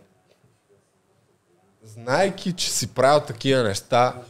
знайки, 1.83 2.53
че 2.53 2.71
си 2.71 2.87
правил 2.87 3.21
такива 3.21 3.63
неща, 3.63 4.21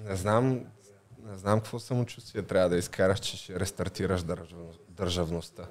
не 0.00 0.16
знам, 0.16 0.60
не 1.30 1.38
знам 1.38 1.60
какво 1.60 1.78
самочувствие 1.78 2.42
трябва 2.42 2.68
да 2.68 2.76
изкараш, 2.76 3.20
че 3.20 3.36
ще 3.36 3.60
рестартираш 3.60 4.22
държав- 4.22 4.78
държавността. 4.88 5.62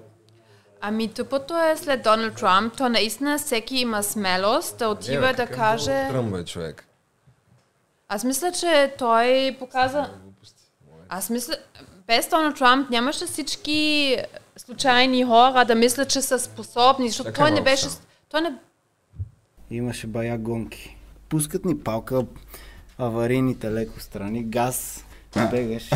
Ами 0.82 1.07
тъпото 1.07 1.60
е 1.60 1.78
след 1.78 2.03
Доналд 2.03 2.36
Трамп, 2.36 2.78
то 2.78 2.90
наистина 2.90 3.38
всеки 3.38 3.76
има 3.76 4.03
смелост 4.03 4.78
да 4.78 4.88
отива 4.88 5.30
Е, 5.30 5.34
да 5.34 5.48
каже... 5.48 6.07
Тръм, 6.10 6.32
бе, 6.32 6.45
човек. 6.45 6.88
Аз 8.07 8.23
мисля, 8.23 8.52
че 8.52 8.94
той 8.98 9.56
показа... 9.60 10.11
Аз 11.10 11.30
мисля, 11.30 11.56
без 12.07 12.30
Доналд 12.30 12.57
Трамп 12.57 12.90
нямаше 12.90 13.26
всички 13.26 14.18
случайни 14.57 15.23
хора 15.23 15.65
да 15.65 15.76
мислят, 15.76 16.10
че 16.10 16.22
са 16.22 16.40
способни, 16.40 17.07
защото 17.10 17.28
Така 17.28 17.41
той 17.41 17.52
не 17.52 17.61
беше... 17.61 17.88
Той 18.30 18.41
не... 18.41 18.53
Имаше 19.69 20.07
бая 20.07 20.38
гонки. 20.38 20.98
Пускат 21.30 21.65
ни 21.65 21.80
палка, 21.80 22.26
аварийните 22.98 23.72
леко 23.72 23.99
страни, 23.99 24.44
газ, 24.44 25.06
бегаш. 25.51 25.89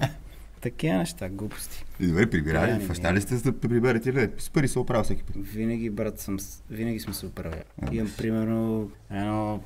Такива 0.60 0.94
неща, 0.94 1.28
глупости. 1.28 1.84
И 2.00 2.06
добре, 2.06 2.30
прибирали. 2.30 2.70
Да, 2.72 2.78
не, 2.78 2.84
Фащали 2.84 3.20
сте 3.20 3.36
за 3.36 3.42
да 3.42 3.60
приберете 3.60 4.12
ли? 4.12 4.30
С 4.38 4.50
пари 4.50 4.68
се 4.68 4.78
оправя 4.78 5.02
всеки 5.04 5.22
път. 5.22 5.36
Винаги, 5.36 5.90
брат, 5.90 6.20
съм, 6.20 6.36
винаги 6.70 7.00
сме 7.00 7.14
се 7.14 7.26
оправили. 7.26 7.62
Имам, 7.92 8.12
примерно, 8.18 8.90
едно, 9.10 9.60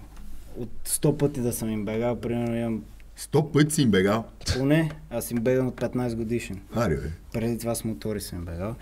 от 0.56 0.70
100 0.88 1.16
пъти 1.16 1.40
да 1.40 1.52
съм 1.52 1.70
им 1.70 1.84
бегал, 1.84 2.20
примерно 2.20 2.56
имам 2.56 2.82
Сто 3.16 3.52
пъти 3.52 3.74
си 3.74 3.82
им 3.82 3.90
бегал. 3.90 4.24
поне, 4.58 4.90
аз 5.10 5.30
им 5.30 5.38
бегам 5.38 5.66
от 5.68 5.80
15 5.80 6.14
годишен. 6.14 6.60
Аре, 6.74 6.96
бе. 6.96 7.10
Преди 7.32 7.58
това 7.58 7.74
с 7.74 7.84
мотори 7.84 8.20
съм 8.20 8.38
им 8.38 8.44
бегал. 8.44 8.74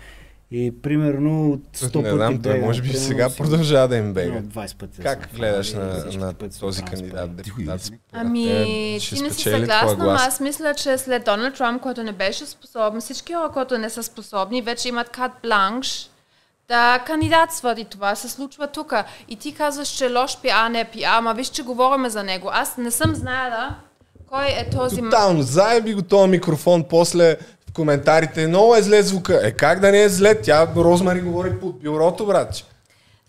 И 0.51 0.81
примерно 0.81 1.51
от 1.51 1.61
100 1.77 1.93
пъти 1.93 2.03
не 2.03 2.11
знам, 2.11 2.41
той 2.41 2.59
може 2.59 2.81
би 2.81 2.93
сега 2.93 3.29
си- 3.29 3.37
продължава 3.37 3.87
да 3.87 3.95
им 3.97 4.13
бега. 4.13 4.27
примерно 4.27 4.47
20 4.47 4.75
пъти 4.75 5.01
Как 5.01 5.21
съм 5.21 5.37
гледаш 5.37 5.73
на, 5.73 6.05
на 6.17 6.33
този 6.59 6.83
кандидат 6.83 7.35
депутат? 7.35 7.91
Ами, 8.13 8.51
Е, 8.51 8.99
ти 8.99 9.21
не 9.21 9.29
си 9.29 9.43
съгласна, 9.43 10.03
но 10.03 10.09
аз 10.09 10.39
мисля, 10.39 10.73
че 10.73 10.97
след 10.97 11.25
Доналд 11.25 11.55
Трамп, 11.55 11.81
който 11.81 12.03
не 12.03 12.11
беше 12.11 12.45
способен, 12.45 13.01
всички 13.01 13.33
хора, 13.33 13.49
които 13.49 13.77
не 13.77 13.89
са 13.89 14.03
способни, 14.03 14.61
вече 14.61 14.89
имат 14.89 15.09
кат 15.09 15.31
бланш 15.43 16.09
да 16.67 16.99
кандидатстват 16.99 17.79
и 17.79 17.85
това 17.85 18.15
се 18.15 18.29
случва 18.29 18.67
тук. 18.67 18.93
И 19.27 19.35
ти 19.35 19.53
казваш, 19.53 19.87
че 19.87 20.09
лош 20.09 20.41
пиар, 20.41 20.69
не 20.69 20.85
пиар, 20.85 21.17
ама 21.17 21.33
виж, 21.33 21.47
че 21.47 21.63
говориме 21.63 22.09
за 22.09 22.23
него. 22.23 22.49
Аз 22.53 22.77
не 22.77 22.91
съм 22.91 23.15
знаела 23.15 23.75
кой 24.29 24.45
е 24.45 24.69
този... 24.69 25.01
Тотално, 25.01 25.41
заеби 25.41 25.93
го 25.93 26.01
този 26.01 26.29
микрофон 26.29 26.83
после 26.83 27.37
коментарите. 27.79 28.47
Много 28.47 28.75
е 28.75 28.81
зле 28.81 29.03
звука. 29.03 29.39
Е, 29.43 29.51
как 29.51 29.79
да 29.79 29.91
не 29.91 30.01
е 30.03 30.09
зле? 30.09 30.41
Тя 30.41 30.67
Розмари 30.75 31.21
говори 31.21 31.59
под 31.59 31.83
бюрото, 31.83 32.25
братче. 32.25 32.63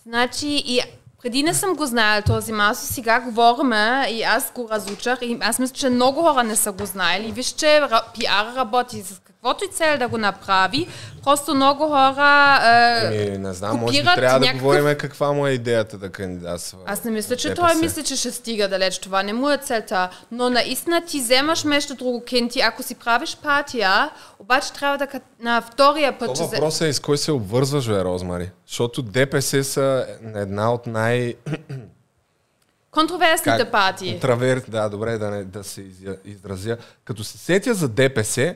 Значи, 0.06 0.62
и 0.66 0.80
Преди 1.22 1.42
не 1.42 1.54
съм 1.54 1.74
го 1.74 1.86
знаел 1.86 2.22
този 2.22 2.52
Масо, 2.52 2.92
сега 2.92 3.20
говориме 3.20 4.06
и 4.10 4.22
аз 4.22 4.52
го 4.54 4.68
разучах 4.70 5.18
и 5.22 5.38
аз 5.40 5.58
мисля, 5.58 5.74
че 5.74 5.90
много 5.90 6.22
хора 6.22 6.42
не 6.42 6.56
са 6.56 6.72
го 6.72 6.86
знаели. 6.86 7.32
Виж, 7.32 7.46
че 7.46 7.66
ра- 7.66 8.02
пиар 8.18 8.56
работи 8.56 9.02
с 9.02 9.20
каквото 9.42 9.64
и 9.64 9.68
цел 9.68 9.98
да 9.98 10.08
го 10.08 10.18
направи. 10.18 10.88
Просто 11.24 11.54
много 11.54 11.86
хора... 11.86 12.60
Е, 12.64 13.26
Еми, 13.26 13.38
не 13.38 13.52
знам, 13.52 13.76
може 13.76 13.98
би 13.98 14.04
трябва 14.04 14.38
да 14.38 14.46
някакъв- 14.46 14.62
говорим 14.62 14.98
каква 14.98 15.32
му 15.32 15.46
е 15.46 15.50
идеята 15.50 15.98
да 15.98 16.10
кандидатства. 16.10 16.78
Аз 16.86 17.04
не 17.04 17.10
мисля, 17.10 17.36
че 17.36 17.48
ДПС. 17.48 17.62
той 17.62 17.74
мисли, 17.74 18.04
че 18.04 18.16
ще 18.16 18.30
стига 18.30 18.68
далеч. 18.68 18.98
Това 18.98 19.22
не 19.22 19.32
му 19.32 19.50
е 19.50 19.58
целта. 19.58 20.10
Но 20.30 20.50
наистина 20.50 21.04
ти 21.04 21.20
вземаш 21.20 21.64
нещо 21.64 21.94
друго 21.94 22.24
кенти. 22.24 22.60
Ако 22.60 22.82
си 22.82 22.94
правиш 22.94 23.36
партия, 23.42 24.10
обаче 24.38 24.72
трябва 24.72 24.98
да 24.98 25.06
на 25.40 25.60
втория 25.62 26.18
път... 26.18 26.28
То 26.28 26.34
че 26.34 26.42
взе- 26.42 26.50
въпросът 26.50 26.88
е 26.88 26.92
с 26.92 27.00
кой 27.00 27.18
се 27.18 27.32
обвързваш, 27.32 27.88
бе, 27.88 28.04
Розмари. 28.04 28.50
Защото 28.66 29.02
ДПС 29.02 29.64
са 29.64 30.06
една 30.34 30.72
от 30.72 30.86
най... 30.86 31.34
Контроверсните 32.90 33.64
партии. 33.64 34.12
Контравер... 34.12 34.62
Да, 34.68 34.88
добре 34.88 35.18
да, 35.18 35.30
не, 35.30 35.44
да 35.44 35.64
се 35.64 35.84
изразя. 36.24 36.76
Като 37.04 37.24
се 37.24 37.38
сетя 37.38 37.74
за 37.74 37.88
ДПС, 37.88 38.54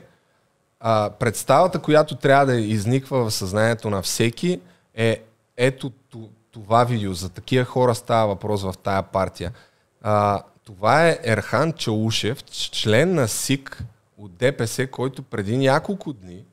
а, 0.80 1.10
представата, 1.10 1.78
която 1.78 2.16
трябва 2.16 2.46
да 2.46 2.60
изниква 2.60 3.24
в 3.24 3.30
съзнанието 3.30 3.90
на 3.90 4.02
всеки 4.02 4.60
е 4.94 5.22
ето 5.56 5.92
това 6.50 6.84
видео. 6.84 7.14
За 7.14 7.28
такива 7.28 7.64
хора 7.64 7.94
става 7.94 8.26
въпрос 8.26 8.62
в 8.62 8.74
тая 8.82 9.02
партия. 9.02 9.52
А, 10.02 10.42
това 10.64 11.08
е 11.08 11.18
Ерхан 11.22 11.72
Чаушев, 11.72 12.44
член 12.44 13.14
на 13.14 13.28
СИК 13.28 13.84
от 14.18 14.34
ДПС, 14.34 14.86
който 14.86 15.22
преди 15.22 15.56
няколко 15.56 16.12
дни 16.12 16.44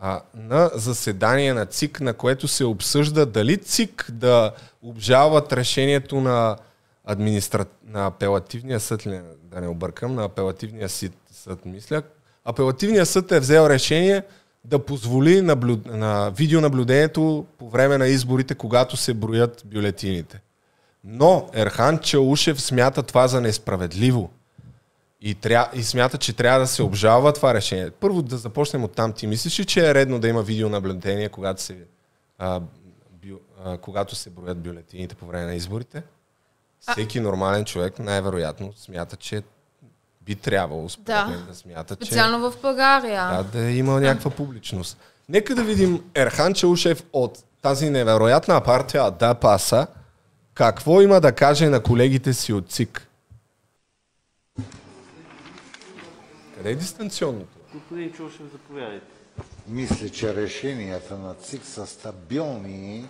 а, 0.00 0.20
на 0.34 0.70
заседание 0.74 1.54
на 1.54 1.66
ЦИК, 1.66 2.00
на 2.00 2.14
което 2.14 2.48
се 2.48 2.64
обсъжда 2.64 3.26
дали 3.26 3.56
ЦИК 3.58 4.06
да 4.12 4.52
обжалват 4.82 5.52
решението 5.52 6.20
на, 6.20 6.56
администра... 7.04 7.66
на 7.84 8.06
апелативния 8.06 8.80
съд, 8.80 9.02
да 9.42 9.60
не 9.60 9.68
объркам, 9.68 10.14
на 10.14 10.24
апелативния 10.24 10.88
съд, 10.88 11.12
съд, 11.32 11.66
мисля. 11.66 12.02
Апелативният 12.48 13.08
съд 13.08 13.32
е 13.32 13.40
взел 13.40 13.66
решение 13.66 14.22
да 14.64 14.78
позволи 14.78 15.40
наблю... 15.42 15.76
на 15.86 16.30
видеонаблюдението 16.30 17.46
по 17.58 17.70
време 17.70 17.98
на 17.98 18.06
изборите, 18.06 18.54
когато 18.54 18.96
се 18.96 19.14
броят 19.14 19.62
бюлетините. 19.64 20.40
Но 21.04 21.48
Ерхан 21.54 21.98
Чаушев 21.98 22.62
смята 22.62 23.02
това 23.02 23.28
за 23.28 23.40
несправедливо. 23.40 24.30
И, 25.20 25.34
тря... 25.34 25.70
и 25.74 25.82
смята, 25.82 26.18
че 26.18 26.32
трябва 26.32 26.60
да 26.60 26.66
се 26.66 26.82
обжалва 26.82 27.32
това 27.32 27.54
решение. 27.54 27.90
Първо 27.90 28.22
да 28.22 28.36
започнем 28.36 28.84
от 28.84 28.92
там. 28.92 29.12
Ти 29.12 29.26
мислиш 29.26 29.60
ли, 29.60 29.64
че 29.64 29.90
е 29.90 29.94
редно 29.94 30.18
да 30.18 30.28
има 30.28 30.42
видеонаблюдение, 30.42 31.28
когато 31.28 31.62
се, 31.62 31.76
а, 32.38 32.60
бю... 33.10 33.36
а, 33.64 33.78
когато 33.78 34.14
се 34.14 34.30
броят 34.30 34.58
бюлетините 34.58 35.14
по 35.14 35.26
време 35.26 35.46
на 35.46 35.54
изборите? 35.54 36.02
Всеки 36.80 37.20
нормален 37.20 37.64
човек 37.64 37.98
най-вероятно 37.98 38.72
смята, 38.76 39.16
че 39.16 39.42
би 40.26 40.34
трябвало 40.34 40.88
според 40.88 41.06
Да. 41.06 41.26
мен, 41.26 41.46
да 41.48 41.54
смята, 41.54 41.94
Специално 41.94 42.50
в 42.50 42.60
България. 42.62 43.30
че 43.30 43.58
да, 43.58 43.58
да 43.58 43.70
има 43.70 44.00
някаква 44.00 44.30
публичност. 44.30 44.98
Нека 45.28 45.54
да 45.54 45.64
видим 45.64 46.02
Ерхан 46.14 46.54
Чаушев 46.54 47.02
от 47.12 47.44
тази 47.62 47.90
невероятна 47.90 48.60
партия 48.64 49.10
Да 49.10 49.34
Паса, 49.34 49.86
какво 50.54 51.00
има 51.00 51.20
да 51.20 51.32
каже 51.32 51.68
на 51.68 51.82
колегите 51.82 52.32
си 52.32 52.52
от 52.52 52.70
ЦИК. 52.70 53.08
Къде 56.56 56.70
е 56.70 56.74
дистанционното? 56.74 57.58
Господин 57.74 58.12
Чушев, 58.12 58.42
заповядайте. 58.52 59.06
Мисля, 59.68 60.08
че 60.08 60.36
решенията 60.36 61.18
на 61.18 61.34
ЦИК 61.34 61.64
са 61.64 61.86
стабилни 61.86 63.08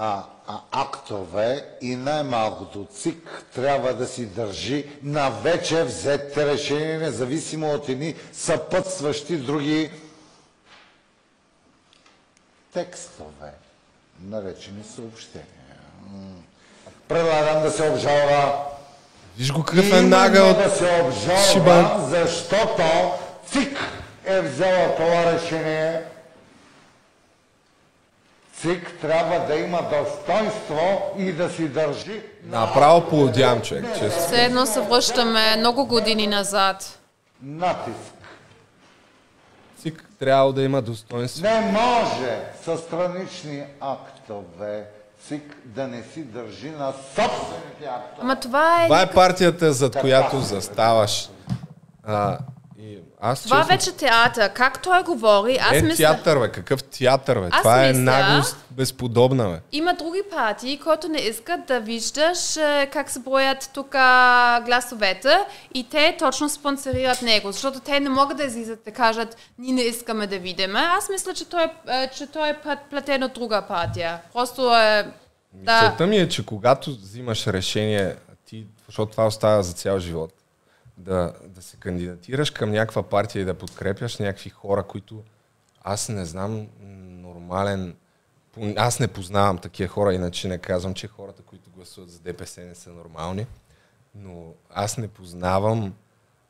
а, 0.00 0.22
а, 0.46 0.60
актове 0.72 1.64
и 1.80 1.96
най-малкото 1.96 2.86
ЦИК 2.94 3.44
трябва 3.54 3.94
да 3.94 4.06
си 4.06 4.26
държи 4.26 4.84
на 5.02 5.30
вече 5.30 5.84
взетите 5.84 6.46
решения, 6.46 6.98
независимо 6.98 7.72
от 7.72 7.88
едни 7.88 8.14
съпътстващи 8.32 9.36
други 9.36 9.90
текстове, 12.72 13.52
наречени 14.22 14.84
съобщения. 14.94 15.46
Предлагам 17.08 17.62
да 17.62 17.70
се 17.70 17.90
обжалва. 17.90 18.64
Виж 19.38 19.52
го 19.52 19.64
какъв 19.64 19.92
е 19.92 20.02
нагъл. 20.02 20.54
да 20.54 20.70
се 20.70 21.02
обжалва, 21.04 21.52
Шибан. 21.52 22.10
защото 22.10 22.82
ЦИК 23.46 23.78
е 24.24 24.40
взела 24.40 24.96
това 24.96 25.32
решение. 25.32 26.02
ЦИК 28.60 29.00
трябва 29.00 29.46
да 29.46 29.54
има 29.54 29.82
достоинство 29.82 31.12
и 31.18 31.32
да 31.32 31.50
си 31.50 31.68
държи 31.68 32.22
Направо 32.44 33.08
поудям, 33.08 33.60
човек. 33.60 33.84
Често. 33.98 34.20
Все 34.20 34.44
едно 34.44 34.66
се 34.66 34.80
връщаме 34.80 35.56
много 35.56 35.86
години 35.86 36.26
назад. 36.26 36.98
натиск. 37.42 38.14
ЦИК 39.82 40.04
трябва 40.18 40.52
да 40.52 40.62
има 40.62 40.82
достоинство. 40.82 41.42
Не 41.42 41.60
може 41.60 42.40
със 42.64 42.80
странични 42.80 43.64
актове 43.80 44.84
ЦИК 45.28 45.56
да 45.64 45.88
не 45.88 46.02
си 46.02 46.22
държи 46.22 46.70
на 46.70 46.92
собствените 46.92 47.86
актове. 47.86 48.20
Ама 48.20 48.36
това 48.36 48.82
е... 48.82 48.86
Това 48.86 49.02
е 49.02 49.10
партията, 49.10 49.72
зад 49.72 50.00
която 50.00 50.40
заставаш. 50.40 51.28
А, 52.04 52.38
и 52.80 52.98
аз 53.20 53.42
Това 53.42 53.58
честно, 53.60 53.72
вече 53.76 53.92
театър. 53.92 54.52
Как 54.52 54.82
той 54.82 55.02
говори, 55.02 55.58
аз 55.60 55.72
е 55.72 55.82
мисля... 55.82 55.96
театър, 55.96 56.38
бе. 56.38 56.52
Какъв 56.52 56.84
театър, 56.84 57.40
бе? 57.40 57.48
Аз 57.50 57.58
Това 57.60 57.84
е 57.84 57.88
мисля- 57.88 58.00
наглост 58.02 58.56
безподобна, 58.70 59.48
бе. 59.48 59.60
Има 59.72 59.94
други 59.94 60.22
партии, 60.30 60.78
които 60.78 61.08
не 61.08 61.18
искат 61.18 61.66
да 61.66 61.80
виждаш 61.80 62.56
е, 62.56 62.88
как 62.92 63.10
се 63.10 63.18
броят 63.20 63.70
тук 63.74 63.90
гласовете 64.64 65.38
и 65.74 65.84
те 65.84 66.16
точно 66.18 66.48
спонсорират 66.48 67.22
него, 67.22 67.52
защото 67.52 67.80
те 67.80 68.00
не 68.00 68.08
могат 68.08 68.36
да 68.36 68.44
излизат 68.44 68.84
да 68.84 68.90
кажат 68.90 69.36
ние 69.58 69.72
не 69.72 69.82
искаме 69.82 70.26
да 70.26 70.38
видим. 70.38 70.76
Аз 70.76 71.08
мисля, 71.08 71.34
че 71.34 71.48
той, 71.48 71.62
е, 71.88 72.08
че 72.08 72.26
той 72.26 72.48
е 72.48 72.54
пла- 72.54 72.78
платен 72.90 73.22
от 73.22 73.32
друга 73.32 73.62
партия. 73.68 74.20
Просто 74.32 74.76
е... 74.76 75.06
Да. 75.52 75.96
Ми 76.00 76.16
е, 76.16 76.28
че 76.28 76.46
когато 76.46 76.90
взимаш 76.90 77.46
решение, 77.46 78.14
ти, 78.46 78.66
защото 78.86 79.10
това 79.12 79.26
остава 79.26 79.62
за 79.62 79.72
цял 79.72 79.98
живот, 79.98 80.32
да, 80.98 81.34
да 81.44 81.62
се 81.62 81.76
кандидатираш 81.76 82.50
към 82.50 82.70
някаква 82.70 83.02
партия 83.02 83.42
и 83.42 83.44
да 83.44 83.54
подкрепяш 83.54 84.18
някакви 84.18 84.50
хора, 84.50 84.82
които 84.82 85.22
аз 85.82 86.08
не 86.08 86.24
знам 86.24 86.66
нормален... 87.22 87.96
Аз 88.76 89.00
не 89.00 89.08
познавам 89.08 89.58
такива 89.58 89.88
хора, 89.88 90.14
иначе 90.14 90.48
не 90.48 90.58
казвам, 90.58 90.94
че 90.94 91.08
хората, 91.08 91.42
които 91.42 91.70
гласуват 91.70 92.10
за 92.10 92.18
ДПС 92.20 92.60
не 92.60 92.74
са 92.74 92.90
нормални, 92.90 93.46
но 94.14 94.52
аз 94.70 94.98
не 94.98 95.08
познавам 95.08 95.94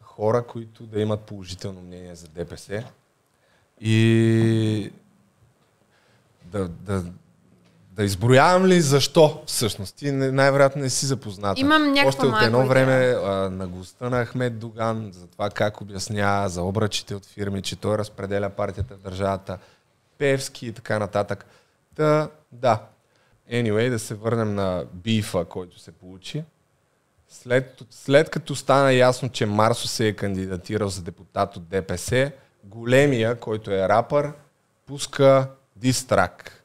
хора, 0.02 0.46
които 0.46 0.86
да 0.86 1.00
имат 1.00 1.20
положително 1.20 1.82
мнение 1.82 2.14
за 2.14 2.28
ДПС. 2.28 2.84
И 3.80 4.92
да, 6.44 6.68
да, 6.68 7.04
да 7.98 8.04
изброявам 8.04 8.66
ли 8.66 8.80
защо 8.80 9.42
всъщност? 9.46 9.96
Ти 9.96 10.12
най-вероятно 10.12 10.82
не 10.82 10.90
си 10.90 11.06
запозната. 11.06 11.60
Имам 11.60 11.92
някаква 11.92 12.08
Още 12.08 12.26
от 12.26 12.42
едно 12.42 12.66
време 12.66 13.16
а, 13.24 13.30
на 13.50 13.68
госта 13.68 14.10
на 14.10 14.24
Ахмед 14.24 14.58
Доган, 14.58 15.10
за 15.12 15.26
това 15.26 15.50
как 15.50 15.80
обяснява 15.80 16.48
за 16.48 16.62
обръчите 16.62 17.14
от 17.14 17.26
фирми, 17.26 17.62
че 17.62 17.76
той 17.76 17.98
разпределя 17.98 18.50
партията 18.50 18.94
в 18.94 19.02
държавата, 19.02 19.58
Певски 20.18 20.66
и 20.66 20.72
така 20.72 20.98
нататък. 20.98 21.46
Да, 21.96 22.30
да. 22.52 22.82
Anyway, 23.52 23.90
да 23.90 23.98
се 23.98 24.14
върнем 24.14 24.54
на 24.54 24.84
бифа, 24.94 25.44
който 25.44 25.78
се 25.78 25.92
получи. 25.92 26.44
След, 27.28 27.82
след 27.90 28.30
като 28.30 28.54
стана 28.54 28.92
ясно, 28.92 29.28
че 29.28 29.46
Марсо 29.46 29.88
се 29.88 30.08
е 30.08 30.12
кандидатирал 30.12 30.88
за 30.88 31.02
депутат 31.02 31.56
от 31.56 31.68
ДПС, 31.68 32.32
големия, 32.64 33.34
който 33.34 33.70
е 33.70 33.88
рапър, 33.88 34.32
пуска 34.86 35.48
дистрак. 35.76 36.57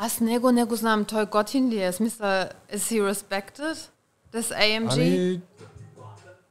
Аз 0.00 0.20
него 0.20 0.52
не 0.52 0.64
го 0.64 0.76
знам. 0.76 1.04
Той 1.04 1.26
готин 1.26 1.68
ли 1.68 1.82
е? 1.82 1.92
Смисъл, 1.92 2.26
is 2.26 2.48
he 2.72 3.12
respected? 3.12 3.88
This 4.32 4.58
AMG? 4.60 4.92
Ами, 4.92 5.40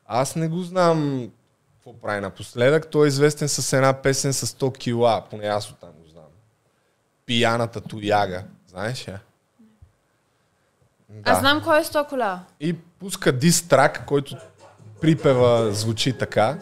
аз 0.06 0.36
не 0.36 0.48
го 0.48 0.64
знам 0.64 1.30
какво 1.76 2.02
прави 2.02 2.22
напоследък. 2.22 2.88
Той 2.92 3.08
е 3.08 3.08
известен 3.08 3.50
с 3.50 3.74
една 3.74 3.94
песен 3.94 4.34
с 4.34 4.48
100 4.48 4.78
кила, 4.78 5.24
поне 5.30 5.46
аз 5.46 5.72
оттам 5.72 5.90
го 5.90 6.10
знам. 6.10 6.24
Пияната 7.26 7.82
тояга. 7.82 8.44
Знаеш 8.68 9.08
я? 9.08 9.20
Да. 11.10 11.32
Аз 11.32 11.40
знам 11.40 11.64
кой 11.64 11.80
е 11.80 11.84
Стокола. 11.84 12.40
И 12.60 12.74
пуска 12.74 13.32
дистрак, 13.32 14.06
който 14.06 14.38
припева 15.02 15.74
звучи 15.74 16.18
така. 16.18 16.60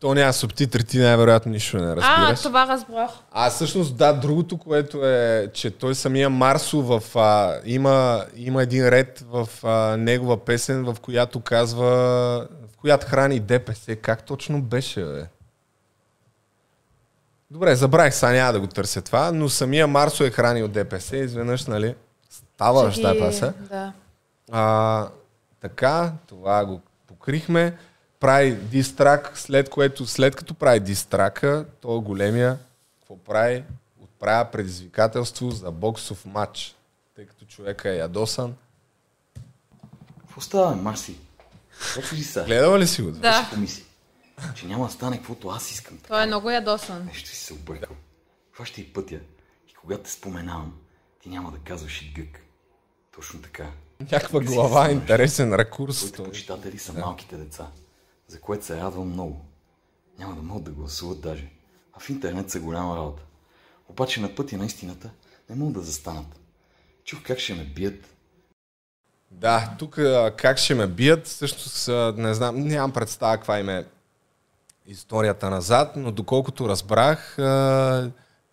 То 0.00 0.14
няма 0.14 0.32
субтитри, 0.32 0.84
ти 0.84 0.98
най-вероятно 0.98 1.52
нищо 1.52 1.76
не 1.76 1.84
А, 1.84 1.96
разбираш. 1.96 2.42
това 2.42 2.66
разбрах. 2.66 3.10
А 3.32 3.50
всъщност 3.50 3.96
да, 3.96 4.12
другото, 4.12 4.58
което 4.58 5.06
е, 5.06 5.50
че 5.54 5.70
той 5.70 5.94
самия 5.94 6.30
Марсо 6.30 6.82
в, 6.82 7.16
а, 7.16 7.60
има, 7.64 8.24
има 8.36 8.62
един 8.62 8.88
ред 8.88 9.24
в 9.26 9.48
а, 9.62 9.68
негова 9.96 10.36
песен, 10.36 10.84
в 10.84 10.96
която 11.02 11.40
казва, 11.40 12.48
която 12.76 13.06
храни 13.06 13.40
ДПС. 13.40 13.96
Как 13.96 14.22
точно 14.22 14.62
беше, 14.62 15.04
бе? 15.04 15.26
Добре, 17.50 17.76
забравих, 17.76 18.14
сега 18.14 18.32
няма 18.32 18.52
да 18.52 18.60
го 18.60 18.66
търся 18.66 19.02
това, 19.02 19.32
но 19.32 19.48
самия 19.48 19.86
Марсо 19.86 20.24
е 20.24 20.30
хранил 20.30 20.68
ДПС, 20.68 21.16
изведнъж, 21.16 21.66
нали, 21.66 21.94
става 22.30 22.78
Ще 22.80 22.86
неща 23.00 23.14
ги- 23.14 23.20
паса. 23.20 23.52
Да. 23.60 23.92
А, 24.52 25.08
така, 25.60 26.12
това 26.26 26.64
го 26.64 26.80
покрихме. 27.08 27.76
Прави 28.20 28.54
дистрак, 28.54 29.38
след 29.38 29.70
което, 29.70 30.06
след 30.06 30.36
като 30.36 30.54
прави 30.54 30.80
дистрака, 30.80 31.66
то 31.80 32.00
големия, 32.00 32.58
какво 32.98 33.18
прави? 33.18 33.64
Отправя 34.00 34.50
предизвикателство 34.50 35.50
за 35.50 35.70
боксов 35.70 36.26
матч, 36.26 36.76
тъй 37.16 37.26
като 37.26 37.44
човека 37.44 37.90
е 37.90 37.96
ядосан. 37.96 38.54
Какво 40.20 40.40
става, 40.40 40.76
Марси? 40.76 41.18
Как 41.94 42.04
си 42.06 42.24
са? 42.24 42.44
Гледала 42.44 42.78
ли 42.78 42.86
си 42.86 43.02
го? 43.02 43.10
Да. 43.10 43.48
Помисли, 43.52 43.84
че 44.54 44.66
няма 44.66 44.86
да 44.86 44.92
стане 44.92 45.16
каквото 45.16 45.48
аз 45.48 45.70
искам. 45.70 45.98
Той 46.08 46.22
е 46.22 46.26
много 46.26 46.50
ядосан. 46.50 47.04
Нещо 47.04 47.28
си 47.28 47.36
се 47.36 47.52
объркал. 47.52 47.96
Това 48.52 48.66
ще 48.66 48.80
и 48.80 48.92
пътя. 48.92 49.20
И 49.68 49.74
когато 49.74 50.02
те 50.02 50.10
споменавам, 50.10 50.72
ти 51.22 51.28
няма 51.28 51.50
да 51.52 51.58
казваш 51.58 52.02
и 52.02 52.12
гък. 52.16 52.40
Точно 53.14 53.42
така. 53.42 53.70
Някаква 54.00 54.40
глава, 54.40 54.90
интересен 54.90 55.54
ракурс. 55.54 55.96
Твоите 55.96 56.22
почитатели 56.22 56.78
са 56.78 56.92
малките 56.92 57.36
деца, 57.36 57.70
за 58.28 58.40
което 58.40 58.64
се 58.64 58.76
радвам 58.76 59.08
много. 59.08 59.44
Няма 60.18 60.34
да 60.34 60.42
могат 60.42 60.64
да 60.64 60.70
гласуват 60.70 61.20
даже. 61.20 61.50
А 61.92 62.00
в 62.00 62.10
интернет 62.10 62.50
са 62.50 62.60
голяма 62.60 62.96
работа. 62.96 63.22
Обаче 63.88 64.20
на 64.20 64.34
пътя 64.34 64.56
на 64.56 64.66
истината 64.66 65.10
не 65.50 65.56
могат 65.56 65.74
да 65.74 65.80
застанат. 65.80 66.40
Чух 67.04 67.22
как 67.22 67.38
ще 67.38 67.54
ме 67.54 67.64
бият. 67.64 68.14
Да, 69.30 69.74
тук 69.78 69.94
как 70.36 70.58
ще 70.58 70.74
ме 70.74 70.86
бият, 70.86 71.26
всъщност 71.26 71.88
не 72.16 72.34
знам, 72.34 72.60
нямам 72.60 72.92
представа 72.92 73.36
каква 73.36 73.58
им 73.58 73.68
е 73.68 73.86
историята 74.86 75.50
назад, 75.50 75.92
но 75.96 76.12
доколкото 76.12 76.68
разбрах, 76.68 77.38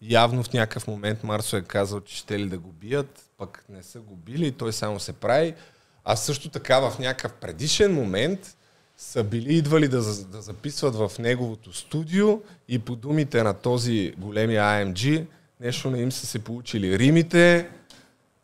явно 0.02 0.44
в 0.44 0.54
някакъв 0.54 0.88
момент 0.88 1.24
Марсо 1.24 1.58
е 1.58 1.62
казал, 1.62 2.02
че 2.02 2.18
ще 2.18 2.40
ли 2.40 2.50
да 2.50 2.58
го 2.58 2.72
бият, 2.72 3.30
пък 3.38 3.66
не 3.70 3.84
са 3.84 4.00
го 4.00 4.16
били, 4.16 4.52
той 4.52 4.74
само 4.74 5.00
се 5.00 5.14
прави. 5.14 5.56
А 6.04 6.16
също 6.16 6.50
така 6.50 6.80
в 6.80 7.00
някакъв 7.00 7.34
предишен 7.34 7.94
момент 7.94 8.58
са 9.04 9.24
били 9.24 9.54
идвали 9.54 9.88
да, 9.88 9.98
да 10.24 10.42
записват 10.42 10.96
в 10.96 11.12
неговото 11.20 11.74
студио 11.74 12.42
и 12.68 12.80
по 12.80 12.96
думите 12.96 13.44
на 13.44 13.54
този 13.54 14.14
големия 14.18 14.64
AMG 14.64 15.26
нещо 15.60 15.92
не 15.92 16.02
им 16.02 16.12
са 16.12 16.28
се 16.28 16.40
получили 16.40 17.00
римите, 17.00 17.70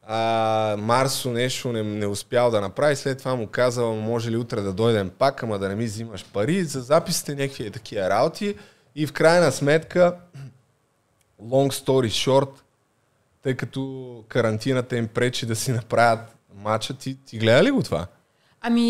а, 0.03 0.75
Марсо 0.79 1.31
нещо 1.31 1.71
не, 1.71 1.83
не 1.83 2.07
успял 2.07 2.51
да 2.51 2.61
направи, 2.61 2.95
след 2.95 3.17
това 3.17 3.35
му 3.35 3.47
казал, 3.47 3.95
може 3.95 4.31
ли 4.31 4.37
утре 4.37 4.61
да 4.61 4.73
дойдем 4.73 5.09
пак, 5.09 5.43
ама 5.43 5.59
да 5.59 5.69
не 5.69 5.75
ми 5.75 5.85
взимаш 5.85 6.25
пари, 6.33 6.63
за 6.63 6.81
записите 6.81 7.35
някакви 7.35 7.65
е 7.65 7.71
такива 7.71 8.09
работи 8.09 8.55
и 8.95 9.07
в 9.07 9.13
крайна 9.13 9.51
сметка, 9.51 10.15
long 11.41 11.85
story 11.85 12.07
short, 12.07 12.49
тъй 13.43 13.55
като 13.55 14.23
карантината 14.27 14.97
им 14.97 15.07
пречи 15.07 15.45
да 15.45 15.55
си 15.55 15.71
направят 15.71 16.35
матча, 16.55 16.93
ти, 16.93 17.17
ти 17.25 17.37
гледа 17.37 17.63
ли 17.63 17.71
го 17.71 17.83
това? 17.83 18.07
Ами, 18.61 18.85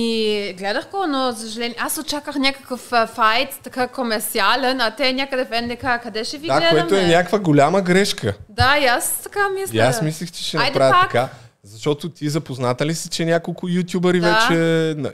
гледах 0.53 0.89
го, 0.89 1.05
но 1.07 1.31
за 1.31 1.41
съжаление, 1.41 1.75
аз 1.79 1.97
очаквах 1.97 2.35
някакъв 2.35 2.93
а, 2.93 3.07
файт, 3.07 3.49
така 3.63 3.87
комерциален, 3.87 4.81
а 4.81 4.91
те 4.91 5.13
някъде 5.13 5.45
в 5.45 5.61
НДК, 5.61 6.03
къде 6.03 6.23
ще 6.23 6.37
ви 6.37 6.47
Да, 6.47 6.53
гледаме? 6.53 6.79
което 6.79 6.95
е 6.95 7.03
някаква 7.03 7.39
голяма 7.39 7.81
грешка. 7.81 8.33
Да, 8.49 8.77
и 8.77 8.85
аз 8.85 9.21
така 9.23 9.39
мисля. 9.51 9.77
И 9.77 9.79
аз 9.79 10.01
мислих, 10.01 10.31
че 10.31 10.43
ще 10.43 10.57
Айде 10.57 10.69
направят 10.69 10.93
пак. 10.93 11.11
така. 11.11 11.29
Защото 11.63 12.09
ти 12.09 12.29
запозната 12.29 12.85
ли 12.85 12.95
си, 12.95 13.09
че 13.09 13.25
няколко 13.25 13.67
ютубъри 13.67 14.19
Да. 14.19 14.31
вече... 14.31 14.55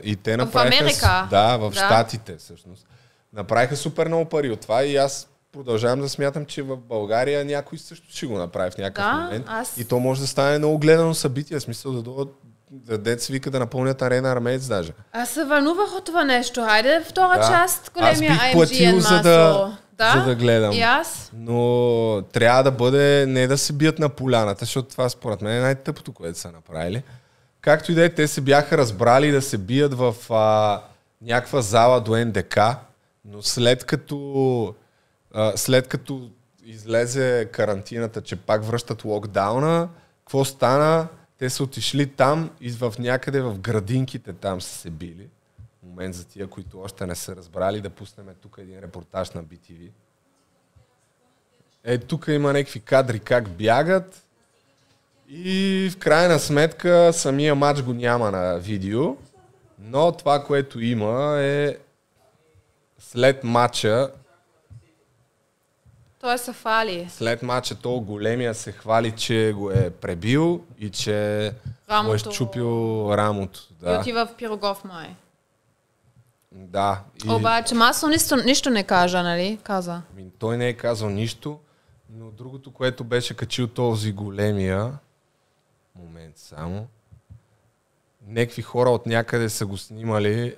И 0.04 0.16
те 0.16 0.36
направиха... 0.36 0.76
с- 0.76 1.02
Америка. 1.02 1.26
Да, 1.30 1.56
в 1.56 1.70
Да. 1.70 1.76
Штатите 1.76 2.36
всъщност. 2.36 2.86
Направиха 3.32 3.76
супер 3.76 4.06
много 4.06 4.24
пари 4.24 4.50
от 4.50 4.60
това 4.60 4.84
и 4.84 4.96
аз 4.96 5.28
продължавам 5.52 6.00
да 6.00 6.08
смятам, 6.08 6.44
че 6.44 6.62
в 6.62 6.76
България 6.78 7.44
някой 7.44 7.78
също 7.78 8.06
ще 8.10 8.26
го 8.26 8.38
направи 8.38 8.70
в 8.70 8.78
някакъв 8.78 9.04
Да, 9.06 9.12
момент. 9.14 9.46
аз- 9.48 9.78
И 9.78 9.84
то 9.84 9.98
може 9.98 10.20
да 10.20 10.26
стане 10.26 10.58
много 10.58 10.78
гледано 10.78 11.14
събитие. 11.14 11.58
В 11.58 11.62
смисъл 11.62 11.92
да 11.92 12.02
дойдат 12.02 12.28
да 12.70 12.98
деца 12.98 13.32
вика 13.32 13.50
да 13.50 13.58
напълнят 13.58 14.02
арена 14.02 14.32
армеец 14.32 14.66
даже. 14.66 14.92
Аз 15.12 15.30
се 15.30 15.44
вълнувах 15.44 15.94
от 15.98 16.04
това 16.04 16.24
нещо. 16.24 16.64
Хайде, 16.64 17.00
втора 17.08 17.38
Да. 17.38 17.48
част, 17.48 17.82
Аз 17.84 17.90
големия 17.90 18.32
бих 18.32 18.40
IMG 18.40 18.52
платил, 18.52 19.00
за 19.00 19.22
да, 19.22 19.76
Да? 19.92 20.12
за 20.18 20.24
да 20.24 20.34
гледам. 20.34 20.72
И 20.72 20.80
аз? 20.80 21.30
Но 21.34 22.22
трябва 22.32 22.62
да 22.62 22.70
бъде 22.70 23.26
не 23.28 23.46
да 23.46 23.58
се 23.58 23.72
бият 23.72 23.98
на 23.98 24.08
поляната, 24.08 24.64
защото 24.64 24.88
това 24.88 25.08
според 25.08 25.42
мен 25.42 25.56
е 25.56 25.60
най-тъпото, 25.60 26.12
което 26.12 26.38
са 26.38 26.52
направили. 26.52 27.02
Както 27.60 27.92
и 27.92 27.94
да 27.94 28.04
е, 28.04 28.08
те 28.08 28.28
се 28.28 28.40
бяха 28.40 28.78
разбрали 28.78 29.30
да 29.30 29.42
се 29.42 29.58
бият 29.58 29.94
в 29.94 30.14
а, 30.30 30.80
някаква 31.22 31.60
зала 31.60 32.00
до 32.00 32.16
НДК, 32.16 32.58
но 33.24 33.42
след 33.42 33.84
като, 33.84 34.74
а, 35.34 35.52
след 35.56 35.88
като 35.88 36.30
излезе 36.64 37.48
карантината, 37.52 38.20
че 38.20 38.36
пак 38.36 38.64
връщат 38.64 39.04
локдауна, 39.04 39.88
какво 40.24 40.44
стана? 40.44 41.06
Те 41.38 41.50
са 41.50 41.62
отишли 41.62 42.06
там 42.06 42.50
и 42.60 42.70
в 42.70 42.94
някъде 42.98 43.40
в 43.40 43.58
градинките 43.58 44.32
там 44.32 44.60
са 44.60 44.78
се 44.78 44.90
били. 44.90 45.28
Момент 45.82 46.14
за 46.14 46.26
тия, 46.26 46.46
които 46.46 46.80
още 46.80 47.06
не 47.06 47.14
са 47.14 47.36
разбрали, 47.36 47.80
да 47.80 47.90
пуснем 47.90 48.26
тук 48.40 48.56
един 48.58 48.78
репортаж 48.78 49.30
на 49.30 49.44
BTV. 49.44 49.90
Е, 51.84 51.98
тук 51.98 52.28
има 52.28 52.52
някакви 52.52 52.80
кадри 52.80 53.20
как 53.20 53.48
бягат 53.48 54.26
и 55.28 55.88
в 55.92 55.98
крайна 55.98 56.38
сметка 56.38 57.12
самия 57.12 57.54
матч 57.54 57.82
го 57.82 57.92
няма 57.92 58.30
на 58.30 58.58
видео, 58.58 59.16
но 59.78 60.12
това, 60.12 60.44
което 60.44 60.80
има 60.80 61.40
е 61.40 61.76
след 62.98 63.44
матча, 63.44 64.10
Той 66.26 66.38
се 66.38 66.52
фали. 66.52 67.08
след 67.10 67.42
матча 67.42 67.74
то 67.74 68.00
големия 68.00 68.54
се 68.54 68.72
хвали, 68.72 69.12
че 69.12 69.52
го 69.56 69.70
е 69.70 69.90
пребил 69.90 70.64
и 70.78 70.90
че 70.90 71.52
го 71.88 71.92
е 71.92 71.92
Рамото. 71.92 72.32
щупил 72.32 73.08
рамото. 73.12 73.68
И 73.70 73.84
Да, 73.84 74.00
отива 74.00 74.26
в 74.26 74.34
Пирогов 74.34 74.84
май. 74.84 75.14
да. 76.52 77.00
И... 77.24 77.30
Обаче 77.30 77.74
Масо 77.74 78.08
нищо, 78.08 78.36
нищо 78.36 78.70
не 78.70 78.84
кажа, 78.84 79.22
нали? 79.22 79.58
Каза. 79.62 80.02
Той 80.38 80.56
не 80.56 80.68
е 80.68 80.72
казал 80.72 81.08
нищо, 81.08 81.58
но 82.10 82.30
другото, 82.30 82.72
което 82.72 83.04
беше 83.04 83.34
качил 83.34 83.66
този 83.66 84.12
големия, 84.12 84.92
момент 85.98 86.38
само, 86.38 86.86
някакви 88.26 88.62
хора 88.62 88.90
от 88.90 89.06
някъде 89.06 89.48
са 89.48 89.66
го 89.66 89.76
снимали 89.76 90.56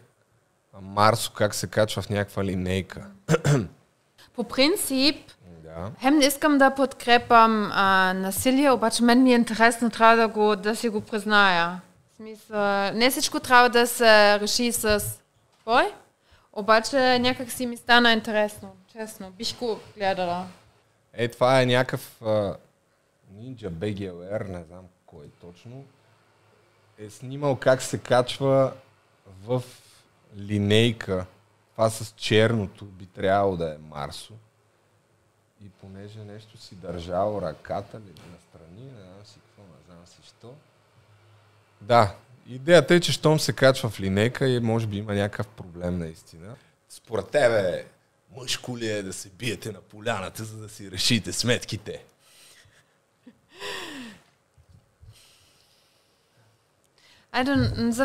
Марсо 0.82 1.32
как 1.32 1.55
се 1.55 1.66
качва 1.66 2.03
в 2.03 2.11
някаква 2.11 2.45
линейка. 2.45 3.07
По 4.35 4.45
принцип, 4.45 5.16
Хем 6.01 6.19
не 6.19 6.25
искам 6.25 6.59
да 6.59 6.75
подкрепам 6.75 7.71
а, 7.73 8.13
насилие, 8.15 8.71
обаче 8.71 9.03
мен 9.03 9.23
ми 9.23 9.33
е 9.33 9.37
интересно, 9.37 9.91
трябва 9.91 10.17
да, 10.17 10.29
го, 10.29 10.57
да 10.57 10.77
си 10.77 10.89
го 10.89 11.01
призная. 11.01 11.81
В 12.13 12.17
смисъл, 12.17 12.93
не 12.95 13.11
всичко 13.11 13.41
трябва 13.41 13.69
да 13.69 13.87
се 13.87 14.41
реши 14.41 14.73
с 14.73 15.05
бой, 15.65 15.93
обаче 16.53 17.19
някак 17.19 17.51
си 17.51 17.67
ми 17.67 17.77
стана 17.77 18.13
интересно, 18.13 18.77
честно. 18.93 19.31
Бих 19.31 19.59
го 19.59 19.79
гледала. 19.97 20.47
Е, 21.13 21.29
това 21.29 21.63
е 21.63 21.67
някакъв 21.67 22.23
а, 22.23 22.57
Ninja 23.35 23.71
BGLR, 23.71 24.49
не 24.49 24.65
знам 24.65 24.85
кой 25.07 25.27
е 25.27 25.29
точно. 25.41 25.85
Е 26.99 27.11
снимал 27.11 27.57
как 27.57 27.83
се 27.83 27.99
качва 27.99 28.73
в 29.45 29.63
линейка. 30.37 31.27
Това 31.73 31.91
с 31.91 32.15
черното 32.17 32.85
би 32.85 33.07
трябвало 33.07 33.57
да 33.57 33.75
е 33.75 33.79
Марсо. 33.91 34.35
И 35.64 35.68
понеже 35.68 36.18
нещо 36.18 36.59
си 36.59 36.74
държал 36.74 37.40
ръката 37.43 37.98
ли 37.98 38.12
настрани, 38.32 38.85
не 38.85 39.02
знам 39.02 39.24
си 39.24 39.35
какво, 39.35 39.62
не 39.62 39.85
знам 39.86 40.06
си 40.06 40.16
що. 40.39 40.55
Да, 41.80 42.14
идеята 42.48 42.94
е, 42.94 43.01
че 43.01 43.12
щом 43.12 43.40
се 43.40 43.52
качва 43.52 43.90
в 43.90 44.01
линейка 44.01 44.48
и 44.48 44.60
може 44.60 44.86
би 44.86 44.97
има 44.97 45.14
някакъв 45.14 45.47
проблем 45.47 45.98
наистина. 45.98 46.55
Според 46.89 47.28
тебе, 47.28 47.86
мъжко 48.36 48.78
ли 48.78 48.89
е 48.89 49.02
да 49.02 49.12
се 49.12 49.28
биете 49.28 49.72
на 49.72 49.80
поляната, 49.80 50.44
за 50.44 50.56
да 50.56 50.68
си 50.68 50.90
решите 50.90 51.32
сметките? 51.32 52.05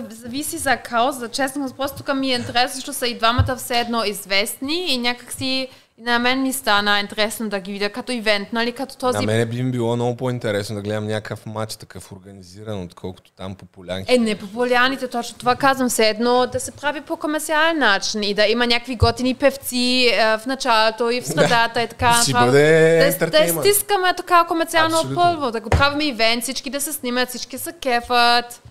Зависи 0.10 0.58
за 0.58 0.78
кауза. 0.78 1.30
Честно, 1.30 1.74
просто 1.78 1.98
тук 1.98 2.16
ми 2.16 2.32
е 2.32 2.36
интересно, 2.36 2.76
защото 2.76 2.98
са 2.98 3.08
и 3.08 3.18
двамата 3.18 3.56
все 3.56 3.80
едно 3.80 4.04
известни 4.04 4.94
и 4.94 4.98
някакси 4.98 5.70
и 5.98 6.02
на 6.02 6.20
мен 6.20 6.42
ми 6.42 6.54
стана 6.54 7.00
интересно 7.00 7.50
да 7.50 7.60
ги 7.60 7.72
видя 7.72 7.90
като 7.90 8.12
ивент, 8.12 8.54
нали, 8.54 8.72
като 8.72 8.98
този... 8.98 9.18
На 9.18 9.26
мене 9.26 9.46
би 9.46 9.64
ми 9.64 9.72
било 9.72 9.96
много 9.96 10.18
по-интересно 10.18 10.76
да 10.76 10.82
гледам 10.82 11.08
някакъв 11.08 11.46
матч 11.46 11.76
такъв 11.76 12.12
организиран, 12.12 12.82
отколкото 12.82 13.32
там 13.32 13.56
по 13.56 13.66
полянки. 13.66 14.14
Е, 14.14 14.18
не 14.18 14.36
популярните, 14.36 15.08
точно 15.08 15.38
това 15.38 15.56
казвам 15.56 15.90
все 15.90 16.10
едно, 16.10 16.48
да 16.48 16.60
се 16.60 16.72
прави 16.72 17.02
по 17.02 17.18
комерциален 17.18 17.78
начин 17.78 18.24
и 18.24 18.34
да 18.34 18.48
има 18.48 18.68
някакви 18.68 18.96
готини 18.96 19.36
певци 19.36 20.12
е, 20.14 20.38
в 20.38 20.46
началото 20.46 21.10
и 21.10 21.22
в 21.22 21.28
средата 21.28 21.82
и 21.82 21.88
така. 21.88 22.18
Направо. 22.28 22.46
бъде 22.46 23.16
да, 23.20 23.30
да 23.30 23.48
стискаме 23.48 24.14
така 24.18 24.46
комерциално 24.48 25.16
първо, 25.16 25.52
да 25.52 25.62
го 25.62 25.70
правим 25.70 26.02
ивент, 26.02 26.44
всички 26.44 26.70
да 26.70 26.82
се 26.82 26.94
снимат, 26.94 27.30
всички 27.30 27.58
се 27.58 27.74
кефат. 27.74 28.62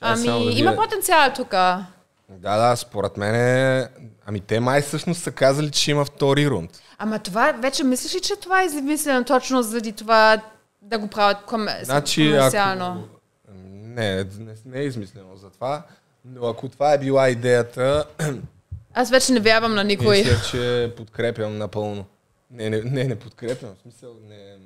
Ами, 0.00 0.58
има 0.58 0.76
потенциал 0.76 1.32
тук. 1.36 1.54
Да, 2.38 2.56
да, 2.56 2.76
според 2.76 3.16
мен 3.16 3.34
е... 3.34 3.88
Ами 4.26 4.40
те 4.40 4.60
май 4.60 4.82
всъщност 4.82 5.22
са 5.22 5.32
казали, 5.32 5.70
че 5.70 5.90
има 5.90 6.04
втори 6.04 6.50
рунд. 6.50 6.82
Ама 6.98 7.18
това, 7.18 7.52
вече 7.52 7.84
мислиш 7.84 8.14
ли, 8.14 8.20
че 8.20 8.36
това 8.36 8.62
е 8.62 8.66
измислено 8.66 9.24
точно 9.24 9.62
заради 9.62 9.92
това 9.92 10.42
да 10.82 10.98
го 10.98 11.08
правят 11.08 11.38
ком... 11.46 11.66
Значи, 11.82 12.30
комерциално? 12.30 12.84
ако... 12.84 13.20
Не, 13.72 14.14
не, 14.16 14.54
не 14.64 14.78
е 14.78 14.84
измислено 14.84 15.36
за 15.36 15.50
това, 15.50 15.82
но 16.24 16.46
ако 16.46 16.68
това 16.68 16.92
е 16.92 16.98
била 16.98 17.28
идеята, 17.28 18.06
Аз 18.94 19.10
вече 19.10 19.32
не 19.32 19.40
вярвам 19.40 19.74
на 19.74 19.84
никой. 19.84 20.18
мисля, 20.18 20.36
че 20.50 20.92
подкрепям 20.96 21.58
напълно. 21.58 22.04
Не, 22.50 22.70
не, 22.70 22.82
не, 22.82 23.04
не 23.04 23.16
подкрепям, 23.16 23.74
в 23.74 23.82
смисъл, 23.82 24.16
не... 24.28 24.56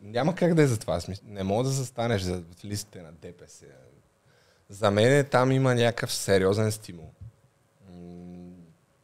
Няма 0.00 0.34
как 0.34 0.54
да 0.54 0.62
е 0.62 0.66
за 0.66 0.78
това. 0.78 1.00
не 1.24 1.42
мога 1.42 1.64
да 1.64 1.70
застанеш 1.70 2.22
за 2.22 2.42
листите 2.64 3.02
на 3.02 3.12
ДПС. 3.12 3.66
За 4.68 4.90
мен 4.90 5.24
там 5.24 5.52
има 5.52 5.74
някакъв 5.74 6.12
сериозен 6.12 6.72
стимул. 6.72 7.08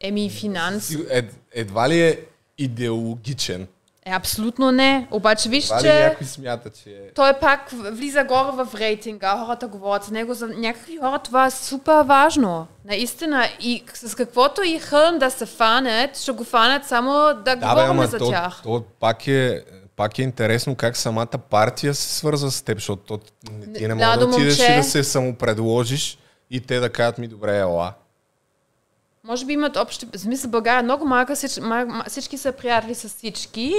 Еми, 0.01 0.29
финанс. 0.29 0.95
Ед, 1.09 1.35
едва 1.53 1.89
ли 1.89 2.01
е 2.01 2.19
идеологичен. 2.57 3.67
Е, 4.05 4.11
абсолютно 4.11 4.71
не. 4.71 5.07
Обаче 5.11 5.49
виж, 5.49 5.67
че 5.81 5.93
някой 5.93 6.27
смята, 6.27 6.69
че 6.69 6.89
е... 6.89 7.13
той 7.15 7.33
пак 7.39 7.69
влиза 7.71 8.23
горе 8.23 8.51
в 8.51 8.67
рейтинга, 8.75 9.43
хората 9.45 9.67
говорят 9.67 10.03
за 10.03 10.13
него, 10.13 10.33
за 10.33 10.47
някакви 10.47 10.97
хора 10.97 11.19
това 11.19 11.45
е 11.45 11.51
супер 11.51 12.01
важно. 12.03 12.67
Наистина. 12.85 13.47
И 13.59 13.83
с 13.93 14.15
каквото 14.15 14.61
и 14.63 14.79
хълм 14.79 15.19
да 15.19 15.29
се 15.29 15.45
фанят, 15.45 16.17
ще 16.17 16.31
го 16.31 16.43
фанат 16.43 16.85
само 16.85 17.11
да, 17.11 17.33
Да, 17.43 17.55
бе, 17.55 17.65
говорим 17.65 17.91
ама 17.91 18.07
за 18.07 18.17
то, 18.17 18.29
тях. 18.29 18.59
то 18.63 18.83
пак, 18.99 19.27
е, 19.27 19.63
пак 19.99 20.19
е 20.19 20.21
интересно 20.21 20.75
как 20.75 20.97
самата 20.97 21.37
партия 21.49 21.95
се 21.95 22.15
свързва 22.15 22.51
с 22.51 22.61
теб, 22.61 22.77
защото 22.77 23.19
ти 23.75 23.87
не 23.87 23.93
можеш 23.93 24.17
да 24.17 24.25
отидеш 24.25 24.57
момче. 24.57 24.73
и 24.73 24.75
да 24.75 24.83
се 24.83 25.03
самопредложиш 25.03 26.17
и 26.51 26.61
те 26.61 26.79
да 26.79 26.89
кажат 26.89 27.17
ми, 27.17 27.27
добре, 27.27 27.57
ела. 27.57 27.93
Може 29.23 29.45
би 29.45 29.53
имат 29.53 29.75
общи... 29.75 30.05
В 30.15 30.19
смисъл, 30.19 30.51
България 30.51 30.83
много 30.83 31.05
малка, 31.05 31.35
всич- 31.35 31.61
ма- 31.61 31.85
ма- 31.85 32.09
всички 32.09 32.37
са 32.37 32.51
приятели 32.51 32.95
с 32.95 33.09
всички. 33.09 33.73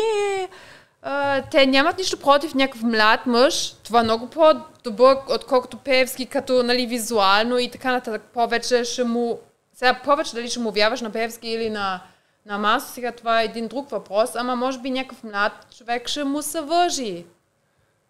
Те 1.51 1.67
нямат 1.67 1.99
нищо 1.99 2.21
против 2.21 2.55
някакъв 2.55 2.83
млад 2.83 3.27
мъж. 3.27 3.75
Това 3.83 4.01
е 4.01 4.05
много 4.05 4.27
по-добър, 4.27 5.17
отколкото 5.29 5.77
Певски, 5.77 6.27
като 6.27 6.63
нали, 6.63 6.87
визуално 6.87 7.59
и 7.59 7.71
така 7.71 7.93
нататък. 7.93 8.23
Повече 8.35 8.85
ще 8.85 9.05
му... 9.05 9.39
Сега 9.75 10.01
повече 10.05 10.35
дали 10.35 10.51
ще 10.51 10.61
му 10.61 10.71
вярваш 10.71 11.01
на 11.01 11.11
Певски 11.11 11.49
или 11.49 11.71
на, 11.71 12.01
на 12.47 12.59
Масо, 12.59 12.89
сега 12.89 13.13
това 13.13 13.43
е 13.43 13.45
един 13.45 13.69
друг 13.69 13.91
въпрос, 13.91 14.31
ама 14.35 14.57
може 14.57 14.79
би 14.79 14.91
някакъв 14.91 15.25
млад 15.25 15.53
човек 15.77 16.09
ще 16.09 16.25
му 16.25 16.43
се 16.43 16.61
въжи. 16.61 17.27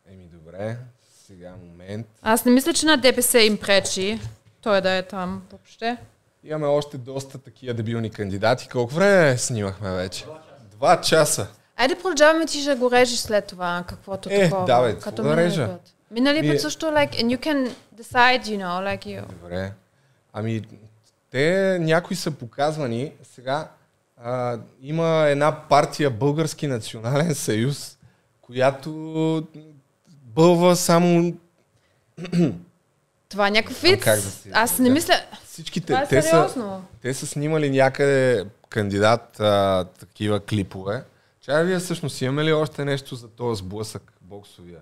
Еми, 0.08 0.24
добре, 0.24 0.76
сега 1.26 1.52
момент. 1.62 2.06
Аз 2.22 2.44
не 2.44 2.52
мисля, 2.52 2.72
че 2.72 2.86
на 2.86 2.96
ДПС 2.96 3.38
им 3.38 3.58
пречи 3.58 4.20
той 4.60 4.80
да 4.80 4.90
е 4.90 5.02
там 5.02 5.42
въобще. 5.50 5.96
Имаме 6.44 6.66
още 6.66 6.98
доста 6.98 7.38
такива 7.38 7.74
дебилни 7.74 8.10
кандидати. 8.10 8.68
Колко 8.68 8.94
време 8.94 9.38
снимахме 9.38 9.90
вече? 9.92 10.26
Два 10.70 11.00
часа. 11.00 11.46
Айде 11.76 11.94
продължаваме, 11.94 12.46
ти 12.46 12.60
ще 12.60 12.74
го 12.74 12.90
режеш 12.90 13.18
след 13.18 13.46
това, 13.46 13.84
каквото 13.88 14.28
Е, 14.32 14.40
такова. 14.40 14.64
да, 14.66 14.82
бе, 14.82 14.98
като 14.98 15.22
да 15.22 15.36
режа? 15.36 15.66
път. 15.66 15.94
Вие- 16.10 16.52
път 16.52 16.60
също, 16.60 16.86
like, 16.86 17.12
and 17.14 17.36
you 17.36 17.38
can 17.38 17.72
decide, 17.96 18.42
you 18.42 18.58
know, 18.58 18.96
like 18.96 19.06
you. 19.06 19.26
Добре. 19.26 19.72
Ами, 20.32 20.62
те 21.30 21.78
някои 21.80 22.16
са 22.16 22.30
показвани. 22.30 23.12
Сега 23.22 23.68
а, 24.22 24.58
има 24.80 25.24
една 25.26 25.68
партия 25.68 26.10
Български 26.10 26.66
национален 26.66 27.34
съюз, 27.34 27.98
която 28.40 29.46
бълва 30.08 30.76
само... 30.76 31.34
Това 33.28 33.48
е 33.48 33.50
някакъв 33.50 33.82
вид. 33.82 34.00
как 34.00 34.16
да 34.16 34.22
си- 34.22 34.50
Аз 34.52 34.78
не 34.78 34.90
мисля... 34.90 35.14
Всичките, 35.44 35.86
Това 35.86 36.02
е 36.02 36.08
те, 36.08 36.22
са, 36.22 36.80
те 37.02 37.14
са 37.14 37.26
снимали 37.26 37.70
някъде 37.70 38.44
кандидат 38.68 39.40
а, 39.40 39.84
такива 39.84 40.40
клипове. 40.40 41.04
Чай 41.40 41.64
вие 41.64 41.78
всъщност 41.78 42.20
имаме 42.20 42.44
ли 42.44 42.52
още 42.52 42.84
нещо 42.84 43.14
за 43.14 43.28
този 43.28 43.58
сблъсък 43.58 44.12
боксовия? 44.20 44.80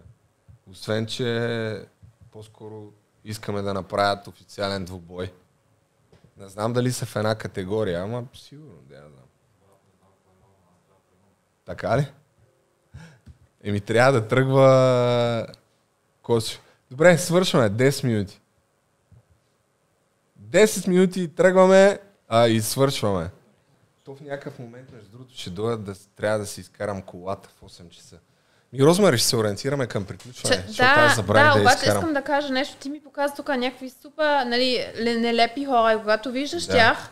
Освен, 0.71 1.07
че 1.07 1.83
по-скоро 2.33 2.93
искаме 3.25 3.63
да 3.63 3.75
направят 3.75 4.27
официален 4.27 4.85
двубой. 4.85 5.33
Не 6.37 6.49
знам 6.49 6.73
дали 6.73 6.93
са 6.93 7.07
в 7.07 7.17
една 7.17 7.35
категория, 7.35 8.03
ама 8.03 8.25
сигурно, 8.35 8.75
да. 8.89 9.03
Така 11.69 11.99
ли? 11.99 12.07
Еми 13.65 13.81
трябва 13.81 14.13
да 14.13 14.29
тръгва 14.29 15.47
Косио. 16.23 16.61
Добре, 16.91 17.19
свършваме. 17.19 17.71
10 17.71 18.05
минути. 18.05 18.41
10 20.43 20.89
минути 20.89 21.29
тръгваме 21.29 21.99
а, 22.29 22.47
и 22.47 22.61
свършваме. 22.61 23.31
То 24.05 24.15
в 24.15 24.21
някакъв 24.21 24.59
момент, 24.59 24.93
между 24.93 25.09
другото, 25.11 25.35
ще 25.35 25.51
дойдат 25.51 25.85
да 25.85 25.95
трябва 26.07 26.39
да 26.39 26.47
си 26.47 26.61
изкарам 26.61 27.03
колата 27.03 27.49
в 27.49 27.71
8 27.71 27.89
часа. 27.89 28.17
Ми, 28.73 28.79
Розмари, 28.81 29.19
ще 29.19 29.27
се 29.29 29.37
ориентираме 29.37 29.87
към 29.87 30.05
приключване, 30.05 30.57
Че, 30.67 30.73
да, 30.73 31.15
да, 31.17 31.23
да, 31.25 31.61
обаче 31.61 31.77
изкарам. 31.77 31.97
искам 31.99 32.13
да 32.13 32.23
кажа 32.23 32.53
нещо. 32.53 32.77
Ти 32.77 32.91
ми 32.91 33.01
показа 33.01 33.35
тук 33.35 33.49
някакви 33.49 33.91
супер, 33.93 34.45
нали, 34.47 34.87
ле- 34.97 35.21
нелепи 35.21 35.65
хора 35.65 35.93
и 35.93 35.99
когато 35.99 36.33
виждаш 36.33 36.67
Да. 36.67 36.73
тях, 36.73 37.11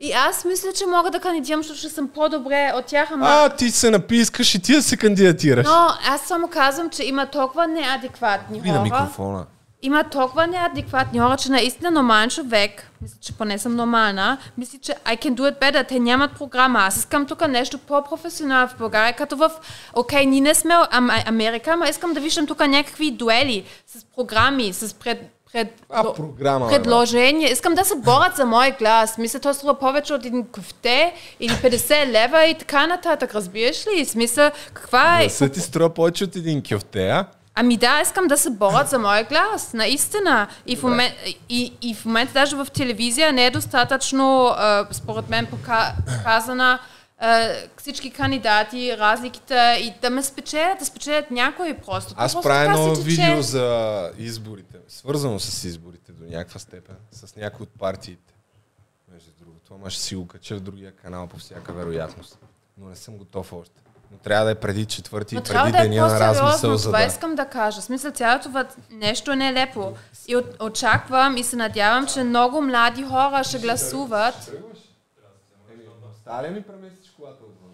и 0.00 0.12
аз 0.12 0.44
мисля, 0.44 0.72
че 0.72 0.86
мога 0.86 1.10
да 1.10 1.20
кандидирам, 1.20 1.62
защото 1.62 1.78
ще 1.78 1.88
съм 1.88 2.08
по-добре 2.08 2.72
от 2.76 2.84
тях, 2.84 3.10
ама... 3.12 3.26
А, 3.28 3.48
ти 3.48 3.70
се 3.70 3.90
напи, 3.90 4.16
искаш 4.16 4.54
и 4.54 4.62
ти 4.62 4.74
да 4.74 4.82
се 4.82 4.96
кандидатираш. 4.96 5.66
Но 5.66 5.88
аз 6.08 6.20
само 6.20 6.48
казвам, 6.48 6.90
че 6.90 7.04
има 7.04 7.26
толкова 7.26 7.66
неадекватни 7.66 8.60
Ви 8.60 8.68
на 8.68 8.74
хора. 8.74 8.84
микрофона. 8.84 9.46
Има 9.82 10.04
толкова 10.04 10.46
неадекватни 10.46 11.18
хора, 11.18 11.36
че 11.36 11.50
наистина 11.50 11.90
нормален 11.90 12.30
човек, 12.30 12.90
мисля, 13.02 13.16
че 13.20 13.32
поне 13.32 13.58
съм 13.58 13.76
нормална, 13.76 14.38
мисля, 14.58 14.78
че 14.82 14.92
I 14.92 15.22
can 15.24 15.34
do 15.34 15.40
it 15.40 15.60
better. 15.60 15.88
Те 15.88 15.98
нямат 15.98 16.32
програма. 16.32 16.78
Аз 16.78 16.96
искам 16.96 17.26
тук 17.26 17.48
нещо 17.48 17.78
по-професионално 17.78 18.68
в 18.68 18.76
България, 18.78 19.16
като 19.16 19.36
в, 19.36 19.50
окей, 19.94 20.26
ние 20.26 20.40
не 20.40 20.54
сме 20.54 20.74
ам, 20.90 21.10
Америка, 21.26 21.70
ама 21.70 21.88
искам 21.88 22.12
да 22.12 22.20
виждам 22.20 22.46
тук 22.46 22.66
някакви 22.66 23.10
дуели 23.10 23.64
с 23.86 24.04
програми, 24.16 24.72
с 24.72 24.94
пред, 24.94 25.39
пред, 25.52 25.82
А, 25.90 26.12
програма, 26.12 26.68
бе, 26.68 26.74
предложения. 26.74 27.52
Искам 27.52 27.74
да 27.74 27.84
се 27.84 27.94
борят 27.96 28.36
за 28.36 28.46
мой 28.46 28.70
глас. 28.78 29.18
Мисля, 29.18 29.40
той 29.40 29.54
струва 29.54 29.78
повече 29.78 30.14
от 30.14 30.24
един 30.24 30.46
кофте 30.46 31.14
или 31.40 31.52
50 31.52 32.06
лева 32.06 32.44
и 32.44 32.54
така 32.54 32.86
нататък. 32.86 33.34
Разбираш 33.34 33.86
ли? 33.86 34.04
Смисъл, 34.04 34.50
каква 34.72 35.20
е... 35.20 35.24
Гласът 35.24 35.52
ти 35.52 35.60
струва 35.60 35.94
повече 35.94 36.24
от 36.24 36.36
един 36.36 36.62
кюфте, 36.62 37.08
а? 37.08 37.26
Ами 37.54 37.76
да, 37.76 38.00
искам 38.00 38.26
да 38.26 38.36
се 38.36 38.50
борят 38.50 38.88
за 38.88 38.98
моя 38.98 39.24
глас, 39.24 39.72
наистина. 39.72 40.46
И 40.66 40.76
в, 40.76 40.82
момент, 40.82 41.14
и, 41.48 41.72
и 41.82 41.94
в 41.94 42.04
момента 42.04 42.32
даже 42.32 42.56
в 42.56 42.66
телевизия 42.74 43.32
не 43.32 43.46
е 43.46 43.50
достатъчно, 43.50 44.54
според 44.90 45.28
мен, 45.28 45.46
пока, 45.46 45.92
показана 46.16 46.78
всички 47.76 48.10
кандидати, 48.10 48.96
разликите 48.98 49.78
и 49.80 49.92
да 50.02 50.10
ме 50.10 50.22
спечелят, 50.22 50.78
да 50.78 50.84
спечелят 50.84 51.30
някой 51.30 51.74
просто. 51.86 52.14
Аз 52.16 52.42
правя 52.42 52.64
едно 52.64 52.94
видео 52.94 53.42
за 53.42 54.10
изборите, 54.18 54.69
свързано 54.90 55.40
с 55.40 55.64
изборите 55.64 56.12
до 56.12 56.24
някаква 56.24 56.60
степен, 56.60 56.96
с 57.10 57.36
някои 57.36 57.64
от 57.64 57.78
партиите. 57.78 58.34
Между 59.12 59.30
другото, 59.40 59.74
ама 59.74 59.90
ще 59.90 60.02
си 60.02 60.16
го 60.16 60.26
кача 60.26 60.56
в 60.56 60.60
другия 60.60 60.92
канал 60.92 61.26
по 61.26 61.36
всяка 61.36 61.72
вероятност. 61.72 62.38
Но 62.78 62.88
не 62.88 62.96
съм 62.96 63.16
готов 63.16 63.52
още. 63.52 63.82
Но 64.10 64.18
трябва 64.18 64.44
да 64.44 64.50
е 64.50 64.54
преди 64.54 64.86
четвърти 64.86 65.36
и 65.36 65.38
преди 65.40 65.72
да 65.72 65.78
е 65.78 65.82
деня 65.82 66.06
на 66.06 66.20
размисъл, 66.20 66.76
за 66.76 66.88
това 66.88 66.98
да... 66.98 67.04
искам 67.04 67.34
да 67.34 67.48
кажа. 67.48 67.82
Смисъл, 67.82 68.12
цялото 68.12 68.48
въд- 68.48 68.76
нещо 68.90 69.32
е 69.32 69.36
нелепо. 69.36 69.96
И 70.28 70.36
от, 70.36 70.62
очаквам 70.62 71.36
и 71.36 71.44
се 71.44 71.56
надявам, 71.56 72.06
че 72.06 72.24
много 72.24 72.62
млади 72.62 73.04
хора 73.04 73.44
ще 73.44 73.58
гласуват. 73.58 74.52
Ли 76.42 76.50
ми 76.50 76.62
преместиш 76.62 77.10
колата 77.10 77.44
отвън? 77.44 77.70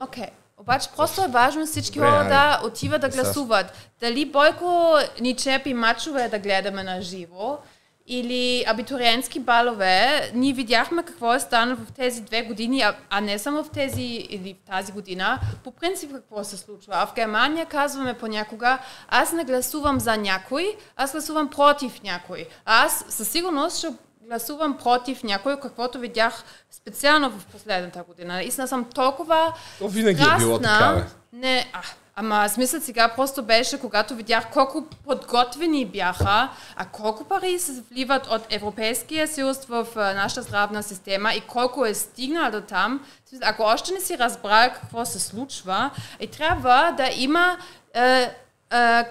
Окей. 0.00 0.28
Обаче 0.62 0.88
просто 0.96 1.24
е 1.24 1.28
важно 1.28 1.66
всички 1.66 1.98
Добре, 1.98 2.10
хора 2.10 2.24
да 2.24 2.60
отиват 2.64 3.00
да 3.00 3.06
Е, 3.06 3.10
гласуват. 3.10 3.90
Дали 4.00 4.24
Бойко 4.24 4.98
ни 5.20 5.36
чепи 5.36 5.74
мачове 5.74 6.28
да 6.28 6.38
гледаме 6.38 6.82
на 6.82 7.02
живо, 7.02 7.58
или 8.06 8.64
абитуриентски 8.66 9.40
балове, 9.40 10.30
ние 10.34 10.52
видяхме 10.52 11.02
какво 11.02 11.34
е 11.34 11.40
станало 11.40 11.76
в 11.76 11.92
тези 11.92 12.22
две 12.22 12.42
години, 12.42 12.82
а, 12.82 12.96
а 13.10 13.20
не 13.20 13.38
само 13.38 13.64
в 13.64 13.70
тези 13.70 14.02
или 14.02 14.56
в 14.62 14.70
тази 14.70 14.92
година, 14.92 15.38
по 15.64 15.70
принцип 15.70 16.12
какво 16.12 16.44
се 16.44 16.56
случва. 16.56 16.92
А 16.96 17.06
в 17.06 17.14
Германия 17.14 17.66
казваме 17.66 18.14
понякога, 18.14 18.78
аз 19.08 19.32
не 19.32 19.44
гласувам 19.44 20.00
за 20.00 20.16
някой, 20.16 20.76
аз 20.96 21.12
гласувам 21.12 21.50
против 21.50 22.02
някой. 22.02 22.46
А 22.64 22.84
аз 22.84 23.04
със 23.08 23.28
сигурност 23.28 23.78
ще 23.78 23.88
гласувам 24.32 24.76
против 24.76 25.22
някой, 25.22 25.60
каквото 25.60 25.98
видях 25.98 26.44
специално 26.70 27.30
в 27.30 27.46
последната 27.46 28.02
година. 28.02 28.34
Наистина 28.34 28.68
съм 28.68 28.84
толкова 28.84 29.54
То 29.78 29.88
винаги 29.88 30.22
е 30.22 30.38
било 30.38 30.56
страстна. 30.56 30.78
така, 30.78 30.94
бе. 30.94 31.04
Не, 31.32 31.70
а, 31.72 31.80
ама 32.16 32.48
смисъл 32.48 32.80
сега 32.80 33.08
просто 33.16 33.42
беше, 33.42 33.80
когато 33.80 34.14
видях 34.14 34.50
колко 34.52 34.86
подготвени 35.04 35.86
бяха, 35.86 36.48
а 36.76 36.86
колко 36.92 37.24
пари 37.24 37.58
се 37.58 37.82
вливат 37.90 38.26
от 38.26 38.42
Европейския 38.50 39.28
съюз 39.28 39.64
в 39.64 39.86
нашата 39.96 40.42
здравна 40.42 40.82
система 40.82 41.34
и 41.34 41.40
колко 41.40 41.86
е 41.86 41.94
стигнал 41.94 42.50
до 42.50 42.60
там. 42.60 43.06
Ако 43.42 43.62
още 43.62 43.92
не 43.92 44.00
си 44.00 44.18
разбрал 44.18 44.70
какво 44.74 45.04
се 45.04 45.20
случва, 45.20 45.90
и 46.20 46.26
трябва 46.26 46.94
да 46.96 47.10
има 47.16 47.58
е, 47.94 48.30
е, 48.72 49.04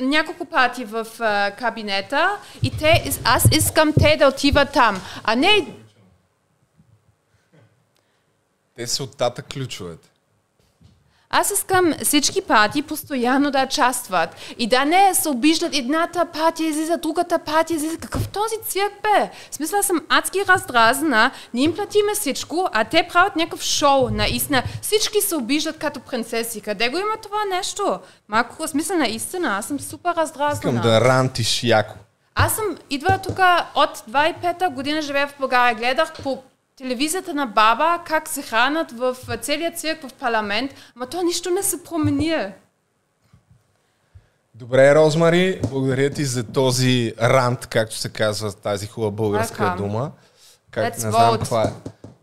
няколко 0.00 0.44
пъти 0.44 0.84
в 0.84 1.06
а, 1.20 1.50
кабинета 1.50 2.38
и 2.62 2.78
те, 2.78 3.10
аз 3.24 3.48
искам 3.52 3.92
те 4.00 4.16
да 4.16 4.28
отиват 4.28 4.72
там. 4.72 5.02
А 5.24 5.34
не 5.34 5.68
Те 8.76 8.86
са 8.86 9.02
от 9.02 9.16
тата 9.16 9.42
ключовете. 9.42 10.08
Аз 11.30 11.50
искам 11.50 11.94
всички 12.04 12.42
партии 12.42 12.82
постоянно 12.82 13.50
да 13.50 13.64
участват 13.64 14.36
и 14.58 14.66
да 14.66 14.84
не 14.84 15.14
се 15.14 15.28
обиждат 15.28 15.76
едната 15.76 16.24
партия 16.24 16.68
излиза, 16.68 16.96
другата 16.96 17.38
партия 17.38 17.76
излиза. 17.76 17.96
Какъв 17.96 18.28
този 18.28 18.54
цирк 18.64 18.92
бе? 19.02 19.30
В 19.50 19.54
смисъл 19.54 19.82
съм 19.82 20.00
адски 20.08 20.38
раздразна, 20.48 21.30
ние 21.54 21.64
им 21.64 21.74
платиме 21.74 22.14
всичко, 22.14 22.68
а 22.72 22.84
те 22.84 23.08
правят 23.12 23.36
някакъв 23.36 23.62
шоу, 23.62 24.08
наистина. 24.10 24.62
Всички 24.82 25.20
се 25.20 25.36
обиждат 25.36 25.78
като 25.78 26.00
принцеси. 26.00 26.60
Къде 26.60 26.88
го 26.88 26.98
има 26.98 27.16
това 27.22 27.44
нещо? 27.56 27.98
Малко 28.28 28.68
смисъл 28.68 28.96
наистина, 28.96 29.56
аз 29.58 29.66
съм 29.66 29.80
супер 29.80 30.14
раздразна. 30.14 30.70
Искам 30.70 30.90
да 30.90 31.00
рантиш 31.00 31.62
яко. 31.62 31.94
Аз 32.34 32.56
съм 32.56 32.64
идва 32.90 33.18
тук 33.18 33.38
от 33.74 33.98
25-та 34.10 34.68
година 34.68 35.02
живея 35.02 35.28
в 35.28 35.34
България. 35.40 35.74
Гледах 35.74 36.12
по 36.22 36.42
телевизията 36.76 37.34
на 37.34 37.46
баба 37.46 38.02
как 38.06 38.28
се 38.28 38.42
хранят 38.42 38.92
в 38.92 39.16
целия 39.40 39.72
цирк 39.72 40.08
в 40.08 40.12
парламент, 40.12 40.74
ама 40.96 41.06
то 41.06 41.22
нищо 41.22 41.50
не 41.50 41.62
се 41.62 41.84
промени. 41.84 42.34
Добре, 44.54 44.94
Розмари, 44.94 45.60
благодаря 45.70 46.10
ти 46.10 46.24
за 46.24 46.44
този 46.44 47.14
рант, 47.22 47.66
както 47.66 47.96
се 47.96 48.08
казва 48.08 48.52
тази 48.52 48.86
хубава 48.86 49.10
българска 49.10 49.62
Welcome. 49.62 49.76
дума. 49.76 50.12
Как, 50.70 50.84
Let's 50.94 51.04
не 51.04 51.10
знам 51.10 51.12
vote. 51.12 51.38
каква 51.38 51.62
е. 51.62 51.72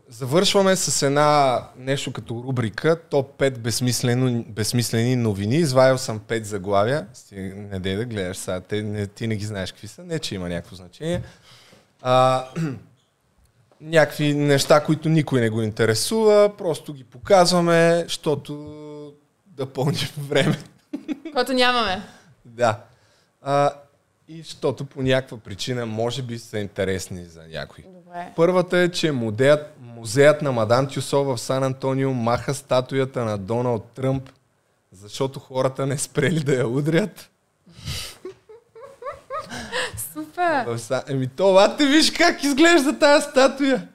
Завършваме 0.08 0.76
с 0.76 1.02
една 1.06 1.60
нещо 1.76 2.12
като 2.12 2.44
рубрика 2.46 3.00
Топ 3.10 3.38
5 3.38 3.58
безсмислено, 3.58 4.44
безсмислени 4.48 5.16
новини. 5.16 5.56
Извадил 5.56 5.98
съм 5.98 6.20
5 6.20 6.42
заглавия. 6.42 7.06
Не 7.32 7.80
дей 7.80 7.96
да 7.96 8.04
гледаш 8.04 8.36
сега. 8.36 8.60
Те, 8.60 8.82
не, 8.82 9.06
ти 9.06 9.26
не 9.26 9.36
ги 9.36 9.44
знаеш 9.44 9.72
какви 9.72 9.88
са. 9.88 10.04
Не, 10.04 10.18
че 10.18 10.34
има 10.34 10.48
някакво 10.48 10.76
значение. 10.76 11.22
А, 12.02 12.44
някакви 13.84 14.34
неща, 14.34 14.80
които 14.80 15.08
никой 15.08 15.40
не 15.40 15.50
го 15.50 15.62
интересува. 15.62 16.56
Просто 16.58 16.92
ги 16.92 17.04
показваме, 17.04 18.02
защото 18.02 18.52
да 19.46 19.66
пълним 19.66 20.08
време. 20.18 20.58
Което 21.32 21.52
нямаме. 21.52 22.02
Да. 22.44 22.80
А, 23.42 23.70
и 24.28 24.42
защото 24.42 24.84
по 24.84 25.02
някаква 25.02 25.38
причина 25.38 25.86
може 25.86 26.22
би 26.22 26.38
са 26.38 26.58
интересни 26.58 27.24
за 27.24 27.42
някой. 27.42 27.84
Добре. 27.88 28.32
Първата 28.36 28.78
е, 28.78 28.88
че 28.88 29.12
музеят, 29.12 29.74
музеят 29.80 30.42
на 30.42 30.52
Мадан 30.52 30.88
Тюсо 30.88 31.24
в 31.24 31.38
Сан 31.38 31.64
Антонио 31.64 32.12
маха 32.12 32.54
статуята 32.54 33.24
на 33.24 33.38
Доналд 33.38 33.84
Тръмп, 33.94 34.30
защото 34.92 35.40
хората 35.40 35.86
не 35.86 35.98
спрели 35.98 36.40
да 36.40 36.54
я 36.54 36.68
удрят. 36.68 37.30
Сан... 40.76 41.02
Еми 41.08 41.28
това 41.36 41.76
те 41.76 41.86
виж 41.86 42.10
как 42.10 42.44
изглежда 42.44 42.98
тази 42.98 43.26
статуя. 43.30 43.88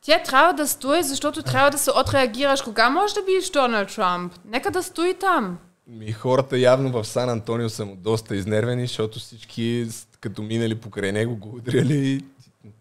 Тя 0.00 0.18
трябва 0.22 0.52
да 0.52 0.68
стои, 0.68 1.02
защото 1.02 1.42
трябва 1.42 1.70
да 1.70 1.78
се 1.78 1.90
отреагираш. 1.90 2.62
Кога 2.62 2.90
може 2.90 3.14
да 3.14 3.22
биеш 3.22 3.50
Доналд 3.50 3.94
Трамп? 3.94 4.32
Нека 4.44 4.70
да 4.70 4.82
стои 4.82 5.14
там. 5.14 5.58
Ми 5.86 6.12
хората 6.12 6.58
явно 6.58 6.90
в 6.90 7.04
Сан 7.04 7.28
Антонио 7.28 7.68
са 7.68 7.84
му 7.86 7.96
доста 7.96 8.36
изнервени, 8.36 8.86
защото 8.86 9.18
всички 9.18 9.88
като 10.20 10.42
минали 10.42 10.74
покрай 10.74 11.12
него 11.12 11.36
го 11.36 11.48
удряли. 11.48 12.24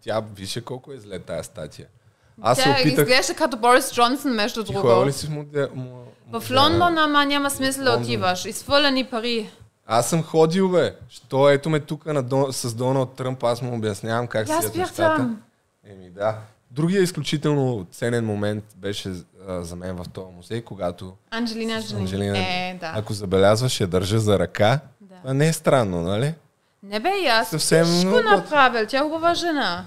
Тя 0.02 0.24
више 0.36 0.62
колко 0.62 0.94
е 0.94 0.98
зле 0.98 1.20
тази 1.20 1.44
статия. 1.44 1.88
Аз 2.42 2.58
се 2.58 2.64
Тя 2.64 2.72
опитах... 2.72 3.08
изглежда 3.08 3.34
като 3.34 3.58
Борис 3.58 3.94
Джонсън, 3.94 4.32
между 4.34 4.64
Ти 4.64 4.74
другото. 4.74 5.06
ли 5.06 5.14
си 5.14 5.28
в 5.28 5.30
муде... 5.30 5.68
му... 5.76 6.04
В? 6.32 6.44
Лондон, 6.52 6.98
ама 6.98 7.26
няма 7.26 7.50
смисъл 7.50 7.84
да 7.84 7.92
отиваш. 7.92 8.46
Изфърлени 8.46 9.04
пари. 9.04 9.50
Аз 9.88 10.10
съм 10.10 10.24
ходил, 10.24 10.70
бе. 10.70 10.96
Що 11.10 11.50
ето 11.50 11.70
ме 11.70 11.80
тук 11.80 12.06
на 12.06 12.24
Дон... 12.24 12.54
с 12.54 12.74
Доналд 12.74 13.14
Тръмп, 13.14 13.44
аз 13.44 13.62
му 13.62 13.76
обяснявам 13.76 14.28
как 14.28 14.50
аз 14.50 14.66
си 14.66 14.78
нещата. 14.80 15.30
Еми 15.86 16.10
да. 16.10 16.38
Другия 16.72 17.02
изключително 17.02 17.88
ценен 17.92 18.26
момент 18.26 18.64
беше 18.76 19.14
а, 19.48 19.64
за 19.64 19.76
мен 19.76 19.96
в 19.96 20.06
този 20.06 20.28
музей, 20.28 20.62
когато 20.62 21.14
Анджелина 21.32 21.82
Джоли. 21.82 22.00
Анджелина, 22.02 22.38
Е, 22.38 22.78
да. 22.80 22.94
ако 22.96 23.14
забелязваш, 23.14 23.80
я 23.80 23.88
държа 23.88 24.20
за 24.20 24.40
ръка. 24.40 24.80
Да. 25.02 25.16
Това 25.16 25.34
не 25.34 25.48
е 25.48 25.54
странно, 25.54 26.02
нали? 26.02 26.34
Не 26.84 27.00
бе, 27.00 27.10
и 27.18 27.28
аз 27.28 27.50
Съвсем 27.50 27.88
много- 27.88 28.22
направил. 28.22 28.86
Тя 28.88 28.98
е 28.98 29.02
хубава 29.02 29.34
жена. 29.34 29.86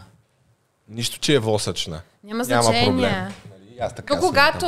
Нищо, 0.88 1.18
че 1.18 1.34
е 1.34 1.38
восъчна. 1.38 2.00
Няма 2.24 2.44
Няма 2.44 2.62
значение. 2.62 2.86
проблем. 2.86 3.32
Аз 3.80 3.94
така 3.94 4.14
смятам. 4.14 4.28
когато 4.28 4.66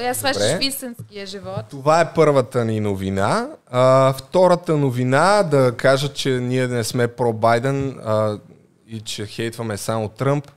я 0.00 0.14
срещаш 0.14 0.56
в 0.56 0.60
истинския 0.60 1.26
живот. 1.26 1.64
Това 1.70 2.00
е 2.00 2.12
първата 2.14 2.64
ни 2.64 2.80
новина. 2.80 3.48
А, 3.70 4.12
втората 4.12 4.76
новина, 4.76 5.42
да 5.42 5.74
кажа, 5.76 6.12
че 6.12 6.30
ние 6.30 6.68
не 6.68 6.84
сме 6.84 7.08
про 7.08 7.32
Байден 7.32 8.00
а, 8.04 8.38
и 8.86 9.00
че 9.00 9.26
хейтваме 9.26 9.76
само 9.76 10.08
Тръмп. 10.08 10.50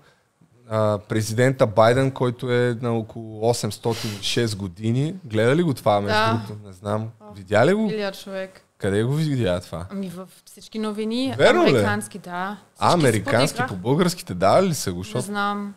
А, 0.70 0.98
президента 0.98 1.68
Байден, 1.68 2.12
който 2.12 2.52
е 2.52 2.78
на 2.82 2.94
около 2.94 3.54
806 3.54 4.56
години. 4.56 5.16
Гледа 5.26 5.56
ли 5.56 5.64
го 5.64 5.74
това, 5.74 6.02
между 6.02 6.20
Да. 6.20 6.42
другото? 6.48 6.68
Не 6.68 6.74
знам. 6.74 7.10
Видя 7.36 7.66
ли 7.66 7.74
го? 7.74 7.82
Милиард 7.82 8.20
човек. 8.24 8.62
Къде 8.78 9.04
го 9.04 9.14
видя 9.14 9.60
това? 9.60 9.86
Ами 9.92 10.10
в 10.10 10.28
всички 10.46 10.80
новини. 10.80 11.34
Верно 11.38 11.66
ли? 11.66 11.70
американски, 11.70 12.20
да. 12.20 12.32
А, 12.32 12.90
Всички 12.90 13.02
се 13.02 13.08
американски, 13.08 13.62
по 13.68 13.76
българските 13.76 14.34
давали 14.34 14.68
ли 14.68 14.74
са 14.74 14.94
го? 14.94 15.04
Не 15.16 15.22
знам. 15.22 15.74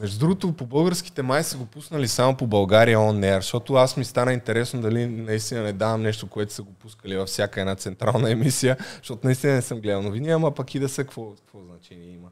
Между 0.00 0.18
другото, 0.18 0.52
по 0.52 0.66
българските 0.66 1.22
май 1.22 1.44
са 1.44 1.56
го 1.56 1.66
пуснали 1.66 2.08
само 2.08 2.36
по 2.36 2.46
България 2.46 2.98
on 2.98 3.20
air, 3.20 3.36
защото 3.36 3.74
аз 3.74 3.96
ми 3.96 4.04
стана 4.04 4.32
интересно 4.32 4.80
дали 4.80 5.06
наистина 5.06 5.62
не 5.62 5.72
давам 5.72 6.02
нещо, 6.02 6.26
което 6.26 6.52
са 6.52 6.62
го 6.62 6.72
пускали 6.72 7.16
във 7.16 7.28
всяка 7.28 7.60
една 7.60 7.74
централна 7.74 8.30
емисия, 8.30 8.76
защото 8.96 9.26
наистина 9.26 9.52
не 9.54 9.62
съм 9.62 9.80
гледал 9.80 10.02
новини, 10.02 10.30
ама 10.30 10.50
пък 10.50 10.74
и 10.74 10.78
да 10.78 10.88
са, 10.88 11.04
какво, 11.04 11.30
какво 11.30 11.58
значение 11.62 12.08
има. 12.08 12.28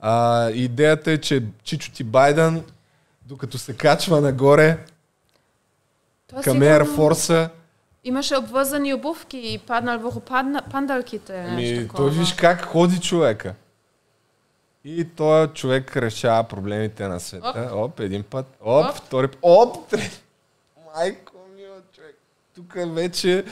А, 0.00 0.50
идеята 0.50 1.12
е, 1.12 1.18
че 1.18 1.42
Чичо 1.62 1.92
ти 1.92 2.04
Байден, 2.04 2.64
докато 3.26 3.58
се 3.58 3.76
качва 3.76 4.20
нагоре 4.20 4.78
Това 6.26 6.42
към 6.42 6.58
Air 6.58 6.96
Force, 6.96 7.50
Имаше 8.04 8.36
обвързани 8.36 8.94
обувки 8.94 9.38
и 9.44 9.58
паднал 9.58 9.98
върху 9.98 10.20
пандалките. 10.70 11.42
Ми, 11.42 11.88
той 11.96 12.10
виж 12.10 12.32
как 12.32 12.64
ходи 12.64 13.00
човека. 13.00 13.54
И 14.84 15.04
този 15.04 15.52
човек 15.52 15.96
решава 15.96 16.44
проблемите 16.44 17.08
на 17.08 17.20
света. 17.20 17.70
Оп, 17.72 17.90
Оп 17.90 18.00
един 18.00 18.22
път. 18.22 18.46
Оп, 18.60 18.86
Оп. 18.86 18.96
втори 18.96 19.28
път. 19.28 19.38
Оп, 19.42 19.88
трети. 19.88 20.22
Майко 20.94 21.32
мила 21.56 21.76
човек. 21.96 22.18
Тук 22.54 22.74
вече 22.76 23.44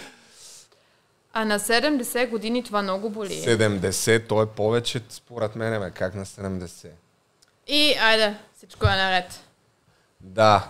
А 1.32 1.44
на 1.44 1.58
70 1.58 2.28
години 2.28 2.64
това 2.64 2.82
много 2.82 3.10
боли. 3.10 3.30
70, 3.32 4.28
той 4.28 4.44
е 4.44 4.46
повече, 4.46 5.00
според 5.08 5.56
мен, 5.56 5.80
бе, 5.80 5.90
как 5.90 6.14
на 6.14 6.26
70. 6.26 6.88
И 7.66 7.94
айде, 7.94 8.36
всичко 8.56 8.86
е 8.86 8.90
наред. 8.90 9.40
Да. 10.20 10.68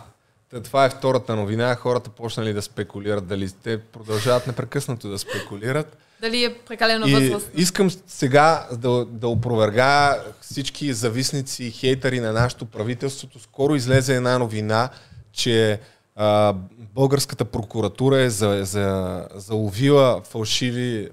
Та, 0.51 0.62
това 0.62 0.85
е 0.85 0.91
втората 0.91 1.37
новина. 1.37 1.74
Хората 1.74 2.11
почнали 2.11 2.53
да 2.53 2.62
спекулират. 2.62 3.27
Дали 3.27 3.51
те 3.51 3.82
продължават 3.82 4.47
непрекъснато 4.47 5.09
да 5.09 5.19
спекулират. 5.19 5.97
Дали 6.21 6.45
е 6.45 6.55
прекалено 6.59 7.07
И 7.09 7.13
възрастно. 7.15 7.51
искам 7.55 7.91
сега 8.07 8.67
да, 8.73 9.05
да 9.05 9.29
опроверга 9.29 10.17
всички 10.41 10.93
зависници 10.93 11.65
и 11.65 11.71
хейтери 11.71 12.21
на 12.21 12.33
нашето 12.33 12.67
правителството. 12.67 13.39
Скоро 13.39 13.75
излезе 13.75 14.17
една 14.17 14.39
новина, 14.39 14.89
че 15.33 15.81
а, 16.17 16.55
българската 16.95 17.45
прокуратура 17.45 18.19
е 18.19 18.31
за, 18.31 18.61
за, 18.63 19.27
заловила 19.35 20.23
фалшиви 20.23 21.09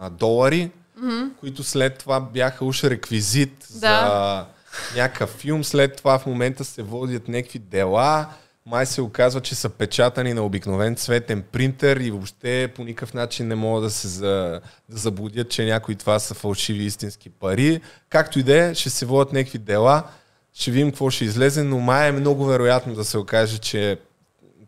а, 0.00 0.10
долари, 0.10 0.70
Мгм. 0.96 1.22
които 1.40 1.62
след 1.62 1.98
това 1.98 2.20
бяха 2.20 2.64
уж 2.64 2.84
реквизит 2.84 3.66
Да. 3.70 4.46
за 4.90 4.96
някакъв 4.96 5.30
филм. 5.30 5.64
След 5.64 5.96
това 5.96 6.18
в 6.18 6.26
момента 6.26 6.64
се 6.64 6.82
водят 6.82 7.28
някакви 7.28 7.58
дела. 7.58 8.26
Май 8.66 8.86
се 8.86 9.02
оказва, 9.02 9.40
че 9.40 9.54
са 9.54 9.68
печатани 9.68 10.34
на 10.34 10.42
обикновен 10.42 10.96
цветен 10.96 11.42
принтер 11.52 11.96
и 11.96 12.10
въобще 12.10 12.72
по 12.76 12.84
никакъв 12.84 13.14
начин 13.14 13.48
не 13.48 13.54
могат 13.54 13.84
да 13.84 13.90
се 13.90 14.08
за, 14.08 14.60
да 14.88 14.96
заблудят, 14.96 15.50
че 15.50 15.64
някои 15.64 15.94
това 15.94 16.18
са 16.18 16.34
фалшиви 16.34 16.84
истински 16.84 17.30
пари. 17.30 17.80
Както 18.08 18.38
и 18.38 18.42
да 18.42 18.64
е, 18.64 18.74
ще 18.74 18.90
се 18.90 19.06
водят 19.06 19.32
някакви 19.32 19.58
дела. 19.58 20.02
Ще 20.54 20.70
видим 20.70 20.90
какво 20.90 21.10
ще 21.10 21.24
излезе, 21.24 21.62
но 21.62 21.78
май 21.78 22.08
е 22.08 22.12
много 22.12 22.44
вероятно 22.44 22.94
да 22.94 23.04
се 23.04 23.18
окаже, 23.18 23.58
че 23.58 23.98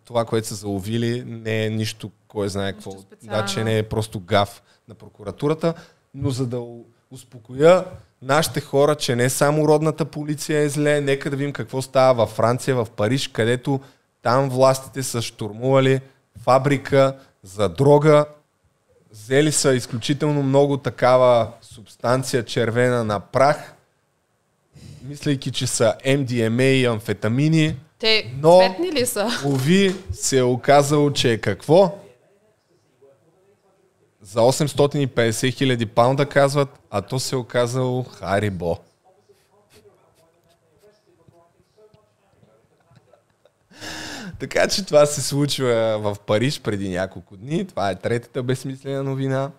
това, 0.04 0.24
което 0.24 0.48
са 0.48 0.54
заловили, 0.54 1.24
не 1.26 1.64
е 1.64 1.70
нищо, 1.70 2.10
кой 2.28 2.48
знае 2.48 2.72
какво. 2.72 2.92
Да, 3.22 3.44
че 3.44 3.64
не 3.64 3.78
е 3.78 3.82
просто 3.82 4.20
гаф 4.20 4.62
на 4.88 4.94
прокуратурата, 4.94 5.74
но 6.14 6.30
за 6.30 6.46
да 6.46 6.62
успокоя 7.10 7.84
нашите 8.26 8.60
хора, 8.60 8.94
че 8.94 9.16
не 9.16 9.30
само 9.30 9.68
родната 9.68 10.04
полиция 10.04 10.60
е 10.60 10.68
зле, 10.68 11.00
нека 11.00 11.30
да 11.30 11.36
видим 11.36 11.52
какво 11.52 11.82
става 11.82 12.14
във 12.14 12.30
Франция, 12.30 12.76
в 12.76 12.86
Париж, 12.96 13.28
където 13.28 13.80
там 14.22 14.48
властите 14.48 15.02
са 15.02 15.22
штурмували 15.22 16.00
фабрика 16.44 17.16
за 17.42 17.68
дрога, 17.68 18.24
взели 19.12 19.52
са 19.52 19.74
изключително 19.74 20.42
много 20.42 20.76
такава 20.76 21.48
субстанция 21.60 22.44
червена 22.44 23.04
на 23.04 23.20
прах, 23.20 23.74
мислейки, 25.08 25.50
че 25.50 25.66
са 25.66 25.94
MDMA 26.06 26.62
и 26.62 26.86
амфетамини, 26.86 27.76
Те 27.98 28.32
Но- 28.42 28.58
цветни 28.58 28.92
ли 28.92 29.06
са? 29.06 29.28
Ови 29.44 29.96
се 30.12 30.38
е 30.38 30.42
оказало, 30.42 31.12
че 31.12 31.32
е 31.32 31.38
какво? 31.38 31.98
За 34.26 34.40
850 34.40 35.54
хиляди 35.54 35.86
паунда 35.86 36.26
казват, 36.26 36.68
а 36.90 37.02
то 37.02 37.18
се 37.20 37.34
е 37.34 37.38
оказало 37.38 38.02
Харибо. 38.02 38.78
Така 44.38 44.68
че 44.68 44.86
това 44.86 45.06
се 45.06 45.22
случва 45.22 45.98
в 45.98 46.16
Париж 46.26 46.60
преди 46.60 46.88
няколко 46.88 47.36
дни. 47.36 47.66
Това 47.66 47.90
е 47.90 47.94
третата 47.94 48.42
безсмислена 48.42 49.02
новина. 49.02 49.50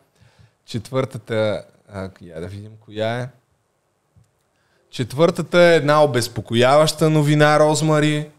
Четвъртата, 0.66 1.66
а, 1.90 2.10
да 2.20 2.48
видим 2.48 2.72
коя 2.80 3.20
е. 3.20 3.30
Четвъртата 4.90 5.60
е 5.60 5.76
една 5.76 6.04
обезпокояваща 6.04 7.10
новина, 7.10 7.60
Розмари, 7.60 8.30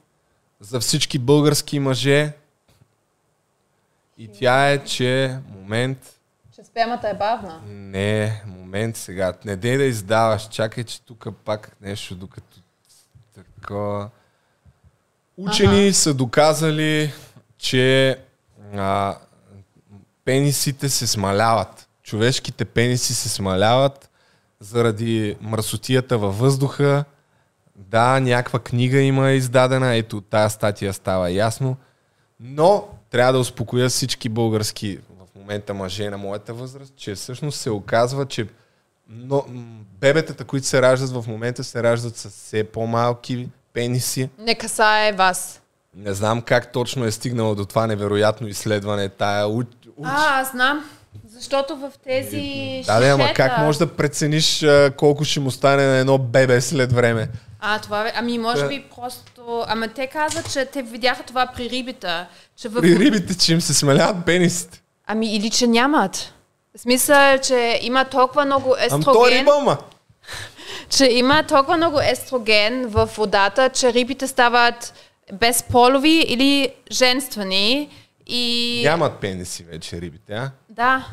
за 0.60 0.80
всички 0.80 1.18
български 1.18 1.78
мъже. 1.78 2.32
И 4.18 4.28
тя 4.28 4.70
е, 4.70 4.84
че 4.84 5.38
момент, 5.48 6.17
Че 6.78 6.82
спемата 6.82 7.08
е 7.08 7.14
бавна. 7.14 7.60
не, 7.66 8.42
момент 8.46 8.96
сега, 8.96 9.32
не 9.44 9.56
дей 9.56 9.76
да 9.76 9.84
издаваш, 9.84 10.48
чакай, 10.48 10.84
че 10.84 11.02
тук 11.02 11.26
пак 11.44 11.76
нещо, 11.80 12.14
докато 12.14 12.60
такова. 13.34 14.10
Учени 15.36 15.84
Ага. 15.84 15.94
са 15.94 16.14
доказали, 16.14 17.12
че 17.58 18.18
а, 18.76 19.16
пенисите 20.24 20.88
се 20.88 21.06
смаляват. 21.06 21.88
Човешките 22.02 22.64
пениси 22.64 23.14
се 23.14 23.28
смаляват 23.28 24.10
заради 24.60 25.36
мръсотията 25.40 26.18
във 26.18 26.38
въздуха. 26.38 27.04
Да, 27.76 28.20
някаква 28.20 28.58
книга 28.58 29.00
има 29.00 29.30
издадена, 29.30 29.94
ето 29.94 30.16
от 30.16 30.26
тази 30.26 30.54
статия 30.54 30.92
става 30.92 31.30
ясно. 31.30 31.76
Но 32.40 32.88
трябва 33.10 33.32
да 33.32 33.38
успокоя 33.38 33.88
всички 33.88 34.28
български 34.28 34.98
момента 35.48 35.74
мъже 35.74 36.10
на 36.10 36.18
моята 36.18 36.54
възраст, 36.54 36.92
че 36.96 37.14
всъщност 37.14 37.60
се 37.60 37.70
оказва, 37.70 38.26
че 38.26 38.46
но, 39.10 39.44
бебетата, 40.00 40.44
които 40.44 40.66
се 40.66 40.82
раждат 40.82 41.10
в 41.10 41.24
момента, 41.28 41.64
се 41.64 41.82
раждат 41.82 42.16
с 42.16 42.28
все 42.28 42.64
по-малки 42.64 43.48
пениси. 43.72 44.28
Не 44.38 44.54
касае 44.54 45.12
вас. 45.12 45.62
Не 45.96 46.14
знам 46.14 46.42
как 46.42 46.72
точно 46.72 47.04
е 47.04 47.10
стигнало 47.10 47.54
до 47.54 47.64
това 47.64 47.86
невероятно 47.86 48.48
изследване. 48.48 49.08
Тая 49.08 49.48
у... 49.48 49.58
у... 49.96 50.04
А, 50.04 50.40
аз 50.40 50.50
знам. 50.50 50.84
Защото 51.28 51.76
в 51.76 51.92
тези 52.04 52.82
Да, 52.86 53.00
да, 53.00 53.08
ама 53.08 53.32
как 53.34 53.58
можеш 53.58 53.78
да 53.78 53.96
прецениш 53.96 54.62
а, 54.62 54.92
колко 54.96 55.24
ще 55.24 55.40
му 55.40 55.50
стане 55.50 55.86
на 55.86 55.96
едно 55.96 56.18
бебе 56.18 56.60
след 56.60 56.92
време? 56.92 57.28
А, 57.60 57.78
това 57.78 58.08
е... 58.08 58.12
Ами, 58.16 58.38
може 58.38 58.62
Да. 58.62 58.68
би 58.68 58.84
просто... 58.96 59.64
Ама 59.68 59.88
те 59.88 60.06
казват, 60.06 60.52
че 60.52 60.64
те 60.64 60.82
видяха 60.82 61.22
това 61.22 61.46
при 61.46 61.70
рибите. 61.70 62.26
Че 62.56 62.68
в... 62.68 62.80
При 62.80 62.98
рибите, 62.98 63.38
че 63.38 63.52
им 63.52 63.60
се 63.60 63.74
смаляват 63.74 64.26
пенисите. 64.26 64.82
Ами, 65.10 65.34
или 65.34 65.50
че 65.50 65.66
нямат. 65.66 66.34
В 66.76 66.80
смисъл, 66.80 67.38
че 67.38 67.78
има 67.82 68.04
толкова 68.04 68.44
много 68.44 68.74
Ам 68.74 68.78
естроген... 68.80 69.04
то 69.04 69.28
е 69.28 69.30
риба, 69.30 69.60
ма. 69.60 69.78
че 70.90 71.04
има 71.04 71.42
толкова 71.42 71.76
много 71.76 72.00
естроген 72.00 72.86
в 72.86 73.10
водата, 73.16 73.68
че 73.68 73.92
рибите 73.92 74.26
стават 74.26 74.94
безполови 75.32 76.24
или 76.28 76.74
женствени. 76.92 77.90
И... 78.26 78.82
Нямат 78.84 79.12
пениси 79.12 79.62
вече 79.62 80.00
рибите, 80.00 80.34
а? 80.34 80.50
Да. 80.68 81.06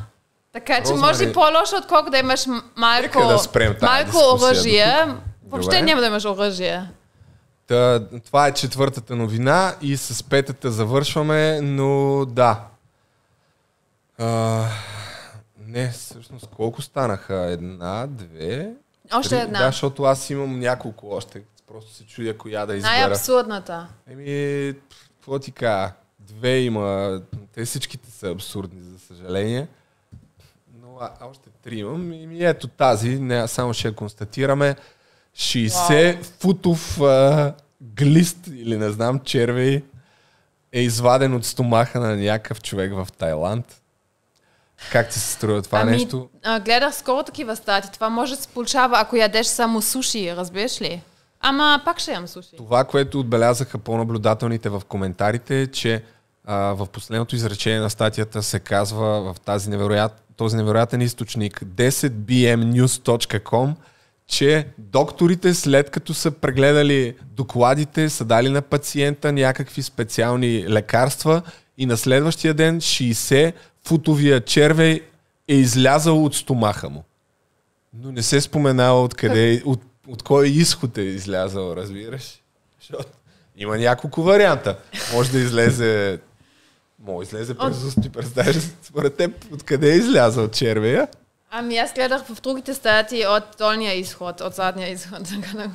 Така 0.52 0.76
че 0.76 0.92
Розмари- 0.92 1.00
може 1.00 1.24
и 1.24 1.32
по-лошо, 1.32 1.76
отколкото 1.76 2.10
да 2.10 2.18
имаш 2.18 2.46
малко, 2.76 3.02
Нека 3.02 3.26
да 3.26 3.38
спрем 3.38 3.76
малко 3.82 4.16
оръжие. 4.34 5.06
Въобще 5.48 5.76
Добре. 5.76 5.82
няма 5.82 6.00
да 6.00 6.06
имаш 6.06 6.24
оръжие. 6.24 6.82
Та, 7.66 8.00
това 8.26 8.46
е 8.46 8.52
четвъртата 8.52 9.16
новина 9.16 9.74
и 9.82 9.96
с 9.96 10.22
петата 10.22 10.70
завършваме, 10.70 11.60
но 11.60 12.24
да. 12.24 12.60
А, 14.18 14.64
не, 15.58 15.90
всъщност 15.90 16.46
колко 16.46 16.82
станаха? 16.82 17.34
Една, 17.34 18.06
две, 18.06 18.74
Още 19.12 19.28
три? 19.30 19.38
една. 19.38 19.58
Да, 19.58 19.66
защото 19.66 20.02
аз 20.02 20.30
имам 20.30 20.58
няколко 20.58 21.08
още. 21.10 21.42
Просто 21.66 21.94
се 21.94 22.06
чудя 22.06 22.38
коя 22.38 22.66
да 22.66 22.76
избера. 22.76 22.92
Най-абсурдната. 22.92 23.88
Еми, 24.10 24.74
какво 25.16 25.38
ти 25.38 25.52
кажа? 25.52 25.92
Две 26.18 26.60
има. 26.60 27.20
Те 27.52 27.64
всичките 27.64 28.10
са 28.10 28.30
абсурдни, 28.30 28.82
за 28.82 28.98
съжаление. 28.98 29.68
Но 30.82 30.98
а, 31.00 31.10
още 31.30 31.50
три 31.62 31.78
имам. 31.78 32.12
И 32.12 32.44
ето 32.44 32.68
тази, 32.68 33.18
не, 33.18 33.48
само 33.48 33.74
ще 33.74 33.94
констатираме. 33.94 34.76
60 35.36 36.22
футов 36.22 37.00
а, 37.00 37.54
глист 37.80 38.46
или 38.46 38.76
не 38.76 38.90
знам, 38.90 39.20
червей 39.20 39.84
е 40.72 40.80
изваден 40.80 41.34
от 41.34 41.44
стомаха 41.44 42.00
на 42.00 42.16
някакъв 42.16 42.62
човек 42.62 42.92
в 42.94 43.08
Тайланд. 43.18 43.82
Как 44.92 45.08
ти 45.08 45.18
се 45.18 45.32
струва 45.32 45.62
това 45.62 45.80
ами, 45.80 45.90
нещо? 45.90 46.28
А, 46.44 46.60
гледах 46.60 46.94
скоро 46.94 47.22
такива 47.22 47.56
стати. 47.56 47.92
Това 47.92 48.08
може 48.08 48.36
да 48.36 48.42
се 48.42 48.48
получава, 48.48 49.00
ако 49.00 49.16
ядеш 49.16 49.46
само 49.46 49.82
суши, 49.82 50.36
разбираш 50.36 50.80
ли? 50.80 51.02
Ама 51.40 51.82
пак 51.84 51.98
ще 51.98 52.12
ям 52.12 52.28
суши. 52.28 52.48
Това, 52.56 52.84
което 52.84 53.20
отбелязаха 53.20 53.78
по-наблюдателните 53.78 54.68
в 54.68 54.82
коментарите 54.88 55.60
е, 55.60 55.66
че 55.66 56.02
а, 56.44 56.56
в 56.56 56.86
последното 56.86 57.36
изречение 57.36 57.80
на 57.80 57.90
статията 57.90 58.42
се 58.42 58.58
казва 58.58 59.32
в 59.32 59.40
тази 59.40 59.70
невероят, 59.70 60.22
този 60.36 60.56
невероятен 60.56 61.00
източник 61.00 61.60
10bmnews.com, 61.60 63.74
че 64.26 64.66
докторите 64.78 65.54
след 65.54 65.90
като 65.90 66.14
са 66.14 66.30
прегледали 66.30 67.16
докладите, 67.22 68.10
са 68.10 68.24
дали 68.24 68.48
на 68.48 68.62
пациента 68.62 69.32
някакви 69.32 69.82
специални 69.82 70.68
лекарства 70.68 71.42
и 71.78 71.86
на 71.86 71.96
следващия 71.96 72.54
ден 72.54 72.80
60 72.80 73.52
футовия 73.86 74.40
червей 74.40 75.02
е 75.48 75.54
излязал 75.54 76.24
от 76.24 76.34
стомаха 76.34 76.90
му. 76.90 77.04
Но 77.94 78.12
не 78.12 78.22
се 78.22 78.40
споменава 78.40 79.02
откъде, 79.02 79.62
от, 79.64 79.80
от 80.08 80.22
кой 80.22 80.48
изход 80.48 80.98
е 80.98 81.02
излязъл, 81.02 81.72
разбираш? 81.76 82.42
Защото 82.80 83.08
има 83.56 83.78
няколко 83.78 84.22
варианта. 84.22 84.78
Може 85.14 85.30
да 85.30 85.38
излезе... 85.38 86.20
Може 86.98 87.30
да 87.30 87.36
излезе 87.36 87.54
през 87.54 87.84
усти, 87.84 88.08
представяш 88.08 88.56
ли 88.56 88.60
си? 88.60 88.74
Според 88.82 89.16
теб, 89.16 89.30
откъде 89.52 89.92
е 89.92 89.96
излязъл 89.96 90.48
червея? 90.48 91.08
Ами 91.50 91.76
аз 91.76 91.92
гледах 91.92 92.24
в 92.24 92.40
другите 92.42 92.74
стати 92.74 93.24
от 93.26 93.42
долния 93.58 93.94
изход, 93.94 94.40
от 94.40 94.54
задния 94.54 94.90
изход, 94.90 95.18
така 95.28 95.58
да. 95.58 95.70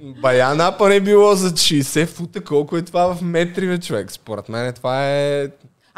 Бая 0.00 0.54
напън 0.54 0.92
е 0.92 1.00
било 1.00 1.34
за 1.34 1.50
60 1.50 2.06
фута. 2.06 2.44
Колко 2.44 2.76
е 2.76 2.82
това 2.82 3.14
в 3.14 3.22
метри, 3.22 3.66
бе, 3.66 3.78
човек? 3.78 4.12
Според 4.12 4.48
мен 4.48 4.72
това 4.72 5.10
е... 5.10 5.48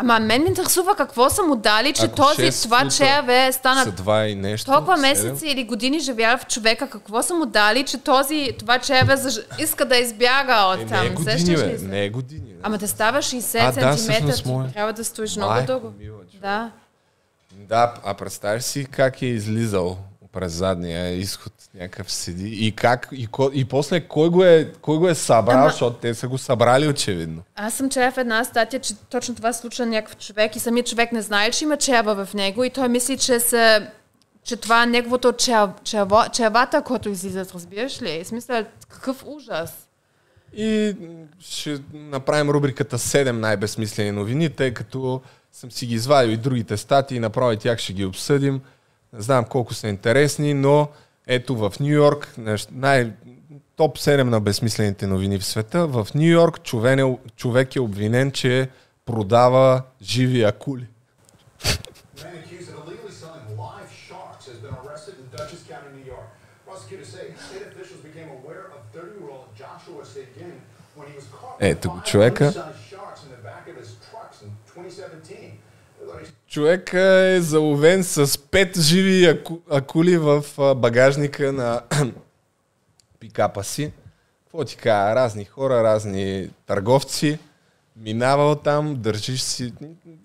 Ама 0.00 0.18
мен 0.18 0.42
ме 0.42 0.48
интересува 0.48 0.94
какво 0.96 1.30
са 1.30 1.42
му 1.42 1.56
дали, 1.56 1.92
че 1.92 2.04
Ако 2.04 2.14
този, 2.16 2.42
6 2.42 2.62
това 2.62 2.88
черве 2.88 3.52
Са 3.52 3.58
стана 3.58 3.86
два 3.86 4.26
и 4.26 4.34
нещо. 4.34 4.72
толкова 4.72 4.96
месеци 4.96 5.46
или 5.46 5.64
години 5.64 6.00
живял 6.00 6.38
в 6.38 6.46
човека, 6.46 6.90
какво 6.90 7.22
са 7.22 7.34
му 7.34 7.46
дали, 7.46 7.84
че 7.84 7.98
този, 7.98 8.50
това 8.58 8.78
черве 8.78 9.16
заж... 9.16 9.34
иска 9.58 9.84
да 9.84 9.96
избяга 9.96 10.54
от 10.64 10.80
Е, 10.80 10.86
там. 10.86 11.00
не 11.00 11.06
е 11.06 11.10
години, 11.10 11.56
бе. 11.56 11.78
Не 11.80 12.04
е 12.04 12.08
години. 12.10 12.40
бе. 12.42 12.60
Ама 12.62 12.78
да 12.78 12.88
става 12.88 13.18
60 13.18 13.58
А, 13.58 13.72
да, 13.72 13.96
му 14.46 14.62
е. 14.62 14.68
трябва 14.68 14.92
да 14.92 15.04
стоиш 15.04 15.36
много 15.36 15.52
Майко 15.52 15.66
дълго. 15.66 15.92
мила, 15.98 16.16
Да. 16.40 16.70
Да, 17.52 17.94
а 18.04 18.14
представяш 18.14 18.62
си 18.62 18.86
как 18.86 19.22
е 19.22 19.26
излизал 19.26 19.98
през 20.32 20.52
задния 20.52 21.14
изход, 21.14 21.52
някакъв 21.74 22.12
седи 22.12 22.48
и 22.66 22.72
как, 22.72 23.08
и, 23.12 23.26
ко, 23.26 23.50
и 23.54 23.64
после 23.64 24.00
кой 24.00 24.28
го 24.28 24.44
е, 24.44 24.72
кой 24.82 24.98
го 24.98 25.08
е 25.08 25.14
събрал, 25.14 25.58
Ама- 25.58 25.70
защото 25.70 25.96
те 25.96 26.14
са 26.14 26.28
го 26.28 26.38
събрали 26.38 26.88
очевидно. 26.88 27.42
Аз 27.56 27.74
съм 27.74 27.90
чела 27.90 28.10
в 28.10 28.18
една 28.18 28.44
статия, 28.44 28.80
че 28.80 28.94
точно 29.10 29.34
това 29.34 29.52
случва 29.52 29.86
на 29.86 29.92
някакъв 29.92 30.16
човек 30.18 30.56
и 30.56 30.58
самият 30.58 30.86
човек 30.86 31.12
не 31.12 31.22
знае, 31.22 31.50
че 31.50 31.64
има 31.64 31.76
черва 31.76 32.24
в 32.24 32.34
него 32.34 32.64
и 32.64 32.70
той 32.70 32.88
мисли, 32.88 33.18
че, 33.18 33.40
се, 33.40 33.88
че 34.44 34.56
това 34.56 34.82
е 34.82 34.86
неговото 34.86 35.32
чер, 35.32 35.68
черво, 35.84 36.22
червата, 36.32 36.82
което 36.82 37.08
излизат, 37.08 37.52
разбираш 37.52 38.02
ли? 38.02 38.24
В 38.24 38.26
смисъл, 38.26 38.64
какъв 38.88 39.24
ужас. 39.26 39.88
И 40.56 40.96
ще 41.40 41.78
направим 41.94 42.50
рубриката 42.50 42.98
7 42.98 43.30
най-безсмислени 43.30 44.10
новини, 44.10 44.50
тъй 44.50 44.74
като 44.74 45.20
съм 45.52 45.70
си 45.72 45.86
ги 45.86 45.94
извадил 45.94 46.32
и 46.32 46.36
другите 46.36 46.76
статии, 46.76 47.20
направо 47.20 47.52
и 47.52 47.56
тях 47.56 47.78
ще 47.78 47.92
ги 47.92 48.04
обсъдим. 48.04 48.60
Не 49.12 49.20
знам 49.22 49.44
колко 49.44 49.74
са 49.74 49.88
интересни, 49.88 50.54
но 50.54 50.88
ето 51.26 51.56
в 51.56 51.72
Нью 51.80 51.94
Йорк, 51.94 52.34
най- 52.72 53.12
топ 53.76 53.98
7 53.98 54.22
на 54.22 54.40
безсмислените 54.40 55.06
новини 55.06 55.38
в 55.38 55.44
света, 55.44 55.86
в 55.86 56.08
Нью 56.14 56.32
Йорк 56.32 56.62
човек 57.36 57.76
е, 57.76 57.78
е 57.78 57.80
обвинен, 57.80 58.32
че 58.32 58.68
продава 59.06 59.82
живи 60.02 60.42
акули. 60.42 60.86
Man 61.64 62.34
accused 62.42 62.68
of 62.72 62.76
illegally 62.84 63.14
selling 63.22 63.46
live 63.66 63.90
sharks 64.08 64.44
has 64.50 64.58
been 64.64 64.74
arrested 64.82 65.14
in 65.20 65.26
Dutchess 65.36 65.62
County, 65.72 65.90
New 65.98 66.06
York. 66.14 66.28
Prosecutors 66.68 67.08
say 67.16 67.24
state 67.48 67.64
officials 67.70 68.00
became 68.08 68.28
aware 68.38 68.64
of 68.74 68.80
30-year-old 68.96 69.46
Joshua 69.62 70.02
Seguin 70.14 70.54
when 70.96 71.06
he 71.10 71.14
was 71.20 71.26
caught 71.36 71.54
with 71.60 71.70
Ето 71.70 71.90
го 71.90 72.00
човека. 72.04 72.72
Човек 76.58 76.94
е 76.94 77.40
заловен 77.40 78.04
с 78.04 78.38
пет 78.38 78.80
живи 78.80 79.26
аку, 79.26 79.58
акули 79.70 80.16
в 80.16 80.44
багажника 80.76 81.52
на 81.52 81.82
пикапа 83.20 83.64
си. 83.64 83.92
Какво 84.44 84.64
ти 84.64 84.76
кажа, 84.76 85.14
разни 85.14 85.44
хора, 85.44 85.82
разни 85.82 86.50
търговци, 86.66 87.38
минавал 87.96 88.54
там, 88.54 88.96
държиш 88.98 89.40
си 89.40 89.72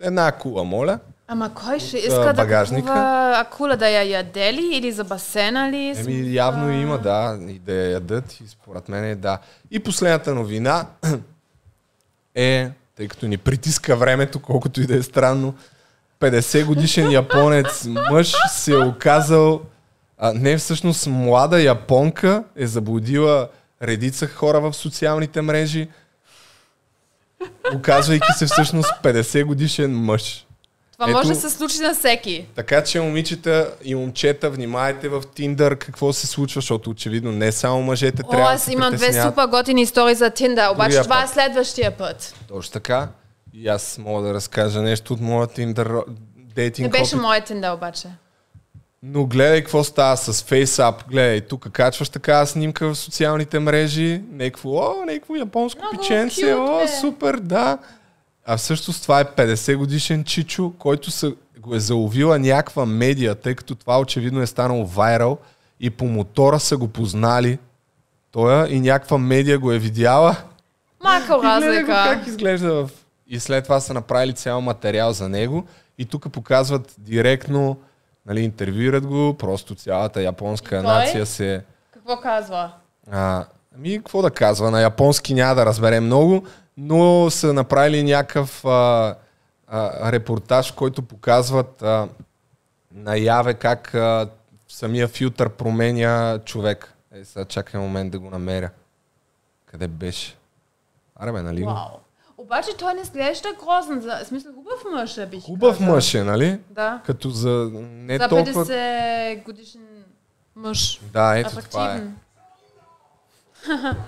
една 0.01 0.27
акула, 0.27 0.63
моля. 0.63 0.99
Ама 1.27 1.53
кой 1.53 1.79
ще 1.79 1.97
От, 1.97 2.03
иска 2.03 2.21
а, 2.21 2.25
да 2.25 2.33
багажника. 2.33 2.81
купува 2.81 3.33
акула 3.39 3.77
да 3.77 3.89
я 3.89 4.03
яде 4.03 4.53
ли 4.53 4.69
или 4.73 4.91
за 4.91 5.03
басена 5.03 5.71
ли? 5.71 5.93
Еми, 5.97 6.33
явно 6.33 6.71
има, 6.71 6.97
да, 6.97 7.39
и 7.47 7.59
да 7.59 7.73
я 7.73 7.91
ядат 7.91 8.33
и 8.33 8.47
според 8.47 8.89
мен 8.89 9.03
е 9.03 9.15
да. 9.15 9.39
И 9.71 9.79
последната 9.79 10.35
новина 10.35 10.85
е, 12.35 12.71
тъй 12.95 13.07
като 13.07 13.27
ни 13.27 13.37
притиска 13.37 13.95
времето, 13.95 14.41
колкото 14.41 14.81
и 14.81 14.85
да 14.85 14.95
е 14.95 15.01
странно, 15.01 15.53
50 16.23 16.65
годишен 16.65 17.11
японец 17.11 17.85
мъж 18.11 18.33
се 18.49 18.71
е 18.71 18.77
оказал, 18.77 19.61
а, 20.17 20.33
не 20.33 20.57
всъщност 20.57 21.07
млада 21.07 21.61
японка 21.61 22.43
е 22.55 22.67
заблудила 22.67 23.47
редица 23.81 24.27
хора 24.27 24.61
в 24.61 24.73
социалните 24.73 25.41
мрежи, 25.41 25.87
оказвайки 27.75 28.27
се 28.37 28.45
всъщност 28.45 28.93
50 29.03 29.43
годишен 29.43 29.95
мъж. 29.95 30.45
Това 30.93 31.07
може 31.07 31.29
да 31.29 31.35
се 31.35 31.49
случи 31.49 31.79
на 31.79 31.93
всеки. 31.93 32.45
Така 32.55 32.83
че, 32.83 33.01
момичета 33.01 33.73
и 33.83 33.95
момчета, 33.95 34.49
внимайте 34.49 35.09
в 35.09 35.23
Тиндър 35.35 35.75
какво 35.75 36.13
се 36.13 36.27
случва, 36.27 36.61
защото 36.61 36.89
очевидно 36.89 37.31
не 37.31 37.51
само 37.51 37.81
мъжете 37.81 38.23
О, 38.25 38.29
трябва 38.29 38.47
да 38.47 38.53
аз 38.55 38.63
се 38.63 38.73
имам 38.73 38.95
две 38.95 39.21
супер 39.21 39.47
готини 39.47 39.81
истории 39.81 40.15
за 40.15 40.29
Тиндър, 40.29 40.69
обаче 40.71 41.01
това 41.01 41.21
път. 41.21 41.29
е 41.29 41.33
следващия 41.33 41.91
път. 41.97 42.35
Точно 42.47 42.73
така. 42.73 43.07
И 43.53 43.67
аз 43.67 43.97
мога 43.97 44.27
да 44.27 44.33
разкажа 44.33 44.81
нещо 44.81 45.13
от 45.13 45.21
моя 45.21 45.47
Не 45.57 45.73
дейтинг 46.55 46.91
беше 46.91 47.15
опит. 47.15 47.21
моят 47.21 47.45
Тиндър 47.45 47.73
обаче. 47.73 48.07
Но 49.03 49.25
гледай 49.25 49.61
какво 49.61 49.83
става 49.83 50.17
с 50.17 50.33
FaceApp. 50.33 51.07
Гледай, 51.07 51.41
тук 51.41 51.69
качваш 51.71 52.09
такава 52.09 52.47
снимка 52.47 52.87
в 52.87 52.95
социалните 52.95 53.59
мрежи. 53.59 54.21
Некво, 54.31 54.75
о, 54.75 55.05
некво 55.05 55.35
японско 55.35 55.81
Много 55.81 56.01
пиченце. 56.01 56.41
cute, 56.41 56.69
О, 56.75 56.77
бе. 56.77 56.87
супер, 56.87 57.35
да. 57.35 57.77
А 58.45 58.57
всъщност 58.57 59.01
това 59.03 59.19
е 59.19 59.25
50 59.25 59.75
годишен 59.75 60.23
чичо, 60.23 60.73
който 60.79 61.11
са, 61.11 61.33
го 61.59 61.75
е 61.75 61.79
заловила 61.79 62.39
някаква 62.39 62.85
медия, 62.85 63.35
тъй 63.35 63.55
като 63.55 63.75
това 63.75 63.99
очевидно 63.99 64.41
е 64.41 64.47
станало 64.47 64.85
вайрал 64.85 65.37
и 65.79 65.89
по 65.89 66.05
мотора 66.05 66.59
са 66.59 66.77
го 66.77 66.87
познали. 66.87 67.59
Тоя 68.31 68.67
и 68.69 68.79
някаква 68.79 69.17
медия 69.17 69.59
го 69.59 69.71
е 69.71 69.79
видяла. 69.79 70.35
Малка 71.03 71.33
И 71.37 71.41
гледай 71.41 71.59
го 71.59 71.91
разлика. 71.91 72.17
как 72.17 72.27
изглежда 72.27 72.73
в... 72.73 72.89
И 73.33 73.39
след 73.39 73.63
това 73.63 73.79
са 73.79 73.93
направили 73.93 74.33
цял 74.33 74.61
материал 74.61 75.13
за 75.13 75.29
него 75.29 75.65
и 75.97 76.05
тук 76.05 76.31
показват 76.31 76.95
директно, 76.97 77.77
нали, 78.25 78.41
интервюират 78.41 79.05
го, 79.05 79.37
просто 79.37 79.75
цялата 79.75 80.21
японска 80.21 80.69
той? 80.69 80.81
нация 80.81 81.25
се... 81.25 81.63
Какво 81.93 82.17
казва? 82.17 82.73
А, 83.11 83.45
ами, 83.75 83.97
какво 83.97 84.21
да 84.21 84.31
казва, 84.31 84.71
на 84.71 84.81
японски 84.81 85.33
няма 85.33 85.55
да 85.55 85.65
разбере 85.65 85.99
много, 85.99 86.47
но 86.77 87.29
са 87.29 87.53
направили 87.53 88.03
някакъв 88.03 88.65
а, 88.65 89.15
а, 89.67 90.11
репортаж, 90.11 90.71
който 90.71 91.01
показват 91.01 91.81
а, 91.81 92.07
наяве 92.91 93.53
как 93.53 93.95
а, 93.95 94.29
самия 94.67 95.07
филтър 95.07 95.49
променя 95.49 96.39
човек. 96.45 96.93
Е, 97.15 97.25
сега 97.25 97.45
чакай 97.45 97.79
момент 97.79 98.11
да 98.11 98.19
го 98.19 98.29
намеря. 98.29 98.69
Къде 99.65 99.87
беше? 99.87 100.35
Аре 101.15 101.31
бе, 101.31 101.41
нали? 101.41 101.63
Вау. 101.63 102.02
Обаче 102.43 102.77
той 102.77 102.93
не 102.93 103.01
изглежда 103.01 103.49
грозен. 103.63 104.01
За... 104.01 104.19
В 104.23 104.27
смисъл, 104.27 104.53
хубав 104.53 104.83
мъж 104.91 105.17
е, 105.17 105.25
бих 105.25 105.43
Хубав 105.43 105.77
казала. 105.77 105.95
мъж 105.95 106.13
е, 106.13 106.23
нали? 106.23 106.59
Да. 106.69 107.01
Като 107.05 107.29
за 107.29 107.69
не 107.73 108.17
за 108.17 108.27
толкова... 108.27 108.65
50 108.65 109.43
годишен 109.43 109.81
мъж. 110.55 111.01
Да, 111.13 111.37
ето 111.37 111.49
това 111.49 111.85
е. 111.85 111.97
Атрактивен. 111.97 112.17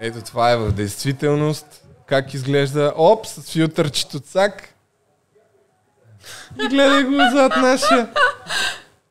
Ето 0.00 0.22
това 0.22 0.50
е 0.50 0.56
в 0.56 0.72
действителност. 0.72 1.84
Как 2.06 2.34
изглежда? 2.34 2.92
Оп, 2.96 3.26
с 3.26 3.52
филтърчето 3.52 4.20
цак. 4.20 4.74
И 6.64 6.68
гледай 6.68 7.04
го 7.04 7.16
зад 7.32 7.56
нашия. 7.56 8.08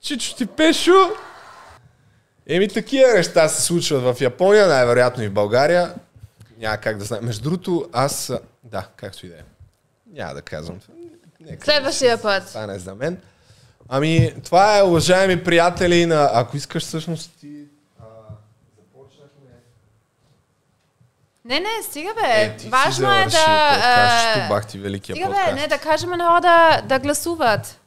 Чичо 0.01 0.35
ти 0.35 0.45
пешо. 0.45 1.11
Еми 2.47 2.67
такива 2.67 3.13
неща 3.13 3.47
се 3.47 3.61
случват 3.61 4.17
в 4.17 4.21
Япония, 4.21 4.67
най-вероятно 4.67 5.23
и 5.23 5.27
в 5.27 5.33
България. 5.33 5.93
Няма 6.57 6.77
как 6.77 6.97
да 6.97 7.05
знам. 7.05 7.19
Между 7.25 7.43
другото, 7.43 7.89
аз... 7.93 8.31
Да, 8.63 8.87
както 8.95 9.25
и 9.25 9.29
да 9.29 9.35
е. 9.35 9.43
Няма 10.11 10.33
да 10.33 10.41
казвам. 10.41 10.79
Нека 11.39 11.65
Следващия 11.65 12.21
път. 12.21 12.49
стане 12.49 12.79
за 12.79 12.95
мен. 12.95 13.21
Ами, 13.89 14.33
това 14.43 14.79
е, 14.79 14.83
уважаеми 14.83 15.43
приятели, 15.43 16.05
на... 16.05 16.29
Ако 16.33 16.57
искаш 16.57 16.83
всъщност 16.83 17.31
ти... 17.39 17.65
Не, 21.45 21.59
не, 21.59 21.83
стига 21.83 22.13
бе. 22.21 22.41
Е, 22.43 22.69
Важно 22.69 23.13
е 23.13 23.17
да... 23.17 23.23
подкастчето, 23.23 24.39
а, 24.39 24.47
бах 24.49 24.67
ти 24.67 24.79
великия 24.79 25.15
Стига 25.15 25.29
бе, 25.29 25.33
подкаст. 25.35 25.55
не, 25.55 25.67
да 25.67 25.77
кажем 25.77 26.09
на 26.09 26.17
народа 26.17 26.81
да 26.85 26.99
гласуват. 26.99 27.79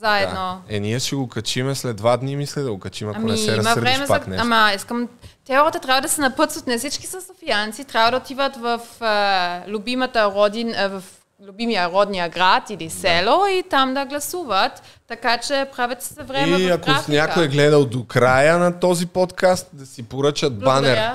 Заедно. 0.00 0.62
Да. 0.68 0.76
Е, 0.76 0.80
ние 0.80 1.00
ще 1.00 1.16
го 1.16 1.28
качиме 1.28 1.74
след 1.74 1.96
два 1.96 2.16
дни, 2.16 2.36
мисля 2.36 2.62
да 2.62 2.72
го 2.72 2.78
качим, 2.78 3.08
ако 3.08 3.18
Ами, 3.18 3.30
не 3.30 3.36
се 3.36 3.56
разсърдиш 3.56 3.92
време 3.92 4.06
пак 4.06 4.24
за... 4.24 4.30
нещо. 4.30 4.42
Ама, 4.44 4.72
искам... 4.76 5.08
Те 5.46 5.56
хората 5.56 5.78
трябва 5.78 6.00
да 6.00 6.08
се 6.08 6.20
напътстват. 6.20 6.66
Не 6.66 6.78
всички 6.78 7.06
са 7.06 7.22
софиянци. 7.22 7.84
Трябва 7.84 8.10
да 8.10 8.16
отиват 8.16 8.56
в 8.56 8.80
а, 9.00 9.62
любимата 9.68 10.32
родин... 10.34 10.74
А, 10.74 10.88
в 10.88 11.02
любимия 11.46 11.90
родния 11.90 12.28
град 12.28 12.70
или 12.70 12.90
село 12.90 13.46
и 13.46 13.62
там 13.70 13.94
да 13.94 14.04
гласуват. 14.04 14.82
Така 15.08 15.38
че 15.38 15.66
правят 15.76 16.02
се 16.02 16.22
време 16.22 16.56
И 16.56 16.68
ако 16.70 16.90
някой 17.08 17.44
е 17.44 17.48
гледал 17.48 17.84
до 17.84 18.04
края 18.04 18.58
на 18.58 18.80
този 18.80 19.06
подкаст, 19.06 19.68
да 19.72 19.86
си 19.86 20.02
поръчат 20.02 20.58
банер. 20.58 21.12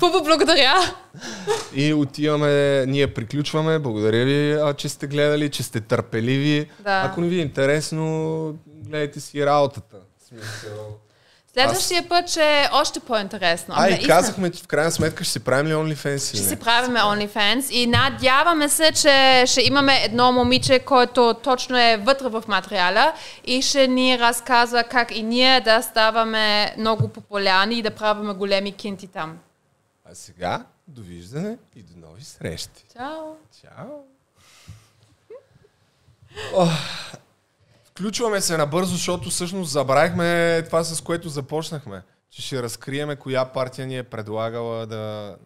Пупа, 0.00 0.20
благодаря. 0.24 0.74
И 1.74 1.94
отиваме, 1.94 2.84
ние 2.86 3.14
приключваме. 3.14 3.78
Благодаря 3.78 4.24
ви, 4.24 4.52
а, 4.52 4.74
че 4.74 4.88
сте 4.88 5.06
гледали, 5.06 5.50
че 5.50 5.62
сте 5.62 5.80
търпеливи. 5.80 6.70
Да. 6.80 7.02
Ако 7.06 7.20
не 7.20 7.28
ви 7.28 7.38
е 7.38 7.42
интересно, 7.42 8.58
гледайте 8.66 9.20
си 9.20 9.46
работата. 9.46 9.96
В 10.18 10.24
Смисъл... 10.28 11.03
Следващия 11.54 12.08
път 12.08 12.28
ще 12.30 12.60
е 12.62 12.68
още 12.72 13.00
по-интересно. 13.00 13.74
А, 13.78 13.86
и 13.86 13.90
Наистина. 13.90 14.14
казахме, 14.14 14.50
че 14.50 14.62
в 14.62 14.66
крайна 14.66 14.90
сметка 14.90 15.24
ще 15.24 15.32
си 15.32 15.40
правим 15.40 15.66
ли 15.66 15.74
OnlyFans 15.74 16.28
Ще 16.28 16.42
не? 16.42 16.48
си 16.48 16.56
правиме 16.56 17.00
OnlyFans 17.00 17.70
и 17.70 17.86
надяваме 17.86 18.68
се, 18.68 18.92
че 18.92 19.44
ще 19.46 19.62
имаме 19.62 20.04
едно 20.04 20.32
момиче, 20.32 20.78
което 20.78 21.34
точно 21.42 21.78
е 21.78 21.96
вътре 21.96 22.28
в 22.28 22.44
материала 22.48 23.12
и 23.44 23.62
ще 23.62 23.88
ни 23.88 24.18
разказва 24.18 24.84
как 24.84 25.16
и 25.16 25.22
ние 25.22 25.60
да 25.60 25.82
ставаме 25.82 26.74
много 26.78 27.08
популярни 27.08 27.78
и 27.78 27.82
да 27.82 27.90
правиме 27.90 28.34
големи 28.34 28.72
кинти 28.72 29.06
там. 29.06 29.38
А 30.10 30.14
сега, 30.14 30.64
довиждане 30.88 31.56
и 31.76 31.82
до 31.82 32.06
нови 32.08 32.24
срещи. 32.24 32.84
Чао! 32.96 33.22
Чао! 33.62 33.88
Ох, 36.54 36.70
Включваме 37.96 38.40
се 38.40 38.56
набързо, 38.56 38.92
защото 38.92 39.30
всъщност 39.30 39.72
забравихме 39.72 40.62
това, 40.62 40.84
с 40.84 41.00
което 41.00 41.28
започнахме. 41.28 42.02
Че 42.30 42.42
ще 42.42 42.62
разкриеме 42.62 43.16
коя 43.16 43.44
партия 43.44 43.86
ни 43.86 43.98
е 43.98 44.02
предлагала 44.02 44.86
да, 44.86 45.36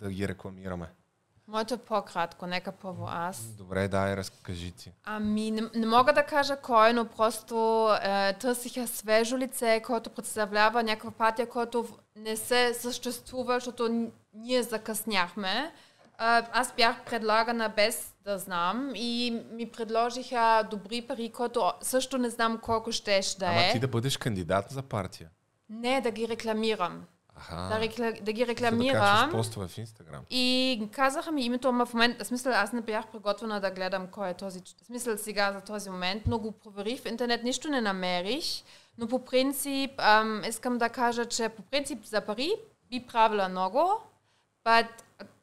да 0.00 0.10
ги 0.10 0.28
рекламираме. 0.28 0.86
Моето 1.48 1.74
е 1.74 1.78
по-кратко, 1.78 2.46
нека 2.46 2.72
първо 2.72 3.06
аз. 3.08 3.40
Добре, 3.42 3.88
дай, 3.88 4.16
разкажи 4.16 4.72
ти. 4.72 4.92
Ами, 5.04 5.50
не, 5.50 5.62
не 5.74 5.86
мога 5.86 6.12
да 6.12 6.22
кажа 6.22 6.56
кой, 6.56 6.92
но 6.92 7.04
просто 7.04 7.88
е, 8.02 8.32
търсиха 8.32 8.86
свежо 8.86 9.38
лице, 9.38 9.82
което 9.86 10.10
представлява 10.10 10.82
някаква 10.82 11.10
партия, 11.10 11.48
която 11.48 11.88
не 12.16 12.36
се 12.36 12.74
съществува, 12.74 13.54
защото 13.54 14.10
ние 14.34 14.62
закъсняхме. 14.62 15.72
А, 16.18 16.46
аз 16.52 16.74
бях 16.76 17.04
предлагана 17.04 17.68
без 17.68 18.13
да 18.24 18.38
знам 18.38 18.92
и 18.94 19.42
ми 19.52 19.70
предложиха 19.70 20.68
добри 20.70 21.02
пари, 21.02 21.32
което 21.32 21.72
също 21.80 22.18
не 22.18 22.30
знам 22.30 22.58
колко 22.58 22.92
ще 22.92 23.20
да 23.38 23.46
Ама 23.46 23.60
е. 23.60 23.72
ти 23.72 23.78
да 23.78 23.88
бъдеш 23.88 24.16
кандидат 24.16 24.66
за 24.70 24.82
партия. 24.82 25.30
Не, 25.68 26.00
да 26.00 26.10
ги 26.10 26.28
рекламирам. 26.28 27.04
Аха. 27.36 27.56
Да, 27.56 27.80
рекла... 27.80 28.12
да 28.22 28.32
ги 28.32 28.40
да 28.40 28.46
рекламирам. 28.46 29.02
качваш 29.02 29.30
постове 29.30 29.68
в 29.68 29.78
Инстаграм. 29.78 30.20
И 30.30 30.88
казаха 30.92 31.32
ми 31.32 31.44
името, 31.44 31.68
ама 31.68 31.86
в 31.86 31.94
момента, 31.94 32.24
в 32.24 32.26
смисъл, 32.26 32.52
аз 32.52 32.72
не 32.72 32.80
бях 32.80 33.06
приготвена 33.06 33.60
да 33.60 33.70
гледам 33.70 34.06
кой 34.06 34.30
е 34.30 34.34
този, 34.34 34.60
в 34.82 34.86
смисъл 34.86 35.16
сега 35.16 35.52
за 35.52 35.60
този 35.60 35.90
момент, 35.90 36.22
но 36.26 36.38
го 36.38 36.52
проверих 36.52 37.00
в 37.00 37.06
интернет, 37.06 37.42
нищо 37.42 37.68
не 37.68 37.80
намерих, 37.80 38.44
но 38.98 39.08
по 39.08 39.24
принцип, 39.24 39.90
ам, 39.98 40.42
искам 40.48 40.78
да 40.78 40.88
кажа, 40.88 41.26
че 41.26 41.48
по 41.48 41.62
принцип 41.62 42.04
за 42.04 42.20
пари 42.20 42.52
би 42.90 43.06
правила 43.06 43.48
много, 43.48 44.02
but 44.64 44.88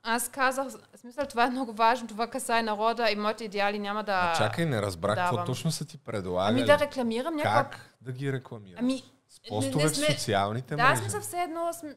аз 0.04 0.30
казах, 0.30 0.68
смисъл, 1.02 1.26
това 1.26 1.46
е 1.46 1.50
много 1.50 1.74
важно, 1.74 2.08
това 2.08 2.28
касае 2.28 2.64
народа 2.64 3.10
и 3.12 3.16
моите 3.16 3.44
идеали 3.44 3.80
няма 3.80 4.04
да 4.04 4.32
А 4.34 4.38
чакай, 4.38 4.66
не 4.66 4.82
разбрах 4.82 5.16
какво 5.16 5.36
давам. 5.36 5.46
точно 5.46 5.72
са 5.72 5.86
ти 5.86 5.98
предлагали. 5.98 6.60
Ами 6.60 6.66
да 6.66 6.80
рекламирам 6.80 7.36
някаква... 7.36 7.64
Как 7.64 7.96
да 8.02 8.12
ги 8.12 8.34
рекламираш? 8.34 8.80
Ами, 8.80 9.04
С 9.30 9.40
постове 9.50 9.88
в 9.88 9.96
социалните 9.96 10.76
да, 10.76 10.90
мрежи. 10.90 11.04
Да, 11.04 11.10
сме 11.10 11.20
все 11.20 11.38
едно... 11.42 11.74
См... 11.74 11.88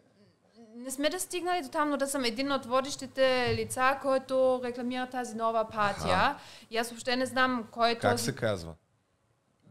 Не 0.76 0.90
сме 0.90 1.10
да 1.10 1.20
стигнали 1.20 1.62
до 1.62 1.68
там, 1.68 1.90
но 1.90 1.96
да 1.96 2.06
съм 2.06 2.24
един 2.24 2.52
от 2.52 2.66
водещите 2.66 3.54
лица, 3.58 3.98
който 4.02 4.60
рекламира 4.64 5.06
тази 5.06 5.34
нова 5.36 5.68
партия. 5.68 6.16
Аха. 6.16 6.38
И 6.70 6.76
аз 6.76 6.90
въобще 6.90 7.16
не 7.16 7.26
знам 7.26 7.68
кой 7.70 7.90
е 7.90 7.94
Как 7.98 8.12
този... 8.12 8.24
се 8.24 8.34
казва? 8.36 8.74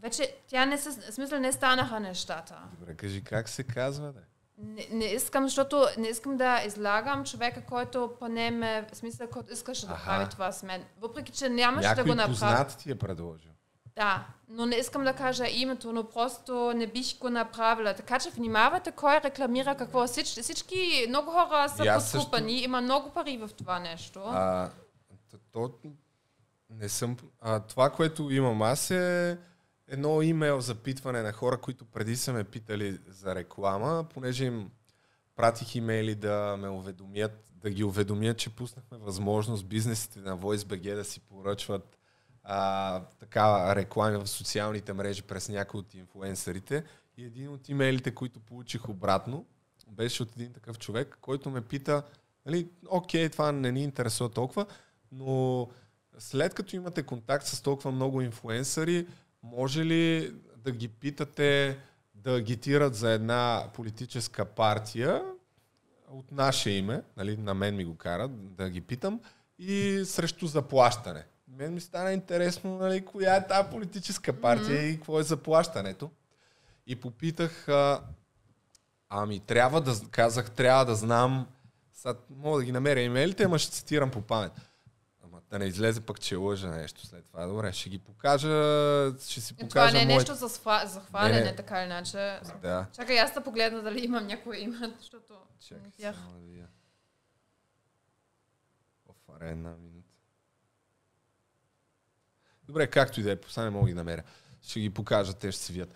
Вече 0.01 0.35
тя 0.47 0.65
не 0.65 0.77
се... 0.77 0.91
Смисъл 0.91 1.39
не 1.39 1.51
станаха 1.51 1.99
нещата. 1.99 2.55
Добре, 2.79 2.95
кажи 2.95 3.23
как 3.23 3.49
се 3.49 3.63
казва, 3.63 4.11
да? 4.13 4.19
Не, 4.57 4.87
не 4.91 5.05
искам, 5.05 5.43
защото 5.43 5.85
не 5.97 6.07
искам 6.07 6.37
да 6.37 6.63
излагам 6.65 7.23
човека, 7.23 7.61
който 7.61 8.11
поне 8.19 8.51
ме, 8.51 8.87
в 8.91 8.95
смисъл, 8.95 9.27
който 9.27 9.53
искаше 9.53 9.87
да 9.87 10.01
прави 10.05 10.29
това 10.29 10.51
с 10.51 10.63
мен. 10.63 10.83
Въпреки, 11.01 11.31
че 11.31 11.49
нямаше 11.49 11.95
да 11.95 12.03
го 12.03 12.09
направя. 12.09 12.27
познат 12.29 12.77
ти 12.77 12.91
е 12.91 12.95
предложил. 12.95 13.51
Да, 13.95 14.25
но 14.49 14.65
не 14.65 14.75
искам 14.75 15.03
да 15.03 15.13
кажа 15.13 15.47
името, 15.49 15.93
но 15.93 16.09
просто 16.09 16.73
не 16.75 16.87
бих 16.87 17.19
го 17.19 17.29
направила. 17.29 17.93
Така 17.93 18.19
че 18.19 18.29
внимавайте 18.29 18.91
кой 18.91 19.21
рекламира 19.21 19.75
какво. 19.75 20.07
Всички, 20.07 20.41
всички 20.41 21.05
много 21.09 21.31
хора 21.31 21.69
са 21.69 21.85
И 21.85 21.87
аз 21.87 22.11
също- 22.11 22.37
има 22.47 22.81
много 22.81 23.09
пари 23.09 23.37
в 23.37 23.49
това 23.57 23.79
нещо. 23.79 24.19
А, 24.25 24.69
то, 25.51 25.71
не 26.69 26.89
съм... 26.89 27.17
А, 27.41 27.59
това, 27.59 27.89
което 27.89 28.31
имам 28.31 28.61
аз 28.61 28.91
е 28.91 29.37
едно 29.87 30.21
имейл 30.21 30.59
запитване 30.59 31.21
на 31.21 31.33
хора, 31.33 31.57
които 31.57 31.85
преди 31.85 32.15
са 32.15 32.33
ме 32.33 32.43
питали 32.43 32.99
за 33.07 33.35
реклама, 33.35 34.05
понеже 34.13 34.45
им 34.45 34.71
пратих 35.35 35.75
имейли 35.75 36.15
да 36.15 36.57
ме 36.59 36.69
уведомят, 36.69 37.51
да 37.51 37.69
ги 37.69 37.83
уведомят, 37.83 38.37
че 38.37 38.55
пуснахме 38.55 38.97
възможност 38.97 39.65
бизнесите 39.65 40.19
на 40.19 40.37
VoiceBG 40.37 40.95
да 40.95 41.03
си 41.03 41.19
поръчват 41.19 41.97
а, 42.43 43.01
така 43.19 43.75
реклами 43.75 44.17
в 44.17 44.27
социалните 44.27 44.93
мрежи 44.93 45.21
през 45.21 45.49
някои 45.49 45.79
от 45.79 45.93
инфуенсърите. 45.93 46.83
И 47.17 47.25
един 47.25 47.49
от 47.49 47.69
имейлите, 47.69 48.15
които 48.15 48.39
получих 48.39 48.89
обратно, 48.89 49.45
беше 49.87 50.23
от 50.23 50.31
един 50.35 50.53
такъв 50.53 50.79
човек, 50.79 51.17
който 51.21 51.49
ме 51.49 51.61
пита, 51.61 52.03
нали, 52.45 52.69
окей, 52.89 53.29
това 53.29 53.51
не 53.51 53.71
ни 53.71 53.83
интересува 53.83 54.29
толкова, 54.29 54.65
но 55.11 55.67
след 56.17 56.53
като 56.53 56.75
имате 56.75 57.03
контакт 57.03 57.45
с 57.45 57.61
толкова 57.61 57.91
много 57.91 58.21
инфуенсъри, 58.21 59.07
може 59.43 59.85
ли 59.85 60.33
да 60.57 60.71
ги 60.71 60.87
питате 60.87 61.79
да 62.15 62.35
агитират 62.35 62.95
за 62.95 63.11
една 63.11 63.63
политическа 63.73 64.45
партия 64.45 65.23
от 66.11 66.31
наше 66.31 66.69
име, 66.69 67.01
нали, 67.17 67.37
на 67.37 67.53
мен 67.53 67.75
ми 67.75 67.85
го 67.85 67.95
карат 67.95 68.55
да 68.55 68.69
ги 68.69 68.81
питам, 68.81 69.19
и 69.59 70.03
срещу 70.05 70.47
заплащане. 70.47 71.25
Мен 71.47 71.73
ми 71.73 71.81
стана 71.81 72.13
интересно, 72.13 72.77
нали, 72.77 73.05
коя 73.05 73.35
е 73.35 73.47
тази 73.47 73.69
политическа 73.69 74.33
партия 74.33 74.81
Мгм. 74.81 74.89
и 74.89 74.95
какво 74.95 75.19
е 75.19 75.23
заплащането. 75.23 76.11
И 76.87 76.95
попитах, 76.95 77.67
а, 77.69 78.01
ами 79.09 79.39
трябва 79.39 79.81
да, 79.81 79.95
казах, 80.11 80.51
трябва 80.51 80.85
да 80.85 80.95
знам, 80.95 81.47
сега 81.93 82.15
мога 82.29 82.59
да 82.59 82.65
ги 82.65 82.71
намеря 82.71 83.01
имейлите, 83.01 83.43
ама 83.43 83.59
ще 83.59 83.71
цитирам 83.71 84.11
по 84.11 84.21
памет. 84.21 84.51
Да 85.53 85.59
не 85.59 85.65
излезе 85.65 86.01
пък, 86.01 86.19
че 86.19 86.35
лъжа 86.35 86.67
нещо 86.67 87.07
след 87.07 87.25
това. 87.25 87.45
Добре, 87.45 87.73
ще 87.73 87.89
ги 87.89 87.99
покажа, 87.99 88.47
ще 89.19 89.41
си 89.41 89.55
това 89.55 89.67
покажа 89.67 89.93
не 89.93 90.01
е 90.01 90.05
моите- 90.05 90.13
нещо 90.13 90.35
за, 90.35 90.49
схва, 90.49 90.83
за 90.85 90.99
хвалене, 90.99 91.39
Не, 91.39 91.43
не. 91.43 91.55
така 91.55 91.77
или 91.77 91.85
иначе. 91.85 92.39
Да. 92.61 92.85
Чакай, 92.93 93.19
аз 93.19 93.33
да 93.33 93.43
погледна 93.43 93.81
дали 93.81 94.05
имам 94.05 94.27
някой 94.27 94.57
име, 94.57 94.93
защото... 94.99 95.33
Чакай 95.59 95.83
не 95.83 95.89
видях. 95.89 96.15
само 96.15 96.31
да 96.31 96.39
видя. 96.39 96.67
Оф, 99.09 99.15
аре, 99.35 99.49
една 99.49 99.69
минута. 99.69 100.07
Добре, 102.63 102.87
както 102.87 103.19
и 103.19 103.23
да 103.23 103.31
е, 103.31 103.37
сега 103.47 103.63
не 103.63 103.69
мога 103.69 103.85
да 103.85 103.89
ги 103.89 103.95
намеря. 103.95 104.23
Ще 104.61 104.79
ги 104.79 104.89
покажа, 104.89 105.33
те 105.33 105.51
ще 105.51 105.61
се 105.61 105.73
видят. 105.73 105.95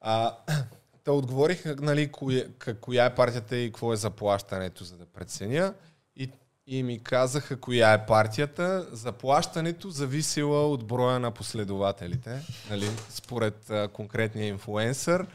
А, 0.00 0.36
та 1.04 1.12
отговорих, 1.12 1.64
нали, 1.64 2.12
коя, 2.12 2.44
коя 2.80 3.04
е 3.04 3.14
партията 3.14 3.56
и 3.56 3.68
какво 3.68 3.92
е 3.92 3.96
заплащането, 3.96 4.84
за 4.84 4.96
да 4.96 5.06
преценя. 5.06 5.74
И, 6.16 6.30
и 6.70 6.82
ми 6.82 7.02
казаха 7.02 7.60
коя 7.60 7.92
е 7.92 8.06
партията. 8.06 8.86
Заплащането 8.92 9.90
зависело 9.90 10.72
от 10.72 10.86
броя 10.86 11.18
на 11.18 11.30
последователите, 11.30 12.40
нали, 12.70 12.86
според 13.08 13.70
а, 13.70 13.88
конкретния 13.88 14.48
инфуенсър. 14.48 15.26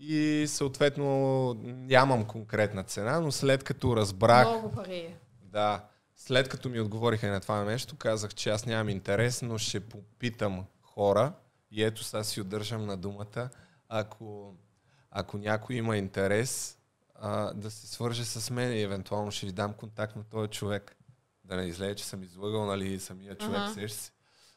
И 0.00 0.44
съответно 0.48 1.54
нямам 1.62 2.24
конкретна 2.24 2.84
цена, 2.84 3.20
но 3.20 3.32
след 3.32 3.64
като 3.64 3.96
разбрах... 3.96 4.48
Много 4.48 4.72
пари. 4.72 5.14
Да. 5.42 5.84
След 6.16 6.48
като 6.48 6.68
ми 6.68 6.80
отговориха 6.80 7.28
на 7.28 7.40
това 7.40 7.64
нещо, 7.64 7.96
казах, 7.96 8.34
че 8.34 8.50
аз 8.50 8.66
нямам 8.66 8.88
интерес, 8.88 9.42
но 9.42 9.58
ще 9.58 9.80
попитам 9.80 10.64
хора 10.82 11.32
и 11.70 11.84
ето 11.84 12.04
сега 12.04 12.24
си 12.24 12.40
удържам 12.40 12.86
на 12.86 12.96
думата, 12.96 13.48
ако, 13.88 14.54
ако 15.10 15.38
някой 15.38 15.76
има 15.76 15.96
интерес, 15.96 16.77
а, 17.20 17.54
да 17.54 17.70
се 17.70 17.86
свърже 17.86 18.24
с 18.24 18.50
мен 18.50 18.72
и 18.72 18.82
евентуално 18.82 19.30
ще 19.30 19.46
ви 19.46 19.52
дам 19.52 19.72
контакт 19.72 20.16
на 20.16 20.24
този 20.24 20.48
човек. 20.48 20.96
Да 21.44 21.56
не 21.56 21.62
излезе, 21.62 21.94
че 21.94 22.04
съм 22.04 22.22
излъгал, 22.22 22.66
нали, 22.66 23.00
самия 23.00 23.34
човек, 23.38 23.60
Ага. 23.60 23.74
сеща 23.74 23.98
се. 23.98 24.12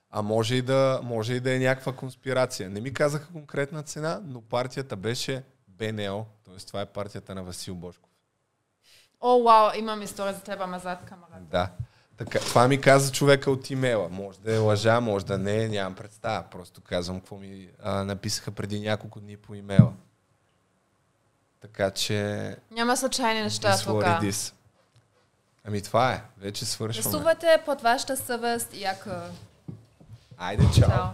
А 0.10 0.22
може 0.22 0.56
и, 0.56 0.62
да, 0.62 1.00
може 1.04 1.34
и 1.34 1.40
да 1.40 1.56
е 1.56 1.60
някаква 1.60 1.94
конспирация. 1.94 2.70
Не 2.70 2.82
ми 2.82 2.94
казаха 2.94 3.28
конкретна 3.34 3.84
цена, 3.84 4.22
но 4.26 4.42
партията 4.42 4.96
беше 4.96 5.44
БНО, 5.68 6.26
т.е. 6.46 6.58
това 6.58 6.82
е 6.82 6.86
партията 6.86 7.36
на 7.36 7.44
Васил 7.44 7.76
Бошков. 7.76 8.10
О, 9.22 9.44
вау, 9.44 9.72
имам 9.80 10.02
история 10.02 10.34
за 10.34 10.42
теб, 10.42 10.62
ама 10.62 10.80
зад 10.80 11.06
камерата. 11.06 11.40
Да. 11.52 11.70
Така, 12.18 12.40
това 12.40 12.68
ми 12.68 12.82
каза 12.82 13.12
човека 13.12 13.52
от 13.52 13.70
имейла. 13.70 14.10
Може 14.10 14.40
да 14.40 14.56
е 14.56 14.58
лъжа, 14.58 15.02
може 15.02 15.26
да 15.26 15.38
не, 15.38 15.68
нямам 15.68 15.96
представа. 15.96 16.44
Просто 16.52 16.82
казвам 16.82 17.20
какво 17.20 17.38
ми 17.38 17.70
а, 17.84 18.04
написаха 18.04 18.52
преди 18.52 18.80
няколко 18.80 19.20
дни 19.20 19.38
по 19.38 19.56
имейла. 19.56 19.94
Така 21.62 21.92
че... 21.92 22.56
Няма 22.72 22.98
случайни 22.98 23.42
неща 23.42 23.78
тук. 23.78 24.04
Ами 25.66 25.82
това 25.82 26.14
е. 26.14 26.22
Вече 26.38 26.66
свършваме. 26.66 27.12
Гласувате 27.12 27.62
под 27.66 27.82
вашата 27.82 28.18
съвест, 28.18 28.70
яко. 28.74 29.10
Айде, 30.38 30.64
чао. 30.64 30.90
Чао. 30.90 31.06